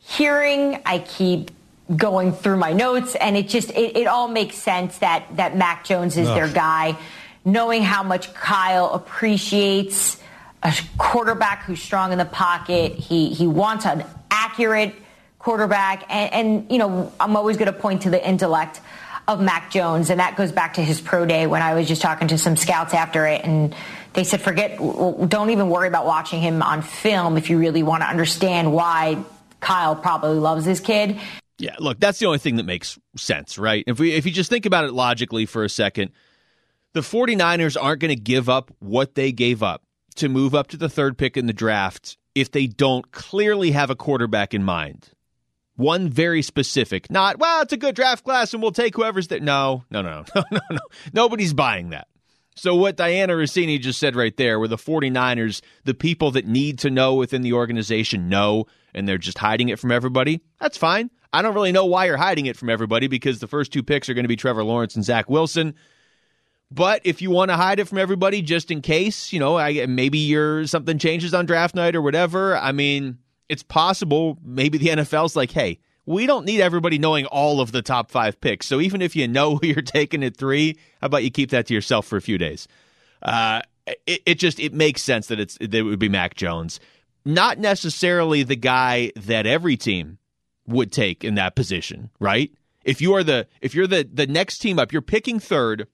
hearing, 0.00 0.82
I 0.84 0.98
keep 0.98 1.50
going 1.94 2.32
through 2.32 2.56
my 2.56 2.72
notes, 2.72 3.14
and 3.14 3.36
it 3.36 3.48
just 3.48 3.70
it, 3.70 3.96
it 3.96 4.06
all 4.06 4.28
makes 4.28 4.56
sense 4.56 4.98
that 4.98 5.26
that 5.36 5.56
Mac 5.56 5.84
Jones 5.84 6.16
is 6.16 6.28
their 6.28 6.48
guy. 6.48 6.96
Knowing 7.44 7.82
how 7.82 8.02
much 8.02 8.32
Kyle 8.32 8.90
appreciates 8.94 10.18
a 10.62 10.74
quarterback 10.96 11.64
who's 11.64 11.82
strong 11.82 12.12
in 12.12 12.18
the 12.18 12.24
pocket, 12.24 12.92
he 12.92 13.28
he 13.28 13.46
wants 13.46 13.84
an 13.84 14.04
accurate 14.30 14.94
quarterback, 15.38 16.04
and, 16.08 16.32
and 16.32 16.72
you 16.72 16.78
know 16.78 17.12
I'm 17.20 17.36
always 17.36 17.58
going 17.58 17.72
to 17.72 17.78
point 17.78 18.02
to 18.02 18.10
the 18.10 18.26
intellect 18.26 18.80
of 19.28 19.40
Mac 19.40 19.70
Jones, 19.70 20.10
and 20.10 20.20
that 20.20 20.36
goes 20.36 20.52
back 20.52 20.74
to 20.74 20.82
his 20.82 21.00
pro 21.00 21.26
day 21.26 21.46
when 21.46 21.62
I 21.62 21.74
was 21.74 21.88
just 21.88 22.02
talking 22.02 22.28
to 22.28 22.38
some 22.38 22.56
scouts 22.56 22.94
after 22.94 23.26
it, 23.26 23.42
and 23.44 23.74
they 24.12 24.24
said, 24.24 24.40
forget, 24.40 24.78
don't 24.78 25.50
even 25.50 25.68
worry 25.70 25.88
about 25.88 26.06
watching 26.06 26.40
him 26.40 26.62
on 26.62 26.82
film 26.82 27.36
if 27.36 27.50
you 27.50 27.58
really 27.58 27.82
want 27.82 28.02
to 28.02 28.08
understand 28.08 28.72
why 28.72 29.22
Kyle 29.60 29.96
probably 29.96 30.38
loves 30.38 30.64
his 30.64 30.80
kid. 30.80 31.18
Yeah, 31.58 31.76
look, 31.78 32.00
that's 32.00 32.18
the 32.18 32.26
only 32.26 32.38
thing 32.38 32.56
that 32.56 32.64
makes 32.64 32.98
sense, 33.16 33.58
right? 33.58 33.84
If 33.86 33.98
we 33.98 34.12
if 34.12 34.26
you 34.26 34.32
just 34.32 34.50
think 34.50 34.66
about 34.66 34.84
it 34.84 34.92
logically 34.92 35.46
for 35.46 35.62
a 35.62 35.68
second, 35.68 36.10
the 36.94 37.00
49ers 37.00 37.76
aren't 37.80 38.00
going 38.00 38.14
to 38.14 38.20
give 38.20 38.48
up 38.48 38.72
what 38.80 39.14
they 39.14 39.32
gave 39.32 39.62
up 39.62 39.82
to 40.16 40.28
move 40.28 40.54
up 40.54 40.68
to 40.68 40.76
the 40.76 40.88
third 40.88 41.18
pick 41.18 41.36
in 41.36 41.46
the 41.46 41.52
draft 41.52 42.16
if 42.34 42.50
they 42.50 42.66
don't 42.66 43.12
clearly 43.12 43.70
have 43.72 43.90
a 43.90 43.96
quarterback 43.96 44.54
in 44.54 44.64
mind. 44.64 45.10
One 45.76 46.08
very 46.08 46.42
specific, 46.42 47.10
not, 47.10 47.38
well, 47.38 47.62
it's 47.62 47.72
a 47.72 47.76
good 47.76 47.96
draft 47.96 48.24
class 48.24 48.52
and 48.52 48.62
we'll 48.62 48.72
take 48.72 48.94
whoever's 48.94 49.28
there. 49.28 49.40
No, 49.40 49.84
no, 49.90 50.02
no, 50.02 50.24
no, 50.34 50.42
no, 50.50 50.60
no. 50.70 50.78
Nobody's 51.12 51.52
buying 51.52 51.90
that. 51.90 52.06
So 52.56 52.76
what 52.76 52.96
Diana 52.96 53.32
Russini 53.32 53.80
just 53.80 53.98
said 53.98 54.14
right 54.14 54.36
there, 54.36 54.60
where 54.60 54.68
the 54.68 54.76
49ers, 54.76 55.60
the 55.84 55.94
people 55.94 56.30
that 56.32 56.46
need 56.46 56.78
to 56.80 56.90
know 56.90 57.14
within 57.14 57.42
the 57.42 57.52
organization 57.52 58.28
know, 58.28 58.66
and 58.94 59.08
they're 59.08 59.18
just 59.18 59.38
hiding 59.38 59.70
it 59.70 59.80
from 59.80 59.90
everybody, 59.90 60.40
that's 60.60 60.78
fine. 60.78 61.10
I 61.34 61.42
don't 61.42 61.54
really 61.54 61.72
know 61.72 61.84
why 61.84 62.06
you're 62.06 62.16
hiding 62.16 62.46
it 62.46 62.56
from 62.56 62.70
everybody 62.70 63.08
because 63.08 63.40
the 63.40 63.48
first 63.48 63.72
two 63.72 63.82
picks 63.82 64.08
are 64.08 64.14
going 64.14 64.24
to 64.24 64.28
be 64.28 64.36
Trevor 64.36 64.62
Lawrence 64.62 64.94
and 64.94 65.04
Zach 65.04 65.28
Wilson. 65.28 65.74
But 66.70 67.00
if 67.02 67.20
you 67.20 67.30
want 67.30 67.50
to 67.50 67.56
hide 67.56 67.80
it 67.80 67.88
from 67.88 67.98
everybody 67.98 68.40
just 68.40 68.70
in 68.70 68.80
case, 68.80 69.32
you 69.32 69.40
know, 69.40 69.56
I, 69.56 69.84
maybe 69.86 70.18
your 70.18 70.64
something 70.68 70.96
changes 70.96 71.34
on 71.34 71.44
draft 71.44 71.74
night 71.74 71.96
or 71.96 72.02
whatever, 72.02 72.56
I 72.56 72.70
mean, 72.70 73.18
it's 73.48 73.64
possible 73.64 74.38
maybe 74.44 74.78
the 74.78 74.86
NFL's 74.86 75.34
like, 75.34 75.50
hey, 75.50 75.80
we 76.06 76.26
don't 76.26 76.44
need 76.44 76.60
everybody 76.60 76.98
knowing 76.98 77.26
all 77.26 77.60
of 77.60 77.72
the 77.72 77.82
top 77.82 78.12
five 78.12 78.40
picks. 78.40 78.66
So 78.66 78.80
even 78.80 79.02
if 79.02 79.16
you 79.16 79.26
know 79.26 79.56
who 79.56 79.66
you're 79.66 79.82
taking 79.82 80.22
at 80.22 80.36
three, 80.36 80.76
how 81.00 81.06
about 81.06 81.24
you 81.24 81.32
keep 81.32 81.50
that 81.50 81.66
to 81.66 81.74
yourself 81.74 82.06
for 82.06 82.16
a 82.16 82.22
few 82.22 82.38
days? 82.38 82.68
Uh, 83.22 83.60
it, 84.06 84.22
it 84.24 84.34
just 84.38 84.60
it 84.60 84.72
makes 84.72 85.02
sense 85.02 85.26
that 85.26 85.40
it's 85.40 85.58
that 85.58 85.74
it 85.74 85.82
would 85.82 85.98
be 85.98 86.08
Mac 86.08 86.34
Jones, 86.34 86.78
not 87.24 87.58
necessarily 87.58 88.44
the 88.44 88.56
guy 88.56 89.10
that 89.16 89.46
every 89.46 89.76
team 89.76 90.18
would 90.66 90.92
take 90.92 91.24
in 91.24 91.34
that 91.34 91.54
position, 91.54 92.10
right? 92.18 92.50
If 92.84 93.00
you 93.00 93.14
are 93.14 93.24
the 93.24 93.46
if 93.60 93.74
you're 93.74 93.86
the 93.86 94.08
the 94.10 94.26
next 94.26 94.58
team 94.58 94.78
up, 94.78 94.92
you're 94.92 95.02
picking 95.02 95.40
third. 95.40 95.88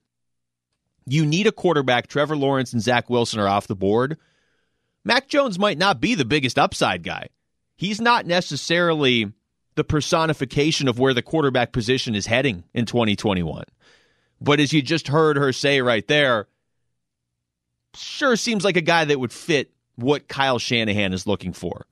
You 1.07 1.25
need 1.25 1.47
a 1.47 1.53
quarterback. 1.53 2.07
Trevor 2.07 2.37
Lawrence 2.37 2.73
and 2.73 2.83
Zach 2.83 3.09
Wilson 3.09 3.41
are 3.41 3.49
off 3.49 3.67
the 3.67 3.77
board. 3.77 4.19
Mac 5.05 5.29
Jones 5.29 5.59
might 5.59 5.79
not 5.79 6.01
be 6.01 6.15
the 6.15 6.25
biggest 6.25 6.59
upside 6.59 7.03
guy. 7.03 7.29
He's 7.77 8.01
not 8.01 8.27
necessarily 8.27 9.33
the 9.75 9.85
personification 9.85 10.89
of 10.89 10.99
where 10.99 11.15
the 11.15 11.23
quarterback 11.23 11.73
position 11.73 12.15
is 12.15 12.27
heading 12.27 12.65
in 12.75 12.85
2021. 12.85 13.65
But 14.41 14.61
as 14.61 14.73
you 14.73 14.83
just 14.83 15.09
heard 15.09 15.37
her 15.37 15.53
say 15.53 15.81
right 15.81 16.07
there, 16.07 16.49
sure 17.95 18.37
seems 18.37 18.65
like 18.65 18.77
a 18.77 18.83
guy 18.83 19.05
that 19.07 19.19
would 19.19 19.33
fit 19.33 19.71
what 19.97 20.29
Kyle 20.29 20.59
Shanahan 20.59 21.13
is 21.13 21.27
looking 21.27 21.53
for. 21.53 21.87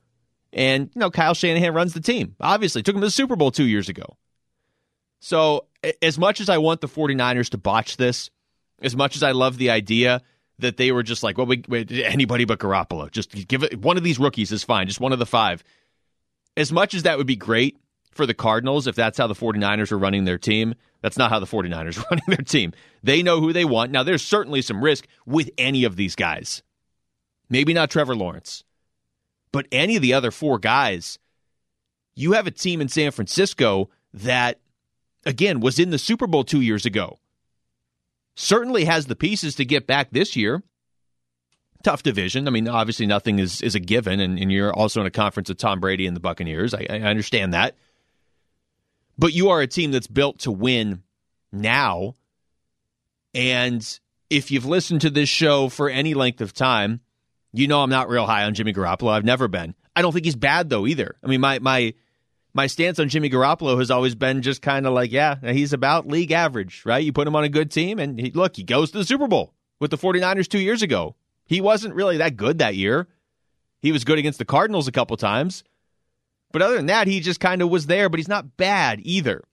And, 0.53 0.91
you 0.95 1.01
know, 1.01 1.11
Kyle 1.11 1.35
Shanahan 1.35 1.75
runs 1.75 1.93
the 1.93 2.01
team. 2.01 2.35
Obviously, 2.41 2.83
took 2.83 2.95
him 2.95 3.01
to 3.01 3.07
the 3.07 3.11
Super 3.11 3.37
Bowl 3.37 3.51
two 3.51 3.67
years 3.67 3.89
ago. 3.89 4.17
So, 5.21 5.67
as 6.01 6.19
much 6.19 6.41
as 6.41 6.49
I 6.49 6.59
want 6.59 6.81
the 6.81 6.89
49ers 6.89 7.51
to 7.51 7.59
botch 7.59 7.97
this, 7.97 8.31
as 8.81 8.97
much 8.97 9.17
as 9.17 9.23
I 9.23 9.33
love 9.33 9.59
the 9.59 9.71
idea 9.71 10.23
that 10.59 10.77
they 10.77 10.93
were 10.93 11.03
just 11.03 11.23
like, 11.23 11.39
well, 11.39 11.47
we, 11.47 11.63
we, 11.69 12.05
anybody 12.05 12.45
but 12.45 12.59
Garoppolo, 12.59 13.11
just 13.11 13.49
give 13.49 13.63
it 13.63 13.81
one 13.81 13.97
of 13.97 14.03
these 14.03 14.19
rookies 14.19 14.53
is 14.53 14.65
fine, 14.65 14.87
just 14.87 15.01
one 15.01 15.13
of 15.13 15.19
the 15.19 15.27
five. 15.27 15.63
As 16.57 16.73
much 16.73 16.95
as 16.95 17.05
that 17.05 17.19
would 17.19 17.27
be 17.27 17.37
great 17.37 17.79
for 18.11 18.27
the 18.27 18.35
Cardinals, 18.35 18.87
if 18.87 18.97
that's 18.97 19.19
how 19.19 19.27
the 19.27 19.35
49ers 19.35 19.93
are 19.93 19.99
running 19.99 20.25
their 20.25 20.39
team, 20.39 20.75
that's 21.03 21.17
not 21.17 21.31
how 21.31 21.39
the 21.39 21.47
49ers 21.47 21.99
are 21.99 22.07
running 22.11 22.25
their 22.27 22.37
team. 22.39 22.73
They 23.03 23.23
know 23.23 23.41
who 23.41 23.53
they 23.53 23.65
want. 23.65 23.93
Now, 23.93 24.03
there's 24.03 24.25
certainly 24.25 24.63
some 24.63 24.83
risk 24.83 25.07
with 25.27 25.51
any 25.57 25.85
of 25.85 25.97
these 25.97 26.17
guys. 26.17 26.63
Maybe 27.49 27.73
not 27.73 27.91
Trevor 27.91 28.17
Lawrence. 28.17 28.65
But 29.53 29.67
any 29.73 29.97
of 29.97 30.03
the 30.03 30.15
other 30.15 30.31
four 30.31 30.59
guys, 30.59 31.19
you 32.15 32.33
have 32.33 32.47
a 32.47 32.51
team 32.51 32.81
in 32.81 32.89
San 32.89 33.11
Francisco 33.11 33.91
that, 34.13 34.61
again, 35.25 35.61
was 35.61 35.79
in 35.79 35.91
the 35.91 35.99
Super 35.99 36.27
Bowl 36.27 36.45
two 36.45 36.61
years 36.61 36.85
ago. 36.85 37.19
Certainly 38.35 38.85
has 38.85 39.07
the 39.07 39.17
pieces 39.17 39.55
to 39.57 39.65
get 39.65 39.87
back 39.87 40.11
this 40.11 40.37
year. 40.37 40.63
Tough 41.83 42.03
division. 42.03 42.47
I 42.49 42.51
mean, 42.51 42.69
obviously, 42.69 43.07
nothing 43.07 43.39
is, 43.39 43.63
is 43.63 43.75
a 43.75 43.81
given, 43.81 44.21
and, 44.21 44.39
and 44.39 44.51
you're 44.51 44.73
also 44.73 45.01
in 45.01 45.07
a 45.07 45.11
conference 45.11 45.49
with 45.49 45.59
Tom 45.59 45.81
Brady 45.81 46.07
and 46.07 46.17
the 46.17 46.21
Buccaneers. 46.21 46.75
I, 46.75 46.87
I 46.91 46.99
understand 47.01 47.55
that. 47.55 47.77
But 49.17 49.33
you 49.33 49.51
are 49.51 49.61
a 49.61 49.67
team 49.67 49.91
that's 49.91 50.07
built 50.07 50.41
to 50.41 50.53
win 50.53 51.03
now. 51.53 52.15
And 53.35 54.01
if 54.31 54.51
you've 54.51 54.67
listened 54.67 55.01
to 55.03 55.11
this 55.11 55.29
show 55.29 55.69
for 55.69 55.89
any 55.89 56.15
length 56.15 56.41
of 56.41 56.53
time, 56.53 57.01
you 57.53 57.69
know 57.69 57.83
I'm 57.83 57.91
not 57.91 58.09
real 58.09 58.27
high 58.27 58.45
on 58.45 58.55
Jimmy 58.55 58.73
Garoppolo. 58.73 59.11
I've 59.11 59.25
never 59.25 59.49
been. 59.49 59.75
I 59.95 60.03
don't 60.03 60.13
think 60.13 60.25
he's 60.25 60.37
bad 60.37 60.71
though 60.71 60.87
either. 60.87 61.17
I 61.23 61.27
mean, 61.27 61.41
my 61.41 61.59
my 61.59 61.95
my 62.55 62.67
stance 62.67 62.99
on 62.99 63.09
Jimmy 63.09 63.31
Garoppolo 63.31 63.79
has 63.79 63.91
always 63.91 64.15
been 64.15 64.43
just 64.43 64.63
kind 64.63 64.87
of 64.87 64.93
like, 64.93 65.13
yeah, 65.13 65.37
he's 65.41 65.73
about 65.73 66.09
league 66.09 66.33
average, 66.33 66.83
right? 66.85 67.05
You 67.05 67.13
put 67.13 67.29
him 67.29 67.37
on 67.37 67.45
a 67.45 67.49
good 67.49 67.71
team 67.71 67.99
and 67.99 68.19
he, 68.19 68.31
look, 68.31 68.57
he 68.57 68.65
goes 68.65 68.91
to 68.91 68.99
the 68.99 69.05
Super 69.05 69.29
Bowl 69.29 69.55
with 69.81 69.91
the 69.91 69.99
49ers 69.99 70.49
2 70.49 70.59
years 70.59 70.83
ago. 70.83 71.15
He 71.45 71.61
wasn't 71.61 71.95
really 71.95 72.17
that 72.17 72.37
good 72.37 72.59
that 72.59 72.75
year. 72.75 73.09
He 73.81 73.93
was 73.93 74.05
good 74.05 74.19
against 74.19 74.39
the 74.39 74.45
Cardinals 74.45 74.89
a 74.89 74.93
couple 74.93 75.17
times. 75.17 75.63
But 76.53 76.63
other 76.63 76.77
than 76.77 76.87
that, 76.87 77.07
he 77.07 77.21
just 77.21 77.41
kind 77.41 77.63
of 77.63 77.71
was 77.71 77.87
there, 77.87 78.09
but 78.09 78.19
he's 78.19 78.29
not 78.29 78.57
bad 78.57 79.01
either. 79.03 79.45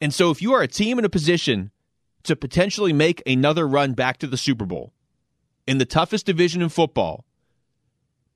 And 0.00 0.14
so 0.14 0.30
if 0.30 0.40
you 0.40 0.54
are 0.54 0.62
a 0.62 0.68
team 0.68 0.98
in 0.98 1.04
a 1.04 1.10
position 1.10 1.72
to 2.22 2.36
potentially 2.36 2.92
make 2.92 3.22
another 3.26 3.66
run 3.66 3.92
back 3.92 4.18
to 4.18 4.26
the 4.26 4.36
Super 4.36 4.64
Bowl, 4.64 4.92
in 5.66 5.78
the 5.78 5.84
toughest 5.84 6.26
division 6.26 6.62
in 6.62 6.68
football 6.68 7.24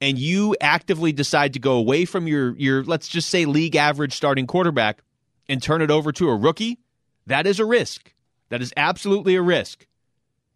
and 0.01 0.19
you 0.19 0.57
actively 0.61 1.13
decide 1.13 1.55
to 1.55 1.59
go 1.59 1.73
away 1.73 2.05
from 2.05 2.27
your 2.27 2.57
your 2.57 2.85
let's 2.85 3.09
just 3.09 3.31
say 3.31 3.45
league 3.45 3.77
average 3.77 4.15
starting 4.15 4.47
quarterback 4.47 5.03
and 5.49 5.63
turn 5.63 5.83
it 5.83 5.91
over 5.91 6.13
to 6.13 6.29
a 6.29 6.37
rookie, 6.37 6.79
that 7.27 7.47
is 7.47 7.61
a 7.61 7.65
risk. 7.65 8.13
That 8.49 8.63
is 8.63 8.73
absolutely 8.77 9.37
a 9.37 9.43
risk. 9.43 9.87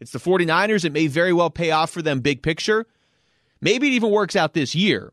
It's 0.01 0.13
the 0.13 0.19
49ers. 0.19 0.85
It 0.85 0.93
may 0.93 1.07
very 1.07 1.33
well 1.33 1.51
pay 1.51 1.71
off 1.71 1.91
for 1.91 2.03
them 2.03 2.21
big 2.21 2.43
picture. 2.43 2.87
Maybe 3.61 3.89
it 3.89 3.93
even 3.93 4.11
works 4.11 4.37
out 4.37 4.55
this 4.55 4.75
year. 4.75 5.13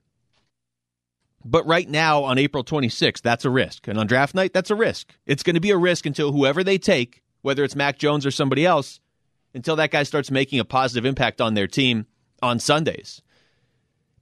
But 1.44 1.66
right 1.66 1.88
now, 1.88 2.24
on 2.24 2.38
April 2.38 2.64
26th, 2.64 3.22
that's 3.22 3.46
a 3.46 3.50
risk. 3.50 3.88
And 3.88 3.98
on 3.98 4.08
draft 4.08 4.36
night, 4.36 4.54
that's 4.54 4.70
a 4.72 4.76
risk. 4.76 5.14
It's 5.26 5.44
going 5.44 5.54
to 5.54 5.62
be 5.62 5.72
a 5.72 5.78
risk 5.78 6.06
until 6.06 6.32
whoever 6.32 6.64
they 6.64 6.78
take, 6.78 7.22
whether 7.42 7.64
it's 7.64 7.76
Mac 7.76 7.98
Jones 7.98 8.26
or 8.26 8.32
somebody 8.32 8.66
else, 8.66 9.00
until 9.58 9.76
that 9.76 9.92
guy 9.92 10.04
starts 10.04 10.32
making 10.32 10.60
a 10.60 10.66
positive 10.66 11.06
impact 11.06 11.42
on 11.42 11.54
their 11.54 11.68
team 11.68 12.06
on 12.42 12.60
Sundays. 12.60 13.22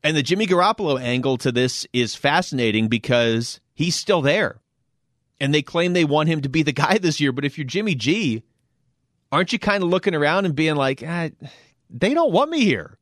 And 0.02 0.16
the 0.16 0.24
Jimmy 0.24 0.48
Garoppolo 0.48 1.00
angle 1.00 1.38
to 1.38 1.52
this 1.52 1.86
is 1.94 2.16
fascinating 2.16 2.88
because 2.88 3.60
he's 3.74 3.96
still 3.96 4.22
there. 4.22 4.62
And 5.40 5.54
they 5.54 5.62
claim 5.62 5.94
they 5.94 6.06
want 6.06 6.30
him 6.30 6.42
to 6.42 6.50
be 6.50 6.64
the 6.64 6.72
guy 6.86 6.98
this 6.98 7.20
year. 7.20 7.32
But 7.32 7.46
if 7.46 7.58
you're 7.58 7.68
Jimmy 7.68 7.94
G, 7.96 8.44
aren't 9.32 9.54
you 9.54 9.60
kind 9.60 9.84
of 9.84 9.90
looking 9.90 10.16
around 10.16 10.46
and 10.46 10.56
being 10.56 10.76
like, 10.76 11.04
ah, 11.06 11.30
they 11.90 12.14
don't 12.14 12.32
want 12.32 12.50
me 12.50 12.62
here? 12.62 12.98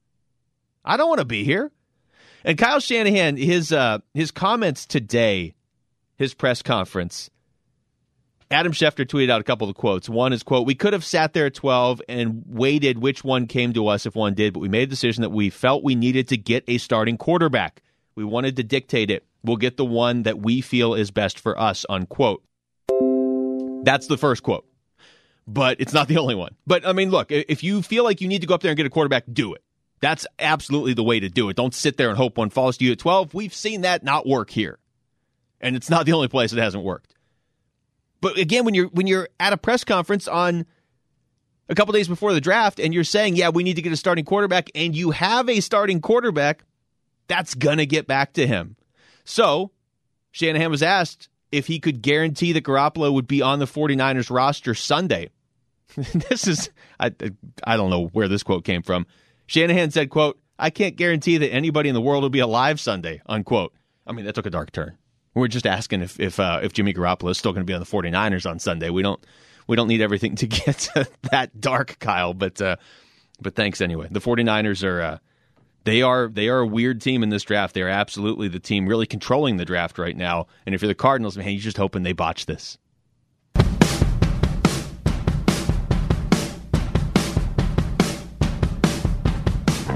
I 0.84 0.98
don't 0.98 1.08
want 1.08 1.20
to 1.20 1.26
be 1.26 1.44
here. 1.44 1.72
And 2.44 2.58
Kyle 2.58 2.80
Shanahan, 2.80 3.38
his 3.38 3.72
uh, 3.72 4.00
his 4.14 4.32
comments 4.32 4.86
today, 4.86 5.56
his 6.18 6.34
press 6.34 6.62
conference, 6.62 7.30
Adam 8.54 8.72
Schefter 8.72 9.06
tweeted 9.06 9.32
out 9.32 9.42
a 9.42 9.44
couple 9.44 9.68
of 9.68 9.76
quotes. 9.76 10.08
One 10.08 10.32
is 10.32 10.44
quote, 10.44 10.68
"We 10.68 10.76
could 10.76 10.94
have 10.94 11.04
sat 11.04 11.34
there 11.34 11.48
at 11.48 11.56
12 11.56 12.02
and 12.08 12.44
waited 12.46 13.00
which 13.00 13.24
one 13.24 13.48
came 13.48 13.74
to 13.74 13.88
us 13.88 14.06
if 14.06 14.16
one 14.16 14.36
did, 14.36 14.54
but 14.54 14.60
we 14.60 14.70
made 14.70 14.84
a 14.84 14.88
decision 14.88 15.24
that 15.24 15.32
we 15.32 15.50
felt 15.50 15.84
we 15.84 15.96
needed 15.96 16.28
to 16.28 16.38
get 16.38 16.64
a 16.68 16.78
starting 16.78 17.18
quarterback. 17.18 17.82
We 18.16 18.24
wanted 18.24 18.56
to 18.58 18.64
dictate 18.64 19.10
it. 19.10 19.26
We'll 19.44 19.58
get 19.58 19.78
the 19.78 19.86
one 19.86 20.24
that 20.24 20.40
we 20.40 20.62
feel 20.62 20.94
is 20.94 21.10
best 21.10 21.40
for 21.40 21.60
us." 21.60 21.86
Unquote. 21.90 22.44
That's 23.84 24.08
the 24.08 24.18
first 24.18 24.44
quote. 24.44 24.66
But 25.48 25.82
it's 25.82 25.94
not 25.94 26.08
the 26.08 26.20
only 26.20 26.36
one. 26.36 26.56
But 26.68 26.88
I 26.88 26.94
mean, 26.94 27.10
look, 27.10 27.32
if 27.32 27.64
you 27.64 27.82
feel 27.82 28.04
like 28.04 28.22
you 28.22 28.28
need 28.28 28.42
to 28.42 28.48
go 28.48 28.54
up 28.54 28.62
there 28.62 28.72
and 28.72 28.78
get 28.78 28.86
a 28.86 28.92
quarterback, 28.92 29.26
do 29.34 29.54
it. 29.54 29.64
That's 30.00 30.28
absolutely 30.38 30.94
the 30.94 31.04
way 31.04 31.20
to 31.20 31.28
do 31.28 31.50
it. 31.50 31.56
Don't 31.56 31.74
sit 31.74 31.98
there 31.98 32.10
and 32.10 32.18
hope 32.18 32.38
one 32.38 32.50
falls 32.50 32.78
to 32.78 32.86
you 32.86 32.92
at 32.92 33.00
12. 33.00 33.34
We've 33.34 33.54
seen 33.54 33.82
that 33.82 34.04
not 34.04 34.28
work 34.28 34.52
here. 34.52 34.78
And 35.60 35.76
it's 35.76 35.90
not 35.90 36.06
the 36.06 36.14
only 36.14 36.28
place 36.28 36.54
it 36.54 36.60
hasn't 36.60 36.84
worked. 36.84 37.16
But 38.24 38.38
again, 38.38 38.64
when 38.64 38.74
you're 38.74 38.88
when 38.88 39.06
you're 39.06 39.28
at 39.38 39.52
a 39.52 39.58
press 39.58 39.84
conference 39.84 40.30
on 40.30 40.66
a 41.68 41.76
couple 41.76 41.92
days 41.92 42.08
before 42.08 42.32
the 42.32 42.40
draft 42.40 42.80
and 42.80 42.94
you're 42.94 43.04
saying, 43.04 43.36
"Yeah, 43.36 43.50
we 43.50 43.64
need 43.64 43.74
to 43.74 43.82
get 43.82 43.92
a 43.92 43.98
starting 43.98 44.24
quarterback," 44.24 44.70
and 44.74 44.96
you 44.96 45.12
have 45.12 45.50
a 45.50 45.60
starting 45.60 46.00
quarterback, 46.00 46.64
that's 47.28 47.54
gonna 47.54 47.86
get 47.86 48.08
back 48.08 48.32
to 48.34 48.48
him. 48.48 48.78
So, 49.26 49.72
Shanahan 50.32 50.72
was 50.72 50.82
asked 50.82 51.28
if 51.52 51.68
he 51.68 51.82
could 51.82 52.02
guarantee 52.02 52.54
that 52.54 52.64
Garoppolo 52.64 53.12
would 53.12 53.28
be 53.28 53.42
on 53.42 53.60
the 53.60 53.68
49ers 53.68 54.30
roster 54.30 54.74
Sunday. 54.74 55.30
this 56.30 56.48
is 56.48 56.70
I 57.02 57.12
I 57.66 57.76
don't 57.76 57.90
know 57.90 58.08
where 58.14 58.30
this 58.30 58.42
quote 58.42 58.64
came 58.64 58.84
from. 58.84 59.06
Shanahan 59.48 59.92
said, 59.92 60.10
"quote 60.10 60.40
I 60.58 60.70
can't 60.70 60.96
guarantee 60.96 61.40
that 61.40 61.52
anybody 61.52 61.90
in 61.90 61.94
the 61.94 62.00
world 62.00 62.24
will 62.24 62.30
be 62.30 62.40
alive 62.40 62.80
Sunday." 62.80 63.22
Unquote. 63.26 63.74
I 64.08 64.14
mean, 64.14 64.24
that 64.24 64.36
took 64.36 64.46
a 64.46 64.50
dark 64.50 64.72
turn. 64.72 64.98
We're 65.36 65.48
just 65.48 65.66
asking 65.66 66.02
if 66.02 66.20
if 66.20 66.40
uh, 66.40 66.60
if 66.64 66.74
Jimmy 66.74 66.94
Garoppolo 66.94 67.32
is 67.32 67.38
still 67.38 67.54
going 67.54 67.66
to 67.66 67.70
be 67.70 67.74
on 67.74 67.80
the 67.80 67.86
49ers 67.86 68.50
on 68.50 68.60
Sunday. 68.60 68.90
We 68.90 69.02
don't 69.02 69.24
we 69.68 69.76
don't 69.76 69.88
need 69.88 70.02
everything 70.02 70.36
to 70.38 70.48
get 70.48 70.90
that 71.32 71.60
dark, 71.60 71.98
Kyle. 72.00 72.34
But 72.34 72.62
uh, 72.62 72.76
but 73.42 73.56
thanks 73.56 73.82
anyway. 73.82 74.08
The 74.12 74.22
49ers 74.22 74.84
are 74.84 75.02
uh, 75.02 75.18
they 75.86 76.02
are 76.02 76.28
they 76.28 76.50
are 76.50 76.60
a 76.60 76.68
weird 76.68 77.02
team 77.02 77.24
in 77.24 77.30
this 77.30 77.44
draft. 77.44 77.74
They 77.74 77.82
are 77.82 77.90
absolutely 77.90 78.48
the 78.48 78.60
team 78.60 78.88
really 78.88 79.06
controlling 79.06 79.58
the 79.58 79.66
draft 79.66 79.98
right 79.98 80.16
now. 80.16 80.48
And 80.66 80.74
if 80.74 80.82
you're 80.82 80.88
the 80.88 80.96
Cardinals, 80.96 81.38
man, 81.38 81.50
you're 81.50 81.60
just 81.60 81.78
hoping 81.78 82.04
they 82.04 82.14
botch 82.14 82.46
this. 82.46 82.78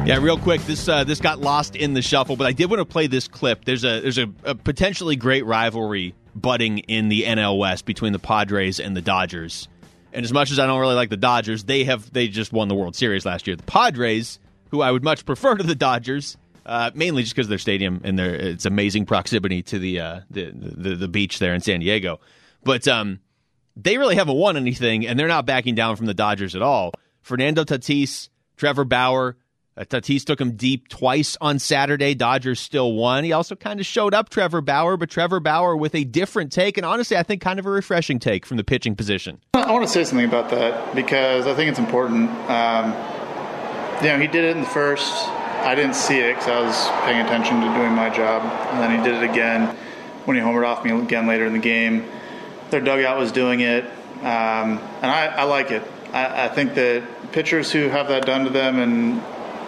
Yeah, 0.08 0.20
real 0.22 0.38
quick, 0.38 0.62
this 0.62 0.88
uh, 0.88 1.04
this 1.04 1.20
got 1.20 1.42
lost 1.42 1.76
in 1.76 1.94
the 1.94 2.02
shuffle, 2.02 2.38
but 2.38 2.48
I 2.48 2.54
did 2.54 2.70
want 2.70 2.80
to 2.80 2.86
play 2.86 3.08
this 3.08 3.28
clip. 3.28 3.66
There's 3.66 3.84
a 3.84 4.00
there's 4.00 4.18
a, 4.18 4.30
a 4.46 4.56
potentially 4.56 5.18
great 5.18 5.46
rivalry 5.46 6.16
budding 6.34 6.78
in 6.78 7.10
the 7.10 7.24
NL 7.24 7.58
West 7.58 7.84
between 7.84 8.14
the 8.14 8.20
Padres 8.20 8.80
and 8.80 8.96
the 8.96 9.02
Dodgers. 9.02 9.68
And 10.14 10.24
as 10.24 10.32
much 10.32 10.50
as 10.50 10.60
I 10.60 10.66
don't 10.66 10.80
really 10.80 10.96
like 10.96 11.10
the 11.10 11.18
Dodgers, 11.18 11.66
they 11.66 11.84
have 11.84 12.10
they 12.14 12.30
just 12.30 12.54
won 12.54 12.70
the 12.70 12.74
World 12.74 12.96
Series 12.96 13.26
last 13.26 13.48
year. 13.48 13.58
The 13.58 13.64
Padres, 13.64 14.40
who 14.72 14.80
I 14.80 14.92
would 14.92 15.04
much 15.04 15.26
prefer 15.26 15.56
to 15.56 15.64
the 15.64 15.76
Dodgers, 15.76 16.38
uh, 16.66 16.90
mainly 16.94 17.24
just 17.24 17.36
because 17.36 17.48
of 17.48 17.50
their 17.50 17.58
stadium 17.58 18.00
and 18.06 18.18
their 18.18 18.34
its 18.34 18.66
amazing 18.66 19.08
proximity 19.08 19.62
to 19.64 19.78
the, 19.78 20.00
uh, 20.00 20.20
the, 20.32 20.54
the 20.54 20.96
the 20.96 21.10
beach 21.10 21.40
there 21.40 21.54
in 21.54 21.60
San 21.60 21.82
Diego, 21.82 22.22
but 22.64 22.88
um, 22.88 23.20
they 23.76 23.98
really 23.98 24.16
haven't 24.16 24.38
won 24.38 24.56
anything, 24.56 25.06
and 25.06 25.20
they're 25.20 25.28
not 25.28 25.46
backing 25.46 25.76
down 25.76 25.98
from 25.98 26.06
the 26.06 26.14
Dodgers 26.14 26.56
at 26.56 26.62
all. 26.62 26.94
Fernando 27.24 27.66
Tatis, 27.66 28.30
Trevor 28.56 28.86
Bauer, 28.86 29.36
Tatis 29.86 30.26
took 30.26 30.42
him 30.42 30.54
deep 30.54 30.88
twice 30.88 31.38
on 31.40 31.60
Saturday. 31.60 32.16
Dodgers 32.16 32.60
still 32.60 32.94
won. 32.94 33.24
He 33.24 33.32
also 33.32 33.56
kind 33.56 33.80
of 33.80 33.86
showed 33.86 34.14
up 34.14 34.30
Trevor 34.30 34.62
Bauer, 34.62 34.98
but 34.98 35.10
Trevor 35.10 35.40
Bauer 35.40 35.76
with 35.76 35.94
a 35.96 36.04
different 36.04 36.52
take, 36.52 36.78
and 36.78 36.86
honestly, 36.86 37.16
I 37.16 37.24
think 37.24 37.42
kind 37.42 37.60
of 37.60 37.66
a 37.66 37.70
refreshing 37.70 38.20
take 38.20 38.46
from 38.46 38.58
the 38.58 38.64
pitching 38.64 38.96
position. 38.96 39.40
I 39.54 39.72
want 39.72 39.86
to 39.86 39.92
say 39.92 40.04
something 40.04 40.28
about 40.28 40.50
that 40.50 40.96
because 40.96 41.48
I 41.48 41.54
think 41.54 41.70
it's 41.70 41.80
important. 41.80 42.30
Um, 42.50 42.92
you 44.02 44.10
know, 44.10 44.20
he 44.20 44.28
did 44.28 44.44
it 44.46 44.56
in 44.56 44.62
the 44.62 44.70
first. 44.70 45.28
I 45.30 45.76
didn't 45.76 45.96
see 45.96 46.20
it 46.20 46.36
because 46.36 46.48
I 46.48 46.62
was 46.62 47.06
paying 47.06 47.26
attention 47.26 47.62
to 47.62 47.68
doing 47.74 47.94
my 47.94 48.10
job, 48.10 48.44
and 48.72 48.82
then 48.82 48.98
he 48.98 49.04
did 49.04 49.24
it 49.24 49.30
again 49.30 49.76
when 50.26 50.38
he 50.38 50.42
homered 50.44 50.68
off 50.68 50.84
me 50.84 50.92
again 50.92 51.28
later 51.28 51.46
in 51.46 51.54
the 51.54 51.60
game. 51.60 52.06
Their 52.70 52.82
dugout 52.82 53.18
was 53.18 53.32
doing 53.32 53.62
it, 53.62 53.86
um, 54.22 54.80
and 55.02 55.06
I, 55.06 55.28
I, 55.28 55.44
like 55.44 55.72
it. 55.72 55.84
I, 56.14 56.46
I 56.46 56.48
think 56.50 56.76
that 56.76 57.32
pitchers 57.32 57.72
who 57.72 57.88
have 57.90 58.10
that 58.10 58.26
done 58.26 58.44
to 58.44 58.50
them 58.50 58.80
and 58.80 59.22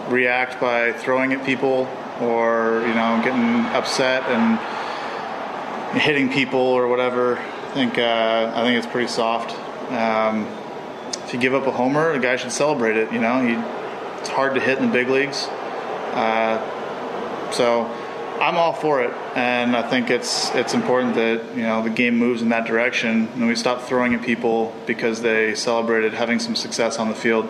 react 0.08 0.60
by 0.60 0.92
throwing 0.92 1.32
at 1.32 1.44
people 1.44 1.88
or 2.20 2.82
you 2.86 2.94
know 2.94 3.20
getting 3.24 3.64
upset 3.74 4.22
and 4.24 4.58
hitting 6.00 6.30
people 6.30 6.60
or 6.60 6.88
whatever. 6.88 7.38
I 7.38 7.72
think 7.72 7.98
uh, 7.98 8.52
I 8.54 8.62
think 8.62 8.78
it's 8.78 8.90
pretty 8.90 9.08
soft. 9.08 9.56
Um, 9.92 10.46
if 11.24 11.34
you 11.34 11.40
give 11.40 11.54
up 11.54 11.66
a 11.66 11.72
homer, 11.72 12.10
a 12.10 12.18
guy 12.18 12.36
should 12.36 12.52
celebrate 12.52 12.96
it. 12.96 13.12
You 13.12 13.20
know, 13.20 13.46
he, 13.46 13.54
it's 14.18 14.28
hard 14.28 14.54
to 14.54 14.60
hit 14.60 14.78
in 14.78 14.86
the 14.86 14.92
big 14.92 15.08
leagues. 15.08 15.46
Uh, 15.46 16.58
so 17.52 17.84
I'm 18.40 18.56
all 18.56 18.72
for 18.72 19.02
it, 19.02 19.12
and 19.36 19.76
I 19.76 19.88
think 19.88 20.10
it's 20.10 20.52
it's 20.54 20.74
important 20.74 21.14
that 21.14 21.54
you 21.54 21.62
know 21.62 21.82
the 21.82 21.90
game 21.90 22.16
moves 22.16 22.42
in 22.42 22.48
that 22.48 22.66
direction, 22.66 23.28
and 23.34 23.46
we 23.46 23.54
stop 23.54 23.82
throwing 23.82 24.14
at 24.14 24.22
people 24.22 24.74
because 24.86 25.22
they 25.22 25.54
celebrated 25.54 26.14
having 26.14 26.38
some 26.38 26.56
success 26.56 26.98
on 26.98 27.08
the 27.08 27.14
field. 27.14 27.48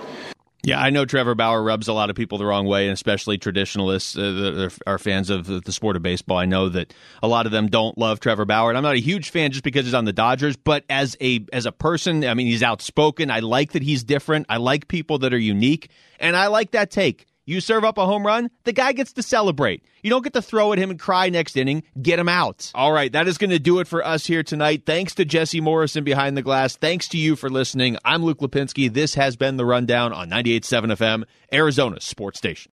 Yeah, 0.62 0.78
I 0.80 0.90
know 0.90 1.06
Trevor 1.06 1.34
Bauer 1.34 1.62
rubs 1.62 1.88
a 1.88 1.92
lot 1.94 2.10
of 2.10 2.16
people 2.16 2.36
the 2.36 2.44
wrong 2.44 2.66
way, 2.66 2.86
and 2.86 2.92
especially 2.92 3.38
traditionalists 3.38 4.16
uh, 4.16 4.20
that 4.20 4.78
are 4.86 4.98
fans 4.98 5.30
of 5.30 5.46
the 5.46 5.72
sport 5.72 5.96
of 5.96 6.02
baseball. 6.02 6.36
I 6.36 6.44
know 6.44 6.68
that 6.68 6.92
a 7.22 7.28
lot 7.28 7.46
of 7.46 7.52
them 7.52 7.68
don't 7.68 7.96
love 7.96 8.20
Trevor 8.20 8.44
Bauer, 8.44 8.68
and 8.68 8.76
I'm 8.76 8.84
not 8.84 8.94
a 8.94 9.00
huge 9.00 9.30
fan 9.30 9.52
just 9.52 9.64
because 9.64 9.86
he's 9.86 9.94
on 9.94 10.04
the 10.04 10.12
Dodgers. 10.12 10.56
But 10.56 10.84
as 10.90 11.16
a 11.20 11.44
as 11.52 11.64
a 11.64 11.72
person, 11.72 12.24
I 12.24 12.34
mean, 12.34 12.46
he's 12.46 12.62
outspoken. 12.62 13.30
I 13.30 13.40
like 13.40 13.72
that 13.72 13.82
he's 13.82 14.04
different. 14.04 14.46
I 14.50 14.58
like 14.58 14.86
people 14.86 15.18
that 15.20 15.32
are 15.32 15.38
unique, 15.38 15.90
and 16.18 16.36
I 16.36 16.48
like 16.48 16.72
that 16.72 16.90
take. 16.90 17.26
You 17.50 17.60
serve 17.60 17.82
up 17.82 17.98
a 17.98 18.06
home 18.06 18.24
run, 18.24 18.48
the 18.62 18.72
guy 18.72 18.92
gets 18.92 19.12
to 19.14 19.24
celebrate. 19.24 19.82
You 20.04 20.10
don't 20.10 20.22
get 20.22 20.34
to 20.34 20.40
throw 20.40 20.72
at 20.72 20.78
him 20.78 20.90
and 20.90 21.00
cry 21.00 21.30
next 21.30 21.56
inning. 21.56 21.82
Get 22.00 22.20
him 22.20 22.28
out. 22.28 22.70
All 22.76 22.92
right, 22.92 23.10
that 23.10 23.26
is 23.26 23.38
going 23.38 23.50
to 23.50 23.58
do 23.58 23.80
it 23.80 23.88
for 23.88 24.06
us 24.06 24.24
here 24.24 24.44
tonight. 24.44 24.84
Thanks 24.86 25.16
to 25.16 25.24
Jesse 25.24 25.60
Morrison 25.60 26.04
behind 26.04 26.36
the 26.36 26.42
glass. 26.42 26.76
Thanks 26.76 27.08
to 27.08 27.18
you 27.18 27.34
for 27.34 27.50
listening. 27.50 27.98
I'm 28.04 28.22
Luke 28.22 28.38
Lapinski. 28.38 28.94
This 28.94 29.16
has 29.16 29.34
been 29.34 29.56
the 29.56 29.64
Rundown 29.64 30.12
on 30.12 30.30
98.7 30.30 30.96
FM, 30.96 31.24
Arizona 31.52 32.00
Sports 32.00 32.38
Station. 32.38 32.68